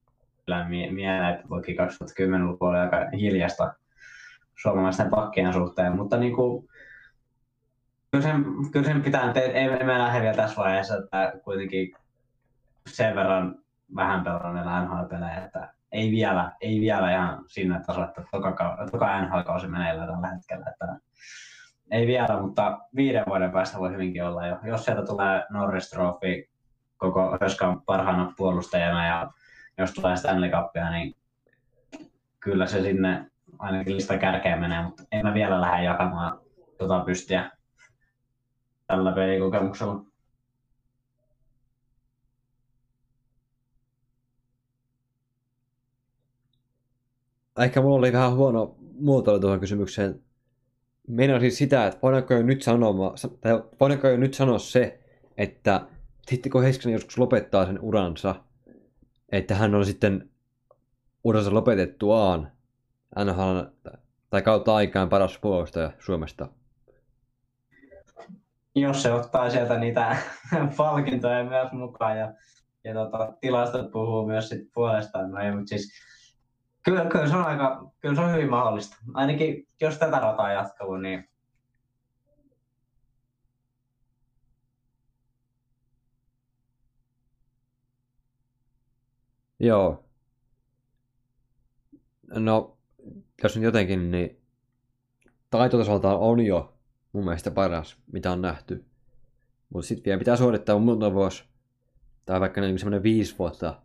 mieleen, 0.91 1.35
että 1.35 1.49
toki 1.49 1.73
2010-luku 1.73 2.65
oli 2.65 2.79
aika 2.79 2.97
hiljasta 3.13 3.75
suomalaisten 4.63 5.11
pakkien 5.11 5.53
suhteen, 5.53 5.97
mutta 5.97 6.17
niin 6.17 6.37
kuin, 6.37 6.69
kyllä, 8.11 8.25
sen, 8.25 8.45
kyllä 8.73 8.87
sen 8.87 9.03
pitää, 9.03 9.33
ei, 9.33 9.51
ei 9.51 9.85
me 9.85 9.99
lähde 9.99 10.21
vielä 10.21 10.37
tässä 10.37 10.57
vaiheessa, 10.57 10.97
että 10.97 11.33
kuitenkin 11.45 11.93
sen 12.87 13.15
verran 13.15 13.59
vähän 13.97 14.25
pelanneilla 14.25 14.85
NHL-pelejä, 14.85 15.45
että 15.45 15.75
ei 15.93 16.11
vielä, 16.11 16.53
ei 16.61 16.81
vielä 16.81 17.13
ihan 17.13 17.45
sinne 17.47 17.81
tasolle, 17.87 18.09
että 18.09 18.25
toka, 18.31 18.77
toka 18.93 19.23
NHL-kausi 19.23 19.69
meneillään 19.69 20.09
tällä 20.09 20.29
hetkellä. 20.29 20.67
Että 20.71 20.99
ei 21.91 22.07
vielä, 22.07 22.41
mutta 22.41 22.79
viiden 22.97 23.25
vuoden 23.29 23.53
päästä 23.53 23.79
voi 23.79 23.93
hyvinkin 23.93 24.25
olla 24.25 24.47
jo. 24.47 24.59
Jos 24.65 24.85
sieltä 24.85 25.07
tulee 25.07 25.45
Norris 25.51 25.91
Trophy 25.91 26.45
koko 26.97 27.39
Höskan 27.41 27.83
parhaana 27.83 28.33
puolustajana 28.37 29.07
ja 29.07 29.31
jos 29.79 29.93
tulee 29.93 30.17
Stanley 30.17 30.51
Cupia, 30.51 30.91
niin 30.91 31.17
kyllä 32.41 32.67
se 32.67 32.83
sinne 32.83 33.31
ainakin 33.59 33.97
lista 33.97 34.19
kärkeen 34.19 34.61
menee, 34.61 34.83
mutta 34.83 35.03
en 35.13 35.27
mä 35.27 35.35
vielä 35.35 35.61
lähde 35.61 35.85
jakamaan 35.85 36.41
tota 36.79 37.01
pystiä 37.01 37.51
tällä 38.87 39.13
pelikokemuksella. 39.13 40.05
Ehkä 47.59 47.81
mulla 47.81 47.97
oli 47.97 48.13
vähän 48.13 48.35
huono 48.35 48.77
muotoilu 49.01 49.41
tuohon 49.41 49.61
kysymykseen. 49.61 50.21
Meidän 51.09 51.41
siis 51.41 51.59
sitä, 51.59 51.87
että 51.87 51.99
voidaanko 52.03 52.35
jo 52.35 52.43
nyt 52.43 52.63
sanoa, 52.63 53.15
tai 53.41 53.63
voidaanko 53.81 54.09
jo 54.09 54.17
nyt 54.17 54.35
sanoa 54.35 54.59
se, 54.59 55.01
että 55.37 55.87
sitten 56.29 56.53
kun 56.53 56.63
Heiskanen 56.63 56.93
joskus 56.93 57.19
lopettaa 57.19 57.67
sen 57.67 57.81
uransa, 57.81 58.35
että 59.33 59.55
hän 59.55 59.75
on 59.75 59.87
sitten 59.87 60.31
uransa 61.25 61.55
lopetettuaan 61.55 62.53
NHL 63.25 63.61
tai 64.31 64.43
kautta 64.43 64.75
aikaan 64.75 65.09
paras 65.09 65.39
puolustaja 65.39 65.93
Suomesta. 65.99 66.49
Jos 68.75 69.03
se 69.03 69.13
ottaa 69.13 69.51
sieltä 69.51 69.79
niitä 69.79 70.17
palkintoja 70.77 71.45
myös 71.45 71.73
mukaan 71.73 72.19
ja, 72.19 72.35
ja 72.85 72.95
tota, 72.95 73.33
tilastot 73.41 73.91
puhuu 73.91 74.27
myös 74.27 74.49
sit 74.49 74.69
puolestaan, 74.75 75.31
no 75.31 75.39
ei, 75.39 75.53
mutta 75.53 75.69
siis 75.69 75.93
kyllä, 76.85 77.05
kyllä, 77.05 77.29
se 77.29 77.37
on 77.37 77.45
aika, 77.45 77.91
kyllä 78.01 78.15
se 78.15 78.21
on 78.21 78.33
hyvin 78.33 78.51
mahdollista. 78.51 78.97
Ainakin 79.15 79.69
jos 79.81 79.99
tätä 79.99 80.19
rataa 80.19 80.53
jatkuu, 80.53 80.97
niin 80.97 81.32
Joo. 89.63 90.05
No, 92.35 92.79
jos 93.43 93.57
nyt 93.57 93.65
jotenkin, 93.65 94.11
niin 94.11 94.41
taitotasolta 95.51 96.19
on 96.19 96.41
jo 96.41 96.75
mun 97.13 97.25
mielestä 97.25 97.51
paras, 97.51 97.97
mitä 98.13 98.33
on 98.33 98.43
nähty. 98.43 98.85
Mutta 99.69 99.89
sitten 99.89 100.05
vielä 100.05 100.19
pitää 100.19 100.37
suorittaa 100.37 100.79
muutama 100.79 101.15
vuosi, 101.15 101.45
tai 102.27 102.41
vaikka 102.41 102.61
niin 102.61 102.79
semmoinen 102.79 103.03
viisi 103.03 103.39
vuotta 103.39 103.83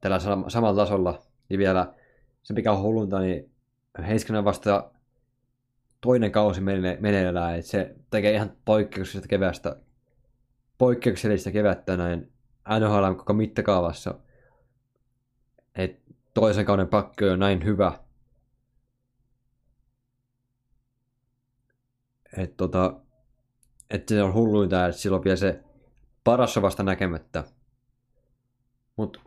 tällä 0.00 0.18
samalla 0.48 0.82
tasolla, 0.82 1.22
niin 1.48 1.58
vielä 1.58 1.94
se 2.42 2.54
mikä 2.54 2.72
on 2.72 2.82
hullunta, 2.82 3.18
niin 3.18 3.50
Heiskanen 4.06 4.44
vasta 4.44 4.90
toinen 6.00 6.32
kausi 6.32 6.60
meneillään, 7.00 7.58
että 7.58 7.70
se 7.70 7.94
tekee 8.10 8.32
ihan 8.32 8.52
poikkeuksellista 8.64 9.28
kevästä, 9.28 9.76
poikkeuksellista 10.78 11.50
kevättä 11.50 11.96
näin 11.96 12.32
NHL 12.80 13.14
koko 13.14 13.32
mittakaavassa– 13.32 14.14
toisen 16.34 16.64
kauden 16.64 16.88
pakki 16.88 17.24
on 17.24 17.38
näin 17.38 17.64
hyvä. 17.64 17.98
Että 22.36 22.56
tota, 22.56 23.00
et 23.90 24.08
se 24.08 24.22
on 24.22 24.34
hulluinta, 24.34 24.86
että 24.86 25.00
silloin 25.00 25.24
vielä 25.24 25.36
se 25.36 25.64
paras 26.24 26.56
on 26.56 26.62
vasta 26.62 26.82
näkemättä. 26.82 27.44
Mutta 28.96 29.20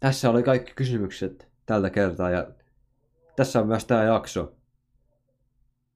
tässä 0.00 0.30
oli 0.30 0.42
kaikki 0.42 0.72
kysymykset 0.74 1.48
tältä 1.66 1.90
kertaa 1.90 2.30
ja 2.30 2.46
tässä 3.36 3.60
on 3.60 3.66
myös 3.66 3.84
tämä 3.84 4.04
jakso. 4.04 4.54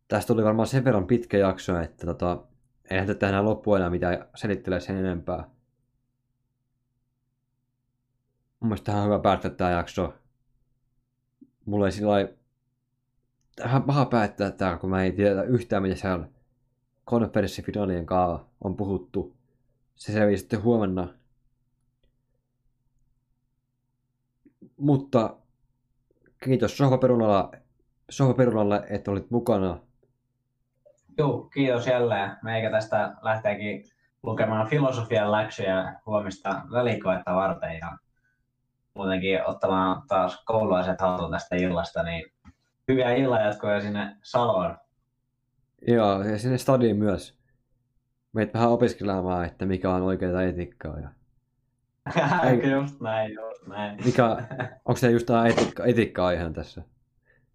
Tästä 0.08 0.26
tuli 0.26 0.44
varmaan 0.44 0.68
sen 0.68 0.84
verran 0.84 1.06
pitkä 1.06 1.38
jakso, 1.38 1.80
että 1.80 2.06
tota, 2.06 2.44
ei 2.90 2.96
lähdetä 2.96 3.18
tähän 3.18 3.44
loppuun 3.44 3.76
enää 3.76 3.90
mitään 3.90 4.28
selittelee 4.34 4.80
sen 4.80 4.96
enempää. 4.96 5.50
Mun 8.60 8.68
mielestä 8.68 8.84
tähän 8.84 9.00
on 9.00 9.06
hyvä 9.06 9.18
päättää 9.18 9.50
tämä 9.50 9.70
jakso. 9.70 10.14
Mulla 11.66 11.86
ei 11.86 11.92
sillä 11.92 12.28
vähän 13.64 13.82
paha 13.82 14.06
päättää 14.06 14.50
tää, 14.50 14.78
kun 14.78 14.90
mä 14.90 15.02
ei 15.02 15.12
tiedä 15.12 15.42
yhtään, 15.42 15.82
mitä 15.82 15.94
siellä 15.94 16.28
konferenssifinaalien 17.04 18.06
kanssa 18.06 18.46
on 18.64 18.76
puhuttu. 18.76 19.36
Se 19.94 20.12
selviää 20.12 20.36
sitten 20.36 20.62
huomenna. 20.62 21.08
Mutta 24.76 25.36
kiitos 26.44 26.76
Sohvaperunalle, 26.76 27.62
Sohvaperunalle, 28.10 28.86
että 28.90 29.10
olit 29.10 29.30
mukana. 29.30 29.78
Joo, 31.18 31.42
kiitos 31.42 31.86
jälleen. 31.86 32.36
Meikä 32.42 32.70
tästä 32.70 33.14
lähteekin 33.22 33.84
lukemaan 34.22 34.68
filosofian 34.68 35.32
läksyjä 35.32 36.00
huomista 36.06 36.62
välikoetta 36.72 37.34
varten. 37.34 37.78
Ja 37.78 37.98
muutenkin 38.94 39.46
ottamaan 39.46 40.02
taas 40.08 40.42
koululaiset 40.44 41.00
haltuun 41.00 41.30
tästä 41.30 41.56
illasta, 41.56 42.02
niin 42.02 42.32
hyviä 42.88 43.12
illanjatkoja 43.14 43.80
sinne 43.80 44.16
Saloon. 44.22 44.76
Joo, 45.88 46.22
ja 46.22 46.38
sinne 46.38 46.58
stadiin 46.58 46.96
myös. 46.96 47.38
Meitä 48.32 48.52
vähän 48.54 48.68
opiskelemaan, 48.70 49.44
että 49.44 49.66
mikä 49.66 49.90
on 49.90 50.02
oikeaa 50.02 50.42
etiikkaa. 50.42 50.98
Ja 51.00 51.08
Ei. 52.50 52.70
just 52.70 53.00
näin, 53.00 53.32
just 53.34 53.66
näin. 53.66 53.98
mikä, 54.04 54.24
onko 54.84 54.96
se 54.96 55.10
just 55.10 55.26
tämä 55.26 55.46
etiikka, 55.46 55.84
etiikka-aihe 55.84 56.50
tässä? 56.50 56.82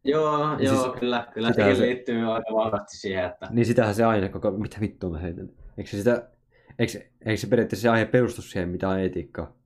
Joo, 0.04 0.56
Niin 0.56 0.66
joo, 0.66 0.84
siis 0.84 1.00
kyllä, 1.00 1.28
kyllä 1.34 1.54
sekin 1.54 1.76
se- 1.76 1.82
liittyy 1.82 2.34
aika 2.34 2.54
vahvasti 2.54 2.98
siihen, 2.98 3.26
että 3.26 3.48
Niin 3.52 3.66
sitähän 3.66 3.96
se 3.96 4.04
aine 4.06 4.30
koko, 4.30 4.52
mitä 4.52 4.78
vittua 4.82 5.10
mä 5.10 5.20
heitän. 5.20 5.50
Eikö 5.78 5.90
se 5.90 5.98
sitä, 5.98 6.30
eikö, 6.80 7.00
eikö 7.26 7.38
se 7.42 7.48
periaatteessa 7.48 7.82
se 7.82 7.90
aihe 7.90 8.06
perustu 8.06 8.42
siihen, 8.42 8.70
mitä 8.70 8.90
on 8.90 9.00
etiikkaa? 9.00 9.57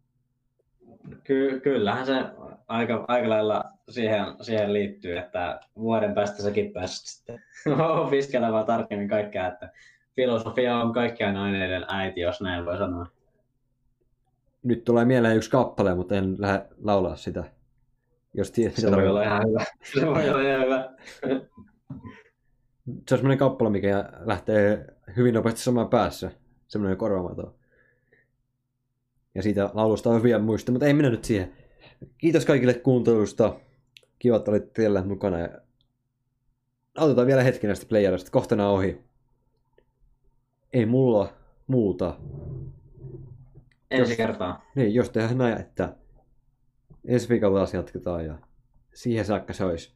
Ky- 1.24 1.60
kyllähän 1.60 2.06
se 2.06 2.26
aika, 2.68 3.06
aika 3.08 3.30
lailla 3.30 3.64
siihen, 3.90 4.26
siihen 4.42 4.74
liittyy, 4.74 5.18
että 5.18 5.60
vuoden 5.76 6.14
päästä 6.14 6.44
säkin 6.44 6.74
pääset 6.74 7.06
sitten 7.06 7.44
opiskelemaan 8.06 8.66
tarkemmin 8.66 9.10
kaikkea, 9.10 9.48
että 9.48 9.70
filosofia 10.16 10.78
on 10.78 10.94
kaikkien 10.94 11.38
aineiden 11.38 11.86
äiti, 11.88 12.22
jos 12.22 12.42
näin 12.42 12.66
voi 12.66 12.78
sanoa. 12.78 13.08
Nyt 14.64 14.84
tulee 14.84 15.06
mieleen 15.06 15.38
yksi 15.38 15.52
kappale, 15.52 15.96
mutta 15.96 16.16
en 16.16 16.36
lähde 16.40 16.66
laulaa 16.84 17.16
sitä. 17.16 17.44
Jos 18.34 18.52
tiedät, 18.52 18.76
Se 18.76 18.92
voi 18.92 19.08
olla 19.08 19.24
ihan 19.24 19.48
hyvä. 19.48 19.66
Se 19.94 20.08
voi 20.08 20.30
olla 20.30 20.42
ihan 20.42 20.66
hyvä. 20.66 20.90
Se 23.08 23.16
on 23.16 23.18
semmoinen 23.18 23.38
kappale, 23.38 23.70
mikä 23.70 24.10
lähtee 24.20 24.86
hyvin 25.18 25.34
nopeasti 25.34 25.62
samaan 25.62 25.90
päässä. 25.90 26.32
Semmoinen 26.68 26.98
korvaamaton. 26.98 27.61
Ja 29.36 29.44
siitä 29.44 29.70
laulusta 29.74 30.10
on 30.10 30.18
hyviä 30.18 30.40
muistoja, 30.40 30.74
mutta 30.74 30.86
ei 30.86 30.94
mennä 30.94 31.10
nyt 31.10 31.24
siihen. 31.24 31.54
Kiitos 32.18 32.46
kaikille 32.46 32.74
kuuntelusta. 32.74 33.60
Kiva, 34.20 34.36
että 34.36 34.52
olitte 34.52 34.72
teillä 34.74 35.04
mukana. 35.04 35.40
Ja 35.40 35.50
autetaan 36.98 37.28
vielä 37.28 37.44
hetki 37.44 37.68
näistä 37.68 37.86
playerista. 37.86 38.32
Kohta 38.32 38.56
nää 38.56 38.70
on 38.70 38.76
ohi. 38.76 39.02
Ei 40.74 40.86
mulla 40.86 41.34
muuta. 41.68 42.18
Ensi 43.92 44.12
Jos- 44.12 44.18
kertaa. 44.18 44.66
Niin, 44.76 44.94
jos 44.94 45.10
tehdään 45.10 45.38
näin, 45.38 45.62
että 45.62 45.96
ensi 47.06 47.30
viikolla 47.30 47.60
taas 47.60 47.74
jatketaan 47.74 48.26
ja 48.26 48.38
siihen 48.94 49.26
saakka 49.26 49.54
se 49.54 49.66
olisi 49.66 49.94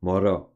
moro. 0.00 0.54